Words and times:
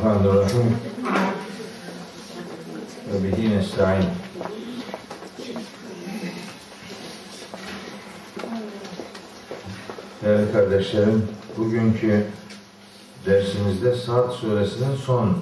Bismillahirrahmanirrahim. 0.00 0.76
Ve 3.12 3.24
bihi 3.24 3.56
nesta'in. 3.56 4.04
Değerli 10.22 10.52
kardeşlerim, 10.52 11.28
bugünkü 11.56 12.26
dersimizde 13.26 13.96
Saat 13.96 14.32
suresinin 14.32 14.96
son 14.96 15.38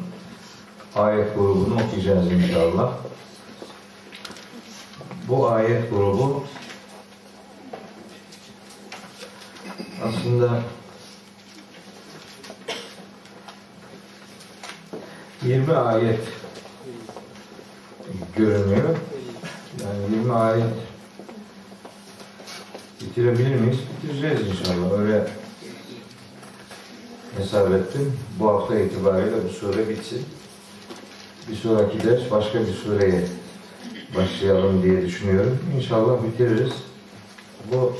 ayet 0.94 1.34
grubunu 1.34 1.74
okuyacağız 1.84 2.32
inşallah. 2.32 2.92
Bu 5.28 5.50
ayet 5.50 5.90
grubu 5.90 6.44
aslında 10.04 10.62
20 15.48 15.72
ayet 15.72 16.20
görünüyor. 18.36 18.96
Yani 19.84 20.16
20 20.16 20.32
ayet 20.32 20.64
bitirebilir 23.00 23.54
miyiz? 23.54 23.78
Bitireceğiz 24.02 24.40
inşallah. 24.40 25.00
Öyle 25.00 25.26
hesap 27.38 27.72
ettim. 27.72 28.12
Bu 28.38 28.48
hafta 28.48 28.78
itibariyle 28.78 29.36
bu 29.48 29.52
sure 29.52 29.88
bitsin. 29.88 30.24
Bir 31.50 31.56
sonraki 31.56 32.04
ders 32.04 32.30
başka 32.30 32.60
bir 32.60 32.72
sureye 32.72 33.24
başlayalım 34.16 34.82
diye 34.82 35.02
düşünüyorum. 35.02 35.58
İnşallah 35.76 36.22
bitiririz. 36.24 36.72
Bu 37.72 37.92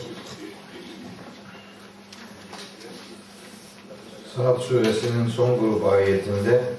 Saat 4.36 4.60
suresinin 4.60 5.28
son 5.28 5.58
grup 5.60 5.86
ayetinde 5.86 6.77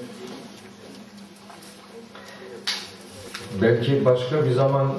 belki 3.62 4.06
başka 4.06 4.46
bir 4.46 4.52
zaman 4.52 4.92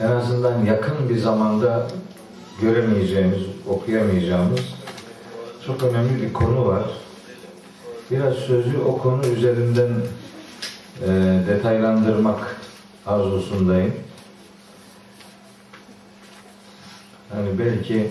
en 0.00 0.10
azından 0.10 0.64
yakın 0.64 1.08
bir 1.08 1.18
zamanda 1.18 1.86
göremeyeceğimiz, 2.60 3.42
okuyamayacağımız 3.68 4.60
çok 5.66 5.82
önemli 5.82 6.22
bir 6.22 6.32
konu 6.32 6.66
var. 6.66 6.84
Biraz 8.10 8.34
sözü 8.34 8.78
o 8.78 8.98
konu 8.98 9.26
üzerinden 9.26 9.90
e, 11.02 11.08
detaylandırmak 11.48 12.56
arzusundayım. 13.06 13.94
Yani 17.34 17.58
belki 17.58 18.08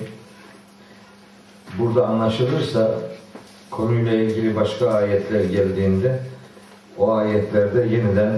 burada 1.80 2.07
anlaşılırsa 2.07 3.00
konuyla 3.72 4.13
ilgili 4.13 4.55
başka 4.55 4.89
ayetler 4.89 5.44
geldiğinde 5.44 6.19
o 6.97 7.11
ayetlerde 7.11 7.80
yeniden 7.80 8.31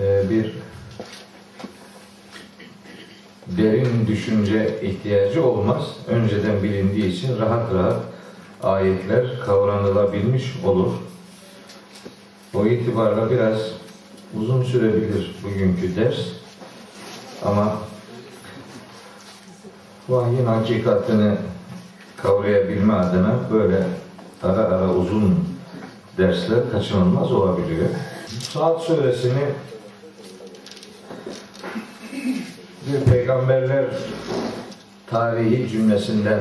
e, 0.00 0.30
bir 0.30 0.52
derin 3.46 4.06
düşünce 4.06 4.80
ihtiyacı 4.82 5.46
olmaz. 5.46 5.82
Önceden 6.06 6.62
bilindiği 6.62 7.06
için 7.06 7.38
rahat 7.38 7.74
rahat 7.74 8.02
ayetler 8.62 9.40
kavranılabilmiş 9.46 10.54
olur. 10.64 10.92
O 12.54 12.66
itibarla 12.66 13.30
biraz 13.30 13.58
uzun 14.40 14.62
sürebilir 14.62 15.34
bugünkü 15.44 15.96
ders. 15.96 16.16
Ama 17.44 17.76
vahyin 20.08 20.46
hakikatini 20.46 21.34
kavrayabilme 22.16 22.92
adına 22.92 23.34
böyle 23.52 23.86
ara 24.42 24.60
ara 24.60 24.94
uzun 24.94 25.38
dersler 26.18 26.70
kaçınılmaz 26.72 27.32
olabiliyor. 27.32 27.88
Saat 28.40 28.82
suresini 28.82 29.44
bir 32.86 33.10
peygamberler 33.10 33.84
tarihi 35.06 35.68
cümlesinden 35.68 36.40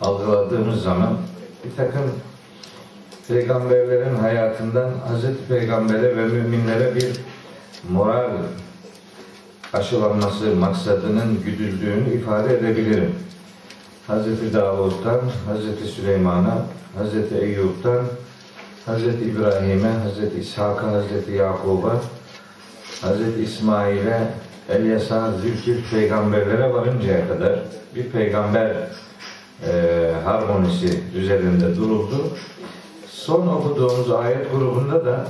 algıladığımız 0.00 0.82
zaman 0.82 1.18
bir 1.64 1.76
takım 1.76 2.02
peygamberlerin 3.28 4.14
hayatından 4.14 4.90
Hazreti 5.08 5.46
Peygamber'e 5.48 6.16
ve 6.16 6.26
müminlere 6.26 6.94
bir 6.94 7.08
moral 7.90 8.30
aşılanması 9.72 10.56
maksadının 10.56 11.42
güdüldüğünü 11.44 12.14
ifade 12.14 12.58
edebilirim. 12.58 13.14
Hazreti 14.06 14.54
Davud'dan, 14.54 15.20
Hazreti 15.46 15.84
Süleyman'a, 15.84 16.62
Hazreti 16.98 17.34
Eyyub'dan, 17.34 18.04
Hazreti 18.86 19.24
İbrahim'e, 19.24 19.88
Hazreti 19.88 20.40
İshak'a, 20.40 20.92
Hazreti 20.92 21.32
Yakub'a, 21.32 22.00
Hazreti 23.00 23.42
İsmail'e, 23.42 24.28
Elyasa, 24.68 25.32
Zülkif 25.32 25.90
peygamberlere 25.90 26.72
varıncaya 26.72 27.28
kadar 27.28 27.52
bir 27.94 28.04
peygamber 28.04 28.76
e, 29.66 30.12
harmonisi 30.24 31.00
üzerinde 31.14 31.76
duruldu. 31.76 32.16
Son 33.10 33.46
okuduğumuz 33.46 34.10
ayet 34.10 34.52
grubunda 34.52 35.06
da 35.06 35.26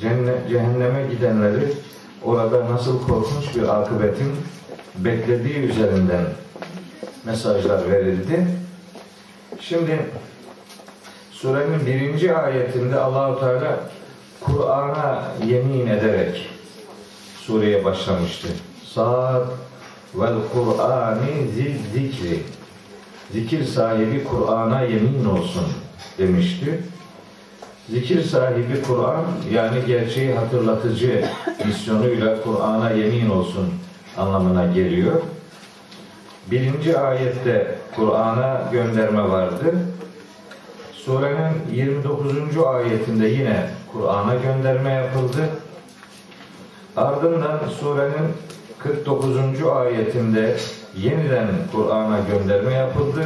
cennet, 0.00 0.48
cehenneme 0.48 1.06
gidenleri 1.10 1.72
orada 2.24 2.70
nasıl 2.72 3.06
korkunç 3.06 3.56
bir 3.56 3.80
akıbetin 3.80 4.32
beklediği 4.98 5.58
üzerinden 5.58 6.24
mesajlar 7.24 7.90
verildi. 7.90 8.46
Şimdi 9.60 9.98
surenin 11.30 11.86
birinci 11.86 12.36
ayetinde 12.36 12.98
Allahu 12.98 13.40
Teala 13.40 13.80
Kur'an'a 14.40 15.24
yemin 15.46 15.86
ederek 15.86 16.50
sureye 17.46 17.84
başlamıştı. 17.84 18.48
Saat 18.98 19.46
vel 20.14 20.34
Kur'ani 20.52 21.46
zikri. 21.94 22.42
Zikir 23.32 23.64
sahibi 23.64 24.24
Kur'an'a 24.24 24.80
yemin 24.80 25.24
olsun 25.24 25.66
demişti. 26.18 26.82
Zikir 27.88 28.22
sahibi 28.22 28.82
Kur'an 28.82 29.24
yani 29.52 29.86
gerçeği 29.86 30.34
hatırlatıcı 30.34 31.24
misyonuyla 31.66 32.42
Kur'an'a 32.42 32.90
yemin 32.90 33.30
olsun 33.30 33.66
anlamına 34.16 34.66
geliyor. 34.66 35.22
Birinci 36.50 36.98
ayette 36.98 37.78
Kur'an'a 37.96 38.68
gönderme 38.72 39.28
vardı. 39.28 39.74
Surenin 40.92 41.54
29. 41.72 42.58
ayetinde 42.66 43.28
yine 43.28 43.70
Kur'an'a 43.92 44.34
gönderme 44.34 44.90
yapıldı. 44.92 45.48
Ardından 46.96 47.58
surenin 47.80 48.47
49. 48.78 49.62
ayetinde 49.76 50.56
yeniden 50.96 51.48
Kur'an'a 51.72 52.18
gönderme 52.20 52.74
yapıldı. 52.74 53.24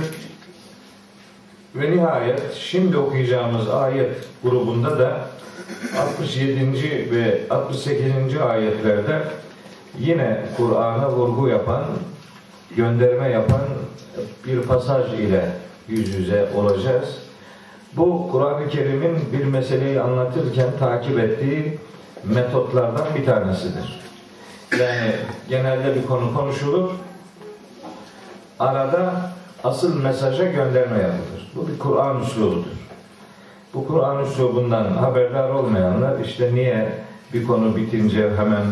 Ve 1.74 1.90
nihayet 1.90 2.54
şimdi 2.54 2.96
okuyacağımız 2.96 3.68
ayet 3.68 4.16
grubunda 4.44 4.98
da 4.98 5.18
67. 5.98 7.10
ve 7.10 7.40
68. 7.50 8.12
ayetlerde 8.48 9.22
yine 9.98 10.40
Kur'an'a 10.56 11.10
vurgu 11.10 11.48
yapan, 11.48 11.84
gönderme 12.76 13.28
yapan 13.28 13.60
bir 14.46 14.62
pasaj 14.62 15.20
ile 15.20 15.44
yüz 15.88 16.14
yüze 16.14 16.48
olacağız. 16.54 17.18
Bu 17.96 18.28
Kur'an-ı 18.32 18.68
Kerim'in 18.68 19.18
bir 19.32 19.44
meseleyi 19.44 20.00
anlatırken 20.00 20.68
takip 20.78 21.18
ettiği 21.18 21.78
metotlardan 22.24 23.06
bir 23.18 23.26
tanesidir. 23.26 24.02
Yani 24.80 25.12
genelde 25.48 25.94
bir 25.94 26.06
konu 26.06 26.34
konuşulur. 26.34 26.90
Arada 28.58 29.12
asıl 29.64 30.02
mesaja 30.02 30.44
gönderme 30.44 30.98
yapılır. 30.98 31.52
Bu 31.56 31.68
bir 31.68 31.78
Kur'an 31.78 32.22
üslubudur. 32.22 32.82
Bu 33.74 33.88
Kur'an 33.88 34.24
üslubundan 34.24 34.84
haberdar 34.84 35.50
olmayanlar 35.50 36.20
işte 36.20 36.54
niye 36.54 36.92
bir 37.32 37.46
konu 37.46 37.76
bitince 37.76 38.30
hemen 38.36 38.64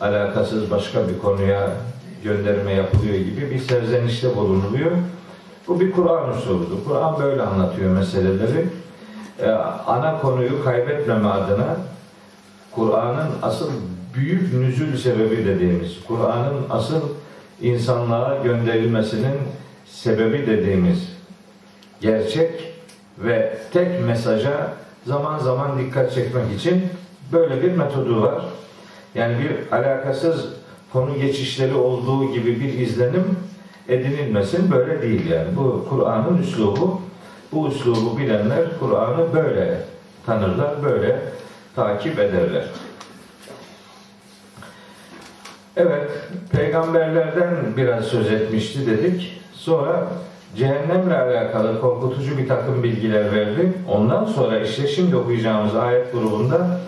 alakasız 0.00 0.70
başka 0.70 1.08
bir 1.08 1.18
konuya 1.18 1.70
gönderme 2.24 2.72
yapılıyor 2.72 3.14
gibi 3.14 3.50
bir 3.50 3.58
serzenişte 3.58 4.36
bulunuluyor. 4.36 4.90
Bu 5.68 5.80
bir 5.80 5.92
Kur'an 5.92 6.38
üslubudur. 6.38 6.84
Kur'an 6.88 7.20
böyle 7.22 7.42
anlatıyor 7.42 7.96
meseleleri. 7.96 8.66
Ee, 9.40 9.50
ana 9.86 10.20
konuyu 10.20 10.64
kaybetmeme 10.64 11.28
adına 11.28 11.76
Kur'an'ın 12.70 13.28
asıl 13.42 13.70
büyük 14.14 14.54
nüzül 14.54 14.96
sebebi 14.96 15.46
dediğimiz, 15.46 16.04
Kur'an'ın 16.08 16.64
asıl 16.70 17.00
insanlığa 17.62 18.38
gönderilmesinin 18.44 19.38
sebebi 19.86 20.46
dediğimiz 20.46 21.12
gerçek 22.00 22.50
ve 23.18 23.58
tek 23.72 24.06
mesaja 24.06 24.72
zaman 25.06 25.38
zaman 25.38 25.78
dikkat 25.78 26.14
çekmek 26.14 26.60
için 26.60 26.82
böyle 27.32 27.62
bir 27.62 27.72
metodu 27.72 28.22
var. 28.22 28.44
Yani 29.14 29.36
bir 29.38 29.76
alakasız 29.76 30.48
konu 30.92 31.14
geçişleri 31.14 31.74
olduğu 31.74 32.32
gibi 32.32 32.60
bir 32.60 32.78
izlenim 32.78 33.36
edinilmesin 33.88 34.70
böyle 34.70 35.02
değil 35.02 35.30
yani. 35.30 35.56
Bu 35.56 35.86
Kur'an'ın 35.88 36.42
üslubu. 36.42 37.00
Bu 37.52 37.68
üslubu 37.68 38.18
bilenler 38.18 38.78
Kur'an'ı 38.80 39.34
böyle 39.34 39.80
tanırlar, 40.26 40.82
böyle 40.82 41.18
takip 41.76 42.18
ederler. 42.18 42.64
Evet, 45.76 46.10
peygamberlerden 46.52 47.54
biraz 47.76 48.04
söz 48.04 48.32
etmişti 48.32 48.86
dedik. 48.86 49.42
Sonra 49.54 50.06
cehennemle 50.56 51.18
alakalı 51.18 51.80
korkutucu 51.80 52.38
bir 52.38 52.48
takım 52.48 52.82
bilgiler 52.82 53.34
verdi. 53.34 53.72
Ondan 53.88 54.24
sonra 54.24 54.58
işte 54.58 54.86
şimdi 54.86 55.16
okuyacağımız 55.16 55.76
ayet 55.76 56.12
grubunda 56.12 56.80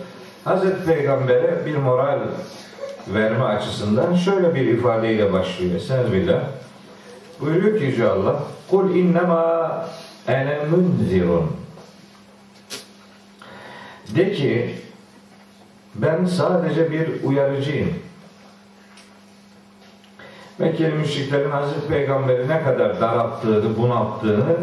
Hazreti 0.43 0.85
Peygamber'e 0.85 1.65
bir 1.65 1.75
moral 1.75 2.19
verme 3.07 3.43
açısından 3.43 4.15
şöyle 4.15 4.55
bir 4.55 4.65
ifadeyle 4.65 5.33
başlıyor. 5.33 5.75
Estağfirullah. 5.75 6.41
Buyuruyor 7.41 7.79
ki 7.79 7.83
Yüce 7.83 8.07
Allah 8.07 8.43
Kul 8.69 8.95
innema 8.95 9.85
ene 10.27 10.59
munzirun 10.71 11.51
De 14.15 14.31
ki 14.31 14.75
ben 15.95 16.25
sadece 16.25 16.91
bir 16.91 17.23
uyarıcıyım. 17.23 18.04
Mekkeli 20.59 20.93
müşriklerin 20.93 21.51
Hazreti 21.51 21.87
Peygamber'i 21.87 22.47
ne 22.47 22.63
kadar 22.63 23.01
daralttığını, 23.01 23.77
bunalttığını 23.77 24.55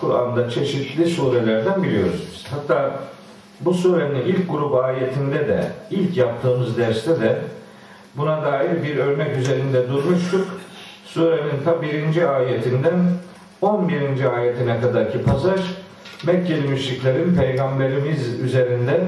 Kur'an'da 0.00 0.50
çeşitli 0.50 1.06
surelerden 1.06 1.82
biliyoruz 1.82 2.22
biz. 2.32 2.44
Hatta 2.50 3.00
bu 3.60 3.74
surenin 3.74 4.20
ilk 4.20 4.50
grup 4.50 4.74
ayetinde 4.74 5.48
de, 5.48 5.64
ilk 5.90 6.16
yaptığımız 6.16 6.76
derste 6.76 7.20
de 7.20 7.38
buna 8.16 8.42
dair 8.42 8.82
bir 8.82 8.96
örnek 8.96 9.36
üzerinde 9.36 9.88
durmuştuk. 9.88 10.46
Surenin 11.04 11.64
ta 11.64 11.82
birinci 11.82 12.28
ayetinden 12.28 12.94
11. 13.60 14.36
ayetine 14.36 14.80
kadarki 14.80 15.22
pasaj 15.22 15.60
Mekkeli 16.26 16.68
müşriklerin 16.68 17.34
peygamberimiz 17.34 18.40
üzerinden 18.40 19.00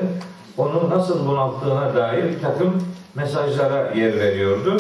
onu 0.57 0.91
nasıl 0.91 1.29
bunalttığına 1.29 1.95
dair 1.95 2.25
takım 2.43 2.83
mesajlara 3.15 3.95
yer 3.95 4.19
veriyordu. 4.19 4.77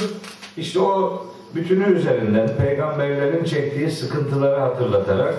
İşte 0.58 0.80
o 0.80 1.26
bütünü 1.54 1.92
üzerinden 1.92 2.48
peygamberlerin 2.56 3.44
çektiği 3.44 3.90
sıkıntıları 3.90 4.60
hatırlatarak 4.60 5.34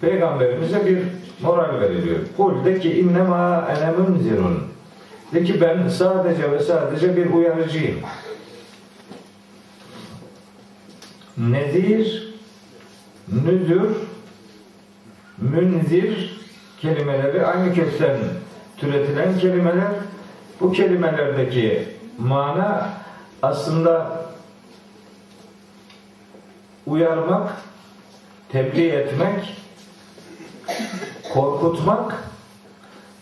peygamberimize 0.00 0.86
bir 0.86 0.98
moral 1.42 1.80
veriliyor. 1.80 2.18
Kul 2.36 2.64
de 2.64 2.78
ki 2.78 3.00
innema 3.00 3.68
ene 3.70 3.90
munzirun. 3.90 4.62
De 5.34 5.44
ki 5.44 5.60
ben 5.60 5.88
sadece 5.88 6.52
ve 6.52 6.60
sadece 6.60 7.16
bir 7.16 7.30
uyarıcıyım. 7.30 7.96
Nedir, 11.38 12.34
nüdür, 13.32 13.96
münzir 15.38 16.40
kelimeleri 16.80 17.46
aynı 17.46 17.74
kökten 17.74 18.16
türetilen 18.76 19.38
kelimeler. 19.38 19.92
Bu 20.60 20.72
kelimelerdeki 20.72 21.88
mana 22.18 22.88
aslında 23.42 24.21
uyarmak, 26.86 27.52
tebliğ 28.48 28.88
etmek, 28.88 29.64
korkutmak 31.34 32.14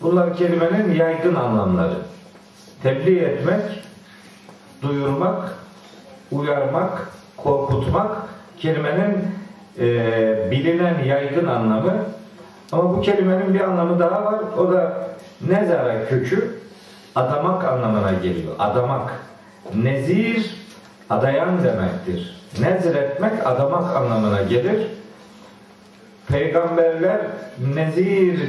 bunlar 0.01 0.37
kelimenin 0.37 0.95
yaygın 0.95 1.35
anlamları. 1.35 1.95
Tebliğ 2.83 3.19
etmek, 3.19 3.61
duyurmak, 4.81 5.55
uyarmak, 6.31 7.09
korkutmak 7.37 8.17
kelimenin 8.57 9.27
e, 9.79 10.51
bilinen 10.51 11.03
yaygın 11.03 11.47
anlamı. 11.47 11.93
Ama 12.71 12.97
bu 12.97 13.01
kelimenin 13.01 13.53
bir 13.53 13.61
anlamı 13.61 13.99
daha 13.99 14.25
var. 14.25 14.39
O 14.57 14.71
da 14.71 15.07
nezara 15.41 16.07
kökü 16.09 16.61
adamak 17.15 17.65
anlamına 17.65 18.11
geliyor. 18.11 18.53
Adamak. 18.59 19.11
Nezir 19.75 20.55
adayan 21.09 21.63
demektir. 21.63 22.40
Nezir 22.59 22.95
etmek 22.95 23.47
adamak 23.47 23.95
anlamına 23.95 24.41
gelir. 24.41 24.87
Peygamberler 26.27 27.21
nezir, 27.75 28.39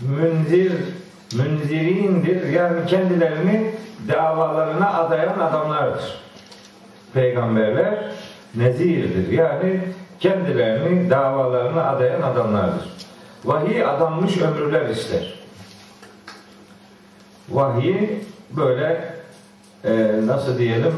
münzir, 0.00 0.72
münzirindir. 1.36 2.48
Yani 2.48 2.86
kendilerini 2.86 3.74
davalarına 4.08 4.92
adayan 4.94 5.38
adamlardır. 5.38 6.20
Peygamberler 7.14 8.12
nezirdir. 8.54 9.32
Yani 9.32 9.80
kendilerini 10.20 11.10
davalarına 11.10 11.84
adayan 11.84 12.22
adamlardır. 12.22 12.88
Vahiy 13.44 13.84
adanmış 13.84 14.38
ömürler 14.38 14.88
ister. 14.88 15.34
Vahiy 17.48 18.08
böyle 18.50 19.04
e, 19.84 20.20
nasıl 20.26 20.58
diyelim 20.58 20.94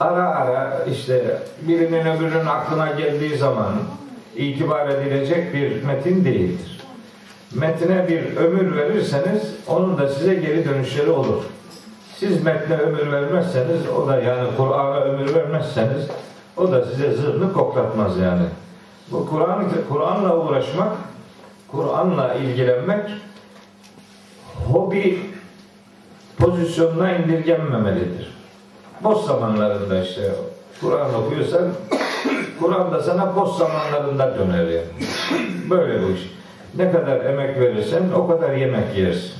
ara 0.00 0.28
ara 0.28 0.84
işte 0.92 1.38
birinin 1.62 2.06
öbürünün 2.06 2.46
aklına 2.46 2.90
geldiği 2.90 3.36
zaman 3.36 3.72
itibar 4.36 4.88
edilecek 4.88 5.54
bir 5.54 5.82
metin 5.82 6.24
değildir. 6.24 6.80
Metine 7.54 8.08
bir 8.08 8.36
ömür 8.36 8.76
verirseniz 8.76 9.54
onun 9.66 9.98
da 9.98 10.08
size 10.08 10.34
geri 10.34 10.68
dönüşleri 10.68 11.10
olur. 11.10 11.44
Siz 12.16 12.44
metne 12.44 12.76
ömür 12.76 13.12
vermezseniz 13.12 13.88
o 13.96 14.08
da 14.08 14.20
yani 14.20 14.48
Kur'an'a 14.56 15.00
ömür 15.00 15.34
vermezseniz 15.34 16.06
o 16.56 16.72
da 16.72 16.84
size 16.84 17.12
zırhını 17.12 17.52
koklatmaz 17.52 18.18
yani. 18.18 18.44
Bu 19.10 19.26
Kur'an 19.26 19.64
Kur'an'la 19.88 20.36
uğraşmak, 20.36 20.92
Kur'an'la 21.68 22.34
ilgilenmek 22.34 23.10
hobi 24.68 25.18
pozisyonuna 26.38 27.12
indirgenmemelidir. 27.12 28.37
Boş 29.04 29.18
zamanlarında 29.18 30.02
işte 30.02 30.22
Kur'an 30.80 31.14
okuyorsan 31.14 31.62
Kur'an 32.60 32.92
da 32.92 33.02
sana 33.02 33.36
boş 33.36 33.50
zamanlarında 33.50 34.38
döner 34.38 34.66
yani. 34.66 34.86
Böyle 35.70 36.02
bu 36.02 36.10
iş. 36.10 36.20
Ne 36.74 36.92
kadar 36.92 37.24
emek 37.24 37.60
verirsen 37.60 38.02
o 38.16 38.28
kadar 38.28 38.52
yemek 38.52 38.98
yersin. 38.98 39.32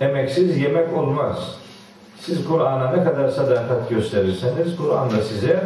Emeksiz 0.00 0.58
yemek 0.58 0.96
olmaz. 0.96 1.36
Siz 2.20 2.44
Kur'an'a 2.48 2.90
ne 2.90 3.04
kadar 3.04 3.28
sadakat 3.28 3.90
gösterirseniz 3.90 4.76
Kur'an 4.76 5.10
da 5.10 5.22
size 5.22 5.62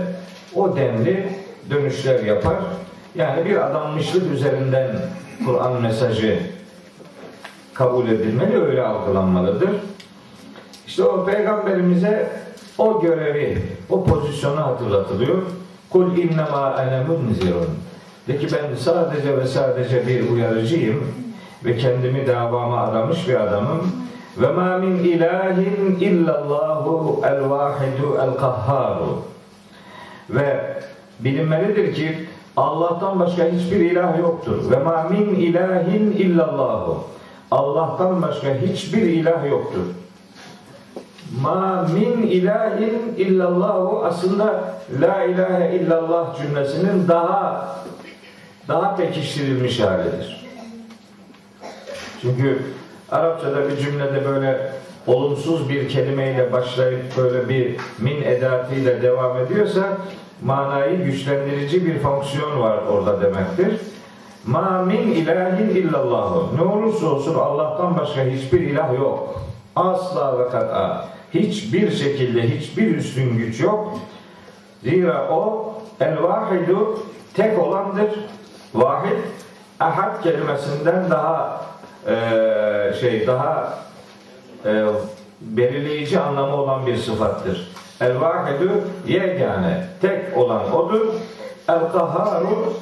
o 0.55 0.77
denli 0.77 1.29
dönüşler 1.71 2.25
yapar. 2.25 2.57
Yani 3.15 3.45
bir 3.45 3.67
adanmışlık 3.67 4.33
üzerinden 4.33 4.97
Kur'an 5.47 5.83
mesajı 5.83 6.41
kabul 7.75 8.09
edilmeli, 8.09 8.63
öyle 8.63 8.83
algılanmalıdır. 8.83 9.71
İşte 10.87 11.05
o 11.05 11.25
peygamberimize 11.25 12.31
o 12.79 13.01
görevi, 13.01 13.63
o 13.91 14.05
pozisyonu 14.05 14.67
hatırlatılıyor. 14.67 15.43
Kul 15.91 16.17
innema 16.17 16.83
ene 16.83 17.05
munzirun. 17.05 17.69
De 18.29 18.39
ki 18.39 18.47
ben 18.53 18.77
sadece 18.77 19.39
ve 19.39 19.47
sadece 19.47 20.07
bir 20.07 20.31
uyarıcıyım 20.31 21.05
ve 21.65 21.77
kendimi 21.77 22.27
davama 22.27 22.81
adamış 22.81 23.29
bir 23.29 23.35
adamım. 23.35 23.93
Ve 24.37 24.53
ma 24.53 24.79
min 24.79 24.99
ilahin 24.99 25.97
illallahu 26.01 27.21
el 27.27 27.51
vahidu 27.51 28.19
el 28.23 28.35
kahharu. 28.35 29.23
Ve 30.31 30.75
bilinmelidir 31.21 31.95
ki 31.95 32.29
Allah'tan 32.57 33.21
başka 33.21 33.45
hiçbir 33.45 33.81
ilah 33.81 34.19
yoktur. 34.19 34.71
Ve 34.71 34.77
ma 34.77 35.07
min 35.11 35.35
ilahin 35.35 36.13
illallahu. 36.13 37.05
Allah'tan 37.51 38.23
başka 38.23 38.49
hiçbir 38.55 39.03
ilah 39.03 39.51
yoktur. 39.51 39.85
Ma 41.43 41.87
min 41.95 42.23
ilahin 42.23 43.15
illallahu 43.17 44.05
aslında 44.05 44.65
la 45.01 45.25
ilahe 45.25 45.77
illallah 45.77 46.37
cümlesinin 46.39 47.09
daha 47.09 47.69
daha 48.69 48.97
pekiştirilmiş 48.97 49.81
halidir. 49.81 50.47
Çünkü 52.23 52.63
Arapçada 53.11 53.69
bir 53.69 53.77
cümlede 53.77 54.25
böyle 54.25 54.73
olumsuz 55.07 55.69
bir 55.69 55.89
kelimeyle 55.89 56.53
başlayıp 56.53 57.17
böyle 57.17 57.49
bir 57.49 57.77
min 57.99 58.23
edatıyla 58.23 59.03
devam 59.03 59.39
ediyorsa 59.39 59.99
manayı 60.43 61.05
güçlendirici 61.05 61.87
bir 61.87 61.99
fonksiyon 61.99 62.61
var 62.61 62.79
orada 62.91 63.21
demektir. 63.21 63.81
Ma 64.47 64.83
min 64.83 65.11
ilahin 65.11 65.69
illallahu. 65.69 66.57
Ne 66.57 66.63
olursa 66.63 67.07
olsun 67.07 67.35
Allah'tan 67.35 67.99
başka 67.99 68.25
hiçbir 68.25 68.61
ilah 68.61 68.95
yok. 68.99 69.43
Asla 69.77 70.39
ve 70.39 70.49
kat'a. 70.49 71.09
Hiçbir 71.35 71.91
şekilde 71.91 72.43
hiçbir 72.43 72.97
üstün 72.97 73.39
güç 73.39 73.61
yok. 73.61 73.99
Zira 74.83 75.29
o 75.31 75.75
el 76.01 76.23
vahidu 76.23 76.99
tek 77.35 77.59
olandır. 77.59 78.11
Vahid 78.75 79.19
ahad 79.81 80.23
kelimesinden 80.23 81.11
daha 81.11 81.67
e, 82.07 82.15
şey 83.01 83.27
daha 83.27 83.79
e, 84.65 84.85
belirleyici 85.41 86.21
anlamı 86.21 86.57
olan 86.57 86.87
bir 86.87 86.97
sıfattır. 86.97 87.73
El 88.01 88.21
vahidu 88.21 88.71
yegane 89.07 89.87
tek 90.01 90.37
olan 90.37 90.75
odur. 90.75 91.07
El 91.69 91.93
kaharu 91.93 92.73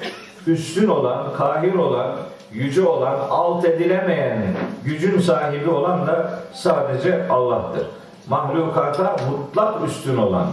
üstün 0.47 0.89
olan, 0.89 1.33
kahir 1.33 1.75
olan, 1.75 2.17
yüce 2.53 2.83
olan, 2.83 3.17
alt 3.31 3.65
edilemeyen 3.65 4.43
gücün 4.85 5.21
sahibi 5.21 5.71
olan 5.71 6.07
da 6.07 6.41
sadece 6.53 7.29
Allah'tır. 7.29 7.87
Mahlukata 8.29 9.17
mutlak 9.31 9.89
üstün 9.89 10.17
olan, 10.17 10.47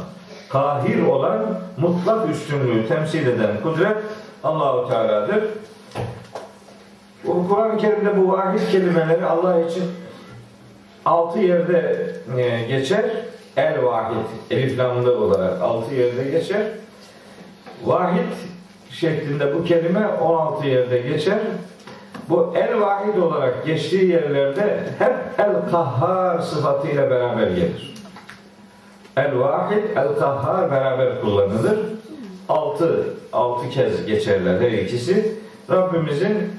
kahir 0.50 1.04
olan, 1.04 1.46
mutlak 1.78 2.30
üstünlüğü 2.30 2.88
temsil 2.88 3.28
eden 3.28 3.62
kudret 3.64 3.98
Allahu 4.44 4.90
Teala'dır. 4.90 5.44
Kur'an-ı 7.50 7.78
Kerim'de 7.78 8.18
bu 8.18 8.32
vahid 8.32 8.72
kelimeleri 8.72 9.26
Allah 9.26 9.60
için 9.60 9.84
altı 11.06 11.40
yerde 11.40 12.12
e, 12.38 12.64
geçer. 12.68 13.06
El 13.58 13.86
vahid, 13.86 14.26
elif 14.52 14.80
lamlı 14.80 15.20
olarak 15.20 15.62
altı 15.62 15.96
yerde 15.96 16.24
geçer. 16.24 16.62
Vahid 17.86 18.32
şeklinde 18.92 19.56
bu 19.56 19.64
kelime 19.64 20.08
16 20.08 20.68
yerde 20.68 20.98
geçer. 20.98 21.40
Bu 22.30 22.54
el 22.56 22.82
vahid 22.82 23.18
olarak 23.18 23.66
geçtiği 23.66 24.12
yerlerde 24.12 24.84
hep 25.00 25.14
el 25.38 25.72
kahhar 25.72 26.40
sıfatıyla 26.40 27.10
beraber 27.10 27.48
gelir. 27.48 27.94
El 29.18 29.40
vahid, 29.40 29.84
el 29.96 30.16
kahhar 30.20 30.72
beraber 30.72 31.22
kullanılır. 31.22 31.80
Altı, 32.50 33.04
altı 33.34 33.70
kez 33.70 34.06
geçerler 34.06 34.62
her 34.62 34.72
ikisi. 34.72 35.36
Rabbimizin 35.70 36.52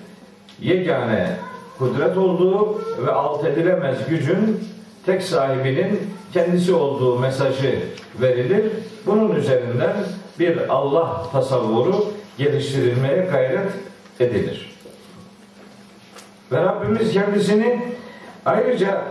yegane 0.61 1.37
kudret 1.79 2.17
olduğu 2.17 2.79
ve 3.07 3.13
alt 3.13 3.45
edilemez 3.45 3.99
gücün 4.09 4.61
tek 5.07 5.23
sahibinin 5.23 6.01
kendisi 6.33 6.75
olduğu 6.75 7.19
mesajı 7.19 7.79
verilir. 8.21 8.65
Bunun 9.07 9.35
üzerinden 9.35 9.97
bir 10.39 10.69
Allah 10.69 11.23
tasavvuru 11.33 12.05
geliştirilmeye 12.39 13.29
gayret 13.33 13.71
edilir. 14.21 14.74
Ve 16.53 16.63
Rabbimiz 16.63 17.13
kendisini 17.13 17.83
ayrıca 18.47 19.03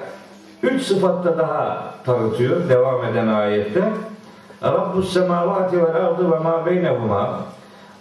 üç 0.63 0.82
sıfatta 0.82 1.38
daha 1.38 1.94
tanıtıyor 2.06 2.70
devam 2.70 3.06
eden 3.06 3.28
ayette. 3.28 3.82
Rabbus 4.63 5.13
semavati 5.13 5.84
vel 5.84 5.96
ardı 5.96 6.32
ve 6.32 6.40
ma 6.40 6.66
beynehuma 6.66 7.40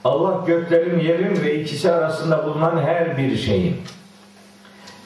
Allah 0.04 0.44
göklerin, 0.46 1.00
yerin 1.00 1.42
ve 1.42 1.54
ikisi 1.54 1.92
arasında 1.92 2.44
bulunan 2.44 2.78
her 2.78 3.18
bir 3.18 3.36
şeyin. 3.36 3.76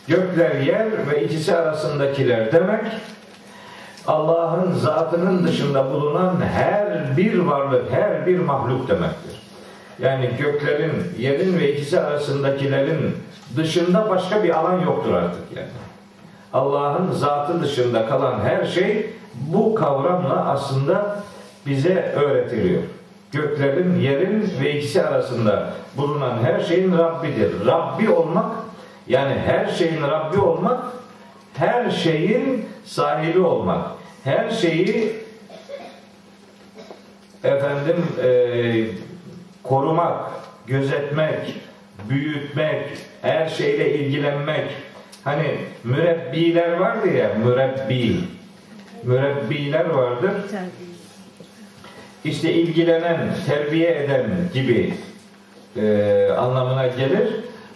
Gökler, 0.08 0.60
yer 0.60 1.10
ve 1.10 1.24
ikisi 1.24 1.56
arasındakiler 1.56 2.52
demek. 2.52 2.84
Allah'ın 4.06 4.72
zatının 4.72 5.46
dışında 5.46 5.90
bulunan 5.92 6.40
her 6.40 7.16
bir 7.16 7.38
varlık, 7.38 7.92
her 7.92 8.26
bir 8.26 8.38
mahluk 8.38 8.88
demektir. 8.88 9.42
Yani 9.98 10.30
göklerin, 10.38 10.92
yerin 11.18 11.58
ve 11.58 11.72
ikisi 11.72 12.00
arasındakilerin 12.00 13.16
dışında 13.56 14.08
başka 14.08 14.44
bir 14.44 14.58
alan 14.58 14.80
yoktur 14.80 15.12
artık 15.14 15.56
yani. 15.56 15.68
Allah'ın 16.52 17.12
zatı 17.12 17.62
dışında 17.62 18.06
kalan 18.06 18.40
her 18.40 18.64
şey 18.64 19.10
bu 19.34 19.74
kavramla 19.74 20.48
aslında 20.48 21.22
bize 21.66 22.12
öğretiliyor. 22.16 22.82
Göklerin, 23.32 24.00
yerin 24.00 24.52
ve 24.60 24.78
ikisi 24.78 25.02
arasında 25.02 25.70
bulunan 25.96 26.38
her 26.44 26.60
şeyin 26.60 26.98
Rabbidir. 26.98 27.66
Rabbi 27.66 28.10
olmak 28.10 28.52
yani 29.08 29.34
her 29.46 29.66
şeyin 29.66 30.02
Rabbi 30.02 30.40
olmak 30.40 30.84
her 31.54 31.90
şeyin 31.90 32.68
sahibi 32.84 33.40
olmak. 33.40 33.86
Her 34.24 34.50
şeyi 34.50 35.16
efendim 37.44 38.06
e, 38.22 38.28
korumak, 39.62 40.30
gözetmek, 40.66 41.60
büyütmek, 42.08 42.88
her 43.22 43.48
şeyle 43.48 43.94
ilgilenmek. 43.94 44.70
Hani 45.24 45.58
mürebbiler 45.84 46.72
vardı 46.72 47.08
ya, 47.08 47.30
mürebbi. 47.44 48.16
Mürebbiler 49.02 49.84
vardır. 49.84 50.32
İşte 52.24 52.52
ilgilenen, 52.52 53.18
terbiye 53.46 54.04
eden 54.04 54.26
gibi 54.54 54.94
e, 55.76 56.30
anlamına 56.38 56.86
gelir. 56.86 57.28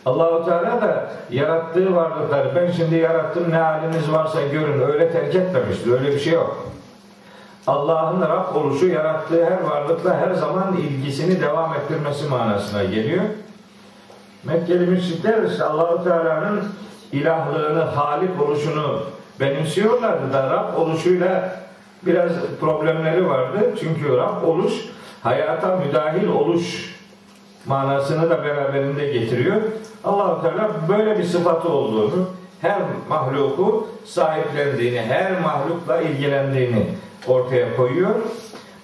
Allahu 0.06 0.44
Teala 0.44 0.82
da 0.82 1.12
yarattığı 1.30 1.96
varlıkları 1.96 2.56
ben 2.56 2.72
şimdi 2.72 2.96
yarattım 2.96 3.50
ne 3.50 3.56
haliniz 3.56 4.12
varsa 4.12 4.42
görün 4.52 4.80
öyle 4.80 5.12
terk 5.12 5.34
etmemiştir. 5.34 5.92
Öyle 5.92 6.14
bir 6.14 6.20
şey 6.20 6.32
yok. 6.32 6.70
Allah'ın 7.66 8.22
Rab 8.22 8.56
oluşu 8.56 8.86
yarattığı 8.86 9.44
her 9.44 9.60
varlıkla 9.60 10.20
her 10.20 10.34
zaman 10.34 10.76
ilgisini 10.76 11.40
devam 11.40 11.74
ettirmesi 11.74 12.28
manasına 12.28 12.84
geliyor. 12.84 13.22
Mekkeli 14.44 14.86
müşrikler 14.86 15.42
işte 15.50 15.64
Allahu 15.64 16.04
Teala'nın 16.04 16.62
ilahlığını, 17.12 17.80
halik 17.80 18.42
oluşunu 18.42 19.00
benimsiyorlardı 19.40 20.32
da 20.32 20.50
Rab 20.50 20.76
oluşuyla 20.76 21.56
biraz 22.02 22.32
problemleri 22.60 23.28
vardı. 23.28 23.74
Çünkü 23.80 24.16
Rab 24.16 24.42
oluş 24.44 24.72
hayata 25.22 25.76
müdahil 25.76 26.28
oluş 26.28 26.96
manasını 27.66 28.30
da 28.30 28.44
beraberinde 28.44 29.06
getiriyor. 29.06 29.56
Allahu 30.04 30.42
Teala 30.42 30.70
böyle 30.88 31.18
bir 31.18 31.24
sıfatı 31.24 31.68
olduğunu, 31.68 32.26
her 32.60 32.82
mahluku 33.08 33.88
sahiplendiğini, 34.04 35.00
her 35.00 35.40
mahlukla 35.40 36.00
ilgilendiğini 36.00 36.86
ortaya 37.28 37.76
koyuyor. 37.76 38.14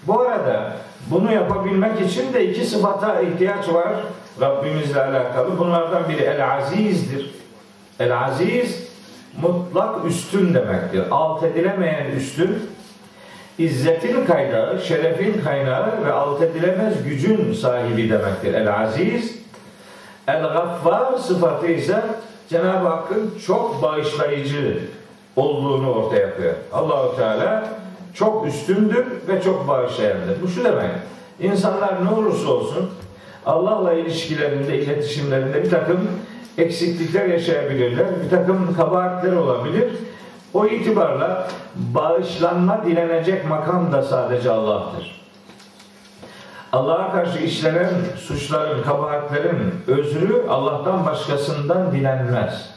Bu 0.07 0.21
arada 0.21 0.73
bunu 1.11 1.33
yapabilmek 1.33 2.01
için 2.01 2.33
de 2.33 2.51
iki 2.51 2.65
sıfata 2.65 3.21
ihtiyaç 3.21 3.69
var 3.69 3.93
Rabbimizle 4.41 5.03
alakalı. 5.03 5.59
Bunlardan 5.59 6.09
biri 6.09 6.23
El 6.23 6.57
Aziz'dir. 6.57 7.31
El 8.01 8.25
Aziz 8.25 8.87
mutlak 9.43 10.07
üstün 10.07 10.55
demektir. 10.55 11.05
Alt 11.11 11.43
edilemeyen 11.43 12.11
üstün. 12.17 12.71
İzzetin 13.59 14.27
kaynağı, 14.27 14.81
şerefin 14.81 15.41
kaynağı 15.45 16.05
ve 16.07 16.13
alt 16.13 16.43
edilemez 16.43 17.05
gücün 17.05 17.53
sahibi 17.53 18.11
demektir. 18.11 18.55
El 18.55 18.83
Aziz. 18.83 19.37
El 20.29 20.43
Gaffar 20.43 21.19
sıfatı 21.19 21.67
ise 21.67 22.03
Cenab-ı 22.49 22.89
Hakk'ın 22.89 23.35
çok 23.47 23.83
bağışlayıcı 23.83 24.79
olduğunu 25.37 25.93
ortaya 25.93 26.37
koyar. 26.37 26.55
Allahu 26.73 27.17
Teala 27.17 27.69
çok 28.19 28.47
üstündür 28.47 29.07
ve 29.29 29.43
çok 29.43 29.69
bağışlayandır. 29.69 30.43
Bu 30.43 30.49
şu 30.49 30.65
demek. 30.65 30.91
İnsanlar 31.41 32.05
ne 32.05 32.11
olursa 32.11 32.49
olsun 32.49 32.91
Allah'la 33.47 33.93
ilişkilerinde, 33.93 34.79
iletişimlerinde 34.79 35.65
bir 35.65 35.71
takım 35.71 36.09
eksiklikler 36.59 37.27
yaşayabilirler. 37.27 38.07
Bir 38.25 38.31
takım 38.31 38.75
kabahatler 38.77 39.33
olabilir. 39.33 39.93
O 40.55 40.67
itibarla 40.67 41.49
bağışlanma 41.75 42.85
dilenecek 42.87 43.49
makam 43.49 43.93
da 43.93 44.03
sadece 44.03 44.51
Allah'tır. 44.51 45.27
Allah'a 46.73 47.13
karşı 47.13 47.39
işlenen 47.39 47.91
suçların, 48.17 48.83
kabahatlerin 48.83 49.75
özrü 49.87 50.47
Allah'tan 50.49 51.07
başkasından 51.07 51.93
dilenmez. 51.93 52.71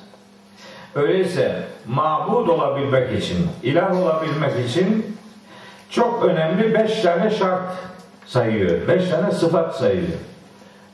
Öyleyse 0.96 1.64
mabud 1.88 2.48
olabilmek 2.48 3.24
için, 3.24 3.48
ilah 3.64 4.04
olabilmek 4.04 4.70
için 4.70 5.09
çok 5.90 6.24
önemli 6.24 6.74
beş 6.74 7.02
tane 7.02 7.30
şart 7.30 7.62
sayıyor. 8.26 8.88
Beş 8.88 9.10
tane 9.10 9.32
sıfat 9.32 9.76
sayıyor. 9.76 10.18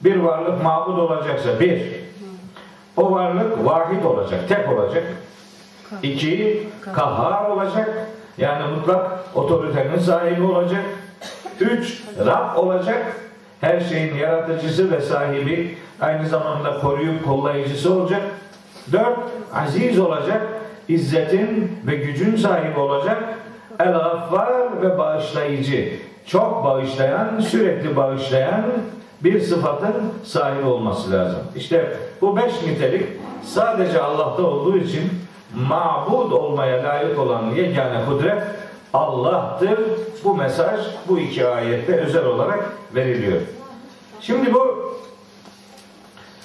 Bir 0.02 0.16
varlık 0.16 0.64
mabud 0.64 0.98
olacaksa 0.98 1.60
bir, 1.60 1.82
o 2.98 3.12
varlık 3.12 3.66
vahid 3.66 4.04
olacak, 4.04 4.40
tek 4.50 4.70
olacak. 4.70 5.04
İki, 6.04 6.68
kahhar 6.94 7.50
olacak. 7.50 7.90
Yani 8.38 8.64
mutlak 8.76 9.20
otoritenin 9.36 10.00
sahibi 10.00 10.44
olacak. 10.44 10.84
Üç, 11.60 12.04
Rab 12.26 12.58
olacak. 12.58 13.06
Her 13.62 13.80
şeyin 13.80 14.16
yaratıcısı 14.16 14.92
ve 14.92 15.02
sahibi 15.02 15.78
aynı 16.02 16.28
zamanda 16.28 16.80
koruyup 16.80 17.26
kollayıcısı 17.26 17.94
olacak. 17.94 18.22
Dört, 18.92 19.20
aziz 19.54 20.00
olacak. 20.00 20.42
İzzetin 20.88 21.80
ve 21.88 21.96
gücün 21.96 22.36
sahibi 22.36 22.80
olacak. 22.80 23.24
El-Gaffar 23.80 24.82
ve 24.82 24.98
bağışlayıcı. 24.98 25.90
Çok 26.26 26.64
bağışlayan, 26.64 27.40
sürekli 27.40 27.96
bağışlayan 27.96 28.66
bir 29.24 29.42
sıfatın 29.42 29.94
sahibi 30.24 30.68
olması 30.68 31.12
lazım. 31.12 31.40
İşte 31.56 31.98
bu 32.22 32.38
beş 32.38 32.64
nitelik 32.68 33.06
sadece 33.44 34.02
Allah'ta 34.02 34.44
olduğu 34.44 34.78
için 34.78 35.12
mabud 35.70 36.32
olmaya 36.32 36.84
layık 36.84 37.20
olan 37.20 37.44
yegane 37.56 38.06
kudret 38.06 38.44
Allah'tır. 38.94 39.80
Bu 40.24 40.36
mesaj 40.36 40.80
bu 41.08 41.20
iki 41.20 41.48
ayette 41.48 41.96
özel 41.96 42.26
olarak 42.26 42.74
veriliyor. 42.96 43.42
Şimdi 44.22 44.54
bu 44.54 44.94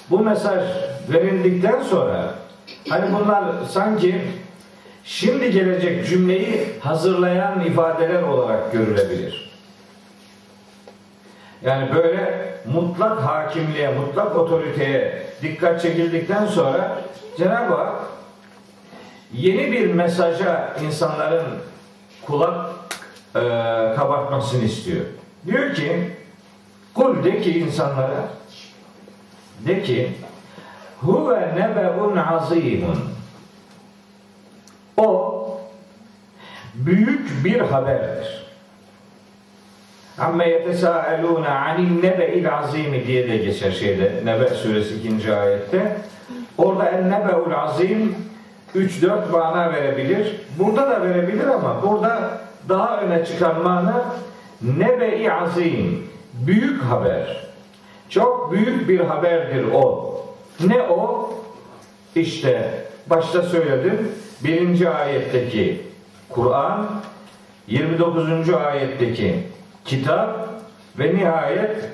bu 0.09 0.19
mesaj 0.19 0.63
verildikten 1.09 1.83
sonra 1.83 2.33
hani 2.89 3.05
bunlar 3.13 3.43
sanki 3.69 4.21
şimdi 5.03 5.51
gelecek 5.51 6.07
cümleyi 6.07 6.67
hazırlayan 6.79 7.59
ifadeler 7.65 8.23
olarak 8.23 8.71
görülebilir. 8.71 9.51
Yani 11.65 11.95
böyle 11.95 12.51
mutlak 12.73 13.21
hakimliğe, 13.21 13.93
mutlak 13.93 14.35
otoriteye 14.35 15.23
dikkat 15.41 15.81
çekildikten 15.81 16.45
sonra 16.45 17.01
Cenab-ı 17.37 17.73
Hak 17.73 17.95
yeni 19.33 19.71
bir 19.71 19.93
mesaja 19.93 20.73
insanların 20.83 21.43
kulak 22.21 22.69
e, 23.35 23.39
kabartmasını 23.95 24.63
istiyor. 24.63 25.05
Diyor 25.45 25.73
ki 25.75 26.11
kul 26.93 27.23
de 27.23 27.41
ki 27.41 27.59
insanlara 27.59 28.27
de 29.65 29.83
ki 29.83 30.11
huve 31.01 31.55
nebe'un 31.55 32.17
azimun 32.17 32.97
o 34.97 35.37
büyük 36.73 37.45
bir 37.45 37.59
haberdir. 37.59 38.41
Amme 40.19 40.49
yetesâelûne 40.49 41.49
anin 41.49 42.01
nebe'il 42.01 42.57
azimi 42.57 43.07
diye 43.07 43.29
de 43.29 43.37
geçer 43.37 43.71
şeyde 43.71 44.11
Nebe 44.25 44.49
suresi 44.49 44.95
2. 44.95 45.33
ayette. 45.33 45.97
Orada 46.57 46.89
en 46.89 47.09
nebe'ul 47.09 47.51
azim 47.51 48.15
3-4 48.75 49.31
mana 49.31 49.73
verebilir. 49.73 50.41
Burada 50.59 50.89
da 50.89 51.01
verebilir 51.01 51.47
ama 51.47 51.83
burada 51.83 52.41
daha 52.69 53.01
öne 53.01 53.25
çıkan 53.25 53.63
mana 53.63 54.05
nebe-i 54.61 55.31
azim 55.31 56.07
büyük 56.33 56.83
haber. 56.83 57.47
Çok 58.09 58.51
büyük 58.51 58.89
bir 58.89 58.99
haberdir 58.99 59.65
o. 59.73 60.15
Ne 60.67 60.81
o? 60.81 61.33
İşte 62.15 62.69
başta 63.07 63.41
söyledim. 63.41 64.11
Birinci 64.43 64.89
ayetteki 64.89 65.81
Kur'an, 66.29 66.87
29. 67.67 68.49
ayetteki 68.49 69.35
kitap 69.85 70.49
ve 70.99 71.15
nihayet 71.15 71.89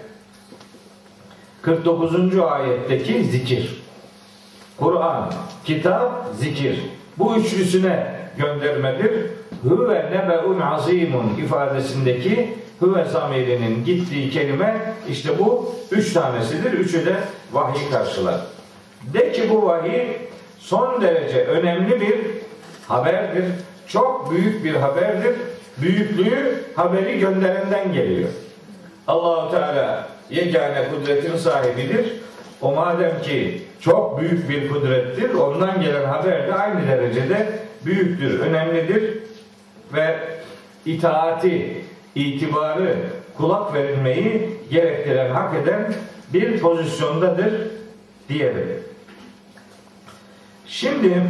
49. 1.62 2.40
ayetteki 2.40 3.24
zikir. 3.24 3.84
Kur'an, 4.78 5.34
kitap, 5.66 6.12
zikir. 6.40 6.80
Bu 7.18 7.38
üçlüsüne 7.38 8.16
göndermedir. 8.38 9.12
Hüve 9.64 10.06
nebe'un 10.12 10.60
azimun 10.60 11.38
ifadesindeki 11.46 12.54
hüve 12.82 13.06
zamirinin 13.06 13.86
gittiği 13.86 14.30
kelime 14.30 14.94
işte 15.10 15.40
bu 15.40 15.76
üç 15.92 16.14
tanesidir. 16.14 16.74
Üçü 16.74 17.06
de 17.06 17.16
vahiy 17.52 17.90
karşılar. 17.92 18.42
De 19.14 19.32
ki 19.32 19.50
bu 19.50 19.66
vahiy 19.66 20.08
son 20.60 21.02
derece 21.02 21.46
önemli 21.46 22.02
bir 22.02 22.37
haberdir. 22.88 23.46
Çok 23.88 24.32
büyük 24.32 24.64
bir 24.64 24.74
haberdir. 24.74 25.36
Büyüklüğü 25.78 26.64
haberi 26.76 27.20
gönderenden 27.20 27.94
geliyor. 27.94 28.30
Allahu 29.08 29.52
Teala 29.52 30.08
yegane 30.30 30.90
kudretin 30.90 31.38
sahibidir. 31.38 32.14
O 32.62 32.72
madem 32.72 33.22
ki 33.22 33.64
çok 33.80 34.22
büyük 34.22 34.50
bir 34.50 34.70
kudrettir, 34.70 35.34
ondan 35.34 35.82
gelen 35.82 36.06
haber 36.06 36.48
de 36.48 36.54
aynı 36.54 36.88
derecede 36.88 37.60
büyüktür, 37.86 38.40
önemlidir 38.40 39.18
ve 39.94 40.16
itaati, 40.86 41.84
itibarı, 42.16 42.96
kulak 43.38 43.74
verilmeyi 43.74 44.50
gerektiren, 44.72 45.30
hak 45.30 45.56
eden 45.56 45.94
bir 46.34 46.60
pozisyondadır 46.60 47.54
diyelim. 48.30 48.84
Şimdi 50.66 51.14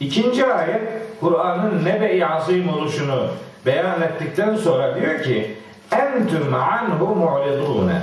ikinci 0.00 0.46
ayet 0.46 0.82
Kur'an'ın 1.20 1.84
nebe-i 1.84 2.26
azim 2.26 2.68
oluşunu 2.68 3.28
beyan 3.66 4.02
ettikten 4.02 4.56
sonra 4.56 5.00
diyor 5.00 5.22
ki 5.22 5.56
entüm 5.92 6.54
anhu 6.54 7.06
mu'ridune 7.06 8.02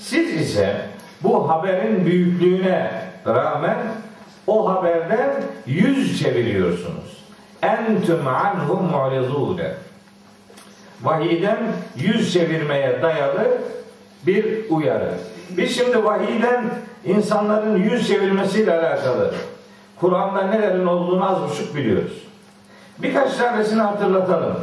siz 0.00 0.34
ise 0.34 0.76
bu 1.22 1.50
haberin 1.50 2.06
büyüklüğüne 2.06 2.90
rağmen 3.26 3.76
o 4.46 4.74
haberden 4.74 5.30
yüz 5.66 6.22
çeviriyorsunuz. 6.22 7.24
Entüm 7.62 8.26
anhu 8.26 8.76
mu'ridune 8.76 9.74
Vahiyden 11.02 11.58
yüz 11.96 12.32
çevirmeye 12.32 13.02
dayalı 13.02 13.58
bir 14.26 14.70
uyarı. 14.70 15.14
Biz 15.50 15.76
şimdi 15.76 16.04
vahiyden 16.04 16.64
insanların 17.04 17.76
yüz 17.76 18.08
çevirmesiyle 18.08 18.72
alakalı 18.72 19.34
Kur'an'da 20.00 20.42
nelerin 20.42 20.86
olduğunu 20.86 21.30
az 21.30 21.50
buçuk 21.50 21.76
biliyoruz. 21.76 22.12
Birkaç 22.98 23.36
tanesini 23.36 23.82
hatırlatalım. 23.82 24.56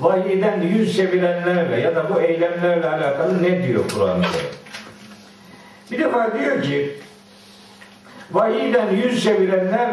Vahiyden 0.00 0.60
yüz 0.60 0.96
çevirenlerle 0.96 1.80
ya 1.80 1.96
da 1.96 2.14
bu 2.14 2.20
eylemlerle 2.20 2.88
alakalı 2.88 3.42
ne 3.42 3.62
diyor 3.68 3.84
Kur'an? 3.94 4.24
Bir 5.90 5.98
defa 5.98 6.38
diyor 6.38 6.62
ki 6.62 6.96
vahiyden 8.32 8.90
yüz 8.94 9.22
çevirenler 9.22 9.90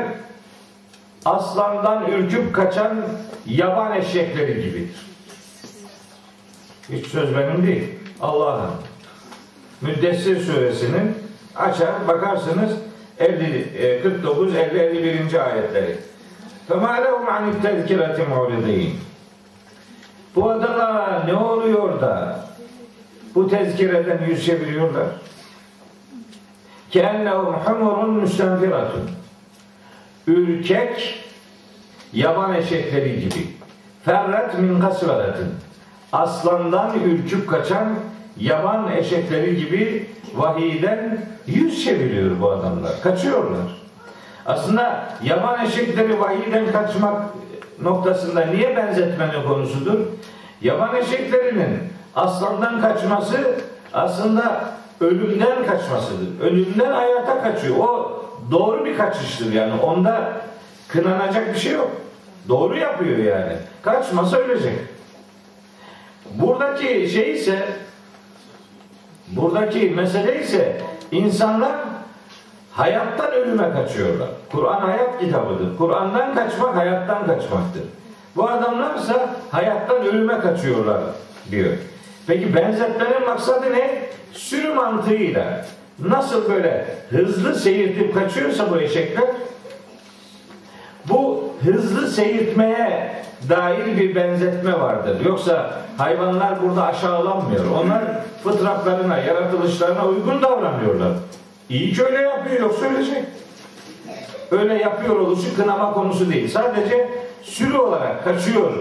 aslandan 1.25 2.11
ürküp 2.11 2.55
kaçan 2.55 2.97
yaban 3.45 3.97
eşekleri 3.97 4.63
gibidir. 4.63 5.05
Hiç 6.91 7.07
söz 7.07 7.37
benim 7.37 7.67
değil. 7.67 7.91
Allah'ın. 8.21 8.71
Müddessir 9.81 10.39
suresinin 10.39 11.17
açar 11.55 12.07
bakarsınız 12.07 12.71
50, 13.18 14.02
49, 14.02 14.54
50, 14.54 14.78
51. 14.78 15.34
ayetleri. 15.34 15.96
فَمَا 16.70 16.94
لَهُمْ 17.04 17.24
عَنِ 17.34 17.44
التَّذْكِرَةِ 17.52 18.16
مُعْرِضِينَ 18.32 18.90
Bu 20.36 20.50
adama 20.50 21.22
ne 21.26 21.34
oluyor 21.34 22.00
da 22.00 22.44
bu 23.34 23.48
tezkireden 23.48 24.20
yüz 24.28 24.46
çeviriyorlar? 24.46 25.06
كَاَنَّهُمْ 26.94 27.64
حُمُرٌ 27.64 28.22
مُسْتَنْفِرَةٌ 28.22 28.88
Ürkek 30.26 31.24
yaban 32.12 32.54
eşekleri 32.54 33.20
gibi. 33.20 33.46
Ferret 34.04 34.58
min 34.58 34.80
kasveretin. 34.80 35.48
Aslandan 36.12 37.00
ürküp 37.00 37.50
kaçan 37.50 37.88
yaban 38.37 38.91
eşekleri 38.91 39.55
gibi 39.57 40.09
vahiyden 40.35 41.17
yüz 41.47 41.83
çeviriyor 41.83 42.41
bu 42.41 42.51
adamlar. 42.51 43.01
Kaçıyorlar. 43.01 43.85
Aslında 44.45 45.09
yaban 45.23 45.65
eşekleri 45.65 46.19
vahiyden 46.19 46.71
kaçmak 46.71 47.21
noktasında 47.81 48.45
niye 48.45 48.77
benzetmenin 48.77 49.47
konusudur? 49.47 49.99
Yaban 50.61 50.95
eşeklerinin 50.95 51.79
aslandan 52.15 52.81
kaçması 52.81 53.37
aslında 53.93 54.63
ölümden 55.01 55.65
kaçmasıdır. 55.65 56.41
Ölümden 56.41 56.91
hayata 56.91 57.43
kaçıyor. 57.43 57.75
O 57.77 58.21
doğru 58.51 58.85
bir 58.85 58.97
kaçıştır 58.97 59.53
yani. 59.53 59.81
Onda 59.81 60.31
kınanacak 60.87 61.53
bir 61.53 61.59
şey 61.59 61.73
yok. 61.73 61.91
Doğru 62.49 62.77
yapıyor 62.77 63.17
yani. 63.17 63.53
Kaçmasa 63.81 64.37
ölecek. 64.37 64.79
Buradaki 66.31 67.09
şey 67.09 67.33
ise 67.33 67.67
buradaki 69.27 69.89
mesele 69.89 70.41
ise 70.41 70.81
insanlar 71.11 71.71
hayattan 72.71 73.31
ölüme 73.31 73.71
kaçıyorlar. 73.73 74.29
Kur'an 74.51 74.81
hayat 74.81 75.19
kitabıdır. 75.19 75.77
Kur'an'dan 75.77 76.35
kaçmak 76.35 76.75
hayattan 76.75 77.25
kaçmaktır. 77.25 77.83
Bu 78.35 78.49
adamlarsa 78.49 79.35
hayattan 79.51 80.05
ölüme 80.05 80.39
kaçıyorlar 80.39 81.01
diyor. 81.51 81.73
Peki 82.27 82.55
benzetmenin 82.55 83.25
maksadı 83.25 83.73
ne? 83.73 83.99
Sürü 84.33 84.73
mantığıyla 84.73 85.65
nasıl 85.99 86.49
böyle 86.49 86.85
hızlı 87.09 87.55
seyirtip 87.55 88.13
kaçıyorsa 88.13 88.71
bu 88.71 88.79
eşekler 88.79 89.25
bu 91.09 91.43
hızlı 91.63 92.07
seyirtmeye 92.07 93.15
dair 93.49 93.97
bir 93.97 94.15
benzetme 94.15 94.79
vardır. 94.79 95.25
Yoksa 95.25 95.81
hayvanlar 95.97 96.61
burada 96.61 96.85
aşağılanmıyor. 96.85 97.65
Onlar 97.83 98.03
fıtratlarına, 98.43 99.17
yaratılışlarına 99.17 100.05
uygun 100.05 100.41
davranıyorlar. 100.41 101.11
İyi 101.69 101.93
ki 101.93 102.03
öyle 102.03 102.21
yapıyor 102.21 102.61
yoksa 102.61 102.85
ölecek. 102.85 103.23
Öyle 104.51 104.73
yapıyor 104.73 105.19
oluşu 105.19 105.55
kınama 105.55 105.93
konusu 105.93 106.29
değil. 106.31 106.49
Sadece 106.49 107.09
sürü 107.43 107.77
olarak 107.77 108.23
kaçıyor 108.23 108.71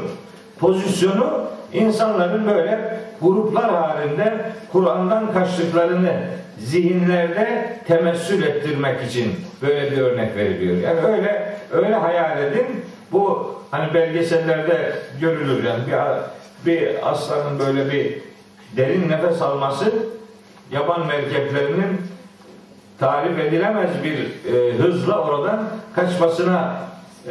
pozisyonu 0.59 1.45
insanların 1.73 2.47
böyle 2.47 2.94
gruplar 3.25 3.71
halinde 3.71 4.53
Kur'an'dan 4.73 5.33
kaçtıklarını 5.33 6.13
zihinlerde 6.59 7.77
temessül 7.87 8.43
ettirmek 8.43 9.03
için 9.11 9.33
böyle 9.63 9.91
bir 9.91 9.99
örnek 9.99 10.37
veriliyor. 10.37 10.77
Yani 10.77 11.01
öyle 11.01 11.57
öyle 11.73 11.95
hayal 11.95 12.43
edin. 12.43 12.67
Bu 13.13 13.55
hani 13.71 13.95
belgesellerde 13.95 14.93
görülür 15.21 15.65
yani 15.65 15.83
bir, 15.87 16.73
bir 16.73 17.11
aslanın 17.11 17.59
böyle 17.59 17.93
bir 17.93 18.19
derin 18.77 19.09
nefes 19.09 19.43
alması 19.43 19.93
yaban 20.73 21.07
merkeplerinin 21.07 22.01
tarif 22.99 23.39
edilemez 23.39 23.91
bir 24.05 24.19
e, 24.55 24.73
hızla 24.73 25.19
oradan 25.19 25.69
kaçmasına 25.95 26.77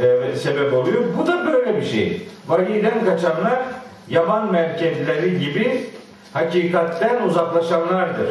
e, 0.02 0.36
sebep 0.36 0.74
oluyor. 0.74 1.04
Bu 1.18 1.28
da 1.28 1.46
böyle 1.46 1.78
bir 1.78 1.86
şey. 1.86 2.22
Vahiyden 2.48 3.06
kaçanlar 3.06 3.60
yaban 4.10 4.52
merkezleri 4.52 5.40
gibi 5.40 5.90
hakikatten 6.34 7.24
uzaklaşanlardır. 7.24 8.30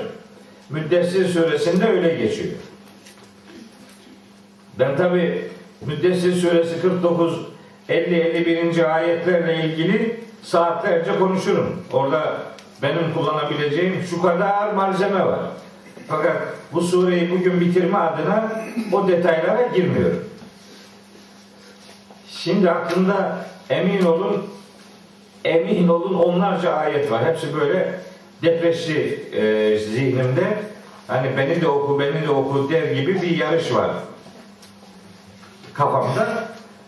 Müddessir 0.70 1.28
suresinde 1.28 1.88
öyle 1.88 2.14
geçiyor. 2.14 2.54
Ben 4.78 4.96
tabi 4.96 5.48
Müddessir 5.87 6.35
suresi 6.35 6.82
49 6.82 7.40
50-51. 7.88 8.87
ayetlerle 8.87 9.64
ilgili 9.64 10.20
saatlerce 10.42 11.18
konuşurum. 11.18 11.85
Orada 11.92 12.37
benim 12.82 13.14
kullanabileceğim 13.14 14.04
şu 14.11 14.22
kadar 14.22 14.72
malzeme 14.72 15.26
var. 15.26 15.40
Fakat 16.08 16.37
bu 16.72 16.80
sureyi 16.80 17.30
bugün 17.30 17.61
bitirme 17.61 17.98
adına 17.98 18.52
o 18.92 19.08
detaylara 19.08 19.66
girmiyorum. 19.66 20.24
Şimdi 22.28 22.70
aklında 22.70 23.46
emin 23.70 24.04
olun 24.04 24.46
emin 25.44 25.88
olun 25.88 26.14
onlarca 26.14 26.72
ayet 26.72 27.11
var. 27.11 27.24
Hepsi 27.24 27.55
böyle 27.61 28.00
depresli 28.42 29.20
e, 29.33 29.78
zihnimde. 29.78 30.59
Hani 31.07 31.37
beni 31.37 31.61
de 31.61 31.68
oku, 31.68 32.00
beni 32.00 32.26
de 32.26 32.31
oku 32.31 32.70
der 32.70 32.83
gibi 32.83 33.22
bir 33.22 33.37
yarış 33.37 33.74
var 33.74 33.90
kafamda. 35.74 36.44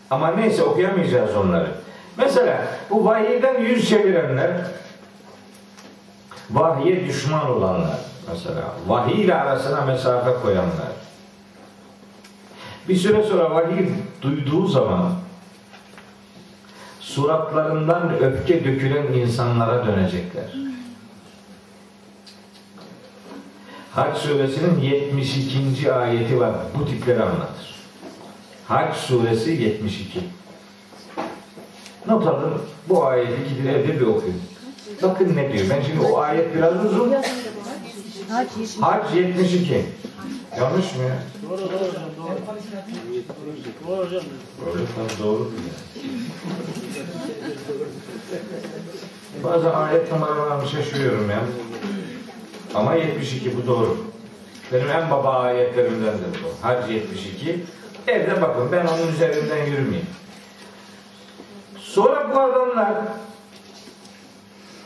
Ama 0.09 0.31
neyse 0.31 0.63
okuyamayacağız 0.63 1.35
onları. 1.35 1.67
Mesela 2.17 2.67
bu 2.89 3.05
vahiyden 3.05 3.61
yüz 3.61 3.89
çevirenler, 3.89 4.51
vahiye 6.51 7.07
düşman 7.07 7.51
olanlar 7.51 7.99
mesela, 8.29 8.63
vahiy 8.87 9.21
ile 9.21 9.35
arasına 9.35 9.81
mesafe 9.81 10.31
koyanlar, 10.41 10.91
bir 12.89 12.95
süre 12.95 13.23
sonra 13.23 13.51
vahiy 13.51 13.89
duyduğu 14.21 14.67
zaman 14.67 15.11
suratlarından 17.05 18.17
öfke 18.19 18.65
dökülen 18.65 19.13
insanlara 19.13 19.85
dönecekler. 19.85 20.43
Hac 23.91 24.17
suresinin 24.17 24.81
72. 24.81 25.93
ayeti 25.93 26.39
var. 26.39 26.55
Bu 26.79 26.85
tipleri 26.85 27.23
anlatır. 27.23 27.75
Hac 28.67 28.95
suresi 28.95 29.51
72. 29.51 30.19
Not 32.07 32.27
alın. 32.27 32.53
Bu 32.89 33.05
ayeti 33.05 33.49
gidin 33.49 33.69
evde 33.69 33.99
bir 33.99 34.05
okuyun. 34.05 34.41
Bakın 35.01 35.35
ne 35.35 35.53
diyor. 35.53 35.65
Ben 35.69 35.81
şimdi 35.81 35.99
o 36.05 36.17
ayet 36.17 36.55
biraz 36.55 36.85
uzun. 36.85 37.13
Hac 38.81 39.15
72. 39.15 39.85
Yanlış 40.59 40.95
mı 40.95 41.03
ya? 41.03 41.17
Doğru 41.49 41.57
doğru 41.57 41.87
hocam 41.87 42.03
doğru. 42.17 42.29
Doğru 43.87 44.05
hocam. 44.05 44.21
Tabii 44.95 45.23
doğru 45.23 45.43
ya. 45.43 45.75
Bazen 49.43 49.71
ayet 49.71 50.11
numaralarını 50.11 50.69
şaşırıyorum 50.69 51.29
ya. 51.29 51.39
Ama 52.75 52.95
72 52.95 53.57
bu 53.57 53.67
doğru. 53.67 53.97
Benim 54.73 54.89
en 54.89 55.11
baba 55.11 55.29
ayetlerimdendir 55.39 56.39
bu. 56.43 56.67
Hac 56.67 56.89
72. 56.91 57.65
Evde 58.07 58.41
bakın 58.41 58.71
ben 58.71 58.85
onun 58.85 59.13
üzerinden 59.13 59.65
yürümeyeyim. 59.65 60.07
Sonra 61.79 62.35
bu 62.35 62.39
adamlar 62.39 62.93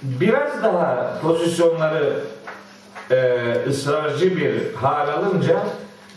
biraz 0.01 0.63
daha 0.63 1.19
pozisyonları 1.21 2.23
e, 3.11 3.55
ısrarcı 3.67 4.37
bir 4.37 4.73
hal 4.73 5.07
alınca 5.07 5.59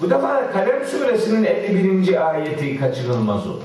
bu 0.01 0.11
defa 0.11 0.53
Kalem 0.53 0.87
suresinin 0.87 1.45
51. 1.45 2.31
ayeti 2.31 2.81
kaçınılmaz 2.81 3.47
olur. 3.47 3.63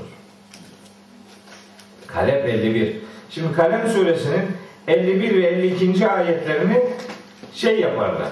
Kalem 2.06 2.46
51. 2.46 2.96
Şimdi 3.30 3.52
Kalem 3.52 3.88
suresinin 3.88 4.42
51 4.88 5.42
ve 5.42 5.46
52. 5.46 6.08
ayetlerini 6.08 6.82
şey 7.54 7.80
yaparlar. 7.80 8.28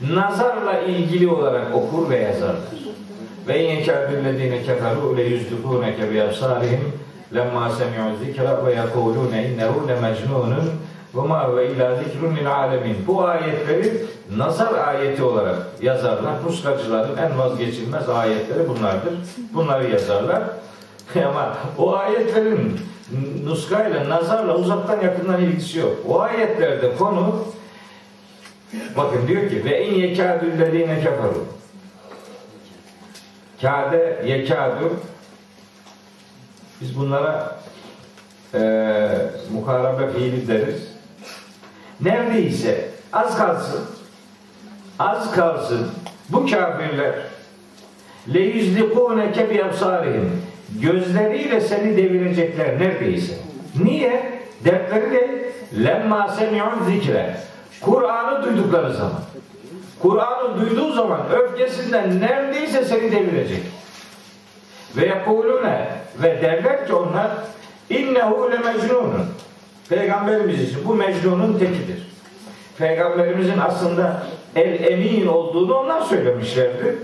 Nazarla 0.00 0.80
ilgili 0.80 1.28
olarak 1.28 1.74
okur 1.74 2.10
ve 2.10 2.16
yazarlar. 2.16 2.80
Ve 3.48 3.58
yenkâbillezîne 3.58 4.56
keferû 4.56 5.16
le 5.16 5.22
yüzdükûneke 5.22 6.14
bi 6.14 6.22
absârihim 6.22 6.92
lemma 7.34 7.70
semi'u 7.70 8.24
zikra 8.24 8.66
ve 8.66 8.74
yekulûne 8.74 9.48
innehu 9.48 9.88
le 9.88 9.94
mecnûnun 9.94 10.64
ve 11.14 11.20
ma 11.20 11.48
huve 11.48 11.72
illâ 11.72 11.94
zikrun 11.94 12.36
lil 12.36 12.52
âlemin. 12.52 12.96
Bu 13.06 13.24
ayetleri 13.24 14.04
nazar 14.36 14.88
ayeti 14.88 15.22
olarak 15.22 15.56
yazarlar. 15.82 16.44
Nuskacıların 16.44 17.16
en 17.16 17.38
vazgeçilmez 17.38 18.08
ayetleri 18.08 18.68
bunlardır. 18.68 19.12
Bunları 19.54 19.90
yazarlar. 19.90 20.42
Ama 21.26 21.56
o 21.78 21.96
ayetlerin 21.96 22.80
nuskayla, 23.44 24.08
nazarla 24.08 24.56
uzaktan 24.56 25.00
yakından 25.00 25.40
ilgisi 25.40 25.78
yok. 25.78 25.96
O 26.08 26.20
ayetlerde 26.20 26.96
konu 26.96 27.44
bakın 28.96 29.28
diyor 29.28 29.50
ki 29.50 29.64
ve 29.64 29.70
en 29.70 29.94
yekâdüllezîne 29.94 31.02
keferû 31.02 31.40
Kâde 33.60 34.22
yekâdü 34.26 34.90
biz 36.80 36.98
bunlara 36.98 37.60
e, 38.54 38.60
muharabe 39.52 40.12
fiili 40.12 40.48
deriz. 40.48 40.89
Neredeyse 42.02 42.88
az 43.12 43.38
kalsın 43.38 43.80
az 44.98 45.32
kalsın 45.32 45.86
bu 46.28 46.40
kafirler 46.40 47.14
le 48.34 48.40
yüzlikûneke 48.40 49.50
bi 49.50 49.64
absarihim 49.64 50.42
gözleriyle 50.82 51.60
seni 51.60 51.96
devirecekler 51.96 52.78
neredeyse. 52.78 53.34
Niye? 53.84 54.40
Dertleri 54.64 55.12
de 55.12 55.52
lemma 55.84 56.28
semi'un 56.28 56.84
zikre. 56.86 57.36
Kur'an'ı 57.80 58.42
duydukları 58.42 58.92
zaman. 58.92 59.22
Kur'an'ı 59.98 60.60
duyduğu 60.60 60.92
zaman 60.92 61.20
öfkesinden 61.32 62.20
neredeyse 62.20 62.84
seni 62.84 63.12
devirecek. 63.12 63.62
Ve 64.96 65.06
yekulune 65.06 65.88
ve 66.22 66.42
derler 66.42 66.86
ki 66.86 66.94
onlar 66.94 67.30
innehu 67.90 68.50
le 68.50 68.58
mecnunun. 68.58 69.26
Peygamberimiz 69.90 70.62
için 70.62 70.78
bu 70.88 70.94
mecnunun 70.94 71.58
tekidir. 71.58 72.10
Peygamberimizin 72.78 73.58
aslında 73.58 74.22
el 74.56 74.84
emin 74.84 75.26
olduğunu 75.26 75.74
onlar 75.74 76.00
söylemişlerdi. 76.00 76.98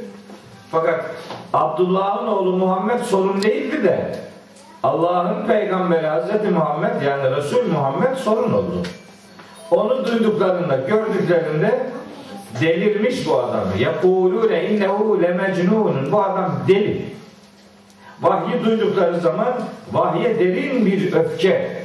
Fakat 0.71 1.05
Abdullah'ın 1.53 2.27
oğlu 2.27 2.53
Muhammed 2.53 3.01
sorun 3.01 3.43
değildi 3.43 3.85
de 3.85 4.17
Allah'ın 4.83 5.47
peygamberi 5.47 6.07
Hazreti 6.07 6.49
Muhammed 6.49 7.03
yani 7.03 7.37
Resul 7.37 7.67
Muhammed 7.73 8.17
sorun 8.17 8.53
oldu. 8.53 8.83
Onu 9.71 10.07
duyduklarında, 10.07 10.77
gördüklerinde 10.77 11.87
delirmiş 12.61 13.27
bu 13.27 13.39
adamı. 13.39 13.73
Yekulûne 13.79 14.71
innehu 14.71 15.23
le 15.23 15.33
mecnunun. 15.33 16.13
Bu 16.13 16.23
adam 16.23 16.53
deli. 16.69 17.05
Vahyi 18.23 18.65
duydukları 18.65 19.21
zaman 19.21 19.55
vahye 19.93 20.39
derin 20.39 20.87
bir 20.87 21.13
öfke 21.13 21.76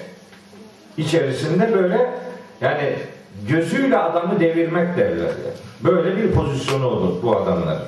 içerisinde 0.97 1.73
böyle 1.73 2.09
yani 2.61 2.93
gözüyle 3.47 3.97
adamı 3.97 4.39
devirmek 4.39 4.97
derler. 4.97 5.17
Yani. 5.17 5.55
Böyle 5.81 6.17
bir 6.17 6.31
pozisyonu 6.31 6.87
olur 6.87 7.23
bu 7.23 7.35
adamların. 7.37 7.81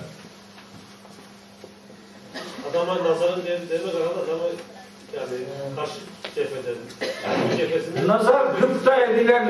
Adama 2.72 2.96
nazarın 3.10 3.46
de- 3.46 3.60
demek 3.70 3.96
arada 3.96 4.10
adamı 4.10 4.44
yani 5.16 5.44
karşı 5.76 6.00
cepheden, 6.36 6.76
yani 7.28 7.52
bir 7.52 7.58
cephesinden 7.58 8.08
Nazar 8.08 8.46
gıpta 8.62 8.96
edilen 8.96 9.50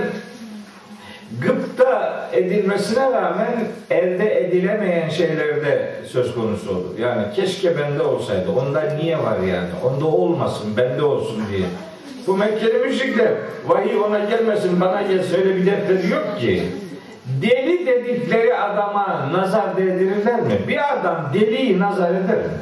gıpta 1.42 2.30
edilmesine 2.34 3.12
rağmen 3.12 3.68
elde 3.90 4.46
edilemeyen 4.48 5.10
şeylerde 5.10 5.96
söz 6.08 6.36
konusu 6.36 6.70
olur. 6.72 6.98
Yani 7.00 7.34
keşke 7.36 7.78
bende 7.78 8.04
olsaydı. 8.04 8.52
Onda 8.52 8.82
niye 8.82 9.18
var 9.24 9.40
yani? 9.40 9.70
Onda 9.84 10.06
olmasın, 10.06 10.78
bende 10.78 11.04
olsun 11.04 11.44
diye. 11.52 11.68
Bu 12.28 12.38
Mekkeli 12.38 12.78
müşrikler 12.78 13.32
vahiy 13.68 13.98
ona 13.98 14.20
gelmesin, 14.20 14.82
bana 14.82 15.02
gelsin 15.02 15.36
öyle 15.36 15.56
bir 15.56 15.66
dertleri 15.66 16.10
yok 16.10 16.40
ki. 16.40 16.64
Deli 17.42 17.86
dedikleri 17.86 18.58
adama 18.58 19.30
nazar 19.34 19.78
değdirirler 19.78 20.42
mi? 20.42 20.60
Bir 20.68 20.94
adam 20.94 21.32
deliyi 21.34 21.80
nazar 21.80 22.10
eder 22.10 22.38
mi? 22.38 22.54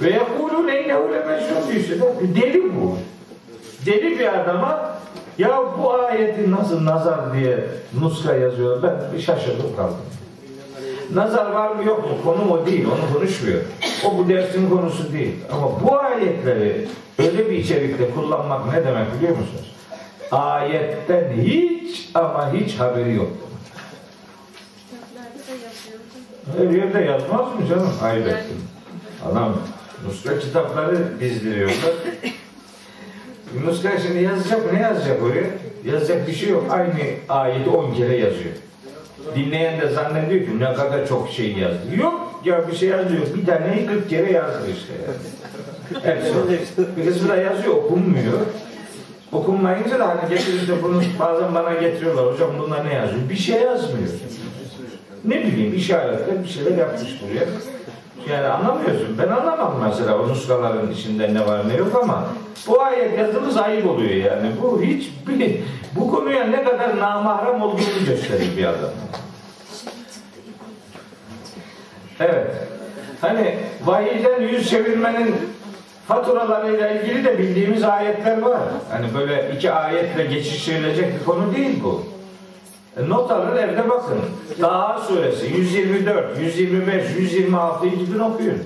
Ve 0.00 0.10
yekulûne 0.10 0.82
innehu 0.82 1.12
le 1.12 1.18
mecnun. 1.18 2.34
Deli 2.36 2.62
bu. 2.62 2.98
Deli 3.86 4.18
bir 4.18 4.40
adama 4.40 4.98
ya 5.38 5.62
bu 5.78 5.92
ayeti 5.92 6.52
nasıl 6.52 6.84
nazar 6.84 7.34
diye 7.34 7.58
nuska 8.00 8.34
yazıyor. 8.34 8.82
Ben 8.82 9.18
şaşırdım 9.18 9.76
kaldım. 9.76 9.96
Nazar 11.14 11.50
var 11.52 11.74
mı 11.74 11.84
yok 11.84 12.04
mu? 12.04 12.18
Konum 12.24 12.50
o 12.50 12.66
değil. 12.66 12.86
Onu 12.86 13.14
konuşmuyor. 13.14 13.60
O 14.06 14.18
bu 14.18 14.28
dersin 14.28 14.70
konusu 14.70 15.12
değil. 15.12 15.34
Ama 15.52 15.70
bu 15.82 15.98
ayetleri 15.98 16.88
öyle 17.18 17.50
bir 17.50 17.58
içerikte 17.58 18.10
kullanmak 18.10 18.72
ne 18.74 18.84
demek 18.84 19.14
biliyor 19.16 19.36
musunuz? 19.36 19.74
Ayetten 20.30 21.32
hiç 21.42 22.10
ama 22.14 22.52
hiç 22.52 22.80
haberi 22.80 23.14
yok. 23.14 23.28
Her 26.58 26.70
yerde 26.70 27.00
yazmaz 27.00 27.60
mı 27.60 27.66
canım? 27.68 27.92
Ettim. 28.16 28.62
Adam 29.32 29.56
Nuska 30.06 30.38
kitapları 30.38 31.20
dizdiriyorlar. 31.20 31.76
Nuska 33.64 33.90
şimdi 34.06 34.22
yazacak 34.22 34.72
ne 34.72 34.80
yazacak 34.80 35.22
oraya? 35.22 35.44
Yazacak 35.92 36.28
bir 36.28 36.32
şey 36.32 36.48
yok. 36.48 36.64
Aynı 36.70 36.94
ayeti 37.28 37.70
10 37.70 37.94
kere 37.94 38.16
yazıyor. 38.16 38.54
Dinleyen 39.36 39.80
de 39.80 39.88
zannediyor 39.88 40.40
ki 40.46 40.60
ne 40.60 40.74
kadar 40.74 41.08
çok 41.08 41.30
şey 41.30 41.52
yazdı. 41.52 41.96
Yok 41.96 42.40
ya 42.44 42.68
bir 42.68 42.76
şey 42.76 42.88
yazıyor. 42.88 43.22
Bir 43.36 43.46
taneyi 43.46 43.86
40 43.86 44.10
kere 44.10 44.32
yazdı 44.32 44.66
işte. 44.76 44.92
Hepsi. 46.02 46.32
Bir 46.96 47.42
yazıyor 47.42 47.74
okunmuyor. 47.74 48.38
Okunmayınca 49.32 49.98
da 49.98 50.08
hani 50.08 50.28
getirince 50.28 50.82
bunu 50.82 51.02
bazen 51.18 51.54
bana 51.54 51.74
getiriyorlar. 51.74 52.34
Hocam 52.34 52.50
bunlar 52.58 52.88
ne 52.88 52.94
yazıyor? 52.94 53.28
Bir 53.30 53.36
şey 53.36 53.60
yazmıyor. 53.60 54.08
Ne 55.24 55.44
bileyim 55.44 55.74
işaretler 55.74 56.42
bir 56.44 56.48
şeyler 56.48 56.78
yapmış 56.78 57.20
buraya. 57.22 57.46
Yani 58.30 58.46
anlamıyorsun. 58.46 59.18
Ben 59.18 59.28
anlamam 59.28 59.74
mesela 59.88 60.18
o 60.18 60.28
nuskaların 60.28 60.92
içinde 60.92 61.34
ne 61.34 61.46
var 61.46 61.68
ne 61.68 61.76
yok 61.76 62.00
ama 62.02 62.24
bu 62.68 62.82
ayet 62.82 63.18
yazılmış 63.18 63.56
ayıp 63.56 63.86
oluyor 63.86 64.10
yani. 64.10 64.50
Bu 64.62 64.82
hiç 64.82 65.10
bir, 65.28 65.56
bu 65.96 66.10
konuya 66.10 66.44
ne 66.44 66.64
kadar 66.64 66.98
namahrem 66.98 67.62
olduğunu 67.62 68.06
gösterir 68.06 68.56
bir 68.56 68.64
adam. 68.64 68.90
Evet. 72.20 72.46
Hani 73.20 73.54
vahiyden 73.84 74.40
yüz 74.40 74.70
çevirmenin 74.70 75.34
faturalarıyla 76.08 76.90
ilgili 76.90 77.24
de 77.24 77.38
bildiğimiz 77.38 77.82
ayetler 77.82 78.42
var. 78.42 78.60
Hani 78.90 79.06
böyle 79.14 79.52
iki 79.56 79.72
ayetle 79.72 80.24
geçiştirilecek 80.24 81.20
bir 81.20 81.24
konu 81.24 81.54
değil 81.54 81.80
bu. 81.84 82.02
E, 82.96 83.08
Not 83.08 83.30
alın 83.30 83.56
evde 83.56 83.88
bakın. 83.90 84.18
Daha 84.62 84.98
suresi 84.98 85.46
124, 85.46 86.38
125, 86.40 87.04
126 87.18 87.86
gidin 87.88 88.18
okuyun. 88.18 88.58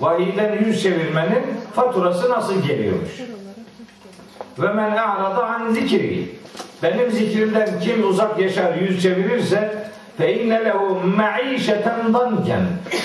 Vahiyden 0.00 0.64
yüz 0.64 0.82
çevirmenin 0.82 1.42
faturası 1.74 2.30
nasıl 2.30 2.62
geliyormuş? 2.62 3.10
Ve 4.58 4.72
men 4.72 4.90
a'rada 4.90 5.44
an 5.44 5.72
zikri. 5.72 6.28
Benim 6.82 7.10
zikrimden 7.10 7.80
kim 7.80 8.08
uzak 8.08 8.38
yaşar, 8.38 8.74
yüz 8.74 9.02
çevirirse 9.02 9.84
fe 10.18 10.42
inne 10.42 10.64
lehu 10.64 11.00
maişeten 11.16 12.14
danken. 12.14 12.62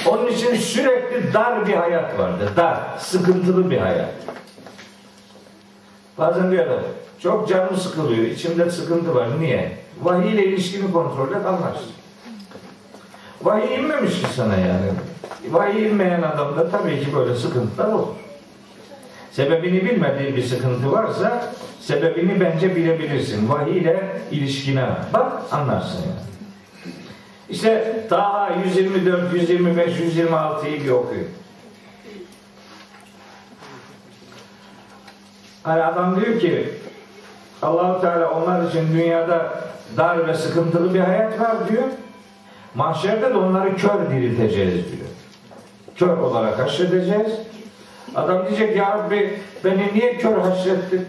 Onun 0.08 0.28
için 0.28 0.56
sürekli 0.56 1.34
dar 1.34 1.68
bir 1.68 1.74
hayat 1.74 2.20
vardır. 2.20 2.50
Dar, 2.58 2.78
sıkıntılı 2.98 3.72
bir 3.72 3.78
hayat. 3.78 4.10
Bazen 6.20 6.52
diyor 6.52 6.68
adam, 6.68 6.80
çok 7.20 7.50
canım 7.50 7.78
sıkılıyor, 7.78 8.26
içimde 8.26 8.72
sıkıntı 8.72 9.16
var. 9.16 9.28
Niye? 9.40 9.78
Vahiy 10.02 10.34
ile 10.34 10.46
ilişkini 10.46 10.92
kontrol 10.92 11.32
et, 11.32 11.46
anlarsın. 11.46 11.92
Vahiy 13.42 13.76
inmemiş 13.76 14.22
ki 14.22 14.28
sana 14.36 14.56
yani. 14.56 14.92
Vahiy 15.50 15.88
inmeyen 15.88 16.22
adamda 16.22 16.70
tabii 16.70 17.00
ki 17.00 17.16
böyle 17.16 17.36
sıkıntılar 17.36 17.94
olur. 17.94 18.08
Sebebini 19.32 19.86
bilmediğin 19.86 20.36
bir 20.36 20.44
sıkıntı 20.44 20.92
varsa 20.92 21.54
sebebini 21.82 22.40
bence 22.40 22.76
bilebilirsin. 22.76 23.50
Vahiy 23.50 23.78
ile 23.78 24.22
ilişkine 24.32 24.86
bak 25.14 25.32
anlarsın 25.52 26.00
yani. 26.00 26.30
İşte 27.50 28.04
daha 28.10 28.50
124, 28.66 29.34
125, 29.34 29.94
126'yı 30.00 30.84
bir 30.84 30.90
okuyun. 30.90 31.28
Hani 35.64 35.84
adam 35.84 36.22
diyor 36.22 36.40
ki 36.40 36.70
Allahu 37.62 38.02
Teala 38.02 38.32
onlar 38.32 38.70
için 38.70 38.94
dünyada 38.94 39.54
dar 39.98 40.28
ve 40.28 40.34
sıkıntılı 40.34 40.94
bir 40.94 41.00
hayat 41.00 41.40
var 41.40 41.70
diyor. 41.70 41.84
Mahşerde 42.76 43.30
de 43.30 43.38
onları 43.38 43.76
kör 43.76 44.10
dirilteceğiz 44.12 44.74
diyor. 44.74 45.10
Kör 45.96 46.18
olarak 46.18 46.60
haşredeceğiz. 46.60 47.32
Adam 48.16 48.48
diyecek 48.48 48.78
ya 48.78 48.98
Rabbi 48.98 49.40
beni 49.66 49.94
niye 49.94 50.18
kör 50.18 50.38
haşrettin? 50.38 51.06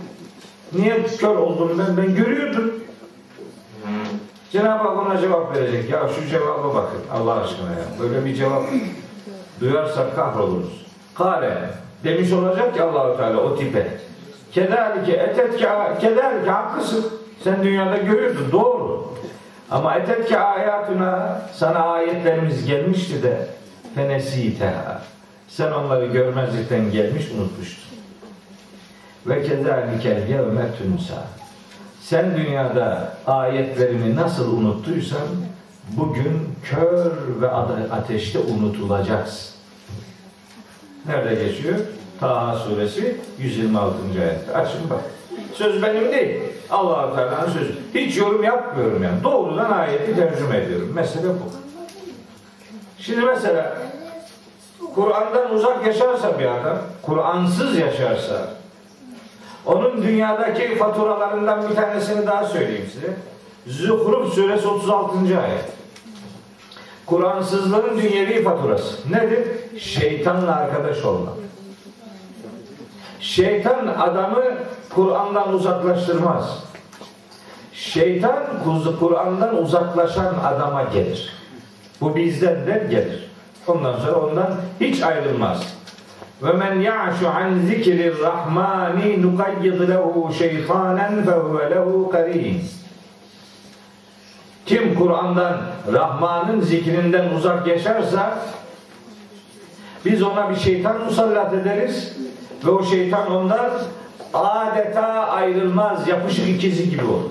Niye 0.72 1.06
kör 1.06 1.36
oldum 1.36 1.78
ben? 1.78 1.96
Ben 1.96 2.14
görüyordum. 2.14 2.74
Cenab-ı 4.52 4.88
Hak 4.88 5.06
ona 5.06 5.18
cevap 5.20 5.56
verecek. 5.56 5.90
Ya 5.90 6.08
şu 6.16 6.28
cevaba 6.28 6.74
bakın 6.74 7.00
Allah 7.12 7.34
aşkına 7.34 7.70
ya. 7.70 7.84
Böyle 8.00 8.24
bir 8.24 8.34
cevap 8.34 8.62
duyarsak 9.60 10.16
kahroluruz. 10.16 10.86
Kale 11.14 11.70
demiş 12.04 12.32
olacak 12.32 12.74
ki 12.74 12.82
Allahu 12.82 13.16
Teala 13.16 13.38
o 13.38 13.56
tipe. 13.56 14.00
Kederlike 14.52 15.12
etetke 15.12 15.68
kederlike 16.00 16.50
haklısın. 16.50 17.06
Sen 17.44 17.64
dünyada 17.64 17.96
görüyordun 17.96 18.52
doğru. 18.52 19.14
Ama 19.70 19.94
etetke 19.94 20.38
ayatına 20.38 21.42
sana 21.54 21.78
ayetlerimiz 21.78 22.66
gelmişti 22.66 23.22
de 23.22 23.46
fenesiteha. 23.94 25.02
Sen 25.48 25.72
onları 25.72 26.06
görmezlikten 26.06 26.90
gelmiş 26.90 27.24
unutmuştun. 27.30 27.98
Ve 29.26 29.42
kezalikel 29.42 30.28
yevme 30.28 30.74
tünsa. 30.78 31.24
Sen 32.00 32.36
dünyada 32.36 33.12
ayetlerimi 33.26 34.16
nasıl 34.16 34.56
unuttuysan 34.56 35.28
bugün 35.96 36.48
kör 36.64 37.12
ve 37.40 37.48
ateşte 37.90 38.38
unutulacaksın. 38.38 39.50
Nerede 41.06 41.44
geçiyor? 41.44 41.78
Taha 42.20 42.56
suresi 42.56 43.16
126. 43.38 43.96
ayette. 44.22 44.52
Açın 44.54 44.90
bak. 44.90 45.00
Söz 45.54 45.82
benim 45.82 46.12
değil. 46.12 46.40
Allah-u 46.70 47.14
Teala'nın 47.14 47.50
sözü. 47.52 47.74
Hiç 47.94 48.16
yorum 48.16 48.42
yapmıyorum 48.42 49.02
yani. 49.02 49.24
Doğrudan 49.24 49.70
ayeti 49.70 50.16
tercüme 50.16 50.56
ediyorum. 50.56 50.92
Mesele 50.94 51.28
bu. 51.28 51.52
Şimdi 52.98 53.20
mesela 53.20 53.78
Kur'an'dan 54.94 55.54
uzak 55.54 55.86
yaşarsa 55.86 56.38
bir 56.38 56.44
adam, 56.46 56.78
Kur'ansız 57.02 57.78
yaşarsa, 57.78 58.48
onun 59.66 60.02
dünyadaki 60.02 60.74
faturalarından 60.78 61.70
bir 61.70 61.74
tanesini 61.74 62.26
daha 62.26 62.46
söyleyeyim 62.46 62.88
size. 62.92 63.16
Zuhruf 63.66 64.34
suresi 64.34 64.68
36. 64.68 65.18
ayet. 65.18 65.64
Kur'ansızlığın 67.06 67.98
dünyevi 68.02 68.42
faturası. 68.42 69.12
Nedir? 69.12 69.48
Şeytanla 69.80 70.56
arkadaş 70.56 71.04
olmak. 71.04 71.34
Şeytan 73.20 73.86
adamı 73.86 74.42
Kur'an'dan 74.94 75.52
uzaklaştırmaz. 75.54 76.64
Şeytan 77.72 78.42
Kur'an'dan 79.00 79.62
uzaklaşan 79.62 80.34
adama 80.44 80.82
gelir. 80.82 81.32
Bu 82.00 82.16
bizden 82.16 82.66
de 82.66 82.86
gelir. 82.90 83.30
Ondan 83.66 83.98
sonra 83.98 84.20
ondan 84.20 84.54
hiç 84.80 85.02
ayrılmaz. 85.02 85.80
Ve 86.42 86.52
men 86.52 86.80
ya'şu 86.80 87.28
an 87.28 87.58
zikrir 87.66 88.20
rahmani 88.20 89.22
nukayyid 89.22 89.80
lehu 89.80 90.32
şeytanen 90.38 91.24
fehuve 91.24 91.70
lehu. 91.70 92.12
Kim 94.66 94.94
Kur'an'dan 94.94 95.56
Rahman'ın 95.92 96.60
zikrinden 96.60 97.34
uzak 97.34 97.66
yaşarsa 97.66 98.38
biz 100.04 100.22
ona 100.22 100.50
bir 100.50 100.56
şeytan 100.56 101.04
musallat 101.04 101.54
ederiz 101.54 102.16
ve 102.64 102.70
o 102.70 102.84
şeytan 102.84 103.32
ondan 103.32 103.70
adeta 104.34 105.06
ayrılmaz 105.28 106.08
yapışık 106.08 106.48
ikizi 106.48 106.90
gibi 106.90 107.04
olur. 107.04 107.30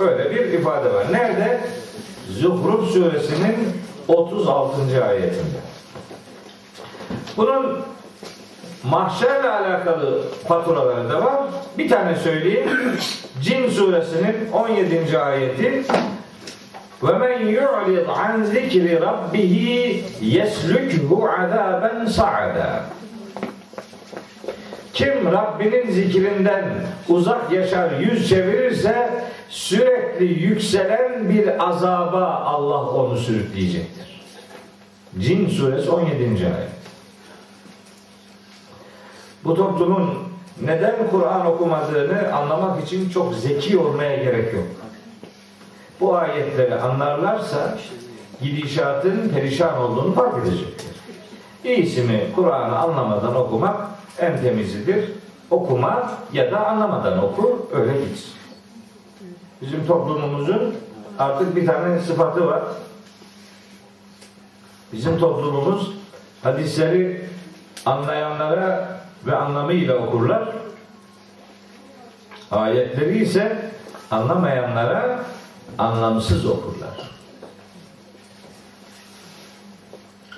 Böyle 0.00 0.30
bir 0.30 0.52
ifade 0.52 0.94
var. 0.94 1.06
Nerede? 1.12 1.60
Zuhruf 2.30 2.90
suresinin 2.90 3.56
36. 4.08 5.04
ayetinde. 5.04 5.58
Bunun 7.36 7.78
mahşerle 8.84 9.50
alakalı 9.50 10.22
faturaları 10.48 11.10
da 11.10 11.24
var. 11.24 11.40
Bir 11.78 11.88
tane 11.88 12.16
söyleyeyim. 12.16 12.68
Cin 13.42 13.70
suresinin 13.70 14.52
17. 14.52 15.18
ayeti 15.18 15.84
ve 17.02 17.18
men 17.18 17.46
yu'rid 17.46 18.08
an 18.08 18.42
zikri 18.42 19.00
rabbih 19.00 20.22
yeslukhu 20.22 21.28
azaben 21.28 22.06
sa'ada. 22.06 22.97
Kim 24.98 25.32
Rabbinin 25.32 25.90
zikrinden 25.90 26.86
uzak 27.08 27.52
yaşar, 27.52 28.00
yüz 28.00 28.28
çevirirse 28.28 29.24
sürekli 29.48 30.24
yükselen 30.24 31.30
bir 31.30 31.68
azaba 31.68 32.24
Allah 32.26 32.90
onu 32.90 33.16
sürükleyecektir. 33.16 34.22
Cin 35.18 35.48
suresi 35.48 35.90
17. 35.90 36.24
ayet. 36.24 36.70
Bu 39.44 39.54
toplumun 39.54 40.14
neden 40.62 40.96
Kur'an 41.10 41.46
okumadığını 41.46 42.34
anlamak 42.34 42.84
için 42.84 43.10
çok 43.10 43.34
zeki 43.34 43.78
olmaya 43.78 44.16
gerek 44.16 44.54
yok. 44.54 44.66
Bu 46.00 46.16
ayetleri 46.16 46.74
anlarlarsa 46.74 47.78
gidişatın 48.42 49.28
perişan 49.28 49.78
olduğunu 49.78 50.14
fark 50.14 50.46
edecektir. 50.46 50.90
İyisi 51.64 52.02
mi 52.02 52.20
Kur'an'ı 52.36 52.78
anlamadan 52.78 53.36
okumak 53.36 53.97
en 54.20 54.40
temizidir. 54.40 55.04
Okuma 55.50 56.12
ya 56.32 56.52
da 56.52 56.66
anlamadan 56.66 57.24
oku 57.24 57.68
öyle 57.72 57.92
gitsin. 57.92 58.32
Bizim 59.62 59.86
toplumumuzun 59.86 60.74
artık 61.18 61.56
bir 61.56 61.66
tane 61.66 62.00
sıfatı 62.00 62.46
var. 62.46 62.62
Bizim 64.92 65.18
toplumumuz 65.18 65.92
hadisleri 66.42 67.24
anlayanlara 67.86 69.00
ve 69.26 69.36
anlamıyla 69.36 69.96
okurlar. 69.96 70.48
Ayetleri 72.50 73.18
ise 73.18 73.68
Anlamayanlara 74.10 75.24
anlamsız 75.78 76.46
okurlar. 76.46 77.10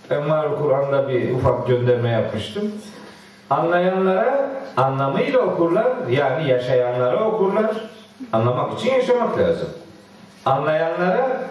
Envar 0.09 0.57
Kur'an'da 0.61 1.09
bir 1.09 1.33
ufak 1.33 1.67
gönderme 1.67 2.09
yapmıştım. 2.09 2.71
Anlayanlara 3.49 4.49
anlamıyla 4.77 5.39
okurlar. 5.39 6.07
Yani 6.09 6.49
yaşayanlara 6.49 7.23
okurlar. 7.25 7.71
Anlamak 8.33 8.79
için 8.79 8.93
yaşamak 8.93 9.37
lazım. 9.39 9.69
Anlayanlara 10.45 11.41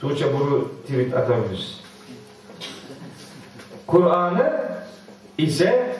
Tuğçe 0.00 0.26
bunu 0.40 0.68
tweet 0.82 1.14
atabilirsin. 1.16 1.76
Kur'an'ı 3.86 4.52
ise 5.38 5.96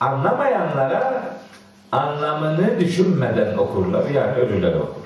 anlamayanlara 0.00 1.22
anlamını 1.92 2.80
düşünmeden 2.80 3.56
okurlar. 3.56 4.10
Yani 4.10 4.36
ölüler 4.36 4.74
okurlar. 4.74 5.00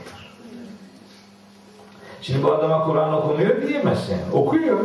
Şimdi 2.22 2.42
bu 2.42 2.52
adama 2.52 2.84
Kur'an 2.84 3.14
okumuyor 3.14 3.62
diyemezsin. 3.62 4.12
Yani. 4.12 4.32
Okuyor. 4.32 4.80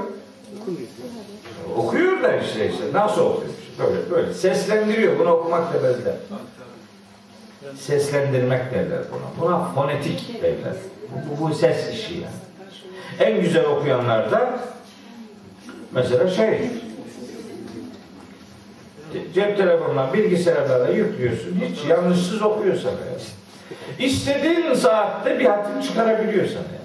Okuyor 1.78 2.24
da 2.24 2.36
işte 2.36 2.70
işte. 2.70 2.84
Nasıl 2.94 3.22
okuyor? 3.22 3.54
Böyle 3.80 4.12
böyle. 4.12 4.34
Seslendiriyor. 4.34 5.20
Bunu 5.20 5.30
okumak 5.30 5.74
demezler. 5.74 6.16
Seslendirmek 7.78 8.74
derler 8.74 9.00
buna. 9.12 9.48
Buna 9.48 9.66
fonetik 9.66 10.44
derler. 10.44 10.74
Bu, 11.12 11.44
bu 11.44 11.54
ses 11.54 11.94
işi 11.94 12.14
yani. 12.14 12.36
En 13.20 13.42
güzel 13.42 13.66
okuyanlar 13.66 14.32
da 14.32 14.60
mesela 15.92 16.30
şey 16.30 16.72
cep 19.34 19.58
telefonundan 19.58 20.14
bilgisayarlara 20.14 20.92
yüklüyorsun. 20.92 21.62
Hiç 21.66 21.90
yanlışsız 21.90 22.42
okuyorsan 22.42 22.90
yani. 22.92 23.22
İstediğin 24.00 24.74
saatte 24.74 25.40
bir 25.40 25.46
hatim 25.46 25.82
çıkarabiliyorsan 25.82 26.56
yani. 26.60 26.80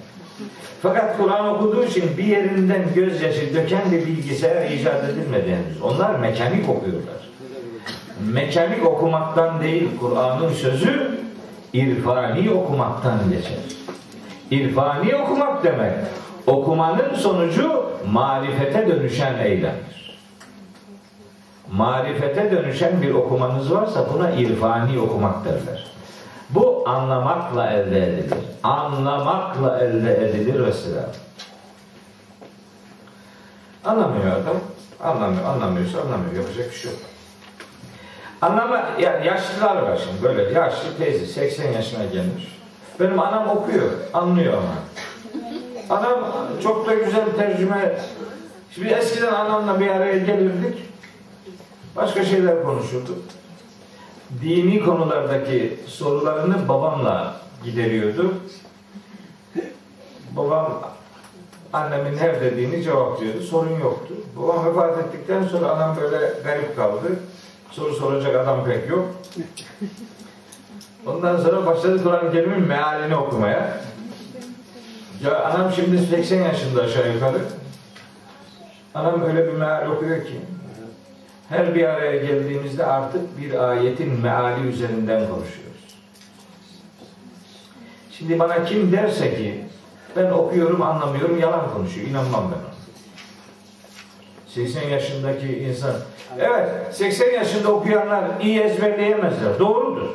Fakat 0.82 1.18
Kur'an 1.18 1.54
okuduğu 1.54 1.84
için 1.84 2.16
bir 2.18 2.24
yerinden 2.24 2.82
gözyaşı 2.94 3.54
döken 3.54 3.92
bir 3.92 4.06
bilgisayar 4.06 4.70
icat 4.70 5.04
edilmedi 5.04 5.56
henüz. 5.56 5.82
Onlar 5.82 6.14
mekanik 6.14 6.68
okuyorlar. 6.68 7.14
Mekanik 8.32 8.86
okumaktan 8.86 9.62
değil 9.62 9.88
Kur'an'ın 10.00 10.52
sözü 10.52 11.18
irfani 11.72 12.50
okumaktan 12.50 13.18
geçer. 13.30 13.58
İrfani 14.50 15.16
okumak 15.16 15.64
demek 15.64 15.92
okumanın 16.46 17.14
sonucu 17.14 17.84
marifete 18.12 18.88
dönüşen 18.88 19.38
eylemdir. 19.38 19.93
Marifete 21.72 22.50
dönüşen 22.50 23.02
bir 23.02 23.14
okumanız 23.14 23.72
varsa 23.72 24.06
buna 24.14 24.30
irfani 24.30 25.00
okumak 25.00 25.44
derler. 25.44 25.86
Bu 26.50 26.84
anlamakla 26.88 27.70
elde 27.70 28.08
edilir. 28.08 28.38
Anlamakla 28.62 29.80
elde 29.80 30.28
edilir 30.28 30.66
vesile. 30.66 31.00
Anlamıyor 33.84 34.26
adam. 34.26 34.56
Anlamıyor. 35.02 35.44
Anlamıyorsa 35.44 36.00
anlamıyor. 36.00 36.34
Yapacak 36.34 36.70
bir 36.70 36.76
şey 36.76 36.90
yok. 36.90 37.00
Anlama, 38.42 38.84
yani 39.00 39.26
yaşlılar 39.26 39.82
var 39.82 40.00
şimdi 40.04 40.22
böyle 40.22 40.58
yaşlı 40.58 40.96
teyze 40.98 41.26
80 41.26 41.72
yaşına 41.72 42.04
gelmiş. 42.04 42.58
Benim 43.00 43.20
anam 43.20 43.48
okuyor, 43.48 43.90
anlıyor 44.12 44.52
ama. 44.52 44.74
Anam 45.98 46.24
çok 46.62 46.86
da 46.86 46.94
güzel 46.94 47.24
tercüme. 47.36 47.98
Şimdi 48.70 48.88
eskiden 48.88 49.32
anamla 49.32 49.80
bir 49.80 49.88
araya 49.88 50.18
gelirdik. 50.18 50.93
Başka 51.96 52.24
şeyler 52.24 52.62
konuşurduk. 52.62 53.18
Dini 54.42 54.84
konulardaki 54.84 55.80
sorularını 55.86 56.68
babamla 56.68 57.36
gideriyordu. 57.64 58.34
Babam 60.36 60.82
annemin 61.72 62.18
her 62.18 62.40
dediğini 62.40 62.82
cevaplıyordu. 62.82 63.42
Sorun 63.42 63.78
yoktu. 63.80 64.14
Babam 64.36 64.66
vefat 64.66 64.98
ettikten 64.98 65.44
sonra 65.44 65.70
anam 65.70 65.96
böyle 66.00 66.32
garip 66.44 66.76
kaldı. 66.76 67.08
Soru 67.70 67.94
soracak 67.94 68.36
adam 68.36 68.64
pek 68.64 68.90
yok. 68.90 69.04
Ondan 71.06 71.36
sonra 71.36 71.66
başladı 71.66 72.02
Kur'an-ı 72.02 72.32
Kerim'in 72.32 72.66
mealini 72.66 73.16
okumaya. 73.16 73.80
Ya 75.22 75.44
anam 75.44 75.72
şimdi 75.72 75.98
80 75.98 76.42
yaşında 76.42 76.82
aşağı 76.82 77.12
yukarı. 77.12 77.38
Anam 78.94 79.22
öyle 79.22 79.46
bir 79.46 79.52
meal 79.52 79.90
okuyor 79.90 80.24
ki 80.24 80.40
her 81.54 81.74
bir 81.74 81.84
araya 81.84 82.16
geldiğimizde 82.16 82.86
artık 82.86 83.38
bir 83.40 83.68
ayetin 83.68 84.20
meali 84.20 84.68
üzerinden 84.68 85.20
konuşuyoruz. 85.20 85.64
Şimdi 88.10 88.38
bana 88.38 88.64
kim 88.64 88.92
derse 88.92 89.36
ki 89.36 89.64
ben 90.16 90.30
okuyorum 90.30 90.82
anlamıyorum 90.82 91.40
yalan 91.40 91.72
konuşuyor. 91.74 92.06
İnanmam 92.06 92.44
ben 92.44 92.58
ona. 92.58 92.74
80 94.46 94.88
yaşındaki 94.88 95.58
insan. 95.58 95.92
Evet 96.38 96.68
80 96.92 97.32
yaşında 97.32 97.68
okuyanlar 97.68 98.24
iyi 98.42 98.60
ezberleyemezler. 98.60 99.58
Doğrudur. 99.58 100.08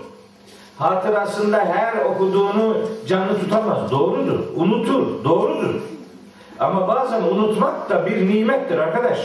Hatırasında 0.78 1.58
her 1.58 2.06
okuduğunu 2.06 2.78
canlı 3.08 3.40
tutamaz. 3.40 3.92
Doğrudur. 3.92 4.40
Unutur. 4.56 5.24
Doğrudur. 5.24 5.82
Ama 6.60 6.88
bazen 6.88 7.22
unutmak 7.22 7.90
da 7.90 8.06
bir 8.06 8.30
nimettir 8.30 8.78
arkadaş. 8.78 9.20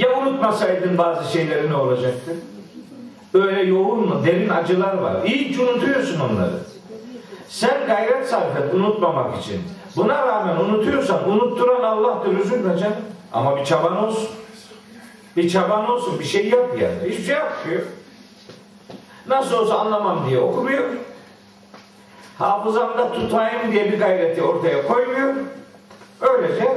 Ya 0.00 0.18
unutmasaydın 0.20 0.98
bazı 0.98 1.32
şeyleri 1.32 1.70
ne 1.70 1.76
olacaktı? 1.76 2.36
Öyle 3.34 3.62
yoğun 3.62 4.08
mu, 4.08 4.20
derin 4.26 4.48
acılar 4.48 4.94
var. 4.94 5.16
İyi 5.24 5.52
ki 5.52 5.62
unutuyorsun 5.62 6.20
onları. 6.20 6.52
Sen 7.48 7.86
gayret 7.86 8.28
sarf 8.28 8.56
et 8.56 8.74
unutmamak 8.74 9.42
için. 9.42 9.62
Buna 9.96 10.26
rağmen 10.26 10.56
unutuyorsan 10.56 11.30
unutturan 11.30 11.82
Allah'tır 11.82 12.38
üzülme 12.38 12.78
canım. 12.78 12.96
Ama 13.32 13.56
bir 13.56 13.64
çaban 13.64 14.04
olsun. 14.04 14.28
Bir 15.36 15.50
çaban 15.50 15.90
olsun. 15.90 16.18
Bir 16.20 16.24
şey 16.24 16.48
yap 16.48 16.68
yani. 16.80 17.10
Hiçbir 17.10 17.24
şey 17.24 17.34
yapmıyor. 17.34 17.82
Nasıl 19.26 19.56
olsa 19.56 19.78
anlamam 19.78 20.26
diye 20.28 20.40
okumuyor. 20.40 20.84
Hafızamda 22.38 23.12
tutayım 23.12 23.72
diye 23.72 23.92
bir 23.92 23.98
gayreti 23.98 24.42
ortaya 24.42 24.86
koymuyor. 24.86 25.34
Öylece 26.20 26.68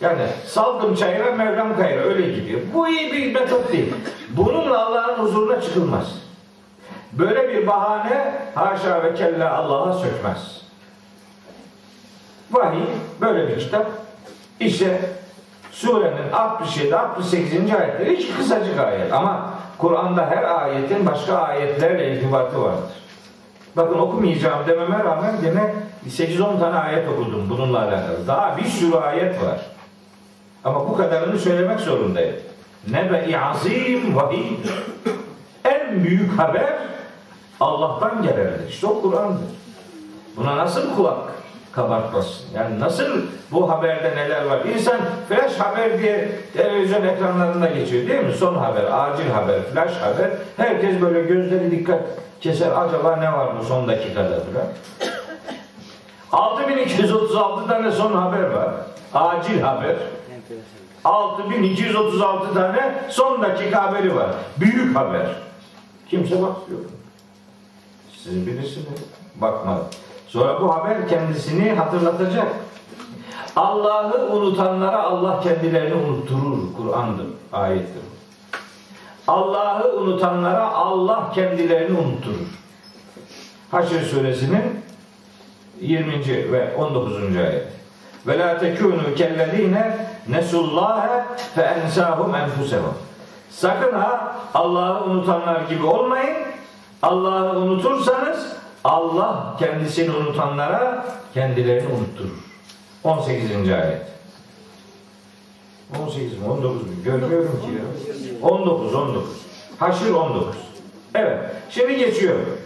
yani 0.00 0.22
saldım 0.46 0.94
çayıra 0.94 1.32
Mevlam 1.32 1.76
kayıra 1.76 2.02
öyle 2.02 2.32
gidiyor. 2.32 2.60
Bu 2.74 2.88
iyi 2.88 3.12
bir 3.12 3.34
metot 3.34 3.72
değil. 3.72 3.94
Bununla 4.30 4.86
Allah'ın 4.86 5.22
huzuruna 5.22 5.60
çıkılmaz. 5.60 6.06
Böyle 7.12 7.48
bir 7.48 7.66
bahane 7.66 8.34
haşa 8.54 9.04
ve 9.04 9.14
kella 9.14 9.54
Allah'a 9.54 9.92
sökmez. 9.92 10.62
Vahiy 12.50 12.82
böyle 13.20 13.48
bir 13.48 13.58
kitap. 13.58 13.86
İşte 14.60 15.00
surenin 15.72 16.32
67 16.32 16.96
68. 16.96 17.52
ayetleri 17.52 18.16
hiç 18.16 18.36
kısacık 18.36 18.80
ayet 18.80 19.12
ama 19.12 19.50
Kur'an'da 19.78 20.26
her 20.26 20.42
ayetin 20.42 21.06
başka 21.06 21.36
ayetlerle 21.36 22.14
irtibatı 22.14 22.62
vardır. 22.62 23.00
Bakın 23.76 23.98
okumayacağım 23.98 24.66
dememe 24.66 25.04
rağmen 25.04 25.34
gene 25.42 25.74
8-10 26.08 26.60
tane 26.60 26.76
ayet 26.76 27.08
okudum 27.08 27.50
bununla 27.50 27.78
alakalı. 27.78 28.26
Daha 28.26 28.56
bir 28.56 28.64
sürü 28.64 28.96
ayet 28.96 29.42
var. 29.42 29.60
Ama 30.64 30.88
bu 30.88 30.96
kadarını 30.96 31.38
söylemek 31.38 31.80
zorundayım. 31.80 32.36
Nebe-i 32.88 33.38
azim 33.38 34.16
vahiy. 34.16 34.46
En 35.64 36.04
büyük 36.04 36.38
haber 36.38 36.78
Allah'tan 37.60 38.22
gelendir. 38.22 38.68
İşte 38.68 38.86
o 38.86 39.02
Kur'an'dır. 39.02 39.44
Buna 40.36 40.56
nasıl 40.56 40.96
kulak 40.96 41.18
kabartmasın? 41.72 42.44
Yani 42.54 42.80
nasıl 42.80 43.04
bu 43.52 43.70
haberde 43.70 44.16
neler 44.16 44.44
var? 44.44 44.64
İnsan 44.64 44.98
flash 45.28 45.58
haber 45.58 45.98
diye 46.02 46.28
televizyon 46.56 47.02
ekranlarında 47.02 47.66
geçiyor 47.66 48.08
değil 48.08 48.24
mi? 48.24 48.32
Son 48.32 48.54
haber, 48.54 48.84
acil 48.84 49.30
haber, 49.30 49.62
flash 49.62 49.96
haber. 49.96 50.30
Herkes 50.56 51.00
böyle 51.00 51.22
gözleri 51.22 51.70
dikkat 51.70 52.00
keser. 52.40 52.70
Acaba 52.70 53.16
ne 53.16 53.32
var 53.32 53.48
bu 53.60 53.64
son 53.64 53.88
dakikada 53.88 54.28
falan. 54.28 54.66
6236 56.32 57.68
tane 57.68 57.92
son 57.92 58.12
haber 58.12 58.50
var. 58.50 58.70
Acil 59.14 59.60
haber. 59.60 59.96
6236 61.04 62.54
tane 62.54 62.94
son 63.08 63.42
dakika 63.42 63.82
haberi 63.82 64.16
var. 64.16 64.30
Büyük 64.60 64.96
haber. 64.96 65.26
Kimse 66.08 66.42
bakmıyor. 66.42 66.80
Siz 68.12 68.46
bilirsiniz. 68.46 69.00
Bakma. 69.40 69.78
Sonra 70.28 70.60
bu 70.60 70.74
haber 70.74 71.08
kendisini 71.08 71.72
hatırlatacak. 71.72 72.46
Allah'ı 73.56 74.26
unutanlara 74.32 75.02
Allah 75.02 75.40
kendilerini 75.40 75.94
unutturur. 75.94 76.58
Kur'an'dır, 76.76 77.26
ayettir. 77.52 78.02
Allah'ı 79.28 79.96
unutanlara 79.96 80.70
Allah 80.72 81.32
kendilerini 81.34 81.98
unutturur. 81.98 82.46
Haşr 83.70 84.04
suresinin 84.10 84.62
20. 85.80 86.52
ve 86.52 86.76
19. 86.76 87.36
ayet. 87.36 87.66
Ve 88.26 88.38
la 88.38 88.58
tekunu 88.58 89.14
kellezine 89.16 90.06
nesullaha 90.30 91.26
fe 91.54 91.62
ensahum 91.62 92.34
enfusehum. 92.34 92.94
Sakın 93.50 93.92
ha 93.92 94.36
Allah'ı 94.54 95.04
unutanlar 95.04 95.60
gibi 95.60 95.86
olmayın. 95.86 96.36
Allah'ı 97.02 97.58
unutursanız 97.58 98.52
Allah 98.84 99.56
kendisini 99.58 100.10
unutanlara 100.10 101.06
kendilerini 101.34 101.88
unutturur. 101.88 102.38
18. 103.04 103.50
ayet. 103.70 104.02
18 106.06 106.38
mi 106.38 106.48
19 106.48 106.82
mu? 106.82 106.88
Görmüyorum 107.04 107.60
ki 107.60 107.68
ya. 107.76 108.48
19 108.48 108.94
19. 108.94 109.24
Haşr 109.78 110.10
19. 110.10 110.56
Evet. 111.14 111.38
Şimdi 111.70 111.96
geçiyorum. 111.96 112.58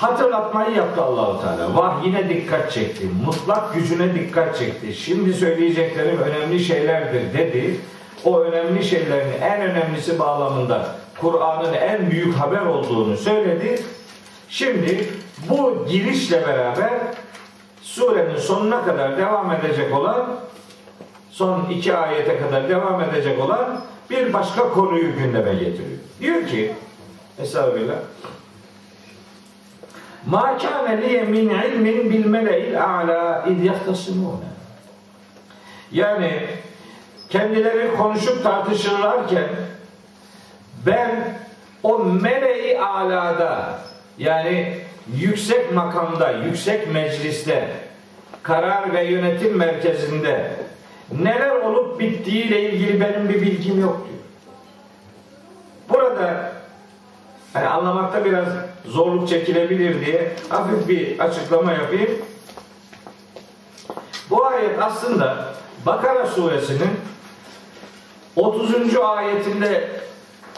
Hatırlatmayı 0.00 0.76
yaptı 0.76 1.02
Allahu 1.02 1.42
Teala. 1.42 1.76
Vahyine 1.76 2.28
dikkat 2.28 2.72
çekti. 2.72 3.06
Mutlak 3.24 3.74
gücüne 3.74 4.14
dikkat 4.14 4.58
çekti. 4.58 4.94
Şimdi 4.94 5.34
söyleyeceklerim 5.34 6.18
önemli 6.18 6.60
şeylerdir 6.60 7.38
dedi. 7.38 7.80
O 8.24 8.40
önemli 8.40 8.84
şeylerin 8.84 9.42
en 9.42 9.60
önemlisi 9.60 10.18
bağlamında 10.18 10.86
Kur'an'ın 11.20 11.72
en 11.72 12.10
büyük 12.10 12.34
haber 12.34 12.60
olduğunu 12.60 13.16
söyledi. 13.16 13.82
Şimdi 14.48 15.08
bu 15.50 15.86
girişle 15.90 16.46
beraber 16.46 16.92
surenin 17.82 18.36
sonuna 18.36 18.84
kadar 18.84 19.18
devam 19.18 19.52
edecek 19.52 19.94
olan 19.94 20.26
son 21.30 21.64
iki 21.70 21.96
ayete 21.96 22.38
kadar 22.38 22.68
devam 22.68 23.00
edecek 23.00 23.40
olan 23.40 23.80
bir 24.10 24.32
başka 24.32 24.70
konuyu 24.70 25.16
gündeme 25.16 25.52
getiriyor. 25.52 25.98
Diyor 26.20 26.46
ki 26.46 26.72
Estağfirullah. 27.38 27.94
Ma 30.26 30.58
kâne 30.58 31.02
liye 31.02 31.22
min 31.22 31.50
ilmin 31.50 32.10
bil 32.10 32.26
mele'il 32.26 32.82
a'la 32.82 33.46
id 33.50 33.64
yahtasimûne. 33.64 34.50
Yani 35.92 36.46
kendileri 37.28 37.96
konuşup 37.96 38.42
tartışırlarken 38.42 39.48
ben 40.86 41.10
o 41.82 41.98
mele'i 41.98 42.80
alada 42.80 43.78
yani 44.18 44.76
yüksek 45.16 45.74
makamda, 45.74 46.30
yüksek 46.30 46.92
mecliste, 46.92 47.68
karar 48.42 48.94
ve 48.94 49.04
yönetim 49.04 49.56
merkezinde 49.56 50.50
neler 51.12 51.50
olup 51.50 52.00
bittiğiyle 52.00 52.70
ilgili 52.70 53.00
benim 53.00 53.28
bir 53.28 53.42
bilgim 53.42 53.80
yok 53.80 54.06
diyor. 54.08 54.20
Burada 55.88 56.52
hani 57.52 57.68
anlamakta 57.68 58.24
biraz 58.24 58.48
zorluk 58.86 59.28
çekilebilir 59.28 60.06
diye 60.06 60.32
hafif 60.48 60.88
bir 60.88 61.18
açıklama 61.18 61.72
yapayım. 61.72 62.10
Bu 64.30 64.46
ayet 64.46 64.82
aslında 64.82 65.54
Bakara 65.86 66.26
suresinin 66.26 66.90
30. 68.36 68.96
ayetinde 68.96 69.88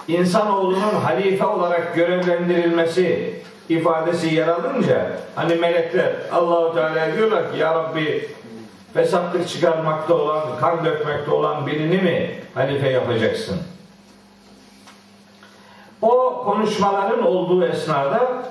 insanoğlunun 0.09 0.95
halife 1.05 1.45
olarak 1.45 1.95
görevlendirilmesi 1.95 3.35
ifadesi 3.69 4.35
yer 4.35 4.49
alınca 4.49 5.19
hani 5.35 5.55
melekler 5.55 6.13
Allahu 6.33 6.75
Teala 6.75 7.17
diyorlar 7.17 7.53
ki 7.53 7.59
ya 7.59 7.75
Rabbi 7.75 8.29
fesatlık 8.95 9.49
çıkarmakta 9.49 10.15
olan, 10.15 10.59
kan 10.61 10.85
dökmekte 10.85 11.31
olan 11.31 11.67
birini 11.67 12.03
mi 12.03 12.41
halife 12.55 12.91
yapacaksın? 12.91 13.57
O 16.03 16.43
konuşmaların 16.45 17.27
olduğu 17.27 17.67
esnada 17.67 18.43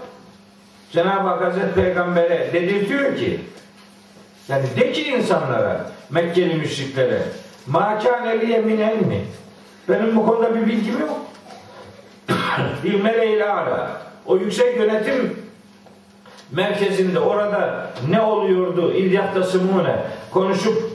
Cenab-ı 0.91 1.27
Hak 1.27 1.43
Hazreti 1.43 1.73
Peygamber'e 1.75 2.53
dedirtiyor 2.53 3.17
ki 3.17 3.39
yani 4.47 4.65
de 4.79 4.91
ki 4.91 5.03
insanlara 5.03 5.91
Mekkeli 6.09 6.53
müşriklere 6.53 7.21
ma 7.67 7.99
kâne 7.99 8.39
liye 8.39 8.61
min 8.61 8.77
ilmi? 8.77 9.25
Benim 9.89 10.15
bu 10.15 10.25
konuda 10.25 10.55
bir 10.55 10.65
bilgim 10.65 10.99
yok. 10.99 11.17
bir 12.83 13.01
meleğiyle 13.01 13.49
ala. 13.49 14.01
O 14.25 14.37
yüksek 14.37 14.77
yönetim 14.77 15.37
merkezinde 16.51 17.19
orada 17.19 17.89
ne 18.09 18.21
oluyordu? 18.21 18.93
İlyahtasımune 18.93 19.95
konuşup 20.31 20.90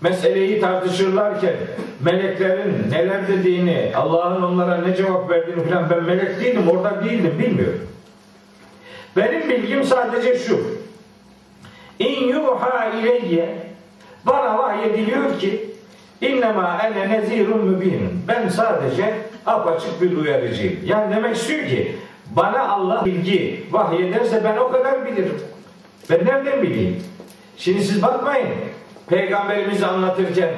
meseleyi 0.00 0.60
tartışırlarken 0.60 1.54
meleklerin 2.00 2.90
neler 2.90 3.28
dediğini, 3.28 3.92
Allah'ın 3.96 4.42
onlara 4.42 4.76
ne 4.76 4.96
cevap 4.96 5.30
verdiğini 5.30 5.68
falan 5.68 5.90
ben 5.90 6.04
melek 6.04 6.40
değilim, 6.40 6.68
orada 6.68 7.04
değildim, 7.04 7.38
bilmiyorum. 7.38 7.88
Benim 9.16 9.48
bilgim 9.48 9.84
sadece 9.84 10.38
şu. 10.38 10.60
İn 11.98 12.28
yuha 12.28 12.86
ileyye 12.86 13.56
bana 14.26 14.58
vahyediliyor 14.58 15.38
ki 15.38 15.70
innema 16.20 16.78
ene 16.82 17.08
nezirun 17.08 17.64
mübin. 17.64 18.22
Ben 18.28 18.48
sadece 18.48 19.14
apaçık 19.46 20.02
bir 20.02 20.16
uyarıcıyım. 20.16 20.80
Yani 20.84 21.16
demek 21.16 21.36
istiyor 21.36 21.68
ki 21.68 21.96
bana 22.36 22.68
Allah 22.68 23.04
bilgi 23.04 23.66
vahyederse 23.70 24.44
ben 24.44 24.56
o 24.56 24.70
kadar 24.72 25.06
bilirim. 25.06 25.40
Ben 26.10 26.26
nereden 26.26 26.62
bileyim? 26.62 27.02
Şimdi 27.56 27.84
siz 27.84 28.02
bakmayın. 28.02 28.48
Peygamberimizi 29.08 29.86
anlatırken 29.86 30.50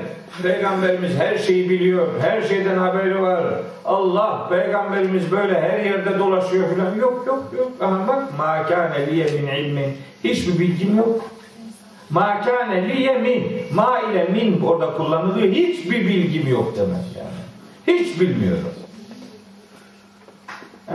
Peygamberimiz 0.42 1.18
her 1.18 1.38
şeyi 1.38 1.70
biliyor. 1.70 2.08
Her 2.20 2.42
şeyden 2.42 2.78
haberi 2.78 3.22
var. 3.22 3.44
Allah 3.84 4.48
peygamberimiz 4.48 5.32
böyle 5.32 5.60
her 5.60 5.80
yerde 5.84 6.18
dolaşıyor 6.18 6.64
falan. 6.74 6.94
Yok 6.94 7.24
yok 7.26 7.44
yok. 7.58 7.72
Aha 7.80 8.08
bak 8.08 8.38
ma 8.38 8.66
kâne 8.66 9.06
liye 9.06 9.24
min 9.24 9.46
ilmin. 9.46 9.96
Hiçbir 10.24 10.58
bilgim 10.58 10.96
yok. 10.96 11.24
Ma 12.10 12.40
kâne 12.44 12.88
liye 12.88 13.18
min. 13.18 13.44
Ma 13.74 14.00
ile 14.00 14.24
min 14.24 14.60
orada 14.60 14.92
kullanılıyor. 14.96 15.48
Hiçbir 15.48 16.08
bilgim 16.08 16.48
yok 16.48 16.74
demek 16.76 17.06
yani. 17.18 17.40
Hiç 17.98 18.20
bilmiyorum. 18.20 18.72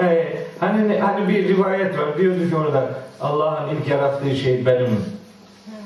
Ee, 0.01 0.37
hani 0.59 0.99
hani 0.99 1.27
bir 1.27 1.47
rivayet 1.47 1.97
var. 1.97 2.17
Diyordu 2.17 2.49
ki 2.49 2.55
orada 2.55 2.89
Allah'ın 3.21 3.75
ilk 3.75 3.87
yarattığı 3.87 4.35
şey 4.35 4.65
benim 4.65 4.89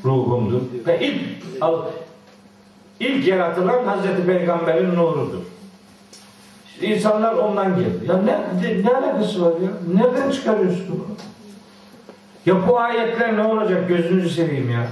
ruhumdur. 0.06 0.62
Ve 0.88 1.00
ilk 1.00 1.20
ilk 3.00 3.28
yaratılan 3.28 3.86
Hazreti 3.86 4.26
Peygamber'in 4.26 4.96
nurudur. 4.96 5.40
İnsanlar 6.82 7.34
ondan 7.34 7.76
geldi. 7.76 8.06
Ya 8.08 8.18
ne, 8.18 8.40
ne 8.84 8.90
alakası 8.90 9.46
var 9.46 9.52
ya? 9.52 10.02
Nereden 10.04 10.32
çıkarıyorsun 10.32 10.86
bunu? 10.90 11.16
Ya 12.46 12.68
bu 12.68 12.80
ayetler 12.80 13.38
ne 13.38 13.44
olacak 13.44 13.88
gözünüzü 13.88 14.30
seveyim 14.30 14.72
ya. 14.72 14.88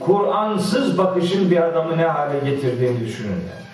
Kur'ansız 0.00 0.98
bakışın 0.98 1.50
bir 1.50 1.62
adamı 1.62 1.98
ne 1.98 2.04
hale 2.04 2.50
getirdiğini 2.50 3.00
düşünün 3.00 3.30
yani. 3.30 3.68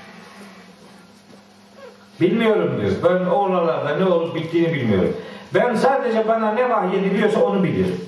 Bilmiyorum 2.20 2.80
diyor. 2.80 2.92
Ben 3.04 3.26
oralarda 3.26 3.96
ne 3.96 4.04
olup 4.04 4.34
bittiğini 4.34 4.74
bilmiyorum. 4.74 5.16
Ben 5.54 5.74
sadece 5.74 6.28
bana 6.28 6.52
ne 6.52 6.70
vahyediliyorsa 6.70 7.44
onu 7.44 7.64
bilirim. 7.64 8.00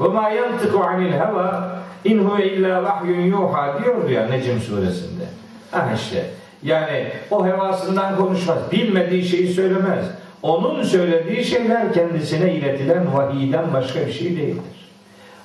Ve 0.00 0.08
ma 0.08 0.30
yantiku 0.30 0.84
anil 0.84 1.12
heva 1.12 1.78
in 2.04 2.18
huve 2.18 2.52
illa 2.52 2.82
vahyun 2.82 3.20
yuha 3.20 3.78
diyor 3.84 4.10
ya 4.10 4.26
Necm 4.26 4.58
suresinde. 4.58 5.24
Ha 5.70 5.88
işte 5.94 6.26
yani 6.62 7.08
o 7.30 7.46
hevasından 7.46 8.16
konuşmaz. 8.16 8.58
Bilmediği 8.72 9.24
şeyi 9.24 9.52
söylemez. 9.52 10.04
Onun 10.42 10.82
söylediği 10.82 11.44
şeyler 11.44 11.92
kendisine 11.92 12.54
iletilen 12.54 13.14
vahiyden 13.14 13.72
başka 13.72 14.06
bir 14.06 14.12
şey 14.12 14.36
değildir. 14.36 14.62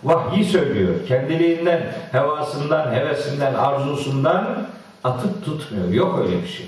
Vahyi 0.04 0.46
söylüyor. 0.46 0.94
Kendiliğinden, 1.08 1.82
hevasından, 2.12 2.94
hevesinden, 2.94 3.54
arzusundan 3.54 4.68
atıp 5.04 5.46
tutmuyor. 5.46 5.90
Yok 5.90 6.20
öyle 6.26 6.44
bir 6.44 6.48
şey. 6.48 6.66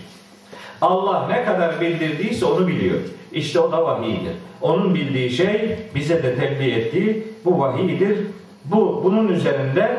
Allah 0.81 1.27
ne 1.27 1.45
kadar 1.45 1.81
bildirdiyse 1.81 2.45
onu 2.45 2.67
biliyor. 2.67 2.99
İşte 3.31 3.59
o 3.59 3.71
da 3.71 3.83
vahiydir. 3.83 4.33
Onun 4.61 4.95
bildiği 4.95 5.29
şey 5.29 5.77
bize 5.95 6.23
de 6.23 6.35
tebliğ 6.35 6.71
ettiği 6.71 7.23
bu 7.45 7.59
vahidir. 7.59 8.17
Bu 8.65 9.01
bunun 9.03 9.27
üzerinden 9.27 9.91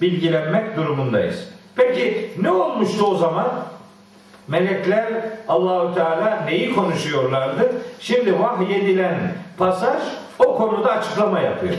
bilgilenmek 0.00 0.76
durumundayız. 0.76 1.48
Peki 1.76 2.30
ne 2.42 2.50
olmuştu 2.50 3.06
o 3.06 3.16
zaman? 3.16 3.50
Melekler 4.48 5.06
Allahu 5.48 5.94
Teala 5.94 6.44
neyi 6.46 6.74
konuşuyorlardı? 6.74 7.72
Şimdi 8.00 8.40
vahyedilen 8.40 9.18
pasaj 9.58 10.02
o 10.38 10.56
konuda 10.56 10.92
açıklama 10.92 11.40
yapıyor. 11.40 11.74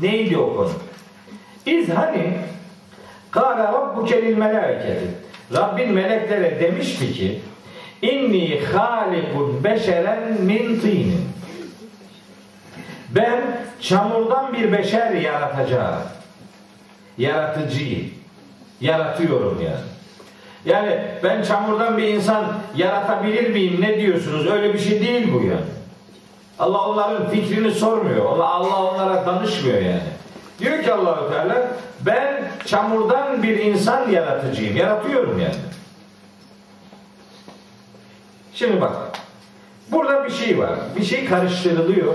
Neydi 0.00 0.38
o 0.38 0.56
konu? 0.56 0.70
İz 1.66 1.88
hani 1.88 2.34
Kâle 3.30 3.62
rabbuke 3.62 4.22
lil 4.22 4.36
melâiketi 4.36 5.06
Rabbin 5.54 5.92
meleklere 5.92 6.60
demişti 6.60 7.12
ki 7.12 7.40
İnni 8.02 8.60
halikun 8.64 9.64
beşeren 9.64 10.40
min 10.40 10.80
tînin 10.80 11.28
Ben 13.16 13.42
çamurdan 13.80 14.52
bir 14.52 14.72
beşer 14.72 15.10
yaratacağım. 15.10 16.02
Yaratıcıyı. 17.18 18.04
Yaratıyorum 18.80 19.62
yani. 19.64 19.86
Yani 20.64 21.00
ben 21.24 21.42
çamurdan 21.42 21.98
bir 21.98 22.08
insan 22.08 22.44
yaratabilir 22.76 23.50
miyim 23.50 23.80
ne 23.80 24.00
diyorsunuz? 24.00 24.46
Öyle 24.46 24.74
bir 24.74 24.78
şey 24.78 25.00
değil 25.00 25.32
bu 25.34 25.42
yani. 25.42 25.60
Allah 26.58 26.88
onların 26.88 27.30
fikrini 27.30 27.70
sormuyor. 27.70 28.24
Allah 28.38 28.82
onlara 28.92 29.26
danışmıyor 29.26 29.82
yani. 29.82 30.00
Diyor 30.58 30.82
ki 30.82 30.92
Allahu 30.92 31.32
Teala 31.32 31.68
ben 32.00 32.44
çamurdan 32.66 33.42
bir 33.42 33.58
insan 33.58 34.10
yaratıcıyım. 34.10 34.76
Yaratıyorum 34.76 35.38
yani. 35.38 35.54
Şimdi 38.54 38.80
bak. 38.80 38.92
Burada 39.92 40.24
bir 40.24 40.30
şey 40.30 40.58
var. 40.58 40.70
Bir 40.96 41.04
şey 41.04 41.24
karıştırılıyor. 41.24 42.14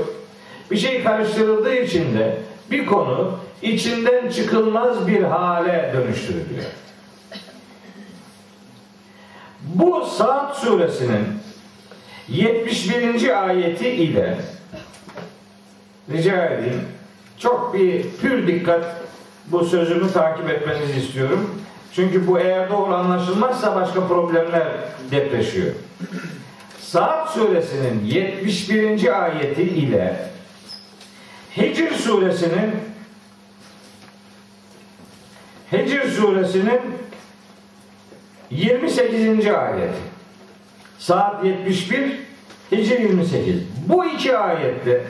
Bir 0.71 0.77
şey 0.77 1.03
karıştırıldığı 1.03 1.75
için 1.75 2.17
de 2.17 2.37
bir 2.71 2.85
konu 2.85 3.37
içinden 3.61 4.29
çıkılmaz 4.29 5.07
bir 5.07 5.23
hale 5.23 5.93
dönüştürülüyor. 5.93 6.65
Bu 9.61 10.05
Saat 10.05 10.57
suresinin 10.57 11.25
71. 12.27 13.47
ayeti 13.47 13.89
ile 13.89 14.37
rica 16.11 16.45
edeyim 16.45 16.81
çok 17.37 17.73
bir 17.73 18.05
pür 18.21 18.47
dikkat 18.47 18.85
bu 19.47 19.65
sözümü 19.65 20.11
takip 20.11 20.49
etmenizi 20.49 20.99
istiyorum. 20.99 21.55
Çünkü 21.95 22.27
bu 22.27 22.39
eğer 22.39 22.69
doğru 22.69 22.95
anlaşılmazsa 22.95 23.75
başka 23.75 24.07
problemler 24.07 24.67
depreşiyor. 25.11 25.71
Saat 26.81 27.29
suresinin 27.29 28.05
71. 28.05 29.23
ayeti 29.23 29.63
ile 29.63 30.30
Hicr 31.57 31.93
suresinin 31.93 32.71
Hicr 35.71 36.11
suresinin 36.11 36.81
28. 38.49 39.47
ayeti. 39.47 39.93
Saat 40.99 41.45
71, 41.45 42.19
Hicr 42.71 42.99
28. 42.99 43.55
Bu 43.89 44.05
iki 44.05 44.37
ayette 44.37 45.03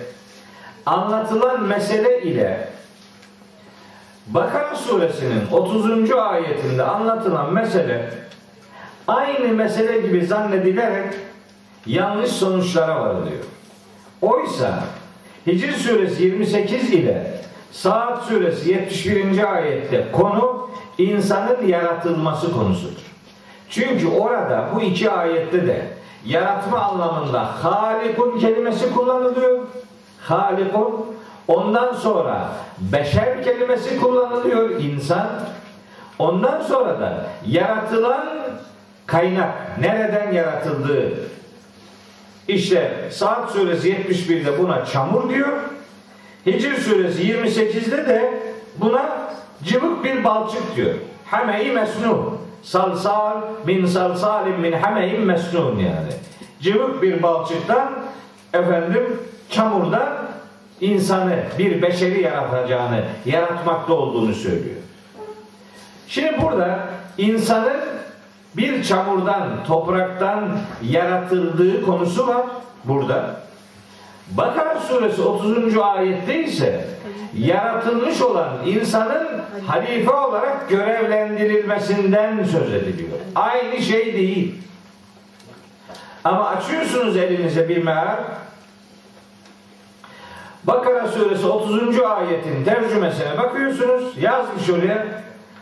anlatılan 0.85 1.63
mesele 1.63 2.21
ile 2.21 2.67
Bakara 4.27 4.75
suresinin 4.75 5.47
30. 5.51 6.11
ayetinde 6.11 6.83
anlatılan 6.83 7.53
mesele 7.53 8.13
aynı 9.07 9.47
mesele 9.47 10.01
gibi 10.01 10.25
zannedilerek 10.25 11.13
yanlış 11.85 12.29
sonuçlara 12.31 13.01
varılıyor. 13.01 13.43
Oysa 14.21 14.83
Hicr 15.47 15.73
suresi 15.73 16.23
28 16.23 16.93
ile 16.93 17.41
Saat 17.71 18.23
suresi 18.23 18.71
71. 18.71 19.53
ayette 19.53 20.11
konu 20.11 20.69
insanın 20.97 21.67
yaratılması 21.67 22.51
konusudur. 22.51 23.01
Çünkü 23.69 24.07
orada 24.07 24.69
bu 24.75 24.81
iki 24.81 25.11
ayette 25.11 25.67
de 25.67 25.87
yaratma 26.25 26.79
anlamında 26.79 27.63
halikun 27.63 28.39
kelimesi 28.39 28.93
kullanılıyor. 28.93 29.59
Halikun 30.21 31.05
ondan 31.47 31.93
sonra 31.93 32.47
beşer 32.79 33.43
kelimesi 33.43 33.99
kullanılıyor 33.99 34.69
insan. 34.69 35.27
Ondan 36.19 36.61
sonra 36.61 36.99
da 36.99 37.25
yaratılan 37.47 38.27
kaynak 39.05 39.79
nereden 39.79 40.31
yaratıldığı 40.31 41.13
işte 42.47 43.09
Saat 43.11 43.51
suresi 43.51 43.89
71'de 43.93 44.59
buna 44.59 44.85
çamur 44.85 45.29
diyor. 45.29 45.57
Hicr 46.45 46.75
suresi 46.75 47.23
28'de 47.23 48.07
de 48.07 48.33
buna 48.77 49.31
cıvık 49.63 50.03
bir 50.03 50.23
balçık 50.23 50.75
diyor. 50.75 50.93
Hame-i 51.25 51.71
mesnun. 51.71 52.37
Salsal 52.63 53.41
min 53.65 53.85
salsalim 53.85 54.59
min 54.59 54.71
hame-i 54.71 55.17
mesnun 55.17 55.79
yani. 55.79 56.11
Cıvık 56.61 57.01
bir 57.01 57.23
balçıktan 57.23 57.91
efendim 58.53 59.19
çamurdan 59.49 60.09
insanı 60.81 61.35
bir 61.59 61.81
beşeri 61.81 62.21
yaratacağını, 62.21 63.03
yaratmakta 63.25 63.93
olduğunu 63.93 64.33
söylüyor. 64.33 64.75
Şimdi 66.07 66.41
burada 66.41 66.79
insanın 67.17 67.81
bir 68.57 68.83
çamurdan, 68.83 69.63
topraktan 69.67 70.49
yaratıldığı 70.83 71.85
konusu 71.85 72.27
var 72.27 72.45
burada. 72.83 73.41
Bakara 74.31 74.79
suresi 74.79 75.21
30. 75.21 75.77
ayette 75.77 76.43
ise 76.43 76.85
yaratılmış 77.37 78.21
olan 78.21 78.49
insanın 78.65 79.27
halife 79.67 80.11
olarak 80.11 80.69
görevlendirilmesinden 80.69 82.43
söz 82.43 82.73
ediliyor. 82.73 83.17
Aynı 83.35 83.81
şey 83.81 84.13
değil. 84.13 84.55
Ama 86.23 86.47
açıyorsunuz 86.47 87.17
elinize 87.17 87.69
bir 87.69 87.83
meal. 87.83 88.17
Bakara 90.63 91.07
suresi 91.07 91.45
30. 91.45 91.99
ayetin 91.99 92.63
tercümesine 92.63 93.37
bakıyorsunuz. 93.37 94.17
Yazmış 94.17 94.69
oraya. 94.69 95.21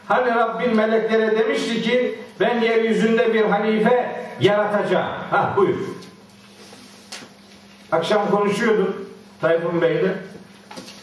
Hani 0.10 0.36
Rabbim 0.36 0.76
meleklere 0.76 1.40
demişti 1.40 1.82
ki 1.82 2.20
ben 2.40 2.62
yeryüzünde 2.62 3.34
bir 3.34 3.42
halife 3.42 4.26
yaratacağım. 4.40 5.08
Ha 5.32 5.54
buyur. 5.58 5.78
Akşam 7.92 8.32
konuşuyorduk 8.32 8.94
Tayfun 9.42 9.82
Bey'le 9.82 10.12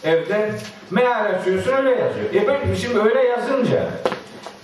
evde. 0.03 0.51
Meal 0.91 1.25
açıyorsun 1.25 1.73
öyle 1.73 1.89
yazıyor. 1.89 2.33
E 2.33 2.47
ben 2.47 2.73
şimdi 2.73 2.99
öyle 2.99 3.23
yazınca 3.23 3.83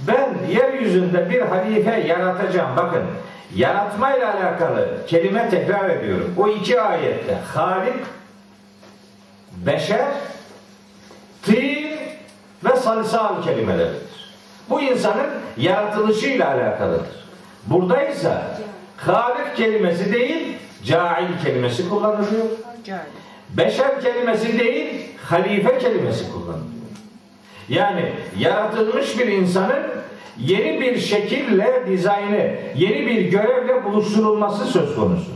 ben 0.08 0.30
yeryüzünde 0.50 1.30
bir 1.30 1.42
halife 1.42 2.00
yaratacağım. 2.08 2.78
Bakın 2.78 3.04
yaratmayla 3.56 4.34
alakalı 4.34 5.06
kelime 5.08 5.50
tekrar 5.50 5.90
ediyorum. 5.90 6.34
O 6.38 6.48
iki 6.48 6.82
ayette 6.82 7.36
Halik, 7.54 8.04
beşer, 9.66 10.12
tin 11.42 11.92
ve 12.64 12.76
salsal 12.76 13.44
kelimeleridir. 13.44 14.14
Bu 14.70 14.82
insanın 14.82 15.28
yaratılışıyla 15.58 16.48
alakalıdır. 16.48 17.26
Buradaysa 17.66 18.58
Halik 18.98 19.58
kelimesi 19.58 20.14
değil, 20.14 20.58
cail 20.86 21.28
kelimesi 21.46 21.90
kullanılıyor. 21.90 22.46
Beşer 23.50 24.02
kelimesi 24.02 24.60
değil, 24.60 25.06
halife 25.26 25.78
kelimesi 25.78 26.32
kullanılıyor. 26.32 26.64
Yani 27.70 28.14
yaratılmış 28.40 29.20
bir 29.20 29.28
insanın 29.28 29.84
yeni 30.38 30.82
bir 30.82 31.00
şekille 31.00 31.84
dizaynı, 31.88 32.52
yeni 32.76 33.08
bir 33.08 33.22
görevle 33.22 33.84
buluşturulması 33.84 34.66
söz 34.66 34.96
konusu. 34.96 35.32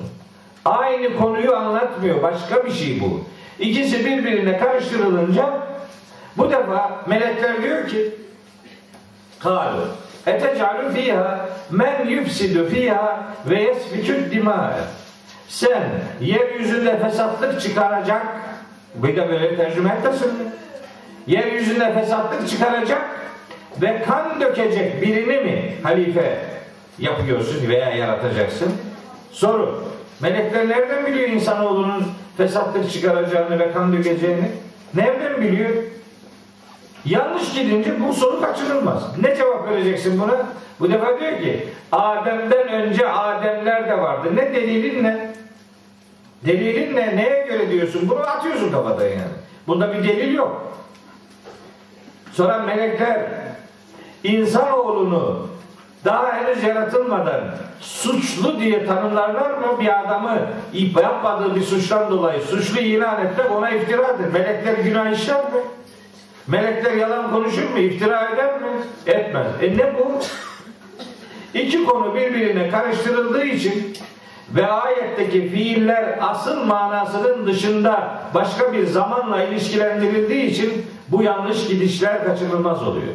Aynı 0.65 1.17
konuyu 1.17 1.55
anlatmıyor, 1.55 2.23
başka 2.23 2.65
bir 2.65 2.71
şey 2.71 3.01
bu. 3.01 3.21
İkisi 3.59 4.05
birbirine 4.05 4.57
karıştırılınca 4.57 5.67
bu 6.37 6.51
defa 6.51 7.05
melekler 7.07 7.63
diyor 7.63 7.87
ki 7.87 8.15
Kalu 9.39 9.87
Etecalu 10.27 10.93
fiha 10.93 11.49
men 11.71 12.07
yufsidu 12.07 12.69
fiha 12.69 13.23
ve 13.49 13.61
yesfikü 13.61 14.31
dimâe 14.31 14.73
Sen 15.47 15.83
yeryüzünde 16.21 16.99
fesatlık 16.99 17.61
çıkaracak 17.61 18.25
bir 18.95 19.15
de 19.15 19.29
böyle 19.29 19.55
tercüme 19.55 19.89
etmesin 19.89 20.31
Yeryüzünde 21.27 21.93
fesatlık 21.93 22.49
çıkaracak 22.49 23.01
ve 23.81 24.03
kan 24.03 24.41
dökecek 24.41 25.01
birini 25.01 25.37
mi 25.43 25.73
halife 25.83 26.37
yapıyorsun 26.99 27.69
veya 27.69 27.89
yaratacaksın? 27.89 28.73
Soru. 29.31 29.83
Melekler 30.19 30.69
nereden 30.69 31.05
biliyor 31.05 31.29
insanoğlunun 31.29 32.03
fesatlık 32.37 32.91
çıkaracağını 32.91 33.59
ve 33.59 33.71
kan 33.71 33.93
dökeceğini? 33.93 34.51
Nereden 34.93 35.41
biliyor? 35.41 35.69
Yanlış 37.07 37.53
gidince 37.53 38.07
bu 38.07 38.13
soru 38.13 38.41
kaçınılmaz. 38.41 39.17
Ne 39.21 39.35
cevap 39.35 39.69
vereceksin 39.69 40.21
buna? 40.21 40.45
Bu 40.79 40.91
defa 40.91 41.19
diyor 41.19 41.37
ki 41.37 41.67
Adem'den 41.91 42.67
önce 42.67 43.09
Ademler 43.09 43.87
de 43.89 43.97
vardı. 44.01 44.29
Ne 44.35 44.53
delilin 44.53 45.03
ne? 45.03 45.31
Delilin 46.45 46.95
ne? 46.95 47.17
Neye 47.17 47.45
göre 47.47 47.71
diyorsun? 47.71 48.09
Bunu 48.09 48.19
atıyorsun 48.19 48.71
kafadan 48.71 49.05
yani. 49.05 49.37
Bunda 49.67 49.93
bir 49.93 50.03
delil 50.03 50.33
yok. 50.33 50.77
Sonra 52.33 52.57
melekler 52.59 53.21
insanoğlunu 54.23 55.47
daha 56.05 56.33
henüz 56.33 56.63
yaratılmadan 56.63 57.41
suçlu 57.79 58.59
diye 58.59 58.85
tanımlarlar 58.85 59.51
mı 59.51 59.79
bir 59.79 59.99
adamı 59.99 60.39
yapmadığı 60.73 61.55
bir 61.55 61.61
suçtan 61.61 62.11
dolayı 62.11 62.41
suçlu 62.41 62.79
ilan 62.79 63.25
etmek 63.25 63.51
ona 63.51 63.69
iftiradır. 63.69 64.33
Melekler 64.33 64.73
günah 64.73 65.11
işler 65.11 65.43
mi? 65.43 65.59
Melekler 66.47 66.93
yalan 66.93 67.31
konuşur 67.31 67.69
mu? 67.69 67.77
İftira 67.77 68.29
eder 68.29 68.61
mi? 68.61 68.67
Etmez. 69.05 69.47
E 69.61 69.77
ne 69.77 69.93
bu? 69.99 70.19
İki 71.53 71.85
konu 71.85 72.15
birbirine 72.15 72.69
karıştırıldığı 72.69 73.43
için 73.43 73.97
ve 74.55 74.67
ayetteki 74.67 75.49
fiiller 75.49 76.19
asıl 76.21 76.63
manasının 76.63 77.47
dışında 77.47 78.19
başka 78.33 78.73
bir 78.73 78.85
zamanla 78.85 79.43
ilişkilendirildiği 79.43 80.45
için 80.45 80.85
bu 81.07 81.23
yanlış 81.23 81.67
gidişler 81.67 82.25
kaçınılmaz 82.25 82.87
oluyor. 82.87 83.13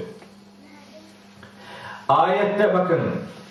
Ayette 2.09 2.75
bakın 2.75 3.01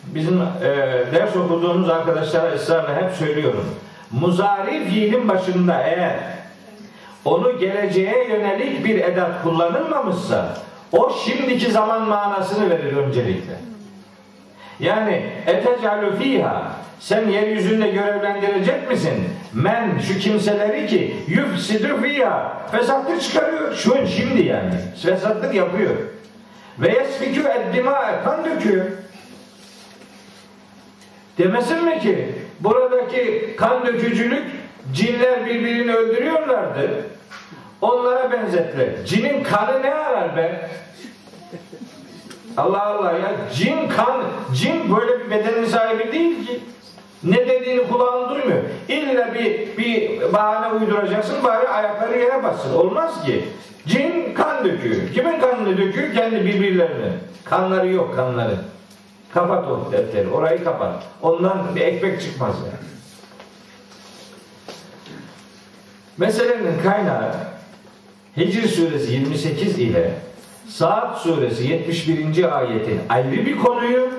bizim 0.06 0.42
e, 0.42 0.68
ders 1.16 1.36
okuduğumuz 1.36 1.90
arkadaşlara 1.90 2.52
ısrarla 2.52 3.02
hep 3.02 3.12
söylüyorum. 3.12 3.66
Muzari 4.12 4.86
fiilin 4.86 5.30
başında 5.30 5.84
eğer 5.84 6.41
onu 7.26 7.60
geleceğe 7.60 8.28
yönelik 8.30 8.86
bir 8.86 9.04
edat 9.04 9.44
kullanılmamışsa 9.44 10.58
o 10.92 11.14
şimdiki 11.26 11.72
zaman 11.72 12.02
manasını 12.02 12.70
verir 12.70 12.98
öncelikle. 12.98 13.54
Yani 14.80 15.26
etecalu 15.48 16.16
fiha 16.16 16.72
sen 17.00 17.30
yeryüzünde 17.30 17.90
görevlendirecek 17.90 18.90
misin? 18.90 19.14
Men 19.54 20.00
şu 20.00 20.20
kimseleri 20.20 20.88
ki 20.88 21.16
yufsidu 21.28 22.02
fiha 22.02 22.68
fesatlık 22.72 23.22
çıkarıyor. 23.22 23.76
Şu 23.76 24.08
şimdi 24.08 24.42
yani. 24.42 24.74
Fesatlık 25.04 25.56
yapıyor. 25.56 25.96
Ve 26.80 26.94
yesfikü 26.94 27.42
eddima 27.42 28.24
kan 28.24 28.46
döküyor. 28.46 28.86
Demesin 31.38 31.86
mi 31.86 32.00
ki 32.00 32.36
buradaki 32.60 33.56
kan 33.58 33.86
dökücülük 33.86 34.44
cinler 34.94 35.46
birbirini 35.46 35.94
öldürüyorlardı. 35.94 37.11
Onlara 37.82 38.32
benzettiler. 38.32 39.06
Cinin 39.06 39.44
kanı 39.44 39.82
ne 39.82 39.94
arar 39.94 40.38
be? 40.38 40.70
Allah 42.58 42.86
Allah 42.86 43.12
ya 43.12 43.32
cin 43.54 43.90
kan 43.90 44.24
cin 44.56 44.96
böyle 44.96 45.20
bir 45.20 45.32
bedenin 45.32 45.66
sahibi 45.66 46.12
değil 46.12 46.48
ki. 46.48 46.60
Ne 47.24 47.48
dediğini 47.48 47.88
kulağın 47.88 48.30
duymuyor. 48.30 48.60
İlla 48.90 49.34
bir 49.34 49.78
bir 49.78 50.22
bahane 50.34 50.74
uyduracaksın 50.74 51.44
bari 51.44 51.68
ayakları 51.68 52.20
yere 52.20 52.44
bassın. 52.44 52.74
Olmaz 52.74 53.26
ki. 53.26 53.46
Cin 53.88 54.34
kan 54.34 54.66
döküyor. 54.66 54.96
Kimin 55.14 55.40
kanını 55.40 55.78
döküyor? 55.78 56.14
Kendi 56.14 56.46
birbirlerine. 56.46 57.12
Kanları 57.44 57.88
yok 57.88 58.16
kanları. 58.16 58.56
Kapat 59.34 59.68
o 59.68 59.92
defteri. 59.92 60.30
Orayı 60.30 60.64
kapat. 60.64 61.04
Ondan 61.22 61.76
bir 61.76 61.82
ekmek 61.82 62.22
çıkmaz 62.22 62.56
yani. 62.60 62.92
Meselenin 66.18 66.82
kaynağı 66.84 67.51
Hicr 68.38 68.68
suresi 68.68 69.14
28 69.14 69.80
ile 69.80 70.14
Saat 70.68 71.22
suresi 71.22 71.68
71. 71.68 72.58
ayetin 72.58 73.00
ayrı 73.10 73.32
bir 73.46 73.58
konuyu 73.58 74.10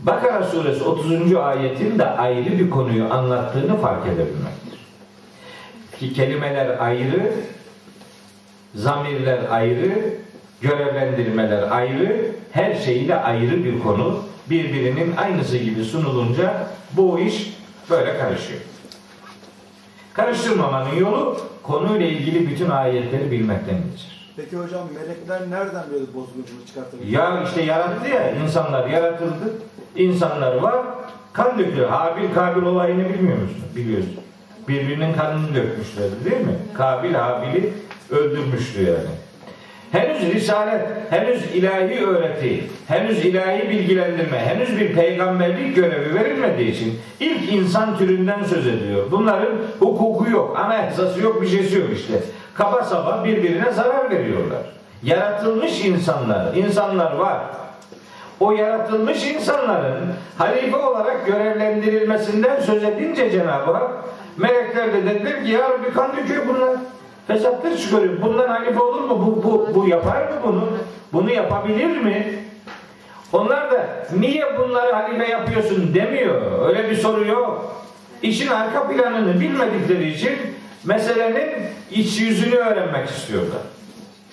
Bakara 0.00 0.44
suresi 0.44 0.84
30. 0.84 1.34
ayetin 1.34 1.98
de 1.98 2.06
ayrı 2.06 2.58
bir 2.58 2.70
konuyu 2.70 3.12
anlattığını 3.12 3.80
fark 3.80 4.06
edebilmektir. 4.06 4.78
Ki 5.98 6.12
kelimeler 6.12 6.78
ayrı, 6.78 7.32
zamirler 8.74 9.38
ayrı, 9.50 10.14
görevlendirmeler 10.60 11.70
ayrı, 11.70 12.32
her 12.52 12.74
şeyle 12.74 13.16
ayrı 13.16 13.64
bir 13.64 13.80
konu. 13.80 14.24
Birbirinin 14.50 15.16
aynısı 15.16 15.56
gibi 15.56 15.84
sunulunca 15.84 16.66
bu 16.92 17.18
iş 17.18 17.52
böyle 17.90 18.18
karışıyor. 18.18 18.60
Karıştırmamanın 20.12 20.96
yolu 20.96 21.40
konuyla 21.66 22.06
ilgili 22.06 22.50
bütün 22.50 22.70
ayetleri 22.70 23.30
bilmekten 23.30 23.76
geçer. 23.90 24.16
Peki 24.36 24.56
hocam 24.56 24.88
melekler 24.94 25.40
nereden 25.50 25.84
böyle 25.92 26.04
bozgunculuk 26.14 26.66
çıkartabilir? 26.66 27.12
Ya 27.12 27.42
işte 27.44 27.62
yarattı 27.62 28.08
ya 28.08 28.30
insanlar 28.30 28.88
yaratıldı. 28.88 29.52
İnsanlar 29.96 30.56
var. 30.56 30.76
Kan 31.32 31.58
döküyor. 31.58 31.88
Habil 31.88 32.34
Kabil 32.34 32.62
olayını 32.62 33.08
bilmiyor 33.08 33.38
musun? 33.38 33.64
Biliyorsun. 33.76 34.14
Birbirinin 34.68 35.14
kanını 35.14 35.54
dökmüşlerdi 35.54 36.24
değil 36.24 36.40
mi? 36.40 36.56
Kabil 36.74 37.14
Habil'i 37.14 37.72
öldürmüştü 38.10 38.82
yani. 38.82 39.25
Henüz 39.92 40.34
risalet, 40.34 40.86
henüz 41.10 41.54
ilahi 41.54 42.06
öğreti, 42.06 42.64
henüz 42.88 43.24
ilahi 43.24 43.70
bilgilendirme, 43.70 44.38
henüz 44.38 44.80
bir 44.80 44.94
peygamberlik 44.94 45.76
görevi 45.76 46.14
verilmediği 46.14 46.70
için 46.70 46.98
ilk 47.20 47.52
insan 47.52 47.98
türünden 47.98 48.44
söz 48.44 48.66
ediyor. 48.66 49.06
Bunların 49.10 49.52
hukuku 49.78 50.30
yok, 50.30 50.58
anayasası 50.58 51.20
yok, 51.22 51.42
bir 51.42 51.48
şeysi 51.48 51.78
yok 51.78 51.88
işte. 51.96 52.14
Kaba 52.54 52.82
saba 52.82 53.24
birbirine 53.24 53.72
zarar 53.72 54.10
veriyorlar. 54.10 54.62
Yaratılmış 55.02 55.84
insanlar, 55.84 56.54
insanlar 56.54 57.16
var. 57.16 57.38
O 58.40 58.52
yaratılmış 58.52 59.24
insanların 59.24 60.06
halife 60.38 60.76
olarak 60.76 61.26
görevlendirilmesinden 61.26 62.60
söz 62.60 62.84
edince 62.84 63.30
Cenab-ı 63.30 63.72
Hak 63.72 63.90
melekler 64.36 64.92
de 64.92 65.06
dediler 65.06 65.44
ki 65.44 65.50
ya 65.50 65.60
Rabbi 65.70 65.92
kan 65.94 66.16
döküyor 66.16 66.42
bunlar. 66.48 66.76
Fesattır 67.26 67.78
çıkarıyor. 67.78 68.22
Bundan 68.22 68.48
halife 68.48 68.80
olur 68.80 69.00
mu? 69.00 69.26
Bu, 69.26 69.42
bu, 69.42 69.74
bu 69.74 69.88
yapar 69.88 70.22
mı 70.22 70.36
bunu? 70.44 70.68
Bunu 71.12 71.30
yapabilir 71.30 71.96
mi? 72.00 72.44
Onlar 73.32 73.70
da 73.70 73.86
niye 74.18 74.58
bunları 74.58 74.92
halife 74.92 75.28
yapıyorsun 75.28 75.94
demiyor. 75.94 76.68
Öyle 76.68 76.90
bir 76.90 76.96
soru 76.96 77.26
yok. 77.26 77.82
İşin 78.22 78.48
arka 78.48 78.88
planını 78.88 79.40
bilmedikleri 79.40 80.08
için 80.12 80.38
meselenin 80.84 81.50
iç 81.90 82.20
yüzünü 82.20 82.54
öğrenmek 82.54 83.08
istiyorlar. 83.10 83.60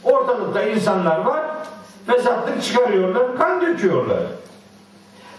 Ortalıkta 0.04 0.64
insanlar 0.64 1.20
var, 1.20 1.44
fesatlık 2.08 2.64
çıkarıyorlar, 2.64 3.38
kan 3.38 3.62
döküyorlar. 3.62 4.20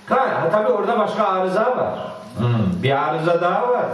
Kan, 0.07 0.17
ha, 0.29 0.49
tabii 0.53 0.73
orada 0.73 0.99
başka 0.99 1.25
arıza 1.25 1.77
var. 1.77 1.99
Hmm, 2.39 2.83
bir 2.83 3.09
arıza 3.09 3.41
daha 3.41 3.69
var. 3.69 3.87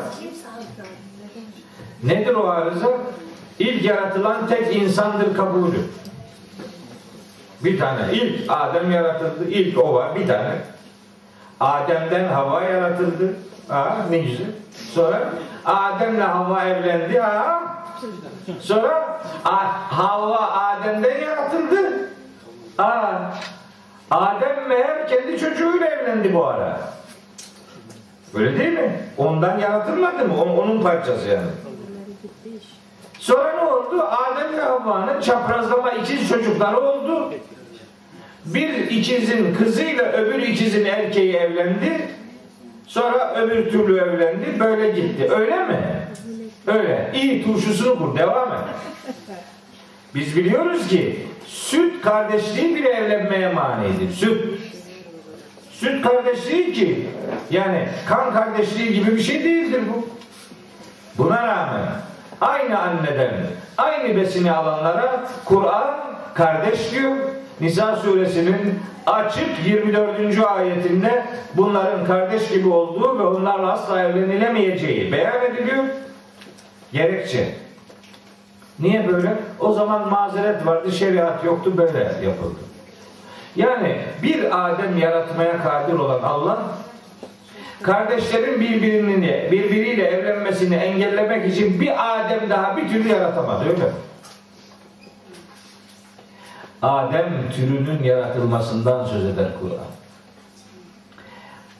Nedir 2.02 2.34
o 2.34 2.48
arıza? 2.48 2.88
İlk 3.60 3.84
yaratılan 3.84 4.46
tek 4.48 4.76
insandır 4.76 5.36
kabulü. 5.36 5.76
Bir 7.64 7.78
tane. 7.78 8.00
İlk 8.12 8.50
Adem 8.50 8.90
yaratıldı. 8.90 9.48
İlk 9.50 9.78
o 9.78 9.94
var. 9.94 10.14
Bir 10.16 10.26
tane. 10.28 10.50
Adem'den 11.60 12.28
Havva 12.28 12.62
yaratıldı. 12.62 13.34
Ha, 13.68 13.96
ne 14.10 14.18
güzel. 14.18 14.46
Sonra 14.94 15.20
Adem'le 15.64 16.20
Havva 16.20 16.64
evlendi. 16.64 17.18
Ha. 17.18 17.60
Sonra 18.60 19.20
A- 19.44 19.96
Havva 19.98 20.36
Adem'den 20.38 21.20
yaratıldı. 21.24 22.10
Ha. 22.76 23.20
Adem 24.10 24.68
meğer 24.68 25.08
kendi 25.08 25.38
çocuğuyla 25.38 25.86
evlendi 25.86 26.34
bu 26.34 26.46
ara. 26.46 26.80
Öyle 28.34 28.58
değil 28.58 28.72
mi? 28.72 29.00
Ondan 29.18 29.58
yaratılmadı 29.58 30.24
mı? 30.28 30.42
Onun 30.44 30.82
parçası 30.82 31.28
yani. 31.28 31.46
Sonra 33.20 33.52
ne 33.52 33.60
oldu? 33.60 34.02
Adem 34.02 34.56
ve 34.56 34.62
Havva'nın 34.62 35.20
çaprazlama 35.20 35.90
ikiz 35.90 36.28
çocukları 36.28 36.80
oldu. 36.80 37.34
Bir 38.44 38.90
ikizin 38.90 39.54
kızıyla 39.54 40.12
öbür 40.12 40.42
ikizin 40.42 40.84
erkeği 40.84 41.34
evlendi. 41.34 42.08
Sonra 42.86 43.34
öbür 43.34 43.70
türlü 43.70 43.98
evlendi. 43.98 44.60
Böyle 44.60 44.90
gitti. 44.90 45.30
Öyle 45.30 45.56
mi? 45.56 45.80
Öyle. 46.66 47.10
İyi 47.14 47.44
turşusunu 47.44 47.98
kur. 47.98 48.18
Devam 48.18 48.52
et. 48.52 48.58
Biz 50.14 50.36
biliyoruz 50.36 50.88
ki 50.88 51.26
süt 51.46 52.02
kardeşliği 52.02 52.74
bile 52.74 52.88
evlenmeye 52.88 53.52
manidir. 53.52 54.12
Süt. 54.12 54.60
Süt 55.72 56.02
kardeşliği 56.02 56.72
ki 56.72 57.06
yani 57.50 57.88
kan 58.08 58.32
kardeşliği 58.32 58.94
gibi 58.94 59.16
bir 59.16 59.22
şey 59.22 59.44
değildir 59.44 59.80
bu. 59.94 60.08
Buna 61.18 61.46
rağmen 61.46 61.82
aynı 62.40 62.80
anneden 62.80 63.30
aynı 63.78 64.16
besini 64.16 64.52
alanlara 64.52 65.24
Kur'an 65.44 65.94
kardeş 66.34 66.92
diyor. 66.92 67.16
Nisa 67.60 67.96
suresinin 67.96 68.80
açık 69.06 69.66
24. 69.66 70.44
ayetinde 70.46 71.24
bunların 71.56 72.06
kardeş 72.06 72.48
gibi 72.48 72.68
olduğu 72.68 73.18
ve 73.18 73.22
onlarla 73.22 73.72
asla 73.72 74.02
evlenilemeyeceği 74.02 75.12
beyan 75.12 75.44
ediliyor. 75.44 75.84
Gerekçe. 76.92 77.54
Niye 78.78 79.08
böyle? 79.08 79.34
O 79.58 79.72
zaman 79.72 80.08
mazeret 80.08 80.66
vardı, 80.66 80.92
şeriat 80.92 81.44
yoktu, 81.44 81.72
böyle 81.76 81.98
yapıldı. 81.98 82.58
Yani 83.56 83.96
bir 84.22 84.66
Adem 84.66 84.98
yaratmaya 84.98 85.62
kadir 85.62 85.98
olan 85.98 86.22
Allah 86.22 86.58
kardeşlerin 87.82 88.60
birbirini 88.60 89.48
birbiriyle 89.50 90.04
evlenmesini 90.04 90.74
engellemek 90.74 91.52
için 91.52 91.80
bir 91.80 92.16
Adem 92.16 92.50
daha 92.50 92.76
bir 92.76 92.88
türlü 92.88 93.08
yaratamadı 93.08 93.64
öyle 93.64 93.84
mi? 93.84 93.92
Adem 96.82 97.32
türünün 97.56 98.02
yaratılmasından 98.02 99.04
söz 99.04 99.24
eder 99.24 99.48
Kur'an. 99.60 99.86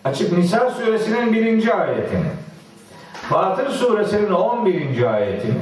Açık 0.05 0.39
Nisa 0.39 0.71
suresinin 0.71 1.33
birinci 1.33 1.75
ayetini, 1.75 2.31
Fatır 3.29 3.71
suresinin 3.71 4.33
on 4.33 4.67
birinci 4.67 5.09
ayetini 5.09 5.61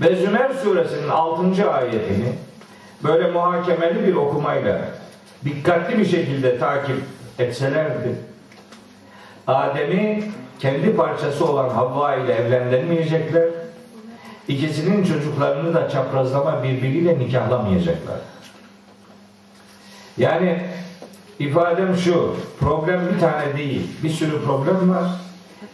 ve 0.00 0.16
Zümer 0.16 0.50
suresinin 0.50 1.08
altıncı 1.08 1.70
ayetini 1.70 2.32
böyle 3.04 3.30
muhakemeli 3.30 4.06
bir 4.06 4.14
okumayla 4.14 4.80
dikkatli 5.44 5.98
bir 5.98 6.06
şekilde 6.06 6.58
takip 6.58 6.96
etselerdi 7.38 8.14
Adem'i 9.46 10.24
kendi 10.58 10.96
parçası 10.96 11.44
olan 11.46 11.68
Havva 11.68 12.14
ile 12.14 12.32
evlendirmeyecekler. 12.32 13.48
İkisinin 14.48 15.04
çocuklarını 15.04 15.74
da 15.74 15.88
çaprazlama 15.88 16.62
birbiriyle 16.62 17.18
nikahlamayacaklar. 17.18 18.18
Yani 20.16 20.62
ifadem 21.38 21.96
şu, 21.96 22.36
problem 22.60 23.00
bir 23.14 23.20
tane 23.20 23.56
değil, 23.56 23.90
bir 24.02 24.10
sürü 24.10 24.44
problem 24.44 24.90
var. 24.90 25.04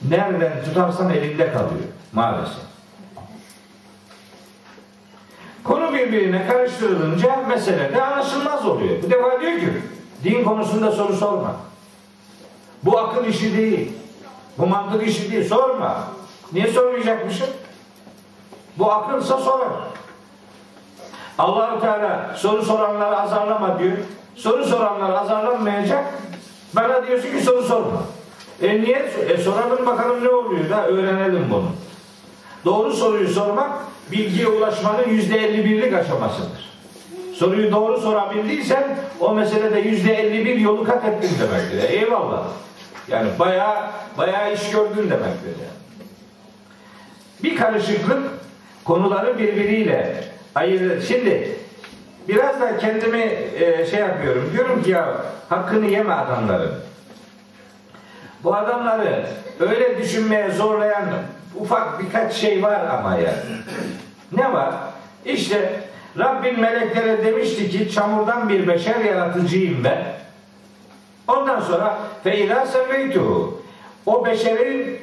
Nereden 0.08 0.52
tutarsan 0.64 1.10
elinde 1.10 1.52
kalıyor 1.52 1.84
maalesef. 2.12 2.70
birbirine 6.12 6.46
karıştırılınca 6.46 7.36
mesele 7.48 7.94
de 7.94 8.02
anlaşılmaz 8.02 8.66
oluyor. 8.66 9.02
Bu 9.02 9.10
defa 9.10 9.40
diyor 9.40 9.58
ki 9.60 9.68
din 10.24 10.44
konusunda 10.44 10.92
soru 10.92 11.16
sorma. 11.16 11.56
Bu 12.82 12.98
akıl 12.98 13.24
işi 13.24 13.56
değil. 13.56 13.92
Bu 14.58 14.66
mantık 14.66 15.08
işi 15.08 15.32
değil. 15.32 15.48
Sorma. 15.48 16.04
Niye 16.52 16.66
sormayacakmışım? 16.66 17.46
Bu 18.78 18.92
akılsa 18.92 19.38
sorar. 19.38 19.68
Allahu 21.38 21.80
Teala 21.80 22.34
soru 22.36 22.64
soranları 22.64 23.20
azarlama 23.20 23.78
diyor. 23.78 23.96
Soru 24.34 24.64
soranlar 24.64 25.10
azarlanmayacak. 25.10 26.04
Bana 26.72 27.06
diyorsun 27.06 27.30
ki 27.30 27.44
soru 27.44 27.62
sorma. 27.62 28.02
E 28.62 28.80
niye? 28.80 29.10
E 29.28 29.38
soralım 29.38 29.86
bakalım 29.86 30.24
ne 30.24 30.28
oluyor 30.28 30.70
da 30.70 30.86
öğrenelim 30.86 31.46
bunu. 31.50 31.70
Doğru 32.64 32.92
soruyu 32.92 33.28
sormak 33.28 33.70
bilgiye 34.12 34.48
ulaşmanın 34.48 35.08
yüzde 35.08 35.38
elli 35.38 35.64
birlik 35.64 35.94
aşamasıdır. 35.94 36.70
Soruyu 37.34 37.72
doğru 37.72 38.00
sorabildiysen 38.00 38.98
o 39.20 39.34
meselede 39.34 39.80
yüzde 39.80 40.14
elli 40.14 40.46
bir 40.46 40.56
yolu 40.56 40.84
kat 40.84 41.04
ettin 41.04 41.30
demektir. 41.40 41.90
Eyvallah. 41.90 42.42
Yani 43.10 43.28
bayağı 43.38 43.76
bayağı 44.18 44.52
iş 44.52 44.70
gördün 44.70 45.10
demektir. 45.10 45.46
Yani. 45.46 45.80
Bir 47.42 47.56
karışıklık 47.56 48.30
konuları 48.84 49.38
birbiriyle 49.38 50.24
ayırır. 50.54 51.02
Şimdi 51.02 51.58
biraz 52.28 52.60
da 52.60 52.78
kendimi 52.78 53.22
e, 53.58 53.86
şey 53.90 54.00
yapıyorum. 54.00 54.50
Diyorum 54.52 54.82
ki 54.82 54.90
ya 54.90 55.16
hakkını 55.48 55.86
yeme 55.86 56.12
adamların. 56.12 56.74
Bu 58.44 58.54
adamları 58.54 59.26
öyle 59.60 59.98
düşünmeye 59.98 60.50
zorlayan 60.50 61.04
ufak 61.56 62.02
birkaç 62.02 62.32
şey 62.32 62.62
var 62.62 62.86
ama 62.98 63.14
yani. 63.14 63.38
Ne 64.32 64.52
var? 64.52 64.74
İşte 65.24 65.80
Rabbin 66.18 66.60
meleklere 66.60 67.24
demişti 67.24 67.70
ki 67.70 67.92
çamurdan 67.92 68.48
bir 68.48 68.68
beşer 68.68 69.00
yaratıcıyım 69.00 69.84
ben. 69.84 70.04
Ondan 71.36 71.60
sonra 71.60 71.98
feyla 72.24 72.66
sevveytuhu. 72.66 73.62
O 74.06 74.26
beşerin 74.26 74.98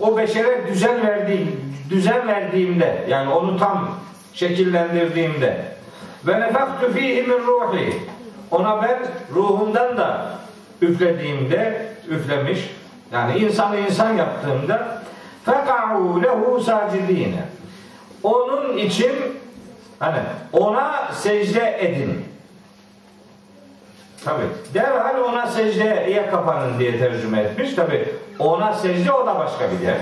o 0.00 0.16
beşere 0.16 0.66
düzen 0.68 1.06
verdiğim 1.06 1.74
düzen 1.90 2.28
verdiğimde 2.28 3.04
yani 3.08 3.32
onu 3.32 3.58
tam 3.58 3.98
şekillendirdiğimde 4.34 5.64
ve 6.26 6.40
nefaktu 6.40 6.92
fihi 6.92 7.22
min 7.22 7.38
ruhi 7.46 7.94
ona 8.50 8.82
ben 8.82 8.98
ruhumdan 9.34 9.96
da 9.96 10.38
üflediğimde 10.82 11.86
üflemiş 12.08 12.70
yani 13.12 13.38
insanı 13.38 13.76
insan 13.78 14.14
yaptığımda 14.14 15.02
feka'u 15.44 16.22
lehu 16.22 16.60
sacidine 16.60 17.44
onun 18.22 18.76
için 18.76 19.12
hani 19.98 20.18
ona 20.52 21.08
secde 21.12 21.78
edin. 21.80 22.29
Tabi 24.24 24.42
derhal 24.74 25.20
ona 25.20 25.46
secdeye 25.46 26.30
kapanın 26.30 26.78
diye 26.78 26.98
tercüme 26.98 27.40
etmiş. 27.40 27.74
Tabi 27.74 28.08
ona 28.38 28.74
secde 28.74 29.12
o 29.12 29.26
da 29.26 29.38
başka 29.38 29.64
bir 29.70 29.86
yer. 29.86 29.96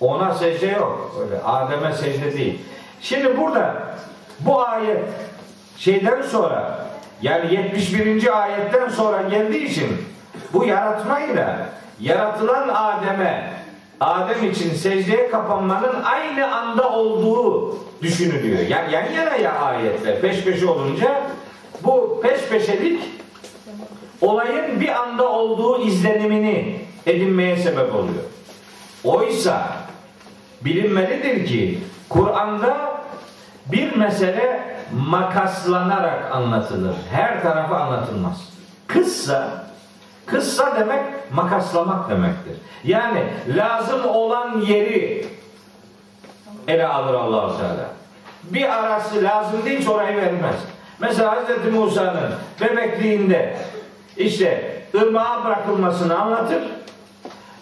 Ona 0.00 0.34
secde 0.34 0.66
yok. 0.66 1.16
Öyle 1.20 1.42
Adem'e 1.42 1.92
secde 1.92 2.32
değil. 2.36 2.60
Şimdi 3.00 3.36
burada 3.36 3.74
bu 4.40 4.66
ayet 4.66 5.04
şeyden 5.76 6.22
sonra 6.22 6.86
yani 7.22 7.54
71. 7.54 8.42
ayetten 8.42 8.88
sonra 8.88 9.22
geldiği 9.22 9.64
için 9.64 9.88
bu 10.52 10.64
yaratmayla 10.64 11.56
yaratılan 12.00 12.68
Adem'e 12.68 13.52
Adem 14.00 14.50
için 14.50 14.74
secdeye 14.74 15.30
kapanmanın 15.30 16.02
aynı 16.02 16.54
anda 16.54 16.90
olduğu 16.90 17.76
düşünülüyor. 18.02 18.58
Yani 18.58 18.94
yan 18.94 19.12
yana 19.12 19.36
ya 19.36 19.52
ayetler 19.52 20.20
peş 20.20 20.44
peşe 20.44 20.66
olunca 20.66 21.22
bu 21.84 22.20
peş 22.22 22.40
peşelik 22.48 23.02
olayın 24.20 24.80
bir 24.80 24.88
anda 24.88 25.28
olduğu 25.28 25.82
izlenimini 25.82 26.80
edinmeye 27.06 27.56
sebep 27.56 27.94
oluyor. 27.94 28.24
Oysa 29.04 29.66
bilinmelidir 30.64 31.46
ki 31.46 31.78
Kur'an'da 32.08 33.00
bir 33.66 33.96
mesele 33.96 34.76
makaslanarak 35.06 36.34
anlatılır. 36.34 36.94
Her 37.10 37.42
tarafı 37.42 37.76
anlatılmaz. 37.76 38.48
Kıssa 38.86 39.70
Kıssa 40.30 40.76
demek 40.80 41.32
makaslamak 41.32 42.10
demektir. 42.10 42.56
Yani 42.84 43.24
lazım 43.48 44.04
olan 44.04 44.60
yeri 44.60 45.26
ele 46.68 46.86
alır 46.86 47.14
Allahu 47.14 47.58
Teala. 47.58 47.90
Bir 48.42 48.68
arası 48.68 49.22
lazım 49.22 49.64
değil 49.64 49.88
orayı 49.88 50.16
vermez. 50.16 50.56
Mesela 51.00 51.36
Hz. 51.36 51.72
Musa'nın 51.74 52.30
bebekliğinde 52.60 53.56
işte 54.16 54.80
ırmağa 54.94 55.44
bırakılmasını 55.44 56.18
anlatır. 56.18 56.62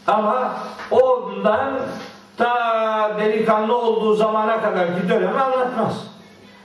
Ama 0.07 0.55
ondan 0.91 1.81
ta 2.37 3.17
delikanlı 3.21 3.79
olduğu 3.79 4.15
zamana 4.15 4.63
kadarki 4.63 5.09
dönemi 5.09 5.41
anlatmaz. 5.41 5.93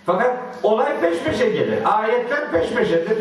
Fakat 0.06 0.38
olay 0.64 1.00
peş 1.00 1.20
peşe 1.20 1.50
gelir. 1.50 1.80
Ayetler 2.00 2.52
peş 2.52 2.70
peşedir. 2.70 3.18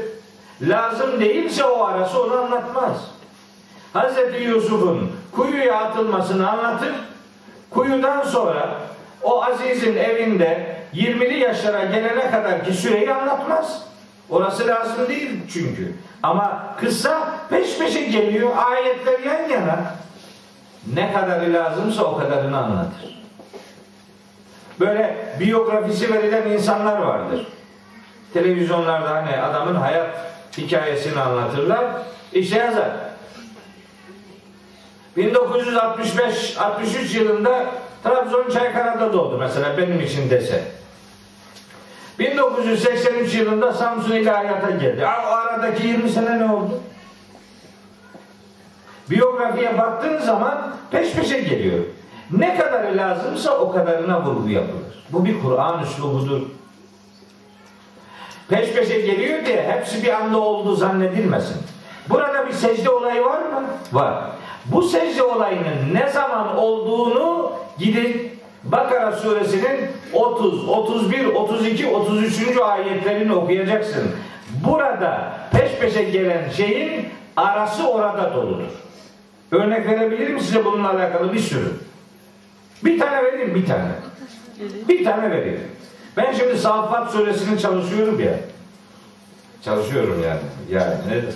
Lazım 0.62 1.20
değilse 1.20 1.64
o 1.64 1.84
arası 1.84 2.22
onu 2.22 2.36
anlatmaz. 2.36 3.10
Hz. 3.94 4.42
Yusuf'un 4.46 5.12
kuyuya 5.32 5.78
atılmasını 5.78 6.50
anlatır. 6.50 6.92
Kuyudan 7.70 8.22
sonra 8.22 8.68
o 9.22 9.44
azizin 9.44 9.96
evinde 9.96 10.81
20'li 10.94 11.38
yaşlara 11.38 11.84
gelene 11.84 12.30
kadar 12.30 12.64
ki 12.64 12.72
süreyi 12.72 13.12
anlatmaz. 13.12 13.82
Orası 14.30 14.66
lazım 14.66 15.08
değil 15.08 15.30
çünkü. 15.52 15.92
Ama 16.22 16.74
kısa 16.80 17.28
peş 17.50 17.78
peşe 17.78 18.00
geliyor. 18.00 18.50
Ayetler 18.56 19.20
yan 19.20 19.48
yana. 19.48 19.94
Ne 20.94 21.12
kadarı 21.12 21.52
lazımsa 21.52 22.04
o 22.04 22.18
kadarını 22.18 22.58
anlatır. 22.58 23.22
Böyle 24.80 25.16
biyografisi 25.40 26.14
verilen 26.14 26.50
insanlar 26.50 26.98
vardır. 26.98 27.46
Televizyonlarda 28.32 29.10
hani 29.10 29.36
adamın 29.36 29.74
hayat 29.74 30.10
hikayesini 30.58 31.20
anlatırlar. 31.20 31.84
İşte 32.32 32.58
yazar. 32.58 32.90
1965-63 35.16 37.18
yılında 37.18 37.66
Trabzon 38.04 38.50
Çaykara'da 38.50 39.12
doğdu 39.12 39.38
mesela 39.38 39.78
benim 39.78 40.00
için 40.00 40.30
dese. 40.30 40.62
1983 42.22 43.34
yılında 43.34 43.72
Samsun 43.72 44.12
İlahiyat'a 44.12 44.70
geldi. 44.70 45.06
O 45.06 45.30
aradaki 45.32 45.86
20 45.86 46.08
sene 46.08 46.38
ne 46.38 46.44
oldu? 46.44 46.80
Biyografiye 49.10 49.78
baktığın 49.78 50.18
zaman 50.18 50.76
peş 50.90 51.12
peşe 51.12 51.40
geliyor. 51.40 51.84
Ne 52.30 52.58
kadarı 52.58 52.96
lazımsa 52.96 53.58
o 53.58 53.72
kadarına 53.72 54.24
vurgu 54.24 54.48
yapılır. 54.48 55.04
Bu 55.12 55.24
bir 55.24 55.40
Kur'an 55.40 55.82
üslubudur. 55.82 56.42
Peş 58.48 58.72
peşe 58.72 59.00
geliyor 59.00 59.46
diye 59.46 59.62
hepsi 59.62 60.02
bir 60.02 60.12
anda 60.12 60.38
oldu 60.38 60.76
zannedilmesin. 60.76 61.56
Burada 62.10 62.46
bir 62.48 62.52
secde 62.52 62.90
olayı 62.90 63.24
var 63.24 63.38
mı? 63.38 63.64
Var. 63.92 64.24
Bu 64.66 64.82
secde 64.82 65.22
olayının 65.22 65.94
ne 65.94 66.08
zaman 66.08 66.56
olduğunu 66.56 67.52
gidin 67.78 68.31
Bakara 68.64 69.12
suresinin 69.12 69.80
30, 70.12 70.68
31, 70.68 71.24
32, 71.24 71.88
33. 71.88 72.58
ayetlerini 72.64 73.32
okuyacaksın. 73.32 74.10
Burada 74.64 75.32
peş 75.52 75.72
peşe 75.80 76.02
gelen 76.02 76.50
şeyin 76.50 77.08
arası 77.36 77.88
orada 77.88 78.34
doludur. 78.34 78.70
Örnek 79.52 79.86
verebilirim 79.86 80.40
size 80.40 80.64
bununla 80.64 80.90
alakalı 80.90 81.32
bir 81.32 81.38
sürü. 81.38 81.72
Bir 82.84 82.98
tane 82.98 83.24
vereyim 83.24 83.54
bir 83.54 83.66
tane. 83.66 83.90
Bir 84.88 85.04
tane 85.04 85.30
vereyim. 85.30 85.60
Ben 86.16 86.32
şimdi 86.32 86.58
Saffat 86.58 87.10
suresini 87.10 87.58
çalışıyorum 87.60 88.20
ya. 88.20 88.34
Çalışıyorum 89.64 90.22
yani. 90.24 90.40
Yani 90.70 90.94
nereden, 91.08 91.32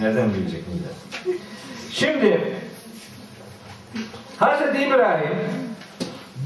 nereden 0.00 0.34
bilecek 0.34 0.62
millet? 0.68 1.38
Şimdi 1.90 2.40
Hz. 4.40 4.82
İbrahim 4.82 5.38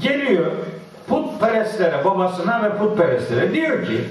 geliyor 0.03 0.51
putperestlere, 1.07 2.05
babasına 2.05 2.63
ve 2.63 2.77
putperestlere 2.77 3.53
diyor 3.53 3.85
ki 3.85 4.03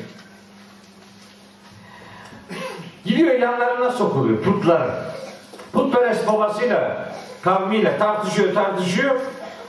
gidiyor 3.04 3.34
yanlarına 3.34 3.90
sokuluyor 3.90 4.42
putlar. 4.42 4.82
Putperest 5.72 6.28
babasıyla 6.28 7.08
kavmiyle 7.42 7.98
tartışıyor 7.98 8.54
tartışıyor. 8.54 9.20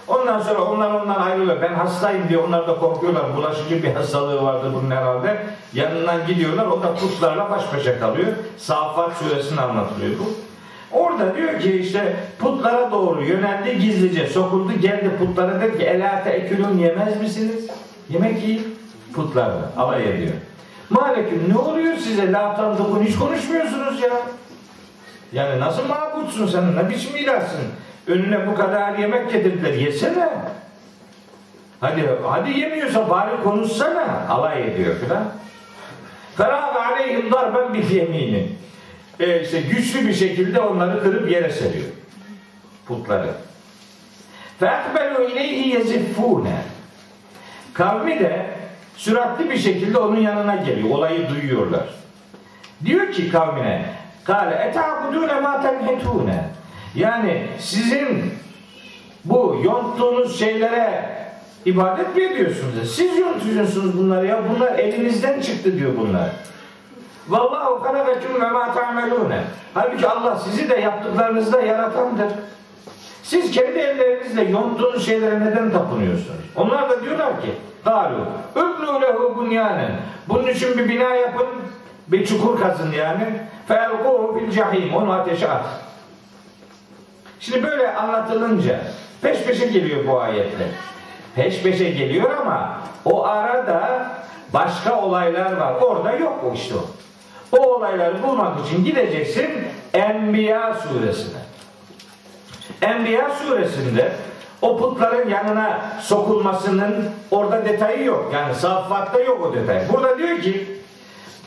Ondan 0.08 0.40
sonra 0.40 0.62
onlar 0.62 0.92
ondan 0.92 1.22
ayrılıyor. 1.22 1.62
Ben 1.62 1.74
hastayım 1.74 2.30
diye 2.30 2.40
onlar 2.40 2.68
da 2.68 2.76
korkuyorlar. 2.76 3.38
Bulaşıcı 3.38 3.84
bir 3.84 3.94
hastalığı 3.94 4.44
vardı 4.44 4.72
bunun 4.74 4.92
herhalde. 4.92 5.44
Yanından 5.74 6.28
gidiyorlar. 6.28 6.66
O 6.66 6.84
da 6.84 6.96
putlarla 6.96 7.52
baş 7.52 7.74
başa 7.74 8.00
kalıyor. 8.00 8.28
Safat 8.58 9.18
suresinde 9.18 9.62
anlatılıyor 9.62 10.20
bu. 10.20 10.53
Orada 10.94 11.36
diyor 11.36 11.60
ki 11.60 11.72
işte 11.72 12.16
putlara 12.40 12.92
doğru 12.92 13.24
yöneldi 13.24 13.80
gizlice 13.80 14.28
sokuldu 14.28 14.74
geldi 14.74 15.12
putlara 15.20 15.62
dedi 15.62 15.78
ki 15.78 15.84
elate 15.84 16.30
ekülün 16.30 16.78
yemez 16.78 17.22
misiniz? 17.22 17.68
Yemek 18.10 18.44
yiyin. 18.44 18.76
Putlarla 19.14 19.72
alay 19.78 20.10
ediyor. 20.10 20.34
Malekim 20.90 21.44
ne 21.50 21.58
oluyor 21.58 21.98
size? 21.98 22.32
La 22.32 22.56
tanıdıkun 22.56 23.04
hiç 23.04 23.16
konuşmuyorsunuz 23.16 24.02
ya. 24.02 24.10
Yani 25.34 25.60
nasıl 25.60 25.84
mabutsun 25.88 26.48
sen? 26.48 26.76
Ne 26.76 26.90
biçim 26.90 27.16
ilahsın? 27.16 27.60
Önüne 28.08 28.48
bu 28.48 28.56
kadar 28.56 28.98
yemek 28.98 29.32
getirdiler. 29.32 29.74
Yesene. 29.74 30.30
Hadi 31.80 32.10
hadi 32.24 32.60
yemiyorsa 32.60 33.10
bari 33.10 33.44
konuşsana. 33.44 34.28
Alay 34.30 34.68
ediyor 34.68 34.96
filan. 34.96 35.24
Ferâbe 36.38 36.80
aleyhim 36.80 37.32
darben 37.32 37.74
bil 37.74 37.92
yemini. 37.92 38.50
E 39.20 39.42
işte 39.42 39.62
güçlü 39.62 40.08
bir 40.08 40.14
şekilde 40.14 40.60
onları 40.60 41.04
kırıp 41.04 41.32
yere 41.32 41.52
seriyor. 41.52 41.86
Putları. 42.86 43.32
Fe'akbelu 44.60 45.24
ileyhi 45.24 45.70
yeziffûne. 45.70 46.62
Kavmi 47.74 48.20
de 48.20 48.46
süratli 48.98 49.50
bir 49.50 49.58
şekilde 49.58 49.98
onun 49.98 50.20
yanına 50.20 50.56
geliyor. 50.56 50.90
Olayı 50.90 51.30
duyuyorlar. 51.30 51.90
Diyor 52.86 53.12
ki 53.12 53.32
kavmine 53.32 53.86
Kale 54.24 54.56
etabudune 54.56 55.40
ma 55.40 55.62
tenhetune. 55.62 56.44
Yani 56.96 57.48
sizin 57.60 58.34
bu 59.26 59.62
yonttuğunuz 59.64 60.40
şeylere 60.40 61.10
ibadet 61.66 62.16
mi 62.16 62.24
ediyorsunuz? 62.24 62.96
Siz 62.96 63.18
yontuyorsunuz 63.18 63.98
bunları 63.98 64.28
ya. 64.28 64.44
Bunlar 64.50 64.80
elinizden 64.80 65.42
çıktı 65.42 65.78
diyor 65.78 65.92
bunlar. 65.98 66.30
Vallahu 67.30 67.86
halakakum 67.86 68.42
ve 68.42 68.50
ma 68.50 68.74
ta'melune. 68.74 69.42
Halbuki 69.74 70.08
Allah 70.08 70.36
sizi 70.36 70.70
de 70.70 70.76
yaptıklarınızda 70.76 71.62
yaratandır. 71.62 72.28
Siz 73.24 73.52
kendi 73.52 73.80
ellerinizle 73.80 74.44
yonttuğunuz 74.44 75.06
şeylere 75.06 75.40
neden 75.40 75.72
tapınıyorsunuz? 75.72 76.44
Onlar 76.56 76.90
da 76.90 77.04
diyorlar 77.04 77.42
ki 77.42 77.54
Galu 77.86 78.26
Übnü 78.56 79.02
lehu 79.02 79.36
bunyanen 79.38 79.92
Bunun 80.30 80.48
için 80.48 80.78
bir 80.78 80.90
bina 80.90 81.16
yapın 81.16 81.48
bir 82.08 82.26
çukur 82.26 82.60
kazın 82.60 82.92
yani 82.92 83.26
felkuhu 83.68 84.40
fil 84.40 84.52
cahim 84.52 84.96
onu 84.96 85.12
ateşe 85.12 85.50
at. 85.50 85.66
Şimdi 87.40 87.64
böyle 87.64 87.96
anlatılınca 87.96 88.80
peş 89.22 89.44
peşe 89.44 89.66
geliyor 89.66 90.08
bu 90.08 90.22
ayetler. 90.22 90.68
Peş 91.36 91.62
peşe 91.62 91.90
geliyor 91.90 92.38
ama 92.42 92.78
o 93.06 93.26
arada 93.26 94.12
başka 94.54 95.02
olaylar 95.02 95.58
var. 95.58 95.74
Orada 95.82 96.12
yok 96.12 96.44
o 96.52 96.54
işte 96.54 96.76
o. 96.76 97.03
O 97.60 97.76
olayları 97.76 98.24
bulmak 98.24 98.68
için 98.68 98.86
gideceksin 98.86 99.50
Enbiya 99.94 100.74
suresine. 100.74 101.40
Enbiya 102.82 103.30
suresinde 103.30 104.12
o 104.62 104.78
putların 104.78 105.30
yanına 105.30 105.82
sokulmasının 106.02 107.10
orada 107.32 107.66
detayı 107.66 108.04
yok. 108.04 108.32
Yani 108.34 108.56
saffatta 108.56 109.20
yok 109.20 109.46
o 109.46 109.56
detay. 109.56 109.90
Burada 109.94 110.18
diyor 110.18 110.40
ki 110.40 110.68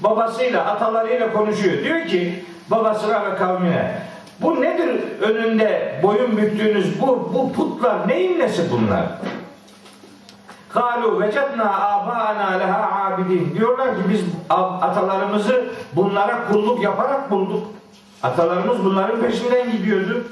babasıyla 0.01 0.65
atalarıyla 0.65 1.33
konuşuyor. 1.33 1.85
Diyor 1.85 2.07
ki 2.07 2.45
babasına 2.71 3.27
ve 3.27 3.37
kavmine 3.37 4.03
bu 4.41 4.61
nedir 4.61 5.21
önünde 5.21 6.01
boyun 6.03 6.37
büktüğünüz 6.37 7.01
bu, 7.01 7.31
bu 7.35 7.53
putlar 7.53 8.09
neyin 8.09 8.39
nesi 8.39 8.63
bunlar? 8.71 9.03
Kalu 10.77 11.20
vecedna 11.20 11.89
abana 11.89 12.59
leha 12.59 13.07
abidin. 13.07 13.55
Diyorlar 13.59 13.89
ki 13.89 14.03
biz 14.09 14.20
atalarımızı 14.81 15.64
bunlara 15.93 16.49
kulluk 16.49 16.83
yaparak 16.83 17.31
bulduk. 17.31 17.66
Atalarımız 18.22 18.85
bunların 18.85 19.20
peşinden 19.20 19.72
gidiyordu. 19.72 20.24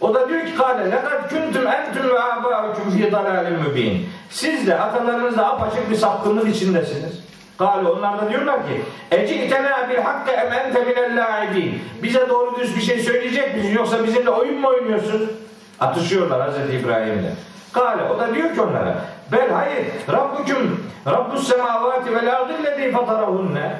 O 0.00 0.14
da 0.14 0.28
diyor 0.28 0.46
ki 0.46 0.54
kale 0.56 0.90
lekad 0.90 1.30
kuntum 1.30 1.66
entüm 1.66 2.10
ve 2.10 2.22
abaukum 2.22 2.90
fi 2.90 3.12
dalalin 3.12 3.58
mübin. 3.58 4.06
Siz 4.30 4.66
de 4.66 4.80
atalarınız 4.80 5.36
da 5.36 5.48
apaçık 5.48 5.90
bir 5.90 5.96
sapkınlık 5.96 6.56
içindesiniz. 6.56 7.24
Kale 7.58 7.88
onlar 7.88 8.22
da 8.22 8.30
diyorlar 8.30 8.66
ki 8.66 8.82
ecitena 9.10 9.88
bil 9.88 9.96
hakkı 9.96 10.30
em 10.30 10.52
ente 10.52 10.84
minel. 10.84 11.58
Bize 12.02 12.28
doğru 12.28 12.56
düz 12.60 12.76
bir 12.76 12.80
şey 12.82 12.98
söyleyecek 12.98 13.56
misin 13.56 13.74
yoksa 13.74 14.04
bizimle 14.04 14.30
oyun 14.30 14.60
mu 14.60 14.68
oynuyorsun? 14.68 15.32
Atışıyorlar 15.80 16.40
Hazreti 16.40 16.76
İbrahim'le. 16.76 17.32
Kale 17.72 18.02
o 18.02 18.18
da 18.18 18.34
diyor 18.34 18.54
ki 18.54 18.60
onlara 18.60 18.94
bel 19.32 19.50
hayır 19.50 19.86
Rabbüküm 20.12 20.84
Rabbus 21.06 21.48
semavati 21.48 22.14
vel 22.14 22.36
ardillezi 22.36 22.92
fatarahunne. 22.92 23.72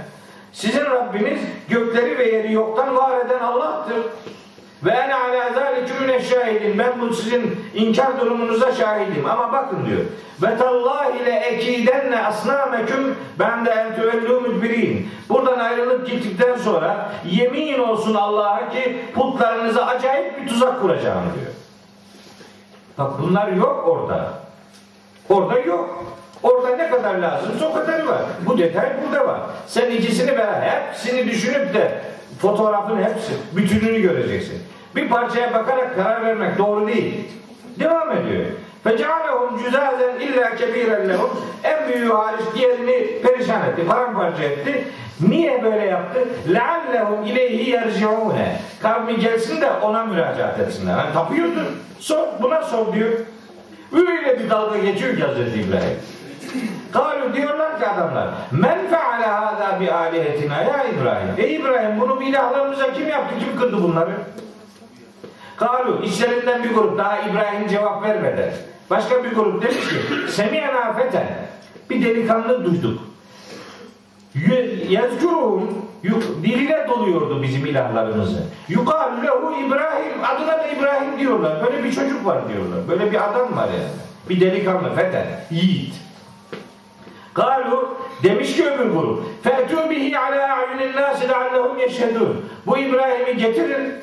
Sizin 0.53 0.85
Rabbiniz 0.85 1.39
gökleri 1.69 2.19
ve 2.19 2.25
yeri 2.25 2.53
yoktan 2.53 2.97
var 2.97 3.27
eden 3.27 3.41
Allah'tır. 3.41 3.97
Ve 4.85 4.91
ene 4.91 5.15
ala 5.15 5.53
zalikümüne 5.55 6.23
şahidin. 6.23 6.79
Ben 6.79 7.01
bu 7.01 7.15
sizin 7.15 7.57
inkar 7.75 8.21
durumunuza 8.21 8.73
şahidim. 8.73 9.27
Ama 9.27 9.53
bakın 9.53 9.87
diyor. 9.87 10.01
Ve 10.43 10.59
tallahi 10.59 11.19
ile 11.23 11.31
ekidenne 11.31 12.27
asnameküm 12.27 13.17
ben 13.39 13.67
de 13.67 13.71
en 13.71 13.93
tüvellû 13.93 14.41
müdbirin. 14.41 15.09
Buradan 15.29 15.59
ayrılıp 15.59 16.07
gittikten 16.07 16.57
sonra 16.57 17.13
yemin 17.31 17.79
olsun 17.79 18.15
Allah'a 18.15 18.71
ki 18.71 19.05
putlarınıza 19.15 19.87
acayip 19.87 20.41
bir 20.41 20.49
tuzak 20.49 20.81
kuracağım 20.83 21.25
diyor. 21.41 21.53
Bak 22.99 23.11
bunlar 23.23 23.49
yok 23.49 23.85
orada. 23.89 24.33
Orada 25.29 25.59
yok. 25.59 26.05
Orada 26.43 26.77
ne 26.77 26.91
kadar 26.91 27.15
lazımsa 27.15 27.67
o 27.67 27.75
kadarı 27.75 28.09
var. 28.09 28.23
Bu 28.47 28.59
detay 28.59 28.93
burada 29.03 29.27
var. 29.27 29.41
Sen 29.67 29.91
ikisini 29.91 30.39
beraber 30.39 30.71
hepsini 30.71 31.27
düşünüp 31.27 31.75
de 31.75 32.01
fotoğrafın 32.39 33.03
hepsi, 33.03 33.33
bütününü 33.57 34.01
göreceksin. 34.01 34.63
Bir 34.97 35.09
parçaya 35.09 35.55
bakarak 35.55 35.97
karar 35.97 36.25
vermek 36.25 36.59
doğru 36.59 36.89
değil. 36.89 37.29
Devam 37.79 38.13
ediyor. 38.13 38.45
Fecealehum 38.85 39.59
cüzazen 39.65 40.21
illa 40.21 40.57
kebiren 40.57 41.09
lehum. 41.09 41.31
En 41.65 41.89
büyüğü 41.89 42.13
hariç 42.13 42.41
diğerini 42.55 43.23
perişan 43.23 43.63
etti, 43.69 43.87
paramparça 43.87 44.43
etti. 44.43 44.85
Niye 45.21 45.63
böyle 45.65 45.87
yaptı? 45.87 46.29
Leallehum 46.55 47.25
ileyhi 47.25 47.71
yerciune. 47.71 48.61
Kavmi 48.83 49.17
gelsin 49.21 49.61
de 49.61 49.71
ona 49.71 50.05
müracaat 50.05 50.61
etsinler. 50.61 50.99
Yani 50.99 51.13
tapıyordu. 51.13 51.65
Sor, 51.99 52.27
buna 52.43 52.63
sor 52.63 52.93
diyor. 52.93 53.13
Öyle 53.93 54.39
bir 54.39 54.51
dalga 54.51 54.79
geçiyor 54.79 55.17
ki 55.17 55.23
Hazreti 55.23 55.61
İbrahim. 55.61 55.99
Kalu 56.93 57.35
diyorlar 57.35 57.79
ki 57.79 57.87
adamlar 57.87 58.29
men 58.51 58.79
feale 58.91 59.27
hâzâ 59.27 59.81
bi 59.81 59.93
âlihetina 59.93 60.63
ya 60.63 60.85
İbrahim. 60.85 61.29
Ey 61.39 61.57
İbrahim 61.57 62.01
bunu 62.01 62.23
ilahlarımıza 62.23 62.93
kim 62.93 63.09
yaptı? 63.09 63.35
Kim 63.39 63.61
kırdı 63.61 63.83
bunları? 63.83 64.13
Kalu 65.57 66.03
içlerinden 66.05 66.65
bir 66.65 66.75
grup 66.75 66.99
daha 66.99 67.19
İbrahim 67.19 67.69
cevap 67.69 68.03
vermedi. 68.03 68.53
Başka 68.91 69.25
bir 69.25 69.35
grup 69.35 69.63
demiş 69.63 69.89
ki 69.89 70.33
semiyena 70.33 70.93
feten 70.93 71.27
bir 71.91 72.05
delikanlı 72.05 72.65
duyduk. 72.65 73.08
Yazcurum 74.89 75.89
diline 76.43 76.87
doluyordu 76.89 77.43
bizim 77.43 77.67
ilahlarımızı. 77.67 78.43
Yukarı 78.69 79.23
lehu 79.23 79.67
İbrahim 79.67 80.25
adına 80.25 80.59
da 80.59 80.67
İbrahim 80.69 81.19
diyorlar. 81.19 81.67
Böyle 81.67 81.85
bir 81.85 81.93
çocuk 81.93 82.27
var 82.27 82.49
diyorlar. 82.49 82.89
Böyle 82.89 83.13
bir 83.13 83.31
adam 83.31 83.57
var 83.57 83.69
yani. 83.69 83.91
Bir 84.29 84.41
delikanlı 84.41 84.95
feten, 84.95 85.27
yiğit. 85.51 85.95
Galu 87.35 87.95
demiş 88.23 88.57
ki 88.57 88.71
öbür 88.71 88.91
grup 88.91 89.25
Fe'tû 89.43 89.91
bihi 89.91 90.19
alâ 90.19 90.55
a'yunin 90.55 90.97
nâsi 90.97 91.29
leallehum 91.29 91.79
yeşhedûn 91.79 92.45
Bu 92.67 92.79
İbrahim'i 92.79 93.37
getirin 93.37 93.95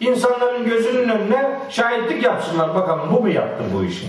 insanların 0.00 0.64
gözünün 0.64 1.08
önüne 1.08 1.60
şahitlik 1.70 2.22
yapsınlar 2.22 2.74
bakalım 2.74 3.08
bu 3.12 3.20
mu 3.20 3.28
yaptı 3.28 3.64
bu 3.74 3.84
işi 3.84 4.06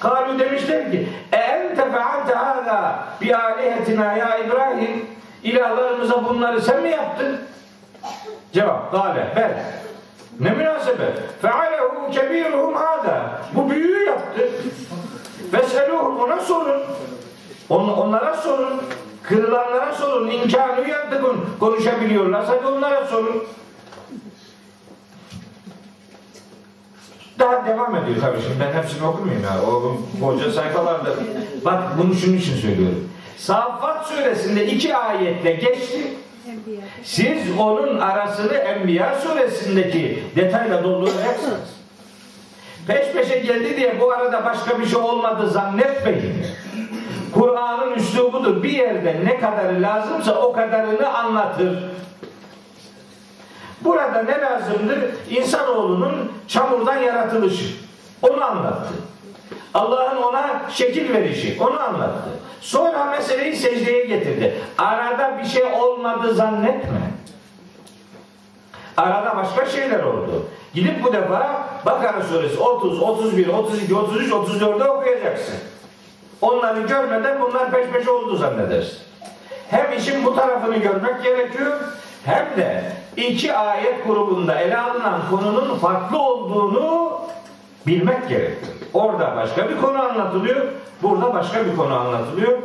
Kalu 0.00 0.38
demişler 0.38 0.90
ki 0.90 1.08
E 1.32 1.36
ente 1.36 1.90
fealte 1.90 2.34
hâzâ 2.34 3.04
bi 3.20 3.36
âlihetina 3.36 4.16
ya 4.16 4.38
İbrahim 4.38 5.06
ilahlarımıza 5.42 6.24
bunları 6.24 6.60
sen 6.60 6.82
mi 6.82 6.90
yaptın? 6.90 7.38
Cevap 8.52 8.92
Kale 8.92 9.26
ben 9.36 9.52
ne 10.40 10.50
münasebet 10.50 11.18
fealehu 11.42 12.10
kebiruhum 12.10 12.74
hâzâ 12.74 13.40
bu 13.54 13.70
büyüğü 13.70 14.06
yaptı 14.06 14.48
Feseluhum 15.52 16.18
ona 16.18 16.40
sorun 16.40 16.82
On, 17.68 17.88
onlara 17.88 18.34
sorun. 18.36 18.82
Kırılanlara 19.22 19.92
sorun. 19.92 20.30
İmkanı 20.30 20.88
yaptıkın. 20.88 21.36
Konuşabiliyorlar. 21.60 22.44
Hadi 22.46 22.66
onlara 22.66 23.06
sorun. 23.06 23.44
Daha 27.38 27.66
devam 27.66 27.96
ediyor 27.96 28.16
tabii 28.20 28.40
şimdi. 28.42 28.54
Ben 28.60 28.82
hepsini 28.82 29.06
okumayayım 29.06 29.44
ya. 29.44 29.50
O 29.70 29.96
koca 30.26 30.52
sayfalarda. 30.52 31.10
Bak 31.64 31.82
bunu 31.98 32.14
şunun 32.14 32.36
için 32.36 32.56
söylüyorum. 32.56 33.10
Saffat 33.38 34.06
suresinde 34.06 34.66
iki 34.66 34.96
ayetle 34.96 35.52
geçti. 35.52 36.02
Siz 37.04 37.58
onun 37.58 37.98
arasını 38.00 38.54
Enbiya 38.54 39.14
suresindeki 39.14 40.22
detayla 40.36 40.84
dolduracaksınız. 40.84 41.76
Peş 42.86 43.12
peşe 43.12 43.38
geldi 43.38 43.76
diye 43.76 44.00
bu 44.00 44.12
arada 44.12 44.44
başka 44.44 44.80
bir 44.80 44.86
şey 44.86 44.98
olmadı 44.98 45.50
zannetmeyin. 45.50 46.34
Kur'an'ın 47.34 47.94
üslubudur. 47.94 48.62
Bir 48.62 48.70
yerde 48.70 49.20
ne 49.24 49.40
kadarı 49.40 49.82
lazımsa 49.82 50.40
o 50.40 50.52
kadarını 50.52 51.14
anlatır. 51.18 51.78
Burada 53.86 54.22
ne 54.22 54.40
lazımdır? 54.40 54.98
İnsanoğlunun 55.30 56.32
çamurdan 56.48 56.96
yaratılışı. 56.96 57.64
Onu 58.22 58.44
anlattı. 58.44 58.94
Allah'ın 59.74 60.22
ona 60.22 60.62
şekil 60.70 61.12
verişi 61.12 61.56
onu 61.60 61.80
anlattı. 61.80 62.30
Sonra 62.60 63.04
meseleyi 63.04 63.56
secdeye 63.56 64.04
getirdi. 64.04 64.54
Arada 64.78 65.38
bir 65.38 65.48
şey 65.48 65.64
olmadı 65.64 66.34
zannetme. 66.34 67.10
Arada 68.96 69.36
başka 69.36 69.66
şeyler 69.66 70.02
oldu. 70.02 70.46
Gidip 70.74 71.04
bu 71.04 71.12
defa 71.12 71.66
Bakara 71.86 72.22
suresi 72.22 72.58
30, 72.58 73.02
31, 73.02 73.48
32, 73.48 73.94
33, 73.94 74.30
34'de 74.30 74.84
okuyacaksın. 74.84 75.54
Onları 76.40 76.80
görmeden 76.80 77.40
bunlar 77.40 77.70
peş 77.70 77.86
peşe 77.86 78.10
oldu 78.10 78.36
zannedersin. 78.36 78.98
Hem 79.70 79.98
işin 79.98 80.24
bu 80.24 80.36
tarafını 80.36 80.76
görmek 80.76 81.22
gerekiyor 81.22 81.80
hem 82.26 82.56
de 82.56 82.92
iki 83.16 83.54
ayet 83.54 84.06
grubunda 84.06 84.60
ele 84.60 84.78
alınan 84.78 85.20
konunun 85.30 85.78
farklı 85.78 86.18
olduğunu 86.18 87.20
bilmek 87.86 88.28
gerekiyor. 88.28 88.72
Orada 88.94 89.36
başka 89.36 89.68
bir 89.68 89.76
konu 89.80 90.02
anlatılıyor, 90.02 90.66
burada 91.02 91.34
başka 91.34 91.66
bir 91.66 91.76
konu 91.76 91.94
anlatılıyor. 91.94 92.58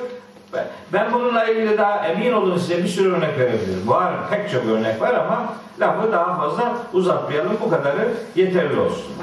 Ben 0.93 1.13
bununla 1.13 1.45
ilgili 1.45 1.77
daha 1.77 2.07
emin 2.07 2.31
olun 2.31 2.57
size 2.57 2.77
bir 2.77 2.87
sürü 2.87 3.13
örnek 3.13 3.39
verebilirim. 3.39 3.87
Var 3.87 4.13
pek 4.29 4.51
çok 4.51 4.65
örnek 4.65 5.01
var 5.01 5.13
ama 5.13 5.53
lafı 5.79 6.11
daha 6.11 6.35
fazla 6.35 6.73
uzatmayalım. 6.93 7.57
Bu 7.65 7.69
kadarı 7.69 8.13
yeterli 8.35 8.79
olsun. 8.79 9.13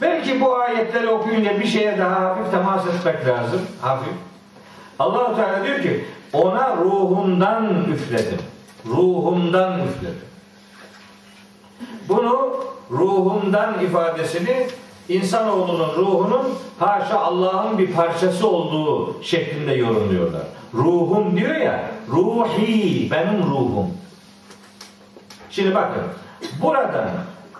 Belki 0.00 0.40
bu 0.40 0.56
ayetleri 0.56 1.08
okuyunca 1.08 1.60
bir 1.60 1.66
şeye 1.66 1.98
daha 1.98 2.20
hafif 2.20 2.50
temas 2.50 2.86
etmek 2.86 3.26
lazım. 3.26 3.60
Hafif. 3.80 4.12
Allah 4.98 5.36
Teala 5.36 5.64
diyor 5.64 5.82
ki 5.82 6.04
ona 6.32 6.76
ruhumdan 6.76 7.84
üfledim. 7.92 8.38
Ruhumdan 8.86 9.72
üfledim. 9.72 10.28
Bunu 12.08 12.56
ruhumdan 12.90 13.84
ifadesini 13.84 14.66
insanoğlunun 15.08 15.96
ruhunun 15.96 16.48
haşa 16.78 17.18
Allah'ın 17.18 17.78
bir 17.78 17.92
parçası 17.92 18.48
olduğu 18.48 19.22
şeklinde 19.22 19.72
yorumluyorlar. 19.72 20.42
Ruhum 20.74 21.36
diyor 21.36 21.54
ya, 21.54 21.90
ruhi, 22.08 23.10
benim 23.10 23.42
ruhum. 23.42 23.86
Şimdi 25.50 25.74
bakın, 25.74 26.02
burada 26.62 27.10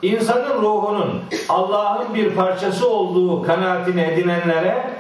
insanın 0.03 0.63
ruhunun 0.63 1.23
Allah'ın 1.49 2.15
bir 2.15 2.35
parçası 2.35 2.89
olduğu 2.89 3.43
kanaatini 3.43 4.01
edinenlere 4.01 4.98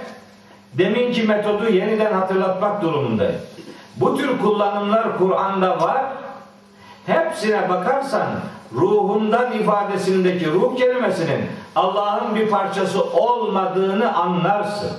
deminki 0.75 1.23
metodu 1.23 1.69
yeniden 1.69 2.13
hatırlatmak 2.13 2.83
durumundayım. 2.83 3.41
Bu 3.97 4.17
tür 4.17 4.39
kullanımlar 4.39 5.19
Kur'an'da 5.19 5.81
var. 5.81 6.05
Hepsine 7.07 7.69
bakarsan 7.69 8.27
ruhundan 8.73 9.53
ifadesindeki 9.53 10.51
ruh 10.51 10.77
kelimesinin 10.77 11.47
Allah'ın 11.77 12.35
bir 12.35 12.49
parçası 12.49 13.05
olmadığını 13.05 14.15
anlarsın. 14.17 14.91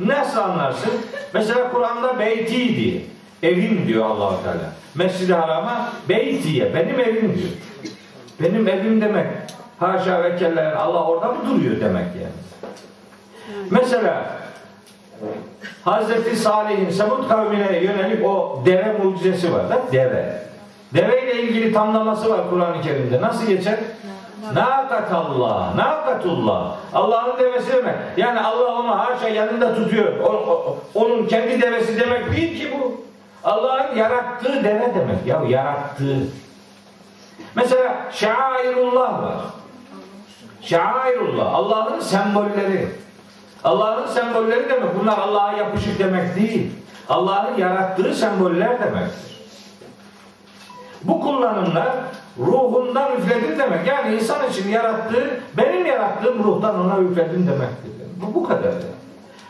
Nasıl 0.00 0.40
anlarsın? 0.40 0.92
Mesela 1.34 1.72
Kur'an'da 1.72 2.18
beyti 2.18 2.76
diye. 2.76 3.02
Evim 3.42 3.88
diyor 3.88 4.06
allah 4.06 4.42
Teala. 4.42 4.72
Mescid-i 4.94 5.34
Haram'a 5.34 5.92
beytiye, 6.08 6.74
benim 6.74 7.00
evim 7.00 7.38
diyor. 7.38 7.50
Benim 8.40 8.68
evim 8.68 9.00
demek. 9.00 9.26
Haşa 9.78 10.22
ve 10.22 10.36
kella 10.36 10.80
Allah 10.80 11.04
orada 11.04 11.32
mı 11.32 11.38
duruyor 11.50 11.80
demek 11.80 12.06
yani. 12.06 12.46
Mesela 13.70 14.26
Hazreti 15.84 16.36
Salih'in 16.36 16.90
Semud 16.90 17.28
kavmine 17.28 17.78
yönelik 17.78 18.26
o 18.26 18.62
deve 18.66 18.92
mucizesi 19.04 19.52
var 19.52 19.70
da 19.70 19.78
deve. 19.92 20.42
Deve 20.94 21.22
ile 21.22 21.42
ilgili 21.42 21.72
tamlaması 21.72 22.30
var 22.30 22.40
Kur'an-ı 22.50 22.82
Kerim'de. 22.82 23.20
Nasıl 23.20 23.46
geçer? 23.46 23.78
Nakatallah, 24.54 25.74
nakatullah. 25.74 26.76
Allah'ın 26.94 27.38
devesi 27.38 27.72
demek. 27.72 27.94
Yani 28.16 28.40
Allah 28.40 28.74
onu 28.80 28.98
haşa 28.98 29.28
yanında 29.28 29.74
tutuyor. 29.74 30.20
O- 30.20 30.26
o- 30.32 30.78
onun 30.94 31.26
kendi 31.26 31.62
devesi 31.62 32.00
demek 32.00 32.36
değil 32.36 32.60
ki 32.60 32.76
bu. 32.80 33.00
Allah'ın 33.44 33.96
yarattığı 33.96 34.64
deve 34.64 34.92
demek. 34.94 35.26
Ya 35.26 35.42
yarattığı. 35.48 36.16
Mesela 37.54 37.94
şairullah 38.12 39.22
var. 39.22 39.36
Şairullah. 40.62 41.54
Allah'ın 41.54 42.00
sembolleri. 42.00 42.88
Allah'ın 43.65 44.07
sembolleri 44.07 44.69
demek. 44.69 44.99
Bunlar 44.99 45.17
Allah'a 45.17 45.53
yapışık 45.57 45.99
demek 45.99 46.35
değil. 46.35 46.71
Allah'ın 47.09 47.57
yarattığı 47.57 48.15
semboller 48.15 48.79
demektir. 48.79 49.31
Bu 51.03 51.21
kullanımlar 51.21 51.89
ruhundan 52.39 53.17
üfledin 53.17 53.59
demek. 53.59 53.87
Yani 53.87 54.15
insan 54.15 54.49
için 54.49 54.69
yarattığı, 54.69 55.39
benim 55.57 55.85
yarattığım 55.85 56.43
ruhtan 56.43 56.79
ona 56.79 56.99
üfledin 56.99 57.47
demektir. 57.47 57.91
Bu, 58.15 58.35
bu 58.35 58.47
kadar. 58.47 58.63
yani. 58.63 58.83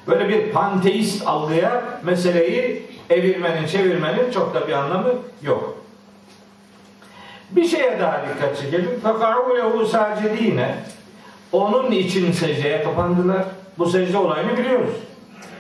Böyle 0.08 0.30
bir 0.30 0.52
panteist 0.52 1.28
algıya 1.28 1.84
meseleyi 2.04 2.86
evirmenin, 3.10 3.68
çevirmenin 3.68 4.32
çok 4.32 4.54
da 4.54 4.68
bir 4.68 4.74
anlamı 4.74 5.10
yok. 5.42 5.78
Bir 7.52 7.66
şeye 7.66 8.00
daha 8.00 8.22
dikkat 8.22 8.58
çekelim. 8.58 9.02
فَقَعُوا 9.04 9.60
لَهُ 9.60 9.86
سَاجِد۪ينَ 9.86 10.72
Onun 11.52 11.92
için 11.92 12.32
secdeye 12.32 12.84
kapandılar. 12.84 13.46
Bu 13.79 13.87
secde 13.87 14.19
olayını 14.19 14.59
biliyoruz. 14.59 14.91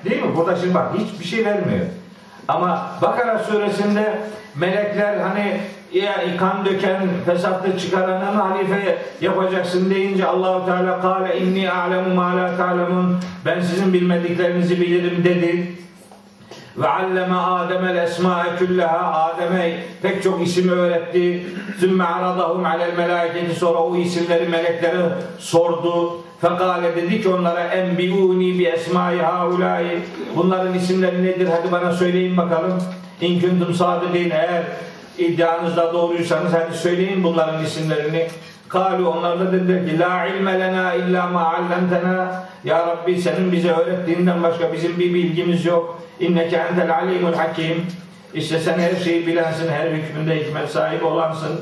Değil 0.04 0.22
mi? 0.22 0.36
Burada 0.36 0.56
şimdi 0.56 0.74
bak 0.74 0.92
hiçbir 0.98 1.24
şey 1.24 1.44
vermiyor. 1.44 1.86
Ama 2.48 2.90
Bakara 3.02 3.38
suresinde 3.38 4.18
melekler 4.56 5.18
hani 5.18 5.60
ya 5.92 6.36
kan 6.38 6.64
döken, 6.64 7.08
fesatlı 7.26 7.78
çıkaranın 7.78 8.36
halife 8.36 8.98
yapacaksın 9.20 9.90
deyince 9.90 10.26
Allahu 10.26 10.66
Teala 10.66 11.00
kâle 11.00 11.40
inni 11.40 11.70
a'lemu 11.70 12.14
ma 12.14 12.36
la 12.36 12.50
ben 13.44 13.60
sizin 13.60 13.92
bilmediklerinizi 13.92 14.80
bilirim 14.80 15.24
dedi. 15.24 15.72
Ve 16.78 16.88
alleme 16.88 17.34
Adem'el 17.34 17.96
esma'e 17.96 18.56
külleha 18.58 19.24
Adem'e 19.24 19.84
pek 20.02 20.22
çok 20.22 20.46
ismi 20.46 20.72
öğretti. 20.72 21.46
Sümme 21.80 22.04
aradahum 22.04 22.64
alel 22.64 22.96
meleketi 22.98 23.54
sonra 23.54 23.78
o 23.78 23.96
isimleri 23.96 24.48
meleklere 24.48 25.08
sordu. 25.38 26.18
Fekale 26.40 26.96
dedi 26.96 27.22
ki 27.22 27.28
onlara 27.28 27.60
enbiuni 27.60 28.58
bi 28.58 28.64
esmai 28.64 29.18
haulai 29.18 29.98
bunların 30.36 30.74
isimleri 30.74 31.24
nedir 31.24 31.48
hadi 31.48 31.72
bana 31.72 31.92
söyleyin 31.92 32.36
bakalım. 32.36 32.82
İn 33.20 33.40
kuntum 33.40 33.74
eğer 34.14 34.62
iddianızda 35.18 35.92
doğruysanız 35.92 36.52
hadi 36.52 36.76
söyleyin 36.76 37.24
bunların 37.24 37.64
isimlerini. 37.64 38.28
Kalu 38.68 39.10
onlar 39.10 39.40
da 39.40 39.52
dediler 39.52 39.86
ki 39.86 39.98
la 39.98 40.26
ilme 40.26 40.60
lena 40.60 40.94
illa 40.94 41.26
ma 41.26 41.54
allamtena 41.54 42.44
ya 42.64 42.86
Rabbi 42.86 43.20
senin 43.20 43.52
bize 43.52 43.70
öğrettiğinden 43.70 44.42
başka 44.42 44.72
bizim 44.72 44.98
bir 44.98 45.14
bilgimiz 45.14 45.66
yok. 45.66 46.02
İnneke 46.20 46.56
entel 46.56 46.94
alimul 46.94 47.32
hakim. 47.32 47.86
İşte 48.34 48.58
sen 48.58 48.78
her 48.78 48.96
şeyi 49.04 49.26
bilensin, 49.26 49.68
her 49.68 49.90
hükmünde 49.90 50.44
hikmet 50.44 50.70
sahibi 50.70 51.04
olansın. 51.04 51.60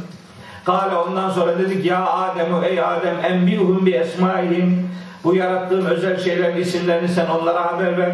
Kale 0.64 0.96
ondan 0.96 1.30
sonra 1.30 1.58
dedik 1.58 1.84
ya 1.84 2.06
Adem 2.06 2.64
ey 2.64 2.80
Adem 2.80 3.24
enbihum 3.24 3.86
bi 3.86 3.90
esmaihim. 3.90 4.90
Bu 5.24 5.34
yarattığım 5.34 5.86
özel 5.86 6.20
şeylerin 6.20 6.56
isimlerini 6.56 7.08
sen 7.08 7.26
onlara 7.26 7.72
haber 7.72 7.98
ver. 7.98 8.12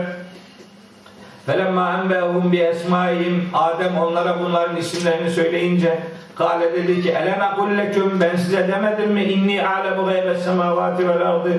Felemma 1.51 2.01
enbehum 2.03 2.53
bi 2.53 2.57
esmaihim 2.59 3.49
Adem 3.55 3.99
onlara 3.99 4.41
bunların 4.41 4.77
isimlerini 4.77 5.31
söyleyince 5.31 5.99
Kale 6.35 6.73
dedi 6.73 7.03
ki 7.03 7.11
elem 7.11 7.43
ekul 7.53 7.79
leküm 7.79 8.21
ben 8.21 8.37
size 8.37 8.69
demedim 8.69 9.13
mi? 9.13 9.25
İnni 9.25 9.67
alemu 9.67 10.07
gaybes 10.07 10.45
semavati 10.45 11.09
vel 11.09 11.29
ardı. 11.29 11.53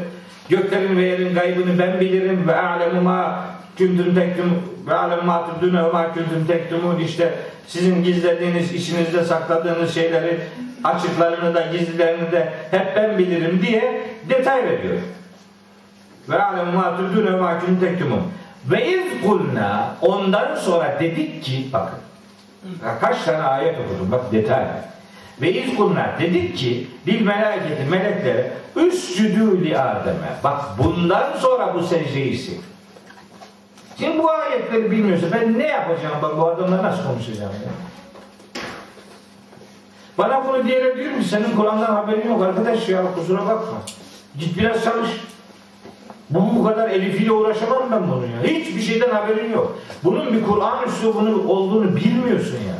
Göklerin 0.49 0.97
ve 0.97 1.01
yerin 1.01 1.35
gaybını 1.35 1.79
ben 1.79 1.99
bilirim. 1.99 2.47
Ve 2.47 2.55
alemu 2.55 3.01
ma 3.01 3.45
küntüm 3.77 4.15
tektum 4.15 4.63
ve 4.87 4.93
alemu 4.93 5.21
ma 5.21 5.45
tübdüne 5.45 5.83
ve 5.83 5.91
ma 5.91 6.13
küntüm 6.13 6.47
tektumun. 6.47 6.99
İşte 6.99 7.33
sizin 7.67 8.03
gizlediğiniz 8.03 8.73
içinizde 8.73 9.23
sakladığınız 9.23 9.93
şeyleri 9.93 10.39
açıklarını 10.83 11.55
da 11.55 11.61
gizlilerini 11.61 12.31
de 12.31 12.53
hep 12.71 12.95
ben 12.95 13.17
bilirim 13.17 13.61
diye 13.67 14.01
detay 14.29 14.63
veriyor. 14.63 14.97
Ve 16.29 16.43
alemu 16.43 16.71
ma 16.71 16.97
tübdüne 16.97 17.33
ve 17.33 17.39
ma 17.39 17.59
küntüm 17.59 17.79
tektumun 17.79 18.21
ve 18.65 18.91
iz 18.91 19.21
kulna 19.25 19.95
ondan 20.01 20.55
sonra 20.55 20.97
dedik 20.99 21.43
ki 21.43 21.67
bakın 21.73 21.99
kaç 23.01 23.23
tane 23.23 23.43
ayet 23.43 23.79
okudum 23.79 24.11
bak 24.11 24.31
detay. 24.31 24.65
Ve 25.41 25.53
iz 25.53 25.75
kulna 25.75 26.15
dedik 26.19 26.57
ki 26.57 26.87
bil 27.07 27.21
meleketi 27.21 27.89
meleklere 27.89 28.51
üscüdü 28.75 29.65
li 29.65 29.79
Adem'e. 29.79 30.33
Bak 30.43 30.61
bundan 30.77 31.37
sonra 31.39 31.73
bu 31.73 31.83
secdeyi 31.83 32.37
sil. 32.43 32.59
Şimdi 33.99 34.23
bu 34.23 34.31
ayetleri 34.31 34.91
bilmiyorsa 34.91 35.27
ben 35.31 35.59
ne 35.59 35.67
yapacağım 35.67 36.15
ben 36.23 36.37
bu 36.37 36.47
adamla 36.47 36.83
nasıl 36.83 37.03
konuşacağım 37.03 37.51
ya? 37.51 37.71
Bana 40.17 40.47
bunu 40.47 40.67
diyelim 40.67 40.97
diyor 40.97 41.11
mu? 41.11 41.23
Senin 41.23 41.55
Kur'an'dan 41.55 41.95
haberin 41.95 42.29
yok 42.29 42.43
arkadaş 42.43 42.89
ya 42.89 43.01
kusura 43.15 43.39
bakma. 43.39 43.77
Git 44.39 44.57
biraz 44.57 44.83
çalış. 44.83 45.09
Bu 46.31 46.55
bu 46.55 46.63
kadar 46.63 46.89
elifiyle 46.89 47.31
uğraşamam 47.31 47.91
ben 47.91 48.11
bunu 48.11 48.25
ya. 48.25 48.43
Hiçbir 48.43 48.81
şeyden 48.81 49.09
haberin 49.09 49.53
yok. 49.53 49.79
Bunun 50.03 50.33
bir 50.33 50.43
Kur'an 50.43 50.87
üslubunun 50.87 51.47
olduğunu 51.47 51.95
bilmiyorsun 51.95 52.57
ya. 52.57 52.75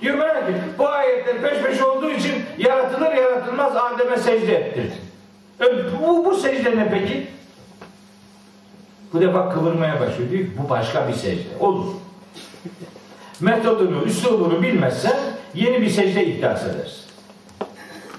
Diyor 0.00 0.18
merak 0.18 0.50
et. 0.50 0.56
Bu 0.78 0.88
ayetler 0.88 1.42
peş 1.42 1.62
peşe 1.62 1.84
olduğu 1.84 2.10
için 2.10 2.34
yaratılır 2.58 3.12
yaratılmaz 3.12 3.76
Adem'e 3.76 4.16
secde 4.16 4.54
ettirdi. 4.54 4.92
E, 5.60 5.64
bu, 6.02 6.24
bu 6.24 6.34
secde 6.34 6.76
ne 6.76 6.90
peki? 6.90 7.26
Bu 9.12 9.20
defa 9.20 9.50
kıvırmaya 9.50 10.00
başlıyor. 10.00 10.30
Diyor 10.30 10.42
ki 10.42 10.52
bu 10.64 10.70
başka 10.70 11.08
bir 11.08 11.14
secde. 11.14 11.48
Olur. 11.60 11.86
Metodunu, 13.40 14.04
üslubunu 14.04 14.62
bilmezsen 14.62 15.16
yeni 15.54 15.82
bir 15.82 15.90
secde 15.90 16.26
iddias 16.26 16.64
edersin. 16.64 17.04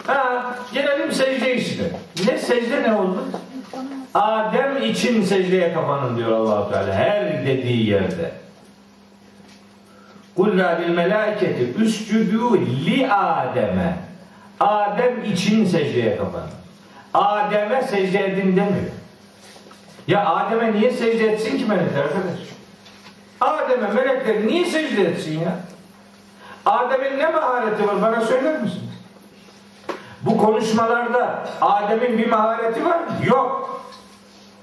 Ha, 0.08 0.56
gelelim 0.74 1.12
secde 1.12 1.56
işine. 1.56 1.88
Ne 2.28 2.38
secde 2.38 2.84
ne 2.84 2.94
oldu? 2.94 3.24
Adem 4.14 4.84
için 4.84 5.24
secdeye 5.24 5.74
kapanın 5.74 6.18
diyor 6.18 6.32
Allahu 6.32 6.72
Teala 6.72 6.94
her 6.94 7.46
dediği 7.46 7.90
yerde. 7.90 8.32
Kul 10.36 10.52
lil 10.52 10.90
melâiketi 10.90 11.74
üscudû 11.80 12.66
li 12.86 13.12
Adem'e. 13.14 13.98
Adem 14.60 15.24
için 15.24 15.66
secdeye 15.66 16.18
kapanın. 16.18 16.50
Adem'e 17.14 17.82
secde 17.82 18.26
edin 18.26 18.56
demiyor. 18.56 18.92
Ya 20.08 20.26
Adem'e 20.26 20.74
niye 20.74 20.92
secde 20.92 21.32
etsin 21.32 21.58
ki 21.58 21.66
melekler 21.66 22.04
arkadaş? 22.04 22.40
Adem'e 23.42 23.88
melekler 23.88 24.48
niye 24.48 24.66
secde 24.66 25.02
etsin 25.02 25.40
ya? 25.40 25.56
Adem'in 26.66 27.20
ne 27.20 27.28
mahareti 27.28 27.88
var 27.88 28.02
bana 28.02 28.22
söyler 28.22 28.62
misiniz? 28.62 28.84
Bu 30.22 30.38
konuşmalarda 30.38 31.44
Adem'in 31.62 32.18
bir 32.18 32.30
mahareti 32.30 32.86
var 32.86 33.00
mı? 33.00 33.08
Yok. 33.26 33.82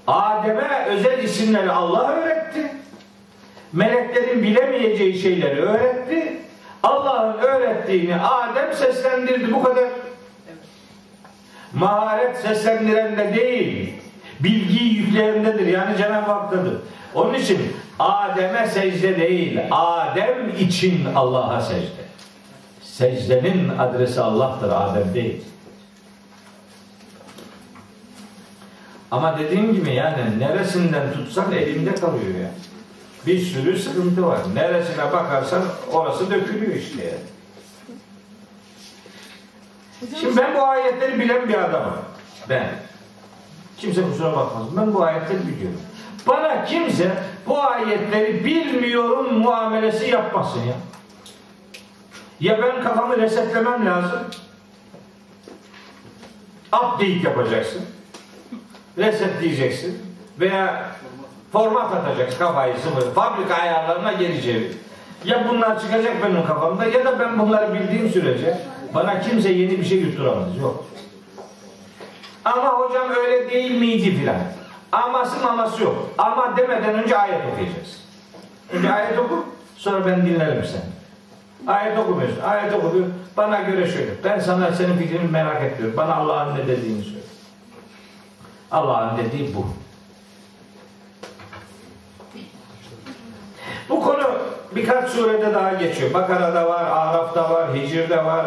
Adem'e 0.07 0.85
özel 0.89 1.23
isimleri 1.23 1.71
Allah 1.71 2.11
öğretti. 2.11 2.71
Meleklerin 3.73 4.43
bilemeyeceği 4.43 5.19
şeyleri 5.19 5.61
öğretti. 5.61 6.37
Allah'ın 6.83 7.37
öğrettiğini 7.37 8.15
Adem 8.15 8.73
seslendirdi. 8.73 9.53
Bu 9.53 9.63
kadar. 9.63 9.85
Maharet 11.73 12.37
seslendirende 12.37 13.35
değil, 13.35 13.93
bilgiyi 14.39 14.97
yükleyendedir. 14.97 15.67
Yani 15.67 15.97
Cenab-ı 15.97 16.31
Hak'tadır. 16.31 16.73
Onun 17.13 17.33
için 17.33 17.59
Adem'e 17.99 18.67
secde 18.67 19.17
değil, 19.17 19.59
Adem 19.71 20.49
için 20.59 21.05
Allah'a 21.15 21.61
secde. 21.61 22.07
Secdenin 22.81 23.69
adresi 23.77 24.21
Allah'tır, 24.21 24.69
Adem 24.69 25.13
değil. 25.13 25.41
Ama 29.11 29.39
dediğim 29.39 29.73
gibi 29.73 29.93
yani 29.93 30.39
neresinden 30.39 31.13
tutsan 31.13 31.51
elinde 31.51 31.95
kalıyor 31.95 32.35
ya. 32.41 32.51
Bir 33.27 33.39
sürü 33.39 33.79
sıkıntı 33.79 34.27
var. 34.27 34.39
Neresine 34.53 35.11
bakarsan 35.11 35.63
orası 35.91 36.31
dökülüyor 36.31 36.75
işte 36.75 37.03
yani. 37.03 37.19
Şimdi 40.19 40.37
ben 40.37 40.55
bu 40.55 40.63
ayetleri 40.63 41.19
bilen 41.19 41.49
bir 41.49 41.63
adamım. 41.63 41.93
Ben. 42.49 42.69
Kimse 43.77 44.01
kusura 44.01 44.35
bakmasın. 44.35 44.77
Ben 44.77 44.93
bu 44.93 45.03
ayetleri 45.03 45.47
biliyorum. 45.47 45.81
Bana 46.27 46.65
kimse 46.65 47.11
bu 47.47 47.63
ayetleri 47.63 48.45
bilmiyorum 48.45 49.33
muamelesi 49.39 50.09
yapmasın 50.09 50.59
ya. 50.59 50.75
Ya 52.39 52.61
ben 52.61 52.83
kafamı 52.83 53.17
resetlemem 53.17 53.85
lazım. 53.85 54.19
Update 56.67 57.19
yapacaksın. 57.23 57.81
Resetleyeceksin. 58.97 59.97
Veya 60.39 60.85
format 61.51 61.93
atacaksın 61.93 62.39
kafayı 62.39 62.75
sıfır. 62.75 63.13
Fabrika 63.13 63.55
ayarlarına 63.55 64.17
çevir. 64.17 64.71
Ya 65.25 65.45
bunlar 65.49 65.81
çıkacak 65.81 66.13
benim 66.23 66.45
kafamda 66.45 66.85
ya 66.85 67.05
da 67.05 67.19
ben 67.19 67.39
bunları 67.39 67.73
bildiğim 67.73 68.09
sürece 68.09 68.57
bana 68.93 69.21
kimse 69.21 69.49
yeni 69.49 69.79
bir 69.79 69.85
şey 69.85 69.97
yutturamaz. 69.97 70.57
Yok. 70.61 70.85
Ama 72.45 72.69
hocam 72.69 73.09
öyle 73.09 73.51
değil 73.51 73.79
miydi 73.79 74.15
filan. 74.15 74.35
Aması 74.91 75.43
maması 75.43 75.83
yok. 75.83 76.09
Ama 76.17 76.57
demeden 76.57 77.03
önce 77.03 77.17
ayet 77.17 77.41
okuyacaksın. 77.53 77.97
Önce 78.73 78.93
ayet 78.93 79.19
oku, 79.19 79.45
sonra 79.75 80.05
ben 80.05 80.25
dinlerim 80.25 80.65
seni. 80.65 80.97
Ayet 81.73 81.99
okumuyorsun. 81.99 82.41
Ayet 82.41 82.73
oku 82.73 82.93
diyor. 82.93 83.05
Bana 83.37 83.61
göre 83.61 83.91
şöyle. 83.91 84.23
Ben 84.23 84.39
sana 84.39 84.71
senin 84.71 84.97
fikrini 84.97 85.31
merak 85.31 85.63
etmiyorum. 85.63 85.97
Bana 85.97 86.15
Allah'ın 86.15 86.55
ne 86.55 86.67
dediğini 86.67 87.03
söyle. 87.03 87.26
Allah'ın 88.71 89.17
dediği 89.17 89.55
bu. 89.55 89.65
Bu 93.89 94.01
konu 94.03 94.23
birkaç 94.75 95.09
surede 95.09 95.53
daha 95.53 95.73
geçiyor. 95.73 96.13
Bakara'da 96.13 96.69
var, 96.69 96.85
Araf'ta 96.85 97.49
var, 97.49 97.75
Hicr'de 97.75 98.25
var, 98.25 98.45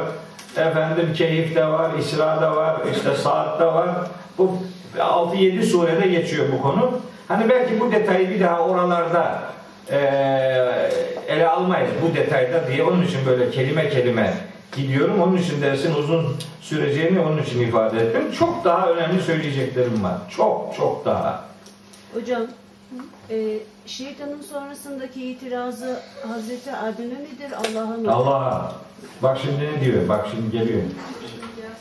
efendim 0.56 1.12
Keyif'te 1.16 1.66
var, 1.66 1.90
İsra'da 1.98 2.56
var, 2.56 2.76
işte 2.96 3.14
Saat'ta 3.14 3.74
var. 3.74 3.88
Bu 4.38 4.58
6-7 4.98 5.62
surede 5.62 6.06
geçiyor 6.06 6.46
bu 6.58 6.62
konu. 6.62 6.90
Hani 7.28 7.48
belki 7.48 7.80
bu 7.80 7.92
detayı 7.92 8.30
bir 8.30 8.40
daha 8.40 8.60
oralarda 8.60 9.38
eee, 9.92 10.90
ele 11.28 11.48
almayız 11.48 11.90
bu 12.02 12.16
detayda 12.16 12.68
diye 12.68 12.84
onun 12.84 13.02
için 13.02 13.26
böyle 13.26 13.50
kelime 13.50 13.88
kelime 13.88 14.34
gidiyorum. 14.76 15.22
Onun 15.22 15.36
için 15.36 15.62
dersin 15.62 15.94
uzun 15.94 16.36
süreceğini 16.60 17.20
onun 17.20 17.42
için 17.42 17.60
ifade 17.60 18.00
ettim. 18.00 18.32
Çok 18.38 18.64
daha 18.64 18.90
önemli 18.90 19.22
söyleyeceklerim 19.22 20.04
var. 20.04 20.18
Çok 20.36 20.74
çok 20.76 21.04
daha. 21.04 21.44
Hocam, 22.14 22.42
e, 23.30 23.58
şeytanın 23.86 24.42
sonrasındaki 24.42 25.30
itirazı 25.30 26.00
Hazreti 26.28 26.72
Adem'e 26.72 27.14
midir, 27.14 27.52
Allah'a 27.56 27.96
mıdır? 27.96 28.08
Allah 28.08 28.72
bak 29.22 29.38
şimdi 29.42 29.64
ne 29.66 29.84
diyor? 29.84 30.08
Bak 30.08 30.26
şimdi 30.30 30.50
geliyor. 30.50 30.82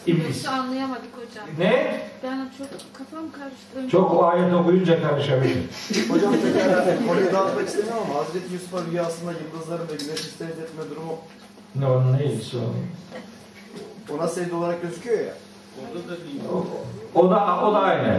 İblis. 0.07 0.39
Hiç 0.39 0.45
anlayamadık 0.45 1.11
hocam. 1.15 1.47
Ne? 1.57 2.01
Ben 2.23 2.49
çok 2.57 2.67
kafam 2.93 3.31
karıştı. 3.31 3.75
Önce 3.75 3.89
Çok 3.89 4.13
o 4.13 4.25
ayet 4.25 4.53
okuyunca 4.53 5.01
karışabilir. 5.01 5.57
Hocam 6.09 6.33
tekrar 6.41 7.07
konuyu 7.07 7.33
dağıtmak 7.33 7.67
istemiyorum 7.67 8.03
ama 8.09 8.19
Hazreti 8.19 8.53
Yusuf'a 8.53 8.77
rüyasında 8.91 9.31
yıldızların 9.31 9.87
ve 9.87 9.91
güneşin 9.91 10.29
secde 10.37 10.61
etme 10.63 10.83
durumu 10.91 11.17
Onun 11.77 12.17
ne 12.17 12.23
ilgisi 12.25 12.57
var? 12.57 12.63
ona 14.17 14.27
secde 14.27 14.55
olarak 14.55 14.81
gözüküyor 14.81 15.19
ya. 15.19 15.33
Orada 15.81 16.07
da 16.07 16.17
değil. 16.17 16.41
O, 16.53 17.19
o 17.19 17.31
da 17.31 17.65
o 17.65 17.73
da 17.73 17.79
aynı. 17.79 18.17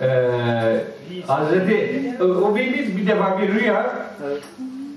Ee, 0.00 0.84
Hazreti 1.26 2.02
o 2.20 2.56
bir, 2.56 2.72
bir, 2.74 2.96
bir 2.96 3.06
defa 3.06 3.38
bir 3.42 3.48
rüya 3.54 3.96
Evet. 4.26 4.42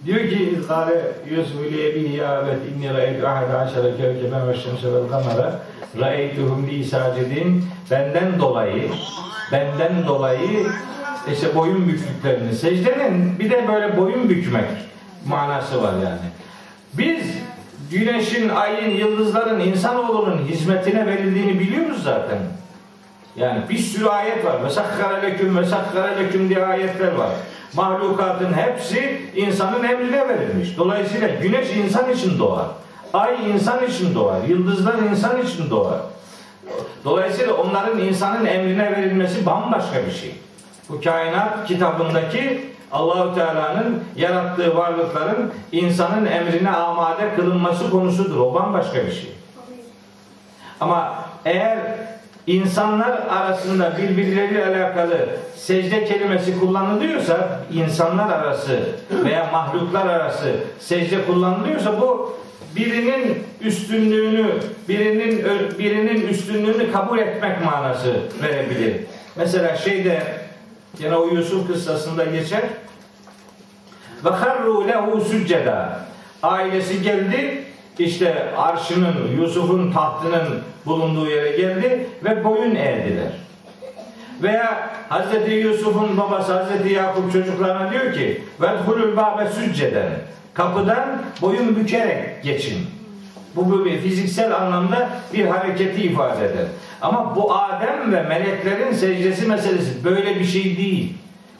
diyor 0.05 0.19
ki 0.19 0.59
Kale 0.67 1.01
Yusuf 1.31 1.67
ile 1.67 1.89
ebihi 1.89 2.15
ya 2.15 2.43
evet 2.45 2.57
inni 2.75 2.93
ra'eytu 2.93 3.27
ahade 3.27 3.57
aşere 3.57 3.97
kevkeben 3.97 4.47
ve 4.47 4.53
şemse 4.57 4.93
vel 4.93 5.07
kamera 5.09 5.59
ra'eytuhum 5.99 6.67
li 6.67 6.85
sacidin 6.85 7.63
benden 7.91 8.39
dolayı 8.39 8.89
benden 9.51 10.07
dolayı 10.07 10.67
işte 11.33 11.55
boyun 11.55 11.87
büktüklerini 11.87 12.53
secdenin 12.55 13.39
bir 13.39 13.49
de 13.49 13.67
böyle 13.67 13.97
boyun 13.97 14.29
bükmek 14.29 14.65
manası 15.27 15.83
var 15.83 15.93
yani. 15.93 16.29
Biz 16.93 17.21
güneşin, 17.91 18.49
ayın, 18.49 18.89
yıldızların 18.89 19.59
insanoğlunun 19.59 20.37
hizmetine 20.47 21.07
verildiğini 21.07 21.59
biliyoruz 21.59 22.03
zaten. 22.03 22.37
Yani 23.35 23.61
bir 23.69 23.77
sürü 23.77 24.07
ayet 24.07 24.45
var. 24.45 24.63
Vesakkara 24.65 25.17
leküm, 25.17 25.57
vesakkara 25.57 26.07
leküm 26.07 26.49
diye 26.49 26.65
ayetler 26.65 27.11
var. 27.11 27.29
Mahlukatın 27.73 28.53
hepsi 28.53 29.21
insanın 29.35 29.83
emrine 29.83 30.29
verilmiş. 30.29 30.77
Dolayısıyla 30.77 31.27
güneş 31.27 31.75
insan 31.75 32.11
için 32.11 32.39
doğar. 32.39 32.65
Ay 33.13 33.51
insan 33.51 33.85
için 33.85 34.15
doğar. 34.15 34.43
Yıldızlar 34.47 34.95
insan 35.11 35.41
için 35.41 35.69
doğar. 35.69 35.99
Dolayısıyla 37.05 37.53
onların 37.53 37.99
insanın 37.99 38.45
emrine 38.45 38.91
verilmesi 38.91 39.45
bambaşka 39.45 40.05
bir 40.05 40.11
şey. 40.11 40.35
Bu 40.89 41.01
kainat 41.01 41.67
kitabındaki 41.67 42.69
Allahu 42.91 43.35
Teala'nın 43.35 44.03
yarattığı 44.15 44.77
varlıkların 44.77 45.53
insanın 45.71 46.25
emrine 46.25 46.69
amade 46.69 47.35
kılınması 47.35 47.89
konusudur. 47.89 48.39
O 48.39 48.53
bambaşka 48.53 49.05
bir 49.05 49.11
şey. 49.11 49.31
Ama 50.79 51.13
eğer 51.45 51.77
insanlar 52.47 53.11
arasında 53.29 53.97
birbirleriyle 53.97 54.65
alakalı 54.65 55.27
secde 55.55 56.05
kelimesi 56.05 56.59
kullanılıyorsa, 56.59 57.59
insanlar 57.73 58.29
arası 58.29 58.79
veya 59.11 59.49
mahluklar 59.51 60.05
arası 60.05 60.55
secde 60.79 61.25
kullanılıyorsa 61.25 62.01
bu 62.01 62.39
birinin 62.75 63.43
üstünlüğünü, 63.61 64.45
birinin 64.89 65.45
birinin 65.79 66.27
üstünlüğünü 66.27 66.91
kabul 66.91 67.19
etmek 67.19 67.65
manası 67.65 68.15
verebilir. 68.43 68.95
Mesela 69.35 69.75
şeyde 69.75 70.23
yine 70.99 71.15
o 71.15 71.27
Yusuf 71.27 71.67
kıssasında 71.67 72.25
geçer. 72.25 72.63
Ve 74.25 74.29
harru 74.29 74.87
lehu 74.87 75.21
sücceda. 75.21 75.99
Ailesi 76.43 77.01
geldi, 77.01 77.63
işte 77.99 78.55
arşının, 78.57 79.37
Yusuf'un 79.41 79.91
tahtının 79.91 80.61
bulunduğu 80.85 81.29
yere 81.29 81.57
geldi 81.57 82.07
ve 82.23 82.43
boyun 82.43 82.75
eğdiler. 82.75 83.31
Veya 84.41 84.89
Hazreti 85.09 85.51
Yusuf'un 85.51 86.17
babası 86.17 86.53
Hazreti 86.53 86.93
Yakup 86.93 87.33
çocuklarına 87.33 87.91
diyor 87.91 88.13
ki 88.13 88.43
hulul 88.85 89.17
babe 89.17 89.49
sücceden 89.49 90.09
kapıdan 90.53 91.21
boyun 91.41 91.75
bükerek 91.75 92.43
geçin. 92.43 92.87
Bu, 93.55 93.85
bir 93.85 94.01
fiziksel 94.01 94.55
anlamda 94.55 95.09
bir 95.33 95.45
hareketi 95.45 96.01
ifade 96.01 96.45
eder. 96.45 96.65
Ama 97.01 97.35
bu 97.35 97.55
Adem 97.55 98.13
ve 98.13 98.23
meleklerin 98.23 98.93
secdesi 98.93 99.47
meselesi 99.47 100.03
böyle 100.03 100.39
bir 100.39 100.45
şey 100.45 100.77
değil. 100.77 101.13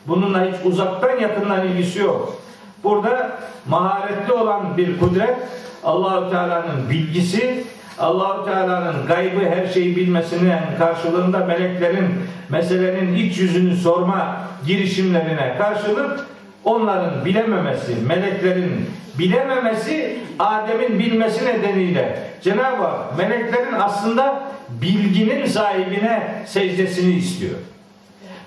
Bununla 0.08 0.46
hiç 0.46 0.56
uzaktan 0.66 1.20
yakından 1.20 1.68
ilgisi 1.68 2.00
yok. 2.00 2.42
Burada 2.84 3.40
maharetli 3.68 4.34
olan 4.34 4.78
bir 4.78 5.00
kudret 5.00 5.36
Allahü 5.84 6.32
Teala'nın 6.32 6.90
bilgisi, 6.90 7.64
Allahü 8.00 8.46
Teala'nın 8.46 9.08
gaybı 9.08 9.50
her 9.50 9.68
şeyi 9.68 9.96
bilmesinin 9.96 10.54
karşılığında 10.80 11.46
meleklerin 11.46 12.08
meselenin 12.50 13.14
iç 13.14 13.38
yüzünü 13.40 13.76
sorma 13.76 14.38
girişimlerine 14.68 15.56
karşılık 15.58 16.28
onların 16.64 17.26
bilememesi, 17.26 17.96
meleklerin 18.08 18.90
bilememesi 19.20 20.20
Adem'in 20.40 21.00
bilmesi 21.00 21.46
nedeniyle 21.46 22.20
Cenab-ı 22.42 22.84
Hak 22.84 23.18
meleklerin 23.18 23.74
aslında 23.80 24.44
bilginin 24.82 25.46
sahibine 25.46 26.44
secdesini 26.46 27.16
istiyor. 27.16 27.56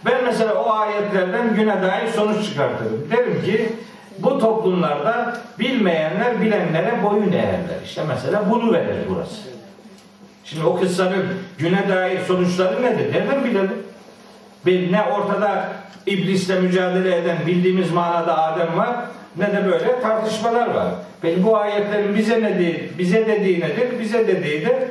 Ben 0.04 0.24
mesela 0.24 0.54
o 0.54 0.70
ayetlerden 0.70 1.54
güne 1.54 1.82
dair 1.82 2.08
sonuç 2.08 2.48
çıkartırım. 2.48 3.08
Derim 3.10 3.42
ki 3.44 3.72
bu 4.18 4.38
toplumlarda 4.38 5.36
bilmeyenler 5.58 6.40
bilenlere 6.40 7.02
boyun 7.02 7.32
eğerler. 7.32 7.82
İşte 7.84 8.02
mesela 8.08 8.50
bunu 8.50 8.72
verir 8.72 8.96
burası. 9.10 9.40
Şimdi 10.44 10.64
o 10.64 10.80
kıssanın 10.80 11.24
güne 11.58 11.88
dair 11.88 12.18
sonuçları 12.28 12.82
nedir? 12.82 13.12
Nereden 13.12 13.44
bilelim? 13.44 13.82
Bir, 14.66 14.92
ne 14.92 15.02
ortada 15.02 15.68
iblisle 16.06 16.60
mücadele 16.60 17.16
eden 17.16 17.36
bildiğimiz 17.46 17.90
manada 17.90 18.42
Adem 18.42 18.78
var 18.78 18.96
ne 19.36 19.52
de 19.52 19.64
böyle 19.64 20.00
tartışmalar 20.00 20.74
var. 20.74 20.88
Peki 21.22 21.44
bu 21.44 21.56
ayetlerin 21.56 22.14
bize 22.14 22.42
ne 22.42 22.58
değil, 22.58 22.92
bize 22.98 23.26
dediği 23.26 23.60
nedir? 23.60 24.00
Bize 24.00 24.26
dediği 24.26 24.66
de 24.66 24.88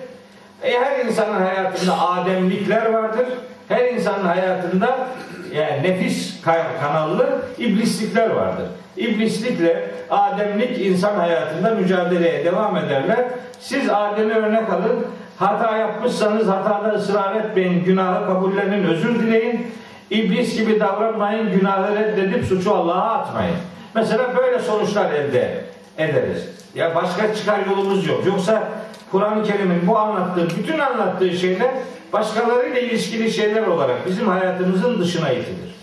e, 0.63 0.71
her 0.79 1.05
insanın 1.05 1.41
hayatında 1.41 2.01
ademlikler 2.01 2.93
vardır. 2.93 3.25
Her 3.67 3.85
insanın 3.85 4.25
hayatında 4.25 5.07
yani 5.53 5.83
nefis 5.83 6.41
kanallı 6.81 7.41
iblislikler 7.57 8.29
vardır. 8.29 8.65
İblislikle 8.97 9.91
ademlik 10.09 10.85
insan 10.85 11.15
hayatında 11.15 11.75
mücadeleye 11.75 12.45
devam 12.45 12.77
ederler. 12.77 13.25
Siz 13.59 13.89
Adem'e 13.89 14.33
örnek 14.33 14.69
alın. 14.69 15.05
Hata 15.37 15.77
yapmışsanız 15.77 16.47
hatada 16.47 16.89
ısrar 16.89 17.35
etmeyin. 17.35 17.83
Günahı 17.83 18.25
kabullenin, 18.25 18.83
özür 18.83 19.19
dileyin. 19.19 19.71
İblis 20.09 20.57
gibi 20.57 20.79
davranmayın, 20.79 21.51
günahı 21.51 21.95
reddedip 21.95 22.45
suçu 22.45 22.75
Allah'a 22.75 23.13
atmayın. 23.13 23.55
Mesela 23.95 24.35
böyle 24.37 24.59
sonuçlar 24.59 25.11
elde 25.11 25.63
ederiz. 25.97 26.49
Ya 26.75 26.95
başka 26.95 27.35
çıkar 27.35 27.59
yolumuz 27.69 28.07
yok. 28.07 28.25
Yoksa 28.25 28.63
Kur'an-ı 29.11 29.43
Kerim'in 29.43 29.87
bu 29.87 29.97
anlattığı, 29.97 30.49
bütün 30.57 30.79
anlattığı 30.79 31.31
şeyler 31.31 31.71
başkalarıyla 32.13 32.79
ilişkili 32.79 33.31
şeyler 33.31 33.67
olarak 33.67 34.07
bizim 34.07 34.27
hayatımızın 34.27 34.99
dışına 34.99 35.29
itilir. 35.29 35.75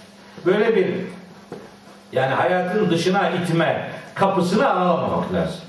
Böyle 0.47 0.77
bir 0.77 0.95
yani 2.13 2.35
hayatın 2.35 2.91
dışına 2.91 3.31
itme 3.31 3.91
kapısını 4.15 4.71
aralamamak 4.71 5.33
lazım. 5.35 5.61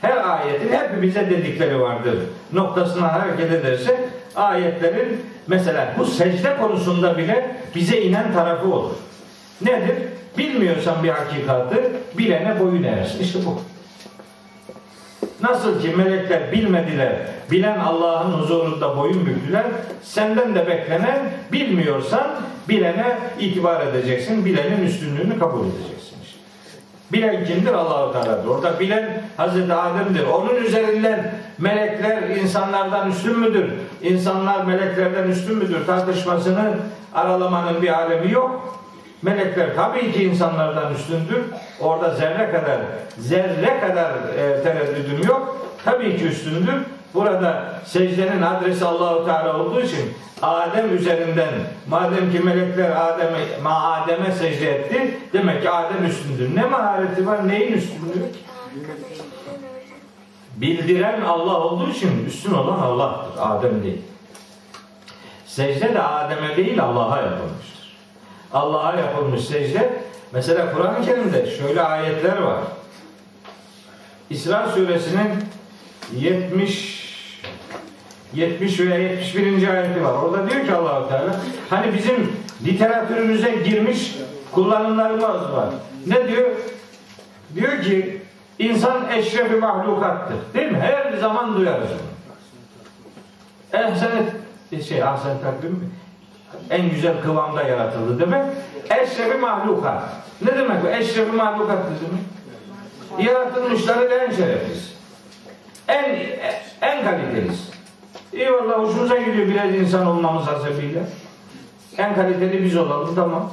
Her 0.00 0.16
ayetin 0.16 0.72
hepimize 0.72 1.30
dedikleri 1.30 1.80
vardır. 1.80 2.18
Noktasına 2.52 3.12
hareket 3.12 3.52
ederse 3.52 4.00
ayetlerin 4.36 5.24
mesela 5.46 5.94
bu 5.98 6.04
secde 6.04 6.56
konusunda 6.56 7.18
bile 7.18 7.56
bize 7.74 8.00
inen 8.00 8.32
tarafı 8.32 8.74
olur. 8.74 8.94
Nedir? 9.60 9.96
Bilmiyorsan 10.38 11.02
bir 11.02 11.08
hakikatı 11.08 11.92
bilene 12.18 12.60
boyun 12.60 12.82
eğersin. 12.82 13.20
İşte 13.20 13.38
bu. 13.46 13.60
Nasıl 15.42 15.80
ki 15.82 15.88
melekler 15.96 16.52
bilmediler, 16.52 17.12
bilen 17.50 17.78
Allah'ın 17.78 18.32
huzurunda 18.32 18.96
boyun 18.96 19.26
büktüler, 19.26 19.64
senden 20.02 20.54
de 20.54 20.66
beklenen 20.66 21.18
bilmiyorsan 21.52 22.26
bilene 22.68 23.18
itibar 23.40 23.86
edeceksin, 23.86 24.44
bilenin 24.44 24.86
üstünlüğünü 24.86 25.38
kabul 25.38 25.66
edeceksin. 25.66 25.98
Bilen 27.12 27.44
kimdir? 27.44 27.72
Allahu 27.72 28.12
Teala'dır. 28.12 28.48
Orada 28.48 28.80
bilen 28.80 29.22
Hazreti 29.36 29.72
Adem'dir. 29.72 30.26
Onun 30.26 30.54
üzerinden 30.54 31.34
melekler 31.58 32.22
insanlardan 32.22 33.10
üstün 33.10 33.38
müdür? 33.38 33.70
İnsanlar 34.02 34.64
meleklerden 34.64 35.28
üstün 35.28 35.56
müdür? 35.56 35.86
Tartışmasını 35.86 36.74
aralamanın 37.14 37.82
bir 37.82 37.88
alemi 37.88 38.32
yok. 38.32 38.78
Melekler 39.22 39.76
tabii 39.76 40.12
ki 40.12 40.24
insanlardan 40.24 40.94
üstündür. 40.94 41.42
Orada 41.80 42.14
zerre 42.14 42.50
kadar 42.52 42.80
zerre 43.18 43.80
kadar 43.80 44.12
e, 44.38 44.62
tereddüdüm 44.62 45.28
yok. 45.28 45.66
Tabii 45.84 46.18
ki 46.18 46.24
üstündür. 46.24 46.82
Burada 47.14 47.72
secdenin 47.84 48.42
adresi 48.42 48.84
Allahu 48.84 49.24
Teala 49.24 49.58
olduğu 49.58 49.80
için 49.80 50.12
Adem 50.42 50.96
üzerinden 50.96 51.48
madem 51.88 52.32
ki 52.32 52.40
melekler 52.40 52.90
Adem'e 52.90 53.68
Adem'e 53.68 54.32
secde 54.32 54.70
etti 54.70 55.18
demek 55.32 55.62
ki 55.62 55.70
Adem 55.70 56.06
üstündür. 56.06 56.56
Ne 56.56 56.62
mahareti 56.64 57.26
var? 57.26 57.48
Neyin 57.48 57.72
üstündür? 57.72 58.22
Bildiren 60.56 61.20
Allah 61.20 61.60
olduğu 61.60 61.90
için 61.90 62.26
üstün 62.26 62.54
olan 62.54 62.78
Allah'tır. 62.78 63.40
Adem 63.40 63.82
değil. 63.82 64.02
Secde 65.46 65.94
de 65.94 66.02
Adem'e 66.02 66.56
değil 66.56 66.82
Allah'a 66.82 67.20
yapılmıştır. 67.20 67.96
Allah'a 68.52 68.94
yapılmış 68.96 69.44
secde. 69.44 69.92
Mesela 70.32 70.72
Kur'an-ı 70.72 71.04
Kerim'de 71.04 71.50
şöyle 71.50 71.82
ayetler 71.82 72.38
var. 72.38 72.60
İsra 74.30 74.68
suresinin 74.68 75.30
70 76.16 76.98
70 78.34 78.80
veya 78.80 78.98
71. 78.98 79.68
ayeti 79.68 80.04
var. 80.04 80.12
Orada 80.12 80.50
diyor 80.50 80.66
ki 80.66 80.74
Allahu 80.74 81.08
Teala 81.08 81.36
hani 81.70 81.94
bizim 81.94 82.32
literatürümüze 82.64 83.50
girmiş 83.50 84.14
kullanımlarımız 84.52 85.52
var. 85.52 85.68
Ne 86.06 86.28
diyor? 86.28 86.50
Diyor 87.54 87.82
ki 87.82 88.22
insan 88.58 89.10
eşrefi 89.10 89.54
mahlukattır. 89.54 90.36
Değil 90.54 90.72
mi? 90.72 90.78
Her 90.78 91.12
zaman 91.12 91.56
duyarız 91.56 91.88
bunu. 91.88 92.18
Ehsenet 93.82 94.32
şey 94.88 95.02
ahsen 95.02 95.40
takvim? 95.42 95.94
En 96.70 96.90
güzel 96.90 97.22
kıvamda 97.22 97.62
yaratıldı 97.62 98.20
demek. 98.20 98.44
Eşrefi 98.90 99.38
mahlukat. 99.38 100.02
Ne 100.42 100.58
demek 100.58 100.84
bu? 100.84 100.88
Eşrefi 100.88 101.32
mahlukat 101.32 101.78
demek. 101.78 103.28
Yaratılmışların 103.28 104.20
en 104.20 104.30
şereflisi. 104.30 104.88
En 105.88 106.16
en 106.80 107.04
kalitelisi. 107.04 107.62
İyi 108.32 108.52
vallahi 108.52 108.78
hoşumuza 108.78 109.16
gidiyor 109.16 109.48
biraz 109.48 109.74
insan 109.74 110.06
olmamız 110.06 110.46
hasebiyle. 110.46 111.02
En 111.98 112.14
kaliteli 112.14 112.64
biz 112.64 112.76
olalım 112.76 113.14
tamam. 113.14 113.52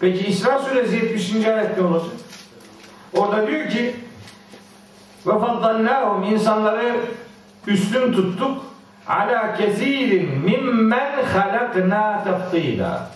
Peki 0.00 0.26
İsra 0.26 0.58
suresi 0.58 0.96
70. 0.96 1.46
ayet 1.46 1.78
ne 1.78 1.84
olacak? 1.84 2.10
Orada 3.16 3.46
diyor 3.46 3.68
ki 3.68 3.96
ve 5.26 5.38
faddalnâhum 5.38 6.22
insanları 6.22 6.96
üstün 7.66 8.12
tuttuk 8.12 8.64
ala 9.06 9.54
kesirin 9.56 10.38
mimmen 10.38 11.24
halakna 11.32 12.24
tefdila. 12.24 13.10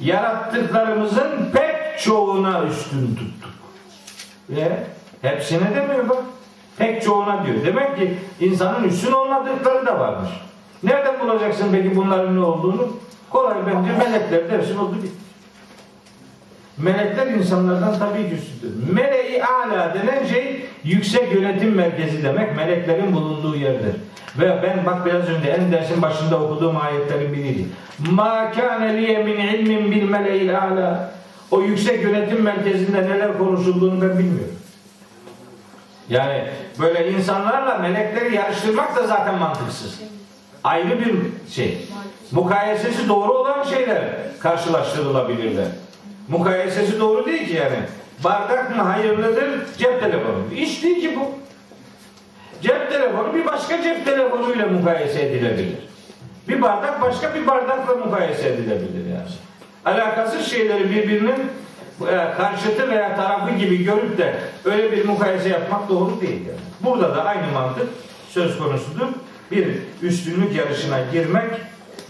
Yarattıklarımızın 0.00 1.50
pek 1.52 2.00
çoğuna 2.00 2.62
üstün 2.64 3.14
tuttuk. 3.14 3.52
Ve 4.50 4.68
hepsine 5.22 5.74
demiyor 5.74 6.08
bak. 6.08 6.18
Pek 6.78 7.02
çoğuna 7.02 7.46
diyor. 7.46 7.56
Demek 7.66 7.96
ki 7.96 8.18
insanın 8.40 8.84
üstün 8.84 9.12
olmadıkları 9.12 9.86
da 9.86 10.00
varmış. 10.00 10.30
Nereden 10.82 11.20
bulacaksın 11.20 11.68
peki 11.72 11.96
bunların 11.96 12.36
ne 12.36 12.40
olduğunu? 12.40 12.88
Kolay 13.30 13.56
bence 13.66 13.92
melekler 13.92 14.50
dersin 14.50 14.78
oldu 14.78 14.96
bitti. 15.02 15.22
Melekler 16.78 17.26
insanlardan 17.26 17.98
tabii 17.98 18.28
ki 18.28 18.34
üstündür. 18.34 18.92
Meleği 18.92 19.44
ala 19.44 19.94
denen 19.94 20.26
şey 20.26 20.66
yüksek 20.84 21.32
yönetim 21.32 21.74
merkezi 21.74 22.24
demek. 22.24 22.56
Meleklerin 22.56 23.14
bulunduğu 23.14 23.56
yerdir. 23.56 23.94
Ve 24.38 24.62
ben 24.62 24.86
bak 24.86 25.06
biraz 25.06 25.28
önce 25.28 25.48
en 25.48 25.72
dersin 25.72 26.02
başında 26.02 26.40
okuduğum 26.40 26.76
ayetlerin 26.76 27.32
biriydi. 27.32 27.64
Ma 28.10 28.52
kâne 28.52 28.96
liye 28.96 29.22
min 29.22 29.36
ilmin 29.36 29.90
bil 29.90 30.08
meleğil 30.08 30.58
ala. 30.58 31.12
O 31.50 31.62
yüksek 31.62 32.02
yönetim 32.02 32.42
merkezinde 32.42 33.02
neler 33.02 33.38
konuşulduğunu 33.38 34.02
ben 34.02 34.18
bilmiyorum. 34.18 34.54
Yani 36.08 36.44
böyle 36.80 37.12
insanlarla 37.12 37.78
melekleri 37.78 38.34
yarıştırmak 38.34 38.96
da 38.96 39.06
zaten 39.06 39.38
mantıksız. 39.38 40.00
Ayrı 40.64 41.00
bir 41.00 41.14
şey. 41.52 41.88
Mukayesesi 42.32 43.08
doğru 43.08 43.32
olan 43.32 43.62
şeyler 43.62 44.00
karşılaştırılabilirler. 44.40 45.66
Mukayesesi 46.28 47.00
doğru 47.00 47.26
değil 47.26 47.46
ki 47.48 47.54
yani. 47.54 47.78
Bardak 48.24 48.76
mı 48.76 48.82
hayırlıdır, 48.82 49.76
cep 49.78 50.00
telefonu? 50.00 50.36
Hiç 50.54 50.82
değil 50.82 51.00
ki 51.00 51.18
bu. 51.20 51.41
Cep 52.62 52.90
telefonu 52.90 53.34
bir 53.34 53.46
başka 53.46 53.82
cep 53.82 54.04
telefonuyla 54.04 54.66
mukayese 54.66 55.22
edilebilir. 55.22 55.78
Bir 56.48 56.62
bardak 56.62 57.02
başka 57.02 57.34
bir 57.34 57.46
bardakla 57.46 57.94
mukayese 57.94 58.48
edilebilir 58.48 59.06
yani. 59.10 59.28
Alakasız 59.84 60.46
şeyleri 60.46 60.90
birbirinin 60.90 61.50
e, 62.00 62.34
karşıtı 62.36 62.90
veya 62.90 63.16
tarafı 63.16 63.54
gibi 63.54 63.84
görüp 63.84 64.18
de 64.18 64.34
öyle 64.64 64.92
bir 64.92 65.04
mukayese 65.04 65.48
yapmak 65.48 65.88
doğru 65.88 66.20
değil. 66.20 66.46
Yani. 66.46 66.60
Burada 66.80 67.16
da 67.16 67.24
aynı 67.24 67.52
mantık 67.52 67.88
söz 68.28 68.58
konusudur. 68.58 69.06
Bir 69.50 69.68
üstünlük 70.02 70.56
yarışına 70.56 70.98
girmek 71.12 71.50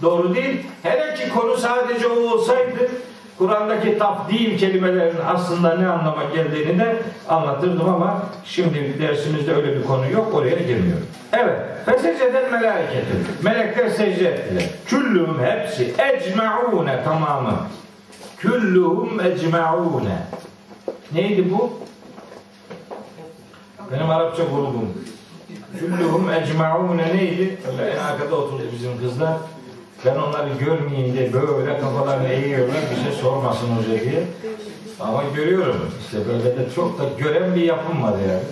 doğru 0.02 0.34
değil. 0.34 0.60
Hele 0.82 1.14
ki 1.14 1.28
konu 1.28 1.56
sadece 1.56 2.06
o 2.06 2.14
olsaydı 2.14 2.90
Kur'an'daki 3.38 3.98
tafdil 3.98 4.58
kelimelerin 4.58 5.16
aslında 5.26 5.74
ne 5.74 5.86
anlama 5.86 6.24
geldiğini 6.24 6.78
de 6.78 6.96
anlatırdım 7.28 7.88
ama 7.88 8.22
şimdi 8.44 8.98
dersimizde 9.02 9.54
öyle 9.54 9.76
bir 9.78 9.84
konu 9.84 10.10
yok. 10.10 10.34
Oraya 10.34 10.56
girmiyorum. 10.56 11.06
Evet. 11.32 11.56
Feseceden 11.86 12.52
meleketi. 12.52 13.16
Melekler 13.42 13.88
secde 13.88 14.28
ettiler. 14.28 14.64
Küllühüm 14.86 15.44
hepsi. 15.44 15.94
Ecma'une 15.98 17.04
tamamı. 17.04 17.58
Küllühüm 18.38 19.20
ecma'une. 19.20 20.18
Neydi 21.12 21.50
bu? 21.52 21.72
Benim 23.92 24.10
Arapça 24.10 24.42
grubum. 24.44 24.94
Küllühüm 25.78 26.30
ecma'une 26.32 27.16
neydi? 27.16 27.58
En 27.94 28.04
arkada 28.04 28.36
oturdu 28.36 28.62
bizim 28.72 28.98
kızlar. 28.98 29.36
Ben 30.06 30.16
onları 30.16 30.48
görmeyeyim 30.64 31.14
diye 31.14 31.32
böyle 31.32 31.78
kafalarını 31.78 32.28
eğiyorlar 32.28 32.76
bir 32.90 33.02
şey 33.02 33.20
sormasın 33.20 33.68
hoca 33.68 34.00
diye. 34.00 34.22
Ama 35.00 35.22
görüyorum. 35.36 35.90
İşte 36.04 36.18
böyle 36.28 36.56
de 36.56 36.74
çok 36.74 36.98
da 36.98 37.04
gören 37.18 37.54
bir 37.54 37.62
yapım 37.62 38.02
var 38.02 38.12
yani. 38.28 38.42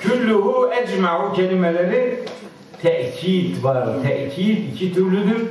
Küllühü 0.00 0.74
ecma'u 0.82 1.32
kelimeleri 1.32 2.24
tekit 2.82 3.64
var. 3.64 3.88
Tekit 4.02 4.74
iki 4.74 4.94
türlüdür. 4.94 5.46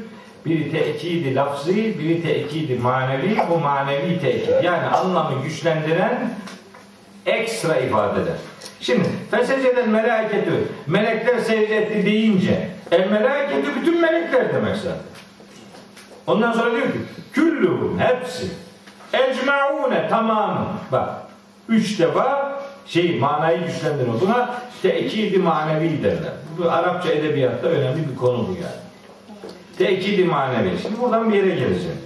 Biri 0.45 0.71
tekidi 0.71 1.35
lafzı, 1.35 1.75
biri 1.75 2.23
tekidi 2.23 2.75
manevi. 2.75 3.37
Bu 3.49 3.59
manevi 3.59 4.19
tekit. 4.21 4.63
Yani 4.63 4.83
anlamı 4.87 5.43
güçlendiren 5.43 6.33
ekstra 7.25 7.75
ifade 7.75 8.21
eder. 8.21 8.35
Şimdi 8.79 9.07
feseceden 9.31 9.89
meleketü 9.89 10.51
melekler 10.87 11.39
secde 11.39 11.77
etti 11.77 12.05
deyince 12.05 12.69
el 12.93 13.11
meleketü 13.11 13.75
bütün 13.81 14.01
melekler 14.01 14.53
demek 14.53 14.75
zaten. 14.75 15.01
Ondan 16.27 16.51
sonra 16.51 16.71
diyor 16.71 16.87
ki 16.87 16.99
küllühüm 17.33 17.99
hepsi 17.99 18.47
ecmaune 19.13 20.09
tamamı 20.09 20.67
bak 20.91 21.09
üç 21.69 21.99
defa 21.99 22.59
şey 22.85 23.19
manayı 23.19 23.65
güçlendiriyor. 23.65 24.21
Buna 24.21 24.55
tekidi 24.81 25.37
manevi 25.37 26.03
derler. 26.03 26.33
Bu 26.57 26.71
Arapça 26.71 27.09
edebiyatta 27.09 27.67
önemli 27.67 28.09
bir 28.11 28.15
konu 28.15 28.47
bu 28.47 28.51
yani. 28.51 28.83
Tekidi 29.77 30.23
manevi. 30.23 30.69
Şimdi 30.81 31.01
buradan 31.01 31.33
bir 31.33 31.35
yere 31.37 31.49
geleceğim. 31.49 31.97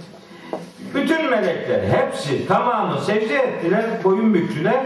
Bütün 0.94 1.30
melekler 1.30 1.80
hepsi 1.84 2.46
tamamı 2.46 3.00
secde 3.00 3.34
ettiler, 3.34 3.84
boyun 4.04 4.34
büktüler. 4.34 4.80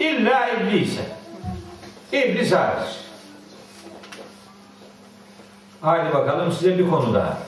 İlla 0.00 0.48
iblise. 0.48 1.00
İblis 2.12 2.52
hariç. 2.52 3.03
Haydi 5.84 6.14
bakalım 6.14 6.52
size 6.52 6.78
bir 6.78 6.90
konu 6.90 7.14
daha. 7.14 7.38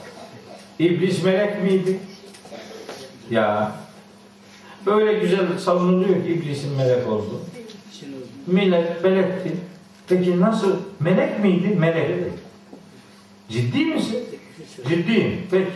İblis 0.79 1.23
melek 1.23 1.63
miydi? 1.63 1.99
Ya. 3.31 3.71
Böyle 4.85 5.13
güzel 5.13 5.57
savunuluyor 5.57 6.23
ki 6.23 6.33
iblisin 6.33 6.77
melek 6.77 7.07
oldu. 7.07 7.41
Melek, 8.47 9.03
melekti. 9.03 9.55
Peki 10.07 10.41
nasıl? 10.41 10.75
Melek 10.99 11.39
miydi? 11.39 11.75
Melek. 11.79 12.09
Ciddi 13.49 13.85
misin? 13.85 14.25
Ciddiyim. 14.87 15.47
Peki. 15.51 15.71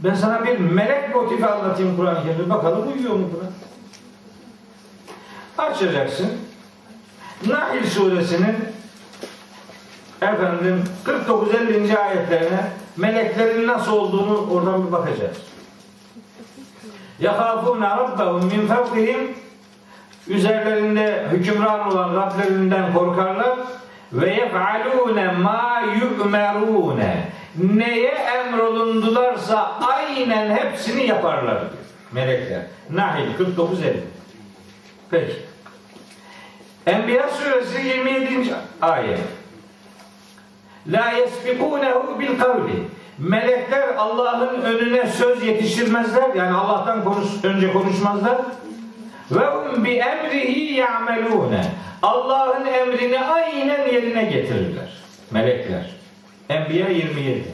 Ben 0.00 0.14
sana 0.14 0.46
bir 0.46 0.58
melek 0.58 1.14
motifi 1.14 1.46
anlatayım 1.46 1.96
Kur'an-ı 1.96 2.22
Kerim'de. 2.22 2.50
Bakalım 2.50 2.92
uyuyor 2.92 3.14
mu 3.14 3.30
Kur'an? 3.34 3.52
Açacaksın. 5.70 6.28
Nahl 7.46 7.84
suresinin 7.84 8.75
efendim 10.21 10.83
49-50. 11.05 11.97
ayetlerine 11.97 12.71
meleklerin 12.97 13.67
nasıl 13.67 13.91
olduğunu 13.91 14.51
oradan 14.51 14.87
bir 14.87 14.91
bakacağız. 14.91 15.37
يَخَافُونَ 17.21 17.83
رَبَّهُمْ 17.97 18.41
مِنْ 18.51 18.67
فَوْقِهِمْ 18.67 19.27
Üzerlerinde 20.27 21.27
hükümran 21.31 21.91
olan 21.91 22.15
Rablerinden 22.15 22.93
korkarlar 22.93 23.57
ve 24.13 24.29
yef'alûne 24.29 25.31
mâ 25.31 25.81
yu'merûne 26.01 27.27
neye 27.55 28.11
emrolundularsa 28.11 29.71
aynen 29.81 30.55
hepsini 30.55 31.07
yaparlar 31.07 31.59
diyor. 31.59 31.71
Melekler. 32.11 32.61
Nahil 32.89 33.25
49-50 33.39 33.93
Peki. 35.11 35.35
Enbiya 36.85 37.29
suresi 37.29 37.87
27. 37.87 38.53
ayet. 38.81 39.19
La 40.92 41.10
yesbikunehu 41.10 42.20
bil 42.20 42.38
kavli. 42.38 42.82
Melekler 43.18 43.88
Allah'ın 43.96 44.60
önüne 44.60 45.06
söz 45.06 45.42
yetiştirmezler. 45.42 46.34
Yani 46.34 46.56
Allah'tan 46.56 47.04
konuş, 47.04 47.26
önce 47.42 47.72
konuşmazlar. 47.72 48.36
Ve 49.30 49.46
hum 49.46 49.84
bi 49.84 49.90
emrihi 49.90 50.74
ya'melune. 50.74 51.64
Allah'ın 52.02 52.66
emrini 52.66 53.20
aynen 53.20 53.92
yerine 53.92 54.24
getirirler. 54.24 54.88
Melekler. 55.30 55.90
Enbiya 56.48 56.88
27. 56.88 57.44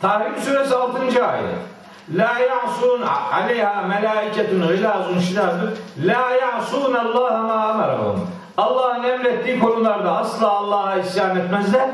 Tahrim 0.00 0.36
suresi 0.36 0.74
6. 0.74 1.26
ayet. 1.26 1.44
La 2.14 2.38
ya'sun 2.38 3.02
aleyha 3.32 3.82
melaiketun 3.82 4.68
gılazun 4.68 5.18
şidadun 5.18 5.70
la 5.98 6.30
ya'sun 6.30 6.94
Allah 6.94 7.42
ma 7.42 7.54
amarahum. 7.54 8.30
Allah'ın 8.56 9.04
emrettiği 9.04 9.58
konularda 9.58 10.16
asla 10.16 10.50
Allah'a 10.50 10.96
isyan 10.96 11.36
etmezler. 11.36 11.88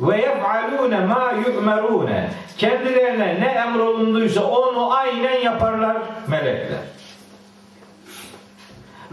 Ve 0.00 0.16
yef'alune 0.16 1.00
ma 1.00 1.32
yu'merune. 1.46 2.30
Kendilerine 2.58 3.40
ne 3.40 3.46
emrolunduysa 3.46 4.44
onu 4.44 4.94
aynen 4.94 5.40
yaparlar 5.40 5.96
melekler. 6.28 6.78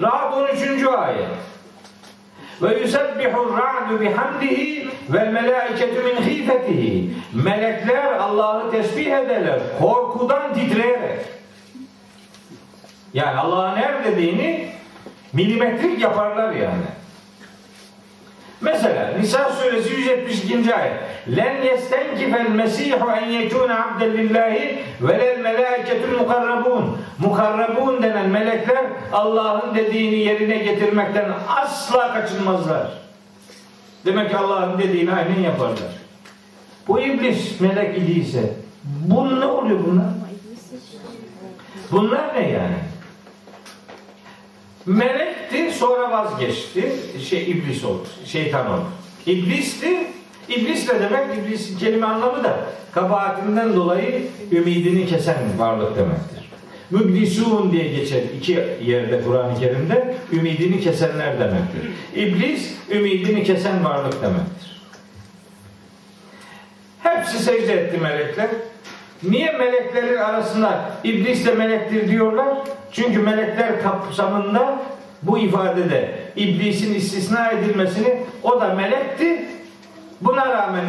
Ra'd 0.02 0.34
13. 0.34 0.84
ayet. 0.84 1.28
Ve 2.62 2.80
yusebbihu 2.80 3.58
ra'du 3.58 4.02
bihamdihi 4.02 4.90
vel 5.10 5.28
melaiketu 5.28 6.04
min 6.04 6.16
khifetihi. 6.16 7.14
Melekler 7.34 8.14
Allah'ı 8.14 8.72
tesbih 8.72 9.06
ederler 9.06 9.60
korkudan 9.82 10.54
titreyerek. 10.54 11.20
Yani 13.14 13.40
Allah'ın 13.40 13.76
her 13.76 14.04
dediğini 14.04 14.70
milimetrik 15.34 16.02
yaparlar 16.02 16.54
yani. 16.54 16.86
Mesela 18.62 19.14
Nisa 19.20 19.52
suresi 19.52 19.94
172. 19.94 20.76
ayet. 20.76 20.94
Len 21.38 21.62
yestenkifel 21.64 22.50
mesihu 22.50 23.12
en 23.12 23.26
yekune 23.30 23.74
abden 23.74 24.18
lillahi 24.18 24.80
velel 25.02 25.40
melâketul 25.40 26.18
mukarrabun. 26.18 26.98
Mukarrabun 27.20 28.04
denen 28.04 28.30
melekler 28.30 28.86
Allah'ın 29.12 29.76
dediğini 29.76 30.16
yerine 30.16 30.58
getirmekten 30.58 31.32
asla 31.48 32.14
kaçınmazlar. 32.14 32.88
Demek 34.06 34.30
ki 34.30 34.38
Allah'ın 34.38 34.80
dediğini 34.80 35.12
aynen 35.14 35.40
yaparlar. 35.40 36.00
Bu 36.88 37.00
iblis 37.00 37.62
melek 37.62 37.98
idiyse 37.98 38.54
bu 38.84 39.40
ne 39.40 39.46
oluyor 39.46 39.80
bunlar? 39.88 40.06
Bunlar 41.92 42.36
ne 42.36 42.50
yani? 42.50 42.89
Melekti 44.90 45.72
sonra 45.72 46.12
vazgeçti. 46.12 46.94
Şey 47.30 47.52
iblis 47.52 47.84
oldu. 47.84 48.08
Şeytan 48.26 48.72
oldu. 48.72 48.86
İblisti. 49.26 50.08
İblis 50.50 50.90
ne 50.94 51.00
demek? 51.00 51.38
İblis 51.38 51.80
kelime 51.80 52.06
anlamı 52.06 52.44
da 52.44 52.60
kabahatinden 52.92 53.76
dolayı 53.76 54.28
ümidini 54.52 55.08
kesen 55.08 55.38
varlık 55.58 55.98
demektir. 55.98 56.50
Müblisun 56.92 57.72
diye 57.72 57.88
geçer 57.88 58.22
iki 58.38 58.52
yerde 58.82 59.22
Kur'an-ı 59.22 59.60
Kerim'de 59.60 60.16
ümidini 60.34 60.82
kesenler 60.82 61.40
demektir. 61.40 61.92
İblis 62.16 62.74
ümidini 62.92 63.44
kesen 63.44 63.86
varlık 63.86 64.22
demektir. 64.22 64.82
Hepsi 67.04 67.40
secde 67.40 67.74
etti 67.74 67.98
melekler. 67.98 68.48
Niye 69.24 69.52
meleklerin 69.52 70.18
arasında 70.18 70.92
iblis 71.04 71.46
de 71.46 71.54
melektir 71.54 72.08
diyorlar? 72.08 72.58
Çünkü 72.92 73.20
melekler 73.20 73.82
kapsamında 73.84 74.80
bu 75.24 75.38
ifadede 75.38 76.16
iblisin 76.36 76.94
istisna 76.94 77.52
edilmesini 77.52 78.24
o 78.44 78.62
da 78.62 78.74
melekti. 78.74 79.46
Buna 80.22 80.50
rağmen 80.50 80.86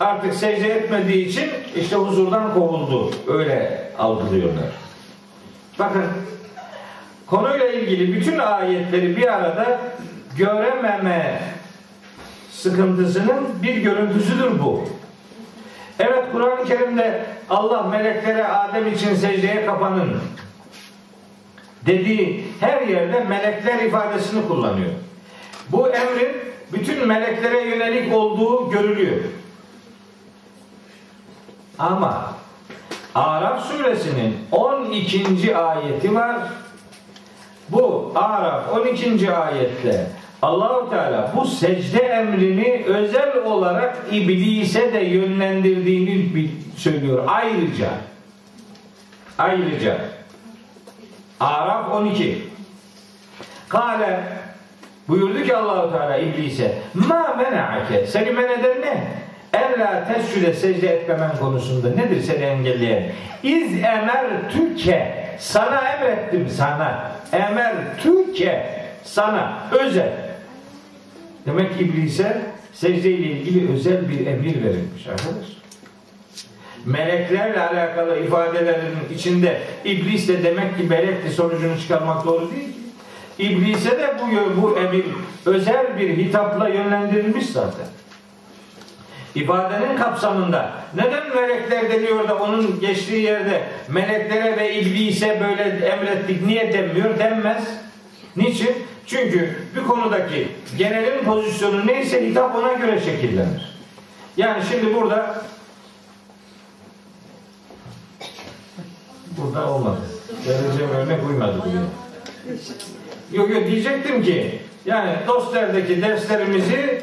artık 0.00 0.34
secde 0.34 0.68
etmediği 0.68 1.26
için 1.26 1.50
işte 1.76 1.96
huzurdan 1.96 2.54
kovuldu. 2.54 3.10
Öyle 3.28 3.82
algılıyorlar. 3.98 4.64
Bakın 5.78 6.04
konuyla 7.26 7.66
ilgili 7.66 8.14
bütün 8.14 8.38
ayetleri 8.38 9.16
bir 9.16 9.32
arada 9.32 9.80
görememe 10.36 11.40
sıkıntısının 12.50 13.62
bir 13.62 13.76
görüntüsüdür 13.76 14.60
bu. 14.62 14.88
Evet 15.98 16.24
Kur'an-ı 16.32 16.64
Kerim'de 16.64 17.26
Allah 17.50 17.82
meleklere 17.82 18.48
Adem 18.48 18.92
için 18.92 19.14
secdeye 19.14 19.66
kapanın 19.66 20.20
dediği 21.86 22.44
her 22.60 22.82
yerde 22.82 23.20
melekler 23.20 23.78
ifadesini 23.78 24.48
kullanıyor. 24.48 24.90
Bu 25.68 25.88
emrin 25.88 26.36
bütün 26.72 27.08
meleklere 27.08 27.60
yönelik 27.60 28.14
olduğu 28.14 28.70
görülüyor. 28.70 29.16
Ama 31.78 32.32
Araf 33.14 33.66
suresinin 33.66 34.38
12. 34.52 35.56
ayeti 35.56 36.14
var. 36.14 36.36
Bu 37.68 38.12
Araf 38.14 38.72
12. 38.72 39.34
ayette 39.34 40.06
Allahu 40.42 40.90
Teala 40.90 41.32
bu 41.36 41.44
secde 41.46 41.98
emrini 41.98 42.84
özel 42.86 43.36
olarak 43.44 43.96
iblise 44.12 44.92
de 44.92 44.98
yönlendirdiğini 44.98 46.50
söylüyor 46.76 47.24
ayrıca. 47.26 47.88
Ayrıca. 49.38 49.98
Araf 51.40 51.92
12. 51.92 52.38
Kale 53.68 54.20
buyurdu 55.08 55.42
ki 55.42 55.56
Allahu 55.56 55.92
Teala 55.92 56.16
iblise 56.16 56.78
ma 56.94 57.36
mena'ake 57.38 58.06
seni 58.06 58.30
men 58.30 58.48
eden 58.48 58.80
ne? 58.80 59.04
Ella 59.52 60.04
tescüde 60.14 60.52
secde 60.52 60.88
etmemen 60.88 61.36
konusunda 61.36 61.88
nedir 61.88 62.20
seni 62.20 62.44
engelleyen? 62.44 63.12
İz 63.42 63.74
emer 63.74 64.26
tüke 64.52 65.28
sana 65.38 65.80
emrettim 65.88 66.48
sana. 66.48 67.12
Emer 67.32 67.72
tüke 68.02 68.66
sana 69.04 69.58
özel. 69.80 70.31
Demek 71.46 71.78
ki 71.78 71.84
iblise 71.84 72.42
secde 72.72 73.10
ile 73.10 73.26
ilgili 73.26 73.72
özel 73.72 74.08
bir 74.08 74.26
emir 74.26 74.62
verilmiş 74.62 75.06
arkadaş. 75.06 75.46
Meleklerle 76.86 77.60
alakalı 77.60 78.18
ifadelerin 78.18 79.14
içinde 79.14 79.60
iblis 79.84 80.28
de 80.28 80.44
demek 80.44 80.78
ki 80.78 80.82
melekti 80.82 81.30
sonucunu 81.30 81.80
çıkarmak 81.80 82.26
doğru 82.26 82.50
değil 82.50 82.72
ki. 82.72 82.82
İblise 83.38 83.90
de 83.90 84.14
bu, 84.18 84.62
bu 84.62 84.78
emir 84.78 85.04
özel 85.46 85.98
bir 85.98 86.16
hitapla 86.16 86.68
yönlendirilmiş 86.68 87.46
zaten. 87.46 87.86
İfadenin 89.34 89.96
kapsamında 89.96 90.72
neden 90.94 91.34
melekler 91.34 91.90
deniyor 91.90 92.28
da 92.28 92.36
onun 92.38 92.80
geçtiği 92.80 93.22
yerde 93.22 93.62
meleklere 93.88 94.56
ve 94.56 94.80
iblise 94.80 95.40
böyle 95.40 95.86
emrettik 95.86 96.46
niye 96.46 96.72
denmiyor 96.72 97.18
denmez. 97.18 97.64
Niçin? 98.36 98.74
Çünkü 99.06 99.56
bir 99.76 99.82
konudaki 99.82 100.48
genelin 100.78 101.24
pozisyonu 101.24 101.86
neyse 101.86 102.28
hitap 102.28 102.56
ona 102.56 102.72
göre 102.72 103.00
şekillenir. 103.00 103.76
Yani 104.36 104.62
şimdi 104.70 104.94
burada 104.94 105.44
burada 109.38 109.70
olmadı. 109.70 110.00
Vereceğim 110.48 110.90
örnek 110.96 111.28
uymadı 111.28 111.58
buraya. 111.58 111.82
Yok 113.32 113.50
yok 113.50 113.66
diyecektim 113.66 114.22
ki 114.22 114.60
yani 114.86 115.16
dostlardaki 115.26 116.02
derslerimizi 116.02 117.02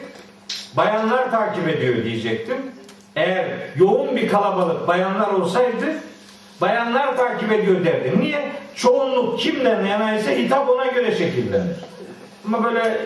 bayanlar 0.77 1.31
takip 1.31 1.67
ediyor 1.67 2.03
diyecektim. 2.03 2.57
Eğer 3.15 3.47
yoğun 3.75 4.15
bir 4.15 4.27
kalabalık 4.27 4.87
bayanlar 4.87 5.27
olsaydı 5.27 5.85
bayanlar 6.61 7.17
takip 7.17 7.51
ediyor 7.51 7.85
derdim. 7.85 8.19
Niye? 8.19 8.51
Çoğunluk 8.79 9.39
kimden 9.39 9.85
yanaysa 9.85 10.31
hitap 10.31 10.69
ona 10.69 10.85
göre 10.85 11.15
şekillenir. 11.15 11.75
Ama 12.45 12.63
böyle 12.63 12.79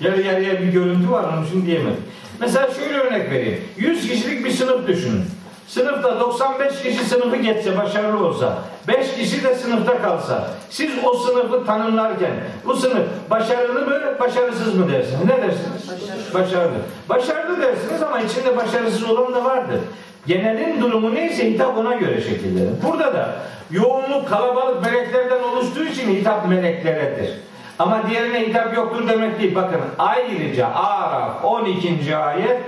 yarı 0.00 0.22
yarıya 0.22 0.60
bir 0.60 0.68
görüntü 0.72 1.10
var 1.10 1.24
onun 1.34 1.46
için 1.46 1.66
diyemedim. 1.66 2.04
Mesela 2.40 2.68
şöyle 2.70 2.98
örnek 2.98 3.30
vereyim. 3.30 3.60
100 3.76 4.08
kişilik 4.08 4.44
bir 4.44 4.50
sınıf 4.50 4.88
düşünün. 4.88 5.24
Sınıfta 5.68 6.20
95 6.20 6.82
kişi 6.82 7.04
sınıfı 7.04 7.36
geçse 7.36 7.78
başarılı 7.78 8.26
olsa 8.26 8.58
5 8.88 9.14
kişi 9.14 9.44
de 9.44 9.54
sınıfta 9.54 10.02
kalsa 10.02 10.50
siz 10.70 10.90
o 11.04 11.14
sınıfı 11.14 11.66
tanımlarken 11.66 12.32
bu 12.64 12.76
sınıf 12.76 13.06
başarılı 13.30 13.86
mı 13.86 14.00
başarısız 14.20 14.74
mı 14.74 14.92
dersiniz? 14.92 15.24
Ne 15.24 15.36
dersiniz? 15.36 16.34
Başarılı. 16.34 16.78
Başarılı 17.08 17.62
dersiniz 17.62 18.02
ama 18.02 18.20
içinde 18.20 18.56
başarısız 18.56 19.10
olan 19.10 19.34
da 19.34 19.44
vardır. 19.44 19.80
Genelin 20.26 20.80
durumu 20.80 21.14
neyse 21.14 21.50
hitap 21.50 21.78
ona 21.78 21.94
göre 21.94 22.20
şekillenir. 22.20 22.82
Burada 22.82 23.14
da 23.14 23.36
yoğunluk 23.70 24.28
kalabalık 24.28 24.84
meleklerden 24.84 25.42
oluştuğu 25.42 25.84
için 25.84 26.14
hitap 26.14 26.48
melekleredir. 26.48 27.30
Ama 27.78 28.10
diğerine 28.10 28.40
hitap 28.40 28.76
yoktur 28.76 29.08
demek 29.08 29.40
değil. 29.40 29.54
Bakın 29.54 29.80
ayrıca 29.98 30.68
Araf 30.68 31.44
12. 31.44 32.16
ayet 32.16 32.60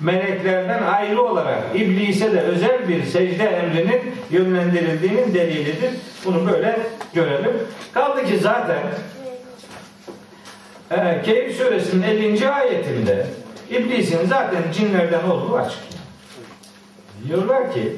meleklerden 0.00 0.82
ayrı 0.82 1.22
olarak 1.22 1.58
iblise 1.74 2.32
de 2.32 2.40
özel 2.40 2.88
bir 2.88 3.04
secde 3.04 3.44
emrinin 3.44 4.00
yönlendirildiğinin 4.30 5.34
delilidir. 5.34 5.90
Bunu 6.24 6.52
böyle 6.52 6.78
görelim. 7.14 7.52
Kaldı 7.94 8.26
ki 8.26 8.38
zaten 8.38 8.80
e, 10.90 11.22
Keyif 11.22 11.56
suresinin 11.56 12.02
50. 12.02 12.50
ayetinde 12.50 13.26
iblisin 13.70 14.26
zaten 14.26 14.62
cinlerden 14.74 15.30
olduğu 15.30 15.56
açık. 15.56 15.91
Diyorlar 17.28 17.72
ki 17.72 17.96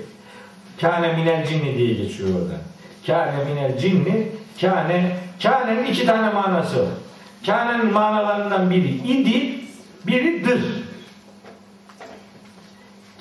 kâne 0.81 1.13
minel 1.13 1.47
cinni 1.47 1.79
diye 1.79 1.95
geçiyor 1.95 2.29
orada. 2.29 2.61
Kâne 3.07 3.45
minel 3.45 3.79
cinni 3.79 4.29
kâne 4.61 5.17
kânenin 5.43 5.85
iki 5.85 6.07
tane 6.07 6.33
manası 6.33 6.81
var. 6.81 6.89
Kânenin 7.47 7.93
manalarından 7.93 8.71
biri 8.71 8.89
idi, 8.89 9.61
biri 10.07 10.45
dır. 10.45 10.61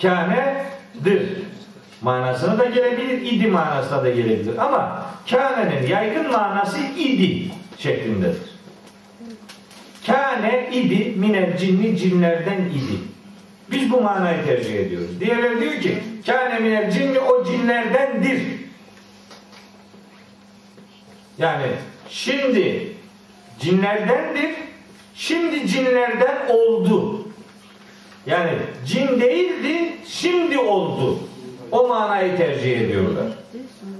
Kâne'dir 0.02 1.44
manasına 2.02 2.60
da 2.60 2.66
gelebilir, 2.66 3.22
idi 3.22 3.48
manasına 3.48 4.04
da 4.04 4.10
gelebilir. 4.10 4.58
Ama 4.58 5.06
kânenin 5.30 5.88
yaygın 5.88 6.32
manası 6.32 6.78
idi 6.98 7.52
şeklindedir. 7.78 8.54
Kâne 10.06 10.70
idi 10.74 11.14
minel 11.18 11.58
cinni 11.58 11.98
cinlerden 11.98 12.62
idi. 12.62 13.12
Biz 13.74 13.91
bu 13.91 14.02
manayı 14.02 14.45
tercih 14.45 14.76
ediyoruz. 14.76 15.20
Diğerleri 15.20 15.62
diyor 15.62 15.82
ki 15.82 15.98
kâne 16.26 16.60
minel 16.60 16.91
cinni 16.91 17.20
o 17.20 17.45
cinlerdendir. 17.45 18.41
Yani 21.38 21.66
şimdi 22.10 22.94
cinlerdendir. 23.60 24.52
Şimdi 25.16 25.68
cinlerden 25.68 26.48
oldu. 26.50 27.28
Yani 28.26 28.52
cin 28.88 29.22
değildi, 29.22 29.95
şimdi 30.08 30.60
oldu. 30.60 31.20
O 31.72 31.88
manayı 31.88 32.38
tercih 32.38 32.82
ediyorlar. 32.82 33.26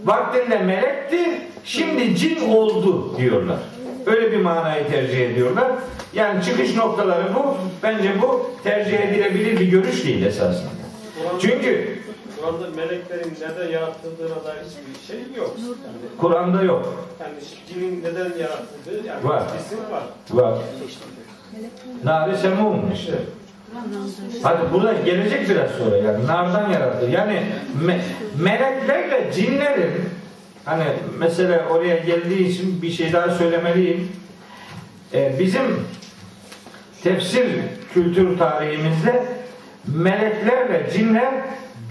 Vaktinde 0.06 0.58
melekti, 0.58 1.42
şimdi 1.66 2.16
cin 2.16 2.50
oldu 2.50 3.18
diyorlar. 3.18 3.60
Öyle 4.06 4.32
bir 4.32 4.38
manayı 4.42 4.88
tercih 4.88 5.30
ediyorlar. 5.30 5.72
Yani 6.14 6.44
çıkış 6.44 6.76
noktaları 6.76 7.36
bu. 7.36 7.58
Bence 7.84 8.22
bu 8.22 8.52
tercih 8.64 9.00
edilebilir 9.00 9.60
bir 9.60 9.66
görüş 9.68 10.06
değil 10.06 10.26
esasında. 10.26 10.70
Kur'an'da- 11.24 11.40
Çünkü 11.40 12.00
Kur'an'da 12.40 12.70
meleklerin 12.76 13.34
neden 13.42 13.72
yaratıldığına 13.72 14.30
dair 14.46 14.64
hiçbir 14.66 15.08
şey 15.08 15.20
yok. 15.38 15.56
Yani, 15.60 16.18
Kur'an'da 16.18 16.64
yok. 16.64 17.06
yani 17.20 17.34
cinin 17.74 18.04
neden 18.04 18.38
yaratıldığı 18.40 19.08
yani 19.08 19.24
Var. 19.24 19.44
var. 19.92 20.04
Var. 20.32 20.58
Nari 22.04 22.38
semum 22.38 22.92
işte. 22.94 23.14
Hadi 24.44 24.74
burada 24.74 24.94
gelecek 24.94 25.50
biraz 25.50 25.72
sonra 25.72 25.98
yani 25.98 26.28
nardan 26.28 26.70
yaratılır. 26.72 27.10
Yani 27.10 27.42
me- 27.86 28.02
meleklerle 28.44 29.32
cinlerin 29.36 29.92
hani 30.66 30.84
mesela 31.20 31.66
oraya 31.70 31.96
geldiği 31.96 32.48
için 32.48 32.82
bir 32.82 32.92
şey 32.92 33.14
daha 33.14 33.30
söylemeliyim. 33.30 34.12
Ee, 35.14 35.36
bizim 35.40 35.88
tefsir 37.04 37.48
kültür 37.94 38.38
tarihimizde 38.38 39.24
meleklerle 39.88 40.90
cinler 40.94 41.34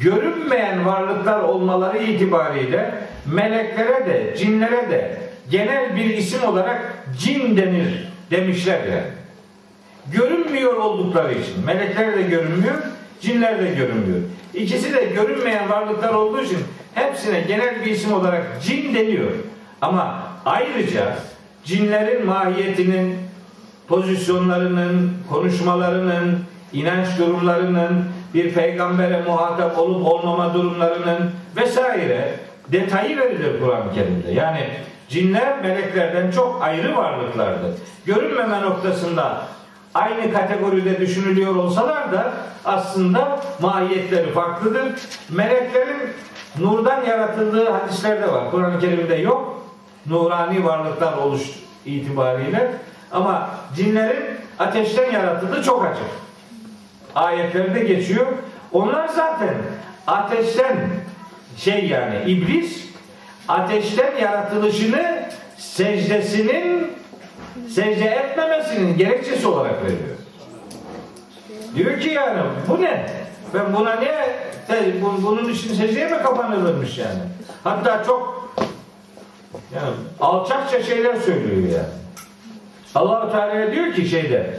görünmeyen 0.01 0.87
varlıklar 0.87 1.41
olmaları 1.41 1.99
itibariyle 1.99 2.95
meleklere 3.27 4.07
de 4.07 4.37
cinlere 4.37 4.91
de 4.91 5.19
genel 5.51 5.97
bir 5.97 6.05
isim 6.05 6.45
olarak 6.45 7.05
cin 7.19 7.57
denir 7.57 8.09
demişler 8.31 8.79
yani 8.85 9.23
görünmüyor 10.13 10.77
oldukları 10.77 11.33
için. 11.33 11.67
Melekler 11.67 12.17
de 12.17 12.23
görünmüyor, 12.23 12.75
cinler 13.23 13.59
de 13.59 13.71
görünmüyor. 13.71 14.21
İkisi 14.55 14.95
de 14.95 15.05
görünmeyen 15.05 15.71
varlıklar 15.71 16.15
olduğu 16.15 16.43
için 16.43 16.59
hepsine 16.95 17.41
genel 17.41 17.85
bir 17.85 17.91
isim 17.91 18.13
olarak 18.13 18.43
cin 18.63 18.95
deniyor. 18.95 19.31
Ama 19.81 20.23
ayrıca 20.45 21.17
cinlerin 21.65 22.27
mahiyetinin, 22.27 23.15
pozisyonlarının, 23.89 25.13
konuşmalarının, 25.31 26.39
inanç 26.73 27.07
durumlarının, 27.19 28.05
bir 28.35 28.55
peygambere 28.55 29.23
muhatap 29.23 29.79
olup 29.79 30.07
olmama 30.07 30.55
durumlarının 30.55 31.31
vesaire 31.57 32.35
detayı 32.69 33.19
verilir 33.19 33.61
Kur'an-ı 33.61 33.95
Kerim'de. 33.95 34.33
Yani 34.33 34.67
cinler 35.09 35.63
meleklerden 35.63 36.31
çok 36.31 36.63
ayrı 36.63 36.97
varlıklardır. 36.97 37.71
Görünmeme 38.07 38.63
noktasında 38.63 39.43
aynı 39.95 40.33
kategoride 40.33 41.01
düşünülüyor 41.01 41.57
olsalar 41.57 42.13
da 42.13 42.33
aslında 42.65 43.41
mahiyetleri 43.61 44.33
farklıdır. 44.33 44.93
Meleklerin 45.31 46.03
nurdan 46.59 47.05
yaratıldığı 47.05 47.71
hadislerde 47.71 48.33
var. 48.33 48.51
Kur'an-ı 48.51 48.81
Kerim'de 48.81 49.15
yok. 49.15 49.67
Nurani 50.07 50.65
varlıklar 50.65 51.13
oluş 51.13 51.43
itibariyle. 51.87 52.73
Ama 53.13 53.51
cinlerin 53.77 54.25
ateşten 54.59 55.13
yaratıldığı 55.13 55.63
çok 55.63 55.85
açık. 55.85 56.05
Ayetlerde 57.15 57.81
geçiyor. 57.81 58.27
Onlar 58.73 59.09
zaten 59.09 59.55
ateşten 60.07 60.77
şey 61.57 61.89
yani 61.89 62.23
iblis 62.27 62.87
ateşten 63.49 64.17
yaratılışını 64.21 65.29
secdesinin 65.59 66.93
secde 67.75 68.05
etmemesinin 68.05 68.99
gerekçesi 68.99 69.47
olarak 69.47 69.85
veriyor. 69.85 70.17
Diyor 71.75 72.01
ki 72.01 72.09
yani 72.09 72.41
bu 72.69 72.83
ne? 72.83 73.07
Ben 73.55 73.75
buna 73.75 74.01
bu- 75.03 75.23
bunun 75.23 75.49
için 75.53 75.75
secdeye 75.75 76.07
mi 76.09 76.19
kapanılırmış 76.23 76.99
yani? 76.99 77.21
Hatta 77.65 78.05
çok 78.05 78.53
yani 79.75 79.89
alçakça 80.21 80.83
şeyler 80.83 81.17
söylüyor 81.17 81.69
yani. 81.73 81.89
Allahu 82.95 83.33
Teala 83.33 83.73
diyor 83.73 83.93
ki 83.95 84.09
şeyde 84.09 84.55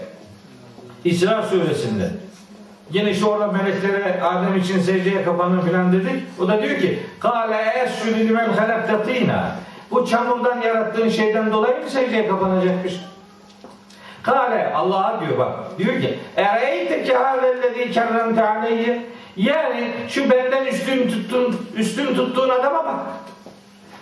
İsra 1.06 1.44
suresinde 1.44 2.10
Yine 2.92 3.12
işte 3.12 3.26
orada 3.26 3.48
meleklere 3.48 4.22
Adem 4.22 4.58
için 4.58 4.80
secdeye 4.82 5.24
kapanın 5.24 5.62
filan 5.62 5.94
dedik. 5.94 6.24
O 6.40 6.48
da 6.48 6.64
diyor 6.64 6.80
ki 6.80 7.00
Kale 7.20 7.58
escüdü 7.86 8.28
limen 8.28 8.50
halaktatina 8.50 9.56
Bu 9.94 10.06
çamurdan 10.06 10.62
yarattığın 10.62 11.10
şeyden 11.10 11.54
dolayı 11.54 11.84
mı 11.84 11.90
secdeye 11.90 12.28
kapanacakmış? 12.28 12.94
Kale 14.24 14.74
Allah'a 14.74 15.22
diyor 15.22 15.38
bak. 15.38 15.80
Diyor 15.80 16.02
ki 16.02 16.20
Ereyteke 16.36 17.14
hâzellezî 17.14 17.92
kerremte 17.92 18.48
aleyhi 18.48 19.06
Yani 19.38 19.92
şu 20.10 20.30
benden 20.30 20.66
üstün 20.66 21.08
tuttun, 21.08 21.68
üstün 21.76 22.16
tuttuğun 22.16 22.50
adama 22.50 22.86
bak. 22.86 23.00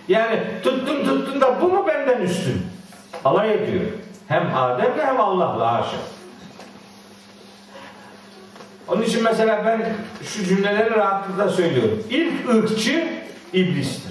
Yani 0.08 0.40
tuttun 0.64 1.06
tuttun 1.06 1.42
da 1.42 1.62
bu 1.62 1.68
mu 1.68 1.88
benden 1.88 2.22
üstün? 2.22 2.62
Alay 3.26 3.54
ediyor. 3.54 3.86
Hem 4.28 4.56
Adem'le 4.56 5.06
hem 5.06 5.22
Allah'la 5.22 5.74
haşa. 5.74 5.98
Onun 8.88 9.02
için 9.02 9.24
mesela 9.24 9.66
ben 9.66 9.86
şu 10.24 10.46
cümleleri 10.46 10.92
rahatlıkla 10.92 11.50
söylüyorum. 11.50 12.04
İlk 12.10 12.50
ırkçı 12.50 13.08
iblistir. 13.54 14.11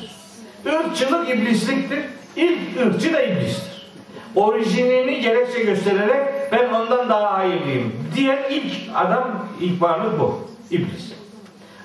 Irkçılık 0.67 1.31
iblisliktir. 1.31 2.01
İlk 2.37 2.81
ırkçı 2.87 3.13
da 3.13 3.23
iblistir. 3.23 3.91
Orijinini 4.37 5.21
gerekçe 5.21 5.63
göstererek 5.63 6.53
ben 6.53 6.69
ondan 6.69 7.09
daha 7.09 7.39
hayırlıyım 7.39 7.93
diyen 8.17 8.39
ilk 8.51 8.73
adam, 8.95 9.49
ilk 9.61 9.83
varlık 9.83 10.21
bu. 10.21 10.49
İblis. 10.71 11.13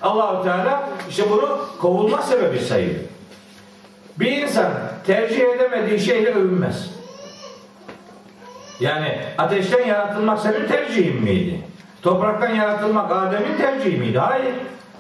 Allahu 0.02 0.44
Teala 0.44 0.90
işte 1.10 1.24
bunu 1.30 1.60
kovulma 1.82 2.22
sebebi 2.22 2.60
sayıyor. 2.60 2.96
Bir 4.20 4.32
insan 4.32 4.72
tercih 5.06 5.40
edemediği 5.40 6.00
şeyle 6.00 6.30
övünmez. 6.30 6.90
Yani 8.80 9.20
ateşten 9.38 9.88
yaratılmak 9.88 10.40
senin 10.40 10.68
tercihin 10.68 11.24
miydi? 11.24 11.60
Topraktan 12.02 12.56
yaratılmak 12.56 13.12
Adem'in 13.12 13.58
tercihi 13.58 13.98
miydi? 13.98 14.20
Hayır. 14.20 14.54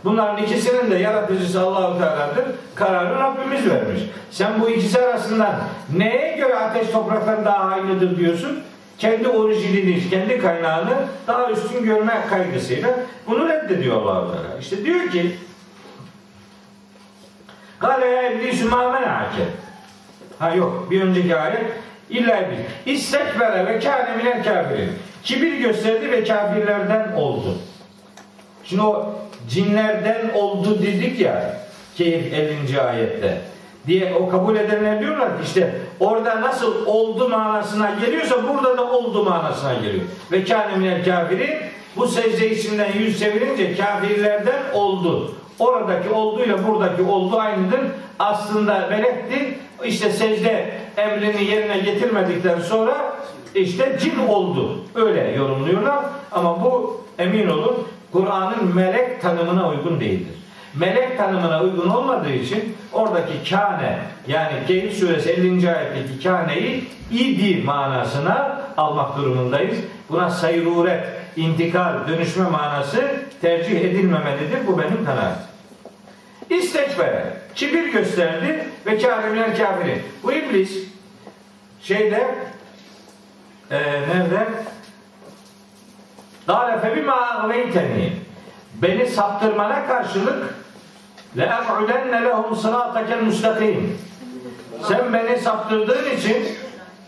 Bunların 0.05 0.43
ikisinin 0.43 0.91
de 0.91 0.95
yaratıcısı 0.95 1.61
Allahu 1.61 1.99
Teala'dır. 1.99 2.45
Kararı 2.75 3.19
Rabbimiz 3.19 3.69
vermiş. 3.69 4.01
Sen 4.31 4.61
bu 4.61 4.69
ikisi 4.69 5.01
arasından 5.01 5.55
neye 5.97 6.37
göre 6.37 6.55
ateş 6.55 6.89
topraktan 6.89 7.45
daha 7.45 7.71
hayırlıdır 7.71 8.17
diyorsun? 8.17 8.63
Kendi 8.97 9.27
orijinini, 9.27 10.09
kendi 10.09 10.37
kaynağını 10.37 10.93
daha 11.27 11.51
üstün 11.51 11.83
görme 11.83 12.21
kaygısıyla 12.29 12.89
bunu 13.27 13.49
reddediyor 13.49 14.01
Allahu 14.01 14.31
Teala. 14.31 14.59
İşte 14.59 14.85
diyor 14.85 15.09
ki 15.09 15.35
Kale 17.79 18.05
ya 18.05 18.31
iblisu 18.31 18.69
ma. 18.69 19.01
Ha 20.39 20.49
yok 20.55 20.87
bir 20.91 21.01
önceki 21.01 21.35
ayet 21.35 21.63
illa 22.09 22.39
iblis. 22.39 22.59
İstekbere 22.85 23.65
ve 23.65 23.79
kâne 23.79 24.15
minel 24.17 24.43
kafirin. 24.43 24.91
Kibir 25.23 25.53
gösterdi 25.57 26.11
ve 26.11 26.23
kafirlerden 26.23 27.11
oldu. 27.11 27.57
Şimdi 28.63 28.81
o 28.81 29.15
cinlerden 29.49 30.29
oldu 30.35 30.81
dedik 30.81 31.19
ya 31.19 31.65
Keyif 31.97 32.33
50. 32.33 32.81
ayette 32.81 33.41
diye 33.87 34.13
o 34.13 34.29
kabul 34.29 34.55
edenler 34.55 34.99
diyorlar 34.99 35.29
ki 35.29 35.43
işte 35.45 35.75
orada 35.99 36.41
nasıl 36.41 36.85
oldu 36.85 37.29
manasına 37.29 37.91
geliyorsa 38.05 38.35
burada 38.47 38.77
da 38.77 38.91
oldu 38.91 39.23
manasına 39.23 39.73
geliyor. 39.73 40.03
Ve 40.31 40.43
kâne 40.43 40.75
minel 40.75 41.05
kafirin 41.05 41.55
bu 41.97 42.07
secde 42.07 42.51
içinden 42.51 42.91
yüz 42.93 43.19
çevirince 43.19 43.75
kafirlerden 43.75 44.59
oldu. 44.73 45.35
Oradaki 45.59 46.09
olduğuyla 46.09 46.67
buradaki 46.67 47.01
oldu 47.01 47.39
aynıdır. 47.39 47.79
Aslında 48.19 48.87
melekti. 48.89 49.57
İşte 49.85 50.09
secde 50.09 50.73
emrini 50.97 51.43
yerine 51.43 51.77
getirmedikten 51.77 52.59
sonra 52.59 53.15
işte 53.55 53.97
cin 54.01 54.27
oldu. 54.27 54.79
Öyle 54.95 55.31
yorumluyorlar. 55.31 55.99
Ama 56.31 56.63
bu 56.63 57.01
emin 57.17 57.47
olun 57.47 57.87
Kur'an'ın 58.15 58.75
melek 58.75 59.21
tanımına 59.21 59.69
uygun 59.69 59.99
değildir. 59.99 60.33
Melek 60.75 61.17
tanımına 61.17 61.61
uygun 61.61 61.89
olmadığı 61.89 62.33
için 62.33 62.75
oradaki 62.93 63.49
kâne 63.49 63.99
yani 64.27 64.53
Kehf 64.67 64.93
suresi 64.93 65.29
50. 65.29 65.75
ayetteki 65.75 66.23
kâneyi 66.23 66.87
idi 67.11 67.63
manasına 67.63 68.61
almak 68.77 69.17
durumundayız. 69.17 69.77
Buna 70.09 70.29
sayruret, 70.29 71.05
intikal, 71.35 72.07
dönüşme 72.07 72.49
manası 72.49 73.01
tercih 73.41 73.79
edilmemelidir. 73.81 74.67
Bu 74.67 74.79
benim 74.79 75.05
kanaatim. 75.05 75.45
İstekbere, 76.49 77.33
kibir 77.55 77.91
gösterdi 77.91 78.67
ve 78.85 78.97
kârimler 78.97 79.57
kafiri. 79.57 80.01
Bu 80.23 80.33
iblis 80.33 80.77
şeyde 81.81 82.35
e, 83.71 83.79
nerede? 83.81 84.47
Gâle 86.47 86.79
febimâ 86.79 87.13
agveyteni 87.13 88.13
Beni 88.81 89.05
saptırmana 89.05 89.87
karşılık 89.87 90.55
le'em'udenne 91.37 92.23
lehum 92.23 92.55
sırâtekel 92.55 93.21
müstakim 93.21 93.97
Sen 94.87 95.13
beni 95.13 95.39
saptırdığın 95.39 96.17
için 96.17 96.47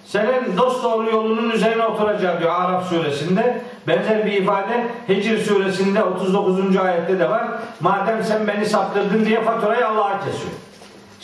senin 0.05 0.57
dost 0.57 0.83
doğru 0.83 1.09
yolunun 1.09 1.49
üzerine 1.49 1.83
oturacağım 1.83 2.39
diyor 2.39 2.51
Araf 2.51 2.89
suresinde. 2.89 3.61
Benzer 3.87 4.25
bir 4.25 4.31
ifade 4.31 4.87
Hicr 5.09 5.37
suresinde 5.37 6.03
39. 6.03 6.77
ayette 6.77 7.19
de 7.19 7.29
var. 7.29 7.47
Madem 7.79 8.23
sen 8.23 8.47
beni 8.47 8.65
saptırdın 8.65 9.25
diye 9.25 9.41
faturayı 9.41 9.87
Allah'a 9.87 10.19
kesiyor. 10.19 10.51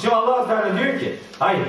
Şimdi 0.02 0.16
Allah 0.16 0.48
Teala 0.48 0.78
diyor 0.78 1.00
ki 1.00 1.16
hayır 1.40 1.68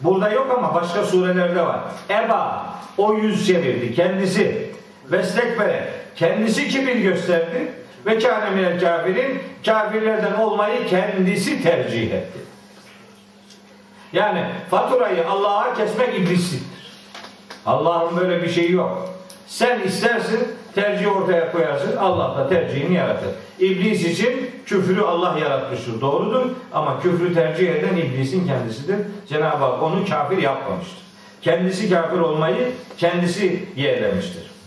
burada 0.00 0.30
yok 0.30 0.54
ama 0.58 0.74
başka 0.74 1.04
surelerde 1.04 1.62
var. 1.62 1.80
Eba 2.10 2.66
o 2.98 3.14
yüz 3.14 3.46
çevirdi 3.46 3.94
kendisi. 3.94 4.67
Vestekbere 5.12 5.88
kendisi 6.16 6.68
kibir 6.68 6.96
gösterdi 6.96 7.72
ve 8.06 8.18
kâne 8.18 8.78
kafirin 8.78 9.42
kafirlerden 9.66 10.32
olmayı 10.32 10.86
kendisi 10.86 11.62
tercih 11.62 12.12
etti. 12.12 12.38
Yani 14.12 14.44
faturayı 14.70 15.28
Allah'a 15.28 15.74
kesmek 15.74 16.14
iblisliktir. 16.14 16.92
Allah'ın 17.66 18.16
böyle 18.16 18.42
bir 18.42 18.48
şeyi 18.48 18.72
yok. 18.72 19.14
Sen 19.46 19.80
istersin 19.80 20.48
tercih 20.74 21.16
ortaya 21.16 21.52
koyarsın. 21.52 21.96
Allah 21.96 22.36
da 22.38 22.48
tercihini 22.48 22.94
yaratır. 22.94 23.30
İblis 23.58 24.04
için 24.04 24.50
küfrü 24.66 25.02
Allah 25.02 25.38
yaratmıştır. 25.38 26.00
Doğrudur. 26.00 26.50
Ama 26.72 27.00
küfrü 27.00 27.34
tercih 27.34 27.68
eden 27.68 27.96
iblisin 27.96 28.46
kendisidir. 28.46 28.96
Cenab-ı 29.28 29.64
Hak 29.64 29.82
onu 29.82 30.06
kafir 30.08 30.38
yapmamıştır. 30.38 30.98
Kendisi 31.42 31.90
kafir 31.90 32.18
olmayı 32.18 32.72
kendisi 32.98 33.64
yeğlemiştir. 33.76 34.57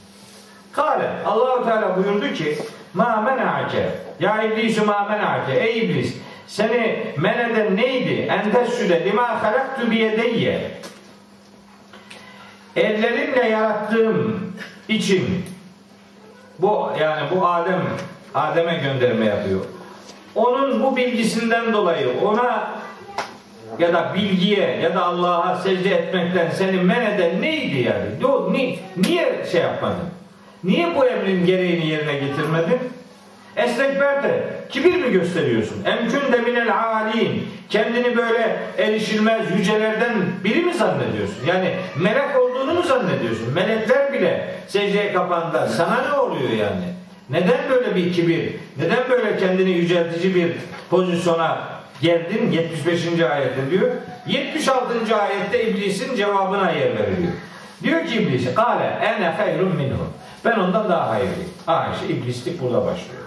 Kale 0.74 1.10
Allahu 1.26 1.66
Teala 1.66 1.98
buyurdu 1.98 2.34
ki 2.34 2.58
ma 2.94 3.22
menake 3.22 3.90
ya 4.20 4.44
iblisu 4.44 4.86
ma 4.86 5.10
menake 5.10 5.54
ey 5.54 5.80
iblis 5.80 6.18
seni 6.48 7.14
men 7.18 7.50
eden 7.50 7.76
neydi? 7.76 8.28
En 8.32 8.52
tesüde 8.52 9.06
lima 9.06 9.44
halaktu 9.44 9.92
biyedeyye 9.92 10.72
ellerimle 12.76 13.48
yarattığım 13.48 14.54
için 14.90 15.46
bu 16.60 16.92
yani 17.00 17.22
bu 17.36 17.48
Adem 17.48 17.82
Adem'e 18.36 18.76
gönderme 18.78 19.26
yapıyor. 19.26 19.60
Onun 20.36 20.84
bu 20.84 20.96
bilgisinden 20.96 21.74
dolayı 21.74 22.08
ona 22.26 22.72
ya 23.80 23.94
da 23.94 24.14
bilgiye 24.16 24.80
ya 24.84 24.96
da 24.96 25.06
Allah'a 25.06 25.56
secde 25.56 25.90
etmekten 25.90 26.50
seni 26.50 26.78
men 26.78 27.02
eden 27.02 27.42
neydi 27.42 27.80
yani? 27.80 28.26
O, 28.26 28.54
ni, 28.54 28.80
niye 28.98 29.46
şey 29.52 29.62
yapmadın? 29.62 30.21
Niye 30.64 30.96
bu 30.96 31.06
emrin 31.06 31.46
gereğini 31.46 31.88
yerine 31.88 32.14
getirmedin? 32.14 32.80
Estekber 33.56 34.24
de 34.24 34.44
kibir 34.70 34.96
mi 34.96 35.12
gösteriyorsun? 35.12 35.84
Emkün 35.86 36.34
de 36.34 36.38
minel 36.38 36.78
alin. 36.78 37.48
Kendini 37.70 38.18
böyle 38.18 38.58
erişilmez 38.78 39.42
yücelerden 39.58 40.14
biri 40.44 40.60
mi 40.62 40.74
zannediyorsun? 40.74 41.46
Yani 41.48 41.76
melek 42.00 42.40
olduğunu 42.40 42.74
mu 42.74 42.84
zannediyorsun? 42.84 43.54
Melekler 43.54 44.14
bile 44.14 44.56
secdeye 44.68 45.14
kapandılar. 45.14 45.68
Sana 45.68 46.02
ne 46.10 46.14
oluyor 46.14 46.50
yani? 46.50 46.86
Neden 47.30 47.60
böyle 47.70 47.96
bir 47.96 48.14
kibir? 48.14 48.50
Neden 48.78 49.10
böyle 49.10 49.38
kendini 49.38 49.72
yüceltici 49.72 50.36
bir 50.36 50.52
pozisyona 50.90 51.60
geldin? 52.02 52.52
75. 52.52 53.06
ayette 53.32 53.72
diyor. 53.72 53.92
76. 54.28 55.16
ayette 55.16 55.64
iblisin 55.70 56.16
cevabına 56.16 56.72
yer 56.72 57.00
veriliyor. 57.00 57.34
Diyor 57.84 58.06
ki 58.06 58.16
iblis, 58.16 58.56
kâle 58.56 58.84
ene 58.84 59.30
hayrun 59.30 59.76
minhu. 59.76 60.08
Ben 60.46 60.60
ondan 60.60 60.90
daha 60.90 61.10
hayırlıyım. 61.10 61.50
Aa 61.68 61.84
işte 61.94 62.14
iblislik 62.14 62.62
burada 62.62 62.78
başlıyor. 62.86 63.24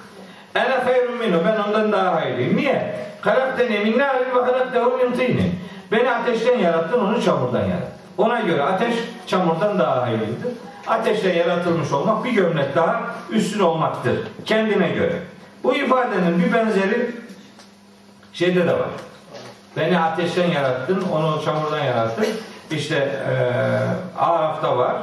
Ene 0.55 0.85
hayrun 0.85 1.16
minhu. 1.16 1.39
Ben 1.45 1.69
ondan 1.69 1.93
daha 1.93 2.15
hayırlıyım. 2.15 2.57
Niye? 2.57 2.95
Kalakteni 3.20 3.78
min 3.78 3.99
nârin 3.99 4.27
ve 4.36 4.45
kalaktehu 4.45 4.97
min 4.97 5.12
tînin. 5.12 5.61
Beni 5.93 6.11
ateşten 6.11 6.59
yarattın, 6.59 7.01
onu 7.01 7.23
çamurdan 7.23 7.61
yarattın. 7.61 7.95
Ona 8.19 8.41
göre 8.41 8.62
ateş 8.62 8.95
çamurdan 9.27 9.78
daha 9.78 10.03
hayırlıdır. 10.03 10.53
Ateşle 10.86 11.32
yaratılmış 11.32 11.93
olmak 11.93 12.24
bir 12.24 12.31
gömlek 12.32 12.77
daha 12.77 13.01
üstün 13.31 13.61
olmaktır. 13.61 14.19
Kendine 14.45 14.89
göre. 14.89 15.16
Bu 15.65 15.74
ifadenin 15.74 16.43
bir 16.45 16.53
benzeri 16.53 17.11
şeyde 18.32 18.66
de 18.66 18.73
var. 18.73 18.89
Beni 19.77 19.99
ateşten 20.01 20.51
yarattın, 20.51 21.05
onu 21.12 21.45
çamurdan 21.45 21.85
yarattın. 21.85 22.27
İşte 22.70 22.97
eee 22.97 23.78
Araf'ta 24.19 24.78
var. 24.78 24.97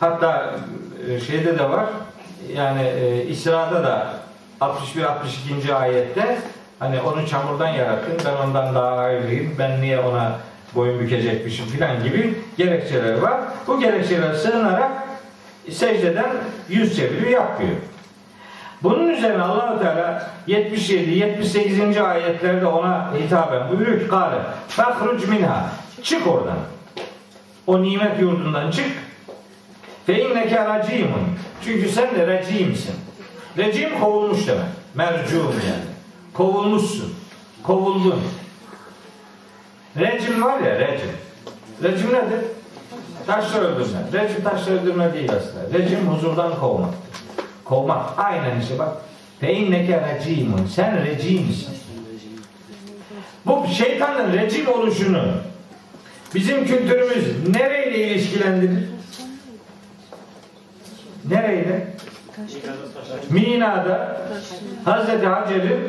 Hatta 0.00 0.54
e, 1.08 1.20
şeyde 1.20 1.58
de 1.58 1.70
var. 1.70 1.86
Yani 2.56 2.82
e, 2.82 3.24
İsra'da 3.26 3.84
da 3.84 4.14
61-62. 4.60 5.74
ayette 5.74 6.38
hani 6.78 7.00
onu 7.00 7.26
çamurdan 7.26 7.68
yarattın, 7.68 8.18
ben 8.24 8.46
ondan 8.46 8.74
daha 8.74 8.96
hayırlıyım, 8.96 9.54
ben 9.58 9.80
niye 9.80 10.00
ona 10.00 10.32
boyun 10.74 11.00
bükecekmişim 11.00 11.66
filan 11.66 12.02
gibi 12.04 12.34
gerekçeler 12.56 13.18
var. 13.18 13.40
Bu 13.66 13.80
gerekçeler 13.80 14.34
sığınarak 14.34 14.90
secdeden 15.70 16.30
yüz 16.68 16.96
çeviriyor, 16.96 17.30
yapmıyor. 17.30 17.76
Bunun 18.82 19.08
üzerine 19.08 19.42
Allahu 19.42 19.82
Teala 19.82 20.30
77 20.46 21.10
78. 21.10 21.98
ayetlerde 21.98 22.66
ona 22.66 23.10
hitaben 23.18 23.68
buyuruyor 23.68 24.00
ki 24.00 24.08
kâle 24.08 24.36
fahruc 24.68 25.26
minha 25.26 25.70
çık 26.02 26.26
oradan. 26.26 26.58
O 27.66 27.82
nimet 27.82 28.20
yurdundan 28.20 28.70
çık. 28.70 28.86
Fe 30.06 30.22
inneke 30.22 30.64
racimun. 30.64 31.22
Çünkü 31.64 31.88
sen 31.88 32.14
de 32.14 32.26
recimsin. 32.26 32.94
Recim 33.58 34.00
kovulmuş 34.00 34.46
demek. 34.46 34.64
Mercum 34.94 35.46
yani. 35.46 35.90
Kovulmuşsun. 36.34 37.14
Kovuldun. 37.62 38.20
Recim 39.96 40.42
var 40.42 40.60
ya 40.60 40.78
recim. 40.78 41.10
Recim 41.82 42.08
nedir? 42.08 42.40
Taşla 43.26 43.58
öldürme. 43.58 43.98
Recim 44.12 44.44
taşla 44.44 44.72
öldürme 44.72 45.14
değil 45.14 45.30
aslında. 45.32 45.78
Recim 45.78 45.98
huzurdan 45.98 46.60
kovmaktır. 46.60 47.20
Kovmak. 47.64 48.18
Aynen 48.18 48.60
işte 48.60 48.78
bak. 48.78 48.96
Fe 49.40 49.54
inneke 49.54 50.00
recimun. 50.00 50.66
Sen 50.66 51.04
recimsin. 51.06 51.74
Bu 53.46 53.66
şeytanın 53.78 54.32
recim 54.32 54.68
oluşunu 54.68 55.22
bizim 56.34 56.66
kültürümüz 56.66 57.48
nereyle 57.48 57.98
ilişkilendirir? 57.98 58.84
Nereyle? 61.28 61.86
Mina'da 63.30 64.20
Hazreti 64.84 65.26
Hacer'in 65.26 65.80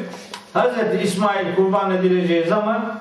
Hazreti 0.53 1.03
İsmail 1.03 1.55
kurban 1.55 1.91
edileceği 1.91 2.47
zaman 2.47 2.99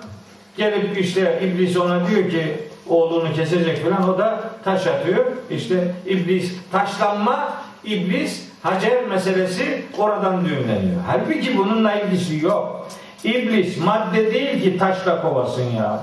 gelip 0.56 0.98
işte 0.98 1.40
iblis 1.42 1.76
ona 1.76 2.06
diyor 2.08 2.30
ki 2.30 2.56
oğlunu 2.88 3.32
kesecek 3.34 3.84
falan 3.84 4.08
o 4.08 4.18
da 4.18 4.40
taş 4.64 4.86
atıyor. 4.86 5.26
İşte 5.50 5.94
iblis 6.06 6.52
taşlanma 6.72 7.52
iblis 7.84 8.50
Hacer 8.62 9.06
meselesi 9.06 9.82
oradan 9.98 10.44
düğümleniyor. 10.44 11.00
Halbuki 11.06 11.58
bununla 11.58 11.94
ilgisi 11.94 12.44
yok. 12.44 12.88
İblis 13.24 13.78
madde 13.78 14.34
değil 14.34 14.62
ki 14.62 14.78
taşla 14.78 15.22
kovasın 15.22 15.70
ya. 15.70 16.02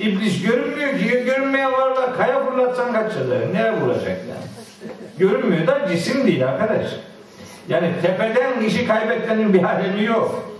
İblis 0.00 0.42
görünmüyor 0.42 0.98
ki 0.98 1.24
görünmeyen 1.24 1.72
varlar 1.72 2.16
kaya 2.16 2.44
fırlatsan 2.44 2.92
kaçırır. 2.92 3.54
Nereye 3.54 3.80
vuracak 3.80 4.06
yani? 4.06 4.57
Görünmüyor 5.18 5.66
da 5.66 5.88
cisim 5.88 6.26
değil 6.26 6.48
arkadaş. 6.48 6.86
Yani 7.68 7.92
tepeden 8.02 8.60
işi 8.66 8.86
kaybetmenin 8.86 9.54
bir 9.54 9.62
alemi 9.62 10.04
yok. 10.04 10.52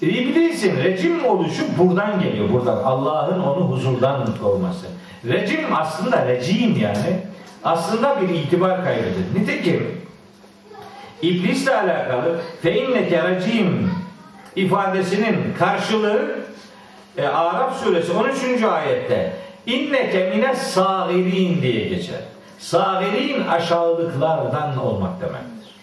İblisin 0.00 0.76
recim 0.84 1.24
oluşu 1.24 1.62
buradan 1.78 2.20
geliyor. 2.20 2.52
Buradan. 2.52 2.76
Allah'ın 2.76 3.40
onu 3.40 3.70
huzurdan 3.70 4.28
kovması. 4.42 4.86
Recim 5.24 5.60
aslında 5.74 6.26
recim 6.26 6.76
yani. 6.80 7.20
Aslında 7.64 8.20
bir 8.20 8.28
itibar 8.28 8.84
kaybıdır. 8.84 9.40
Nitekim 9.40 10.00
iblisle 11.22 11.76
alakalı 11.76 12.40
fe 12.62 12.74
inneke 12.74 13.40
ifadesinin 14.56 15.36
karşılığı 15.58 16.38
e, 17.18 17.26
Araf 17.26 17.84
suresi 17.84 18.12
13. 18.12 18.62
ayette 18.62 19.32
inneke 19.66 20.30
mine 20.34 20.56
sagirin 20.56 21.62
diye 21.62 21.88
geçer. 21.88 22.20
Sagirin 22.62 23.48
aşağılıklardan 23.48 24.78
olmak 24.84 25.20
demektir. 25.20 25.74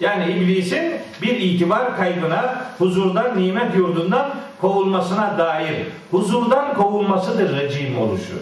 Yani 0.00 0.32
iblisin 0.32 0.94
bir 1.22 1.40
itibar 1.40 1.96
kaybına, 1.96 2.64
huzurdan, 2.78 3.38
nimet 3.38 3.76
yurdundan 3.76 4.30
kovulmasına 4.60 5.38
dair 5.38 5.86
huzurdan 6.10 6.74
kovulmasıdır 6.74 7.56
recim 7.56 7.98
oluşu. 7.98 8.38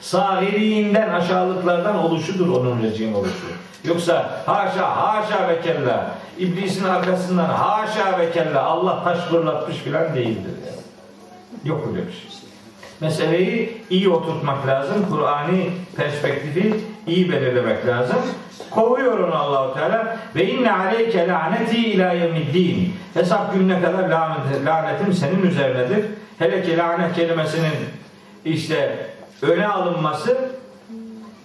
Sahirinden 0.00 1.08
aşağılıklardan 1.08 1.98
oluşudur 1.98 2.48
onun 2.48 2.82
recim 2.82 3.14
oluşu. 3.14 3.46
Yoksa 3.84 4.42
haşa 4.46 4.96
haşa 4.96 5.48
ve 5.48 5.60
kella 5.60 6.10
iblisin 6.38 6.84
arkasından 6.84 7.48
haşa 7.48 8.18
ve 8.18 8.32
kella 8.32 8.62
Allah 8.64 9.04
taş 9.04 9.18
fırlatmış 9.18 9.76
filan 9.76 10.14
değildir. 10.14 10.54
Yok 11.64 11.88
öyle 11.88 12.06
bir 12.06 12.12
şey. 12.12 12.30
Meseleyi 13.00 13.82
iyi 13.90 14.08
oturtmak 14.08 14.66
lazım. 14.66 15.06
Kur'ani 15.10 15.70
perspektifi 15.96 16.74
iyi 17.06 17.32
belirlemek 17.32 17.86
lazım. 17.86 18.18
Kovuyor 18.70 19.18
onu 19.18 19.34
Allahu 19.34 19.74
Teala 19.74 20.16
ve 20.36 20.46
inne 20.46 20.72
aleyke 20.72 21.28
laneti 21.28 21.76
ila 21.76 22.12
yevmiddin. 22.12 22.96
Hesap 23.14 23.54
gününe 23.54 23.82
kadar 23.82 24.08
lanet, 24.08 24.66
lanetim 24.66 25.14
senin 25.14 25.42
üzerinedir. 25.42 26.04
Hele 26.38 26.62
ki 26.62 26.76
lanet 26.76 27.14
kelimesinin 27.14 27.72
işte 28.44 29.06
öne 29.42 29.66
alınması 29.68 30.38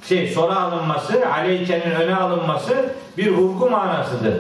şey 0.08 0.28
sonra 0.28 0.56
alınması, 0.60 1.30
aleykenin 1.34 1.92
öne 1.92 2.16
alınması 2.16 2.86
bir 3.18 3.32
vurgu 3.32 3.70
manasıdır. 3.70 4.34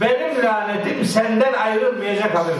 Benim 0.00 0.44
lanetim 0.44 1.04
senden 1.04 1.52
ayrılmayacak 1.52 2.38
haberin. 2.38 2.58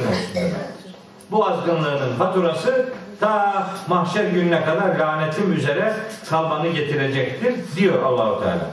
Bu 1.30 1.48
azgınlığının 1.48 2.16
faturası 2.18 2.86
ta 3.22 3.66
mahşer 3.88 4.24
gününe 4.24 4.64
kadar 4.64 4.98
lanetim 4.98 5.52
üzere 5.52 5.92
kalmanı 6.30 6.68
getirecektir 6.68 7.54
diyor 7.76 8.02
Allahu 8.02 8.42
Teala. 8.42 8.70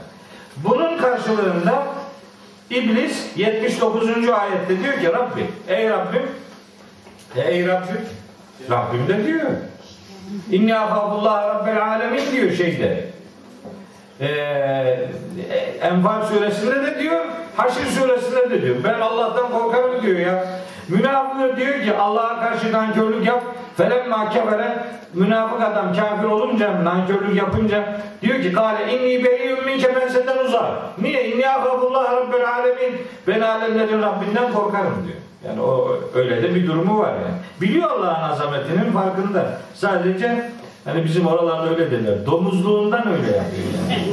Bunun 0.56 0.98
karşılığında 0.98 1.84
İblis 2.70 3.26
79. 3.36 4.08
ayette 4.28 4.82
diyor 4.82 4.94
ki 5.00 5.06
Rabbim, 5.06 5.46
ey 5.68 5.90
Rabbim, 5.90 6.22
ey 7.36 7.66
Rabbim, 7.66 8.00
Rabbim 8.70 9.08
de 9.08 9.26
diyor. 9.26 9.50
İnni 10.50 10.78
afabullah 10.78 11.54
rabbel 11.54 11.82
alemin 11.86 12.32
diyor 12.32 12.52
şeyde. 12.52 13.06
Ee, 14.20 15.08
Enfal 15.82 16.26
suresinde 16.26 16.86
de 16.86 17.00
diyor, 17.00 17.24
Haşr 17.56 17.86
suresinde 17.98 18.50
de 18.50 18.62
diyor. 18.62 18.76
Ben 18.84 19.00
Allah'tan 19.00 19.50
korkarım 19.50 20.02
diyor 20.02 20.18
ya. 20.18 20.44
Münafık 20.90 21.56
diyor 21.56 21.82
ki 21.82 21.96
Allah'a 21.96 22.40
karşı 22.40 22.72
nankörlük 22.72 23.26
yap. 23.26 23.42
Felemma 23.76 24.30
kefere 24.30 24.78
münafık 25.14 25.62
adam 25.62 25.94
kafir 25.94 26.24
olunca 26.24 26.84
nankörlük 26.84 27.36
yapınca 27.36 28.00
diyor 28.22 28.42
ki 28.42 28.52
kale 28.52 28.96
inni 28.96 29.24
beriyyum 29.24 29.64
minke 29.64 29.96
ben 29.96 30.08
senden 30.08 30.44
uzak. 30.44 30.70
Niye? 31.02 31.30
İnni 31.30 31.48
afabullah 31.48 32.12
rabbel 32.12 32.48
alemin. 32.48 33.00
Ben 33.26 33.40
alemlerin 33.40 34.02
Rabbinden 34.02 34.52
korkarım 34.52 35.06
diyor. 35.06 35.16
Yani 35.46 35.60
o 35.62 35.98
öyle 36.14 36.42
de 36.42 36.54
bir 36.54 36.66
durumu 36.66 36.98
var 36.98 37.12
yani. 37.12 37.34
Biliyor 37.60 37.90
Allah'ın 37.90 38.30
azametinin 38.30 38.92
farkında. 38.92 39.58
Sadece 39.74 40.50
hani 40.84 41.04
bizim 41.04 41.26
oralarda 41.26 41.70
öyle 41.70 41.90
derler. 41.90 42.26
Domuzluğundan 42.26 43.08
öyle 43.08 43.26
yapıyor 43.26 43.66
yani. 43.88 44.04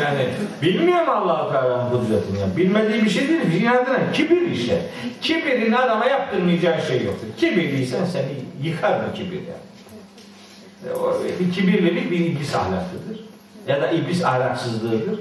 Yani 0.00 0.28
bilmiyor 0.62 1.06
mu 1.06 1.12
Allah-u 1.12 1.52
Teala'nın 1.52 1.90
kudretini? 1.90 2.40
Yani 2.40 2.56
bilmediği 2.56 3.04
bir 3.04 3.10
şey 3.10 3.28
değil. 3.28 3.62
İnadına 3.62 4.12
kibir 4.12 4.50
işte. 4.50 4.82
Kibirin 5.20 5.72
adama 5.72 6.06
yaptırmayacağı 6.06 6.82
şey 6.82 7.04
yoktur. 7.04 7.26
Kibirliysen 7.36 8.04
seni 8.04 8.28
yıkar 8.62 9.00
bu 9.08 9.16
kibir 9.16 9.40
yani. 9.40 10.94
O 10.94 11.16
bir 11.40 11.52
kibirlilik 11.52 12.10
bir 12.10 12.20
iblis 12.20 12.54
ahlakıdır. 12.54 13.24
Ya 13.68 13.82
da 13.82 13.90
iblis 13.90 14.24
ahlaksızlığıdır. 14.24 15.20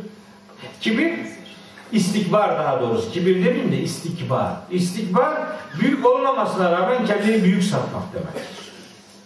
Kibir 0.82 1.14
istikbar 1.92 2.60
daha 2.60 2.82
doğrusu. 2.82 3.12
Kibir 3.12 3.36
demeyeyim 3.46 3.72
de 3.72 3.78
istikbar. 3.78 4.52
İstikbar 4.72 5.34
büyük 5.82 6.06
olmamasına 6.06 6.72
rağmen 6.72 7.06
kendini 7.06 7.44
büyük 7.44 7.64
satmak 7.64 8.04
demek. 8.14 8.62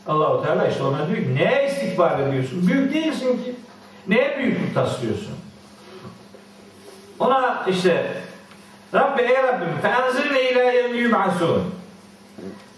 Allahu 0.08 0.46
Teala 0.46 0.68
işte 0.68 0.84
ona 0.84 1.08
diyor 1.08 1.18
ki 1.18 1.36
neye 1.36 1.68
istikbar 1.68 2.20
ediyorsun? 2.20 2.68
Büyük 2.68 2.94
değilsin 2.94 3.44
ki. 3.44 3.56
Neye 4.08 4.38
büyüklük 4.38 4.76
taslıyorsun? 4.76 5.34
Ona 7.20 7.66
işte 7.70 8.06
Rabbi 8.94 9.22
ey 9.22 9.44
Rabbim 9.44 9.78
feenzirne 9.82 10.52
ila 10.52 10.64
yevmi 10.64 10.98
yub'asun. 10.98 11.64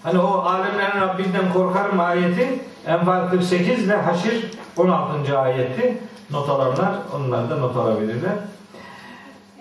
Hani 0.04 0.20
o 0.20 0.40
alemlerin 0.40 1.02
Rabbinden 1.02 1.54
korkarım 1.54 2.00
ayeti 2.00 2.60
Enfal 2.88 3.30
48 3.30 3.84
ile 3.86 3.96
Haşir 3.96 4.46
16. 4.78 5.40
ayetti. 5.40 5.98
Not 6.32 6.50
alanlar 6.50 6.92
onlar 7.16 7.50
da 7.50 7.56
not 7.56 7.78
alabilirler. 7.78 8.32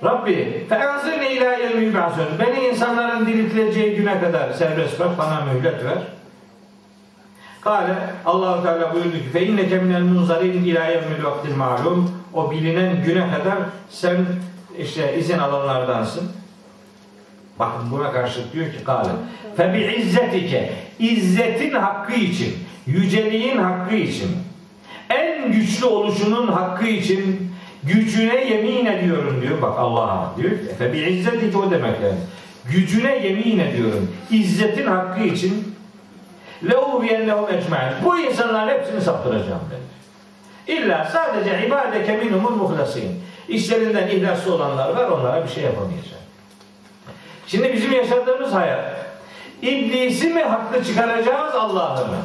Rabbi 0.04 0.66
feenzirne 0.68 1.32
ila 1.32 1.52
yevmi 1.52 1.84
yub'asun. 1.84 2.26
Beni 2.38 2.66
insanların 2.66 3.26
diriltileceği 3.26 3.96
güne 3.96 4.20
kadar 4.20 4.52
serbest 4.52 5.00
bırak 5.00 5.18
bana 5.18 5.40
mühlet 5.40 5.84
ver. 5.84 5.98
Kale 7.60 7.94
Allahu 8.26 8.62
Teala 8.62 8.94
buyurdu 8.94 9.12
ki 9.12 9.30
fe 9.32 9.46
inneke 9.46 9.78
minel 9.78 10.02
munzarin 10.02 10.64
ila 10.64 10.86
malum. 11.56 12.10
O 12.34 12.50
bilinen 12.50 13.04
güne 13.04 13.30
kadar 13.30 13.58
sen 13.90 14.16
işte 14.78 15.18
izin 15.18 15.38
alanlardansın. 15.38 16.30
Bakın 17.58 17.90
buna 17.90 18.12
karşılık 18.12 18.52
diyor 18.52 18.66
ki 18.66 18.84
kale 18.84 19.08
fe 19.56 19.74
bi 19.74 20.02
izzetike 20.02 20.72
izzetin 20.98 21.74
hakkı 21.74 22.14
için 22.14 22.54
yüceliğin 22.86 23.58
hakkı 23.58 23.94
için 23.94 24.28
en 25.10 25.52
güçlü 25.52 25.86
oluşunun 25.86 26.46
hakkı 26.46 26.86
için 26.86 27.50
gücüne 27.82 28.44
yemin 28.44 28.86
ediyorum 28.86 29.42
diyor. 29.42 29.62
Bak 29.62 29.78
Allah'a 29.78 30.34
diyor 30.36 30.50
ki 30.50 31.08
izzetike 31.08 31.58
o 31.58 31.70
demek 31.70 32.00
yani. 32.02 32.18
Gücüne 32.70 33.26
yemin 33.26 33.58
ediyorum. 33.58 34.12
İzzetin 34.30 34.86
hakkı 34.86 35.22
için 35.22 35.77
لَاُوْبِيَنَّهُمْ 36.63 37.45
اَجْمَعِينَ 37.45 38.03
Bu 38.05 38.19
insanların 38.19 38.69
hepsini 38.69 39.01
saptıracağım 39.01 39.61
dedi. 39.71 39.93
İlla 40.77 41.09
sadece 41.13 41.67
ibadeke 41.67 42.17
minhumul 42.17 42.51
muhlasin. 42.51 43.23
İşlerinden 43.47 44.07
ihlaslı 44.07 44.55
olanlar 44.55 44.95
var 44.95 45.07
onlara 45.07 45.43
bir 45.43 45.49
şey 45.49 45.63
yapamayacağım. 45.63 46.23
Şimdi 47.47 47.73
bizim 47.73 47.91
yaşadığımız 47.91 48.53
hayat 48.53 48.85
iblisi 49.61 50.27
mi 50.27 50.43
haklı 50.43 50.83
çıkaracağız 50.83 51.55
Allah'ı 51.55 52.07
mı? 52.07 52.17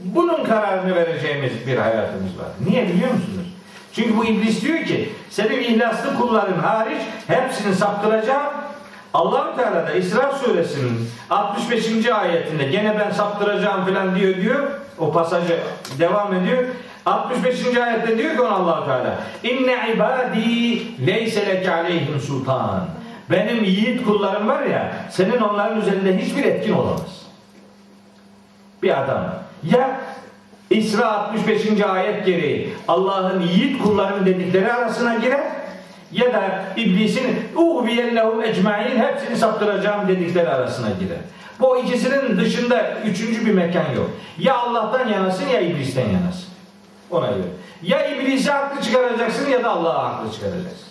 Bunun 0.00 0.44
kararını 0.44 0.94
vereceğimiz 0.94 1.66
bir 1.66 1.76
hayatımız 1.76 2.38
var. 2.38 2.48
Niye 2.68 2.88
biliyor 2.88 3.10
musunuz? 3.10 3.46
Çünkü 3.92 4.16
bu 4.16 4.24
iblis 4.24 4.62
diyor 4.62 4.84
ki 4.84 5.12
senin 5.30 5.60
ihlaslı 5.60 6.18
kulların 6.18 6.58
hariç 6.58 7.02
hepsini 7.26 7.74
saptıracağım. 7.74 8.52
allah 9.13 9.55
Teala 9.55 9.87
da 9.87 9.91
İsra 9.91 10.31
suresinin 10.31 11.09
65. 11.29 12.05
ayetinde 12.05 12.63
gene 12.63 12.99
ben 12.99 13.11
saptıracağım 13.11 13.85
falan 13.85 14.15
diyor 14.15 14.35
diyor. 14.35 14.67
O 14.99 15.11
pasajı 15.11 15.59
devam 15.99 16.33
ediyor. 16.33 16.63
65. 17.05 17.77
ayette 17.77 18.17
diyor 18.17 18.35
ki 18.35 18.41
allah 18.41 18.85
Teala 18.85 19.19
İnne 19.43 19.93
ibadi 19.95 21.07
leyse 21.07 21.45
leke 21.45 21.73
aleyhim 21.73 22.19
sultan. 22.19 22.87
Benim 23.31 23.63
yiğit 23.63 24.05
kullarım 24.05 24.47
var 24.47 24.63
ya 24.63 24.93
senin 25.09 25.37
onların 25.37 25.81
üzerinde 25.81 26.17
hiçbir 26.17 26.43
etkin 26.43 26.73
olamaz. 26.73 27.21
Bir 28.83 29.01
adam 29.01 29.33
ya 29.63 29.99
İsra 30.69 31.11
65. 31.11 31.81
ayet 31.81 32.25
gereği 32.25 32.73
Allah'ın 32.87 33.41
yiğit 33.41 33.83
kullarım 33.83 34.25
dedikleri 34.25 34.73
arasına 34.73 35.15
girer 35.15 35.43
ya 36.13 36.33
da 36.33 36.65
iblisin 36.77 37.23
uhviyellehum 37.55 38.43
ecmain 38.43 38.99
hepsini 38.99 39.37
saptıracağım 39.37 40.07
dedikleri 40.07 40.49
arasına 40.49 40.87
girer. 40.89 41.17
Bu 41.59 41.77
ikisinin 41.77 42.37
dışında 42.37 42.97
üçüncü 43.05 43.45
bir 43.45 43.53
mekan 43.53 43.93
yok. 43.95 44.09
Ya 44.39 44.57
Allah'tan 44.57 45.07
yanasın 45.07 45.47
ya 45.47 45.61
iblisten 45.61 46.09
yanasın. 46.09 46.47
Ona 47.11 47.27
göre. 47.27 47.47
Ya 47.83 48.15
iblisi 48.15 48.51
haklı 48.51 48.81
çıkaracaksın 48.81 49.49
ya 49.49 49.63
da 49.63 49.69
Allah'a 49.69 50.03
haklı 50.03 50.33
çıkaracaksın. 50.33 50.87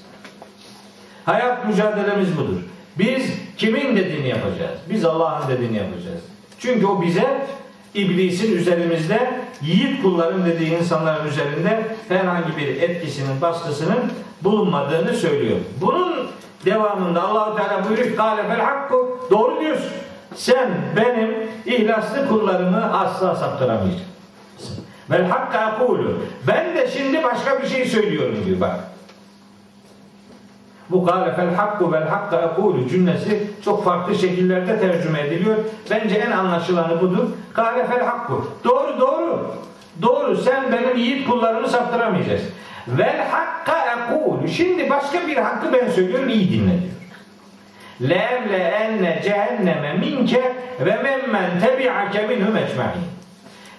Hayat 1.24 1.68
mücadelemiz 1.68 2.36
budur. 2.36 2.60
Biz 2.98 3.32
kimin 3.56 3.96
dediğini 3.96 4.28
yapacağız? 4.28 4.78
Biz 4.90 5.04
Allah'ın 5.04 5.48
dediğini 5.48 5.76
yapacağız. 5.76 6.20
Çünkü 6.58 6.86
o 6.86 7.02
bize 7.02 7.46
iblisin 7.94 8.56
üzerimizde 8.56 9.30
yiğit 9.62 10.02
kulların 10.02 10.46
dediği 10.46 10.78
insanların 10.78 11.28
üzerinde 11.28 11.86
herhangi 12.08 12.56
bir 12.56 12.66
etkisinin, 12.82 13.40
baskısının 13.40 13.98
bulunmadığını 14.44 15.14
söylüyor. 15.14 15.56
Bunun 15.80 16.26
devamında 16.64 17.22
Allahu 17.22 17.56
Teala 17.56 17.88
buyuruyor 17.88 18.16
kâle 18.16 18.42
fel 18.42 18.60
hakku 18.60 19.18
doğru 19.30 19.60
diyorsun. 19.60 19.92
Sen 20.34 20.70
benim 20.96 21.36
ihlaslı 21.66 22.28
kullarımı 22.28 22.98
asla 22.98 23.34
saptıramayacaksın. 23.34 24.10
Vel 25.10 25.28
hakka 25.28 25.58
akulu. 25.58 26.18
Ben 26.48 26.76
de 26.76 26.88
şimdi 26.88 27.22
başka 27.22 27.62
bir 27.62 27.66
şey 27.66 27.86
söylüyorum 27.86 28.36
diyor 28.46 28.60
bak. 28.60 28.80
Bu 30.90 31.04
gâle 31.04 31.34
fel 31.34 31.54
hakku 31.54 31.92
vel 31.92 32.08
hakka 32.08 32.36
akulu 32.36 32.88
cümlesi 32.88 33.50
çok 33.64 33.84
farklı 33.84 34.14
şekillerde 34.14 34.80
tercüme 34.80 35.20
ediliyor. 35.20 35.56
Bence 35.90 36.14
en 36.14 36.30
anlaşılanı 36.30 37.00
budur. 37.00 37.24
Gâle 37.54 37.86
fel 37.86 38.04
hakku. 38.04 38.46
Doğru 38.64 39.00
doğru. 39.00 39.54
Doğru 40.02 40.36
sen 40.36 40.72
benim 40.72 40.96
yiğit 40.96 41.28
kullarımı 41.28 41.68
saptıramayacaksın. 41.68 42.50
Vel 42.88 43.28
hakka 43.30 43.72
akulu. 43.72 44.48
Şimdi 44.48 44.90
başka 44.90 45.26
bir 45.26 45.36
hakkı 45.36 45.72
ben 45.72 45.88
söylüyorum 45.88 46.28
iyi 46.28 46.52
dinle 46.52 46.72
diyor. 46.80 47.00
Le'emle 48.10 48.58
enne 48.58 49.20
cehenneme 49.24 49.92
minke 49.94 50.52
ve 50.80 51.02
memmen 51.02 51.60
tebi'ake 51.60 52.26
minhum 52.26 52.56
ecma'in. 52.56 53.19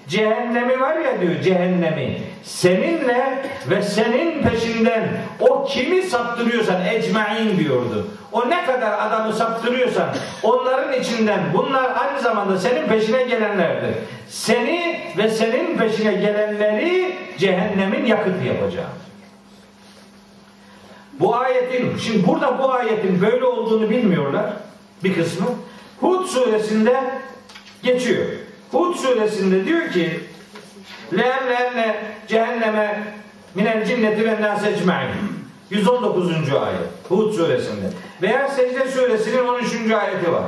Cehennemi 0.07 0.80
var 0.80 0.95
ya 0.95 1.22
diyor 1.22 1.41
cehennemi 1.44 2.18
seninle 2.44 3.45
ve 3.69 3.82
senin 3.82 4.44
peşinden 4.44 5.10
o 5.40 5.65
kimi 5.65 6.02
saptırıyorsan 6.02 6.86
ecmain 6.86 7.57
diyordu. 7.60 8.07
O 8.32 8.49
ne 8.49 8.65
kadar 8.65 9.07
adamı 9.07 9.34
saptırıyorsan 9.34 10.10
onların 10.44 11.02
içinden 11.02 11.40
bunlar 11.53 11.91
aynı 11.98 12.22
zamanda 12.22 12.57
senin 12.57 12.88
peşine 12.88 13.23
gelenlerdir. 13.23 13.95
Seni 14.30 14.99
ve 15.18 15.30
senin 15.30 15.78
peşine 15.78 16.14
gelenleri 16.14 17.15
cehennemin 17.38 18.06
yakıtı 18.06 18.45
yapacağım. 18.48 18.90
Bu 21.19 21.36
ayetin, 21.36 21.98
şimdi 21.98 22.28
burada 22.28 22.60
bu 22.60 22.73
ayetin 22.73 23.22
böyle 23.22 23.45
olduğunu 23.45 23.90
bilmiyorlar 23.90 24.45
bir 25.03 25.14
kısmı. 25.14 25.48
Hud 26.02 26.26
suresinde 26.26 26.95
geçiyor. 27.84 28.26
Hud 28.72 28.95
suresinde 28.95 29.65
diyor 29.65 29.89
ki 29.89 30.19
Le'emle'enne 31.18 31.95
cehenneme 32.27 33.03
minel 33.56 33.85
cinneti 33.85 34.26
ve 34.26 34.38
ecmain 34.69 35.10
119. 35.69 36.31
ayet 36.53 36.77
Hud 37.10 37.34
suresinde. 37.34 37.85
Veya 38.22 38.48
Secde 38.48 38.91
suresinin 38.91 39.48
13. 39.48 39.73
ayeti 39.73 40.31
var. 40.31 40.43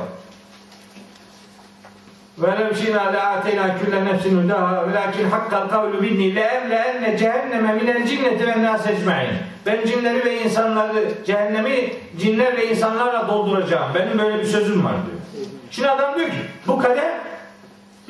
Ve 2.38 2.46
lev 2.46 2.74
şina 2.74 3.12
la 3.12 3.22
ateyna 3.22 3.78
külle 3.78 4.04
nefsin 4.04 4.42
hudaha 4.42 4.88
ve 4.88 4.94
lakin 4.94 5.30
hakkal 5.30 5.68
kavlu 5.68 6.02
binni 6.02 6.34
le'emle'enne 6.34 7.18
cehenneme 7.18 7.72
minel 7.72 8.06
cinneti 8.06 8.46
ve 8.46 8.50
ecmain. 8.92 9.30
Ben 9.66 9.86
cinleri 9.86 10.24
ve 10.24 10.42
insanları 10.42 11.08
cehennemi 11.26 11.92
cinler 12.20 12.56
ve 12.56 12.70
insanlarla 12.70 13.28
dolduracağım. 13.28 13.94
Benim 13.94 14.18
böyle 14.18 14.38
bir 14.38 14.44
sözüm 14.44 14.84
var 14.84 14.92
diyor. 14.92 15.46
Şimdi 15.70 15.90
adam 15.90 16.18
diyor 16.18 16.28
ki 16.28 16.36
bu 16.66 16.78
kader 16.78 17.23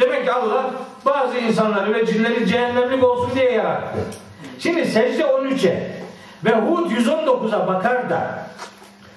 Demek 0.01 0.25
ki 0.25 0.33
Allah 0.33 0.71
bazı 1.07 1.39
insanları 1.39 1.95
ve 1.95 2.07
cinleri 2.07 2.47
cehennemlik 2.47 3.05
olsun 3.05 3.31
diye 3.35 3.53
yarattı. 3.53 3.99
Şimdi 4.59 4.87
secde 4.87 5.23
13'e 5.23 5.91
ve 6.45 6.51
Hud 6.55 6.91
119'a 6.91 7.67
bakar 7.67 8.11
da 8.11 8.47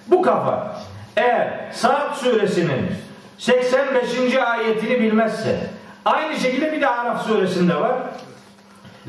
bu 0.07 0.21
kafa 0.21 0.81
eğer 1.15 1.71
Saat 1.73 2.17
suresinin 2.17 2.87
85. 3.37 4.35
ayetini 4.35 4.99
bilmezse 4.99 5.59
aynı 6.05 6.35
şekilde 6.39 6.71
bir 6.71 6.81
de 6.81 6.87
Araf 6.87 7.25
suresinde 7.25 7.75
var. 7.75 7.95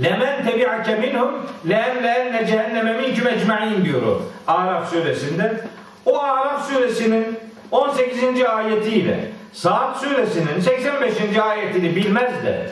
Lemen 0.03 0.45
tebi'ake 0.45 0.95
minhum 0.95 1.47
le'emle'enne 1.69 2.47
cehenneme 2.47 2.93
minküm 2.93 3.29
ecma'in 3.29 3.85
diyor 3.85 4.03
o 4.03 4.23
Araf 4.53 4.91
suresinde. 4.91 5.61
O 6.07 6.23
Araf 6.23 6.69
suresinin 6.69 7.39
18. 7.71 8.43
ayetiyle 8.43 9.31
Saat 9.59 9.97
suresinin 10.01 10.61
85. 10.61 11.39
ayetini 11.39 11.97
bilmez 11.97 12.45
de 12.45 12.71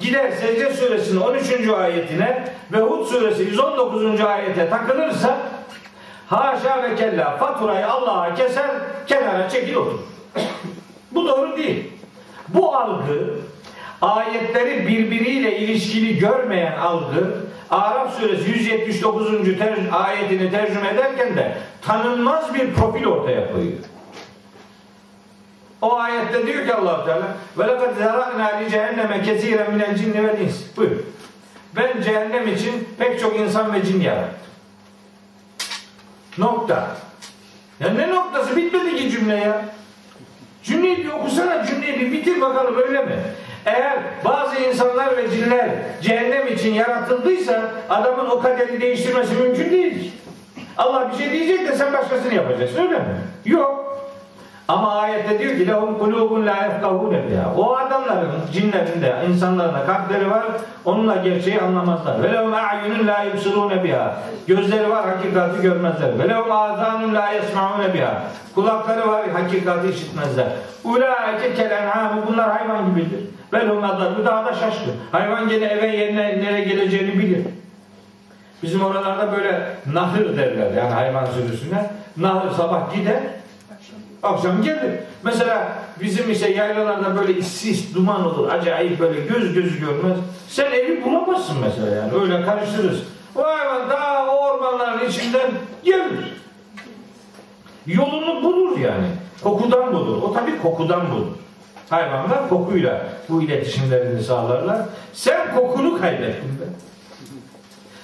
gider 0.00 0.30
Secde 0.30 0.74
suresinin 0.74 1.20
13. 1.20 1.68
ayetine 1.68 2.44
ve 2.72 2.78
Hud 2.78 3.06
suresi 3.06 3.42
119. 3.42 4.20
ayete 4.20 4.70
takılırsa 4.70 5.38
haşa 6.28 6.82
ve 6.82 6.96
kella 6.96 7.36
faturayı 7.36 7.86
Allah'a 7.86 8.34
keser 8.34 8.70
kenara 9.06 9.48
çekil 9.48 9.74
otur. 9.74 9.98
Bu 11.12 11.28
doğru 11.28 11.56
değil. 11.56 11.92
Bu 12.48 12.76
algı 12.76 13.34
ayetleri 14.02 14.88
birbiriyle 14.88 15.58
ilişkili 15.58 16.18
görmeyen 16.18 16.78
algı 16.78 17.34
Araf 17.70 18.18
suresi 18.20 18.50
179. 18.50 19.58
ter- 19.58 19.78
ayetini 19.92 20.50
tercüme 20.50 20.88
ederken 20.88 21.36
de 21.36 21.56
tanınmaz 21.82 22.54
bir 22.54 22.74
profil 22.74 23.06
ortaya 23.06 23.52
koyuyor. 23.52 23.78
O 25.84 25.98
ayette 25.98 26.46
diyor 26.46 26.66
ki 26.66 26.74
allah 26.74 27.04
Teala 27.04 27.26
ve 27.58 27.68
lekad 27.68 27.96
zara'na 27.98 28.46
li 28.46 28.70
cehenneme 28.70 29.22
kesiren 29.22 29.72
minel 29.72 29.96
cinni 29.96 30.28
vel 30.28 30.40
ins. 30.40 30.56
Buyur. 30.76 30.90
Ben 31.76 32.02
cehennem 32.02 32.48
için 32.48 32.88
pek 32.98 33.20
çok 33.20 33.40
insan 33.40 33.74
ve 33.74 33.84
cin 33.84 34.00
yarattım. 34.00 34.38
Nokta. 36.38 36.88
Ya 37.80 37.88
ne 37.88 38.08
noktası? 38.08 38.56
Bitmedi 38.56 38.96
ki 38.96 39.10
cümle 39.10 39.36
ya. 39.36 39.64
Cümleyi 40.62 40.98
bir 40.98 41.08
okusana 41.08 41.66
cümleyi 41.66 42.00
bir 42.00 42.12
bitir 42.12 42.40
bakalım 42.40 42.78
öyle 42.78 43.02
mi? 43.02 43.16
Eğer 43.66 43.98
bazı 44.24 44.56
insanlar 44.56 45.16
ve 45.16 45.30
cinler 45.30 45.70
cehennem 46.02 46.46
için 46.48 46.74
yaratıldıysa 46.74 47.72
adamın 47.90 48.30
o 48.30 48.40
kaderi 48.40 48.80
değiştirmesi 48.80 49.34
mümkün 49.34 49.70
değil. 49.70 50.12
Allah 50.76 51.12
bir 51.12 51.16
şey 51.16 51.32
diyecek 51.32 51.68
de 51.68 51.76
sen 51.76 51.92
başkasını 51.92 52.34
yapacaksın 52.34 52.78
öyle 52.78 52.98
mi? 52.98 53.16
Yok. 53.44 53.83
Ama 54.68 54.94
ayette 54.94 55.38
diyor 55.38 55.56
ki 55.56 55.66
lehum 55.66 55.98
kulubun 55.98 56.46
la 56.46 56.64
yefkahune 56.64 57.30
biha. 57.30 57.54
O 57.56 57.76
adamların, 57.76 58.32
cinlerin 58.52 59.02
de, 59.02 59.14
insanların 59.30 59.74
da 59.74 59.86
kalpleri 59.86 60.30
var. 60.30 60.42
Onunla 60.84 61.16
gerçeği 61.16 61.60
anlamazlar. 61.60 62.22
Ve 62.22 62.32
lehum 62.32 62.54
a'yunun 62.54 63.06
la 63.06 63.22
yubsirune 63.22 63.84
biha. 63.84 64.16
Gözleri 64.46 64.90
var, 64.90 65.04
hakikati 65.06 65.62
görmezler. 65.62 66.18
Ve 66.18 66.28
lehum 66.28 66.52
azanun 66.52 67.14
la 67.14 67.28
yesmaune 67.28 67.94
biha. 67.94 68.22
Kulakları 68.54 69.08
var, 69.08 69.22
hakikati 69.28 69.88
işitmezler. 69.88 70.46
Ulaike 70.84 71.54
kel 71.54 71.70
en'ami. 71.70 72.22
Bunlar 72.28 72.50
hayvan 72.50 72.86
gibidir. 72.86 73.20
Ve 73.52 73.66
lehum 73.66 73.84
adallu 73.84 74.24
daha 74.26 74.44
da 74.44 74.52
şaşkın. 74.52 74.94
Hayvan 75.12 75.48
gene 75.48 75.64
eve 75.64 75.86
yerine 75.86 76.22
nereye 76.22 76.64
geleceğini 76.64 77.18
bilir. 77.18 77.46
Bizim 78.62 78.84
oralarda 78.84 79.32
böyle 79.32 79.66
nahır 79.92 80.36
derler 80.36 80.72
yani 80.72 80.94
hayvan 80.94 81.26
sürüsüne. 81.26 81.90
Nahır 82.16 82.50
sabah 82.50 82.94
gider, 82.94 83.20
akşam 84.24 84.62
gelir. 84.62 84.92
Mesela 85.22 85.72
bizim 86.00 86.30
işte 86.30 86.50
yaylalarda 86.50 87.16
böyle 87.16 87.42
sis, 87.42 87.94
duman 87.94 88.26
olur. 88.26 88.48
Acayip 88.48 89.00
böyle 89.00 89.20
göz 89.20 89.54
gözü 89.54 89.80
görmez. 89.80 90.18
Sen 90.48 90.72
evi 90.72 91.04
bulamazsın 91.04 91.56
mesela 91.60 91.96
yani. 91.96 92.12
Öyle 92.22 92.42
karıştırırız. 92.44 93.02
O 93.36 93.42
hayvan 93.42 93.90
daha 93.90 94.26
o 94.26 94.44
ormanların 94.44 95.08
içinden 95.08 95.50
gelir. 95.84 96.34
Yolunu 97.86 98.42
bulur 98.42 98.78
yani. 98.78 99.06
Kokudan 99.42 99.92
bulur. 99.94 100.22
O 100.22 100.32
tabii 100.32 100.58
kokudan 100.62 101.10
bulur. 101.10 101.26
Hayvanlar 101.90 102.48
kokuyla 102.48 103.06
bu 103.28 103.42
iletişimlerini 103.42 104.22
sağlarlar. 104.22 104.82
Sen 105.12 105.54
kokunu 105.54 106.00
kaybettin 106.00 106.60
be. 106.60 106.64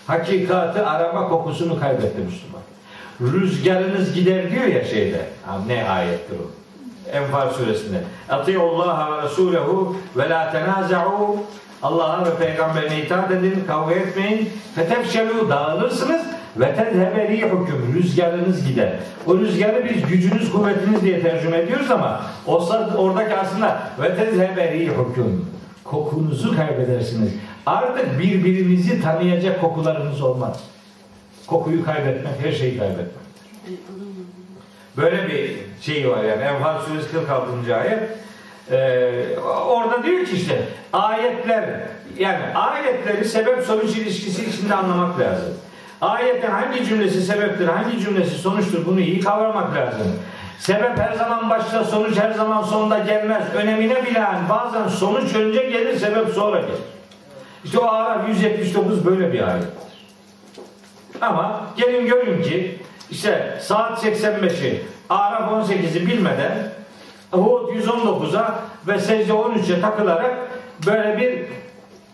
Hakikati 0.06 0.80
arama 0.80 1.28
kokusunu 1.28 1.80
kaybetti 1.80 2.20
Müslüman. 2.20 2.60
Rüzgarınız 3.20 4.14
gider 4.14 4.50
diyor 4.50 4.64
ya 4.64 4.84
şeyde. 4.84 5.20
Ne 5.66 5.90
ayettir 5.90 6.36
o? 6.36 6.50
Enfal 7.12 7.50
suresinde. 7.50 7.98
Atiullaha 8.28 9.12
ve 9.12 9.22
Resulehu 9.22 9.96
ve 10.16 10.28
la 10.28 10.52
tenaza'u 10.52 11.36
Allah'a 11.82 12.26
ve 12.26 12.46
peygamberine 12.46 13.00
itaat 13.00 13.30
edin, 13.30 13.64
kavga 13.66 13.94
etmeyin. 13.94 14.48
Fetefşelu 14.74 15.48
dağılırsınız 15.50 16.22
ve 16.56 16.74
tezhebe 16.74 17.28
rihukum 17.28 17.94
rüzgarınız 17.94 18.66
gider. 18.66 18.92
O 19.26 19.38
rüzgarı 19.38 19.84
biz 19.84 20.06
gücünüz, 20.08 20.52
kuvvetiniz 20.52 21.02
diye 21.02 21.22
tercüme 21.22 21.58
ediyoruz 21.58 21.90
ama 21.90 22.20
o 22.46 22.68
oradaki 22.96 23.36
aslında 23.36 23.82
ve 24.02 24.16
tezhebe 24.16 24.72
rihukum 24.72 25.46
kokunuzu 25.84 26.56
kaybedersiniz. 26.56 27.32
Artık 27.66 28.18
birbirinizi 28.18 29.02
tanıyacak 29.02 29.60
kokularınız 29.60 30.22
olmaz. 30.22 30.60
Kokuyu 31.50 31.84
kaybetmek, 31.84 32.32
her 32.44 32.52
şeyi 32.52 32.78
kaybetmek. 32.78 33.06
Böyle 34.96 35.28
bir 35.28 35.56
şey 35.82 36.10
var 36.10 36.24
yani. 36.24 36.42
Enfal 36.42 36.82
suresi 36.82 37.10
46. 37.12 37.76
ayet. 37.76 37.98
Ee, 38.70 39.38
orada 39.68 40.02
diyor 40.02 40.24
ki 40.26 40.36
işte 40.36 40.62
ayetler 40.92 41.64
yani 42.18 42.54
ayetleri 42.54 43.24
sebep 43.24 43.62
sonuç 43.62 43.96
ilişkisi 43.96 44.44
içinde 44.44 44.74
anlamak 44.74 45.20
lazım. 45.20 45.54
Ayetin 46.00 46.50
hangi 46.50 46.84
cümlesi 46.84 47.22
sebeptir, 47.22 47.68
hangi 47.68 48.00
cümlesi 48.00 48.38
sonuçtur 48.38 48.86
bunu 48.86 49.00
iyi 49.00 49.20
kavramak 49.20 49.76
lazım. 49.76 50.06
Sebep 50.58 50.98
her 50.98 51.12
zaman 51.12 51.50
başta, 51.50 51.84
sonuç 51.84 52.18
her 52.18 52.32
zaman 52.32 52.62
sonda 52.62 52.98
gelmez. 52.98 53.42
Önemine 53.54 54.06
binaen 54.06 54.48
bazen 54.48 54.88
sonuç 54.88 55.34
önce 55.34 55.62
gelir, 55.62 55.96
sebep 55.98 56.28
sonra 56.28 56.60
gelir. 56.60 56.80
İşte 57.64 57.78
o 57.78 57.86
Araf 57.86 58.28
179 58.28 59.04
böyle 59.06 59.32
bir 59.32 59.48
ayettir. 59.48 59.89
Ama 61.20 61.66
gelin 61.76 62.06
görün 62.06 62.42
ki 62.42 62.78
işte 63.10 63.58
saat 63.62 64.04
85'i 64.04 64.82
Araf 65.08 65.68
18'i 65.68 66.06
bilmeden 66.06 66.72
Hud 67.30 67.68
119'a 67.68 68.60
ve 68.88 68.98
secde 68.98 69.32
13'e 69.32 69.80
takılarak 69.80 70.36
böyle 70.86 71.18
bir 71.18 71.44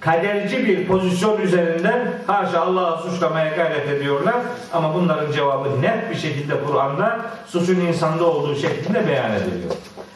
kaderci 0.00 0.66
bir 0.66 0.86
pozisyon 0.86 1.40
üzerinden 1.40 2.12
haşa 2.26 2.60
Allah'ı 2.60 3.10
suçlamaya 3.10 3.56
gayret 3.56 3.88
ediyorlar. 3.88 4.34
Ama 4.72 4.94
bunların 4.94 5.32
cevabı 5.32 5.82
net 5.82 6.10
bir 6.10 6.16
şekilde 6.16 6.54
Kur'an'da 6.66 7.20
suçun 7.46 7.80
insanda 7.80 8.24
olduğu 8.24 8.54
şeklinde 8.56 9.08
beyan 9.08 9.32
ediliyor. 9.32 9.72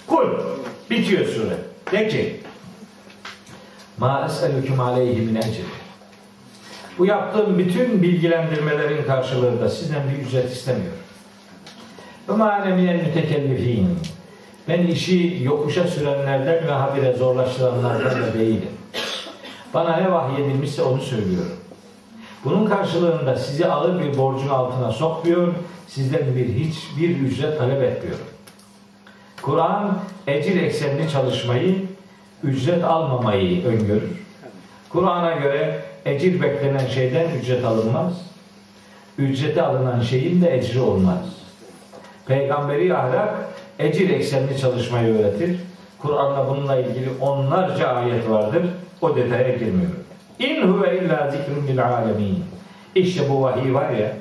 Kul 0.07 0.29
bitiyor 0.91 1.27
sure. 1.27 1.57
De 1.93 2.09
ki 2.09 2.41
Ma 3.99 4.27
es'elüküm 4.27 4.81
aleyhi 4.81 5.21
min 5.21 5.35
ecr. 5.35 5.80
Bu 6.99 7.07
yaptığım 7.07 7.59
bütün 7.59 8.03
bilgilendirmelerin 8.03 9.05
karşılığında 9.05 9.69
sizden 9.69 10.03
bir 10.11 10.27
ücret 10.27 10.53
istemiyorum. 10.53 10.99
Ve 12.29 12.75
minel 12.75 12.95
mütekellifin. 12.95 13.99
Ben 14.69 14.87
işi 14.87 15.39
yokuşa 15.43 15.85
sürenlerden 15.85 16.67
ve 16.67 16.71
habire 16.71 17.13
zorlaştıranlardan 17.13 18.23
da 18.23 18.35
değilim. 18.35 18.69
Bana 19.75 19.97
ne 19.97 20.13
vahyedilmişse 20.13 20.83
onu 20.83 21.01
söylüyorum. 21.01 21.57
Bunun 22.45 22.67
karşılığında 22.67 23.37
sizi 23.37 23.67
ağır 23.67 24.05
bir 24.05 24.19
borcun 24.19 24.49
altına 24.49 24.93
sokmuyor, 24.93 25.55
sizden 25.89 26.37
bir 26.37 26.49
hiçbir 26.49 27.17
ücret 27.17 27.59
talep 27.59 27.83
etmiyorum. 27.83 28.25
Kur'an 29.43 29.99
ecir 30.27 30.63
eksenli 30.63 31.11
çalışmayı, 31.11 31.87
ücret 32.43 32.85
almamayı 32.85 33.67
öngörür. 33.67 34.11
Kur'an'a 34.89 35.33
göre 35.33 35.90
ecir 36.05 36.43
beklenen 36.43 36.87
şeyden 36.87 37.27
ücret 37.41 37.65
alınmaz. 37.65 38.13
Ücreti 39.19 39.63
alınan 39.63 40.01
şeyin 40.01 40.43
de 40.43 40.57
ecri 40.57 40.81
olmaz. 40.81 41.19
Peygamberi 42.27 42.97
ahlak 42.97 43.35
ecir 43.79 44.11
eksenli 44.11 44.59
çalışmayı 44.59 45.15
öğretir. 45.15 45.57
Kur'an'da 45.99 46.49
bununla 46.49 46.77
ilgili 46.77 47.09
onlarca 47.21 47.87
ayet 47.87 48.31
vardır. 48.31 48.63
O 49.01 49.17
detaya 49.17 49.57
girmiyorum. 49.57 50.05
İn 50.39 50.63
huve 50.63 50.99
illa 50.99 51.31
zikrun 51.31 51.67
lil 51.67 51.87
alemin. 51.87 52.45
İşte 52.95 53.29
bu 53.31 53.43
vahiy 53.43 53.75
var 53.75 53.91
ya 53.91 54.13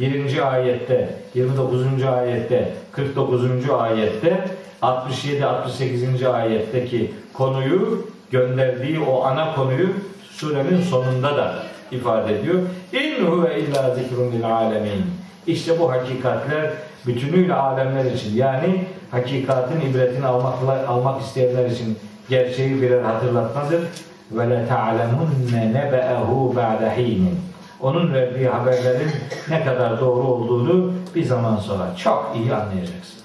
birinci 0.00 0.42
ayette, 0.42 1.08
29. 1.34 2.04
ayette, 2.04 2.72
49. 2.92 3.70
ayette, 3.70 4.44
67-68. 4.82 6.28
ayetteki 6.28 7.10
konuyu 7.32 8.06
gönderdiği 8.30 9.00
o 9.00 9.24
ana 9.24 9.54
konuyu 9.54 9.88
surenin 10.36 10.82
sonunda 10.82 11.36
da 11.36 11.54
ifade 11.90 12.38
ediyor. 12.38 12.60
İn 12.92 13.26
huve 13.26 13.60
illa 13.60 13.94
zikrun 13.94 14.32
lil 14.32 14.54
alemin. 14.54 15.04
İşte 15.46 15.80
bu 15.80 15.92
hakikatler 15.92 16.70
bütünüyle 17.06 17.54
alemler 17.54 18.04
için 18.04 18.36
yani 18.36 18.84
hakikatin 19.10 19.80
ibretini 19.80 20.26
almakla, 20.26 20.88
almak 20.88 21.22
isteyenler 21.22 21.70
için 21.70 21.98
gerçeği 22.28 22.82
birer 22.82 23.02
hatırlatmadır. 23.02 23.80
Ve 24.32 24.50
le 24.50 24.66
ta'lemunne 24.68 25.68
nebe'ehu 25.68 26.56
ba'de 26.56 26.96
hinin. 26.96 27.40
Onun 27.80 28.14
verdiği 28.14 28.48
haberlerin 28.48 29.10
ne 29.48 29.64
kadar 29.64 30.00
doğru 30.00 30.28
olduğunu 30.28 30.92
bir 31.14 31.24
zaman 31.24 31.56
sonra 31.56 31.96
çok 31.96 32.32
iyi 32.36 32.54
anlayacaksınız. 32.54 33.24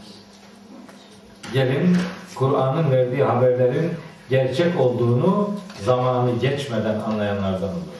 Gelin 1.54 1.98
Kur'an'ın 2.36 2.92
verdiği 2.92 3.24
haberlerin 3.24 3.92
gerçek 4.30 4.80
olduğunu 4.80 5.50
zamanı 5.86 6.32
geçmeden 6.42 7.00
anlayanlardan 7.00 7.70
olur. 7.70 8.00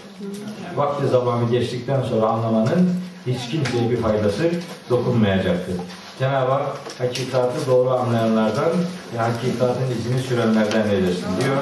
Vakti 0.76 1.08
zamanı 1.08 1.52
geçtikten 1.52 2.02
sonra 2.02 2.26
anlamanın 2.26 2.90
hiç 3.28 3.50
kimseye 3.52 3.90
bir 3.92 3.98
faydası 3.98 4.52
dokunmayacaktır. 4.90 5.76
Cenab-ı 6.20 6.52
Hak 6.52 6.64
hakikati 6.98 7.68
doğru 7.68 7.90
anlayanlardan 7.90 8.72
ve 9.14 9.18
hakikatin 9.18 9.92
izini 10.00 10.20
sürenlerden 10.20 10.90
eylesin 10.90 11.28
diyor. 11.42 11.58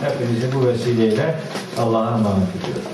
Hepinizi 0.00 0.54
bu 0.54 0.66
vesileyle 0.66 1.34
Allah'a 1.78 2.08
emanet 2.08 2.48
ediyorum. 2.56 2.90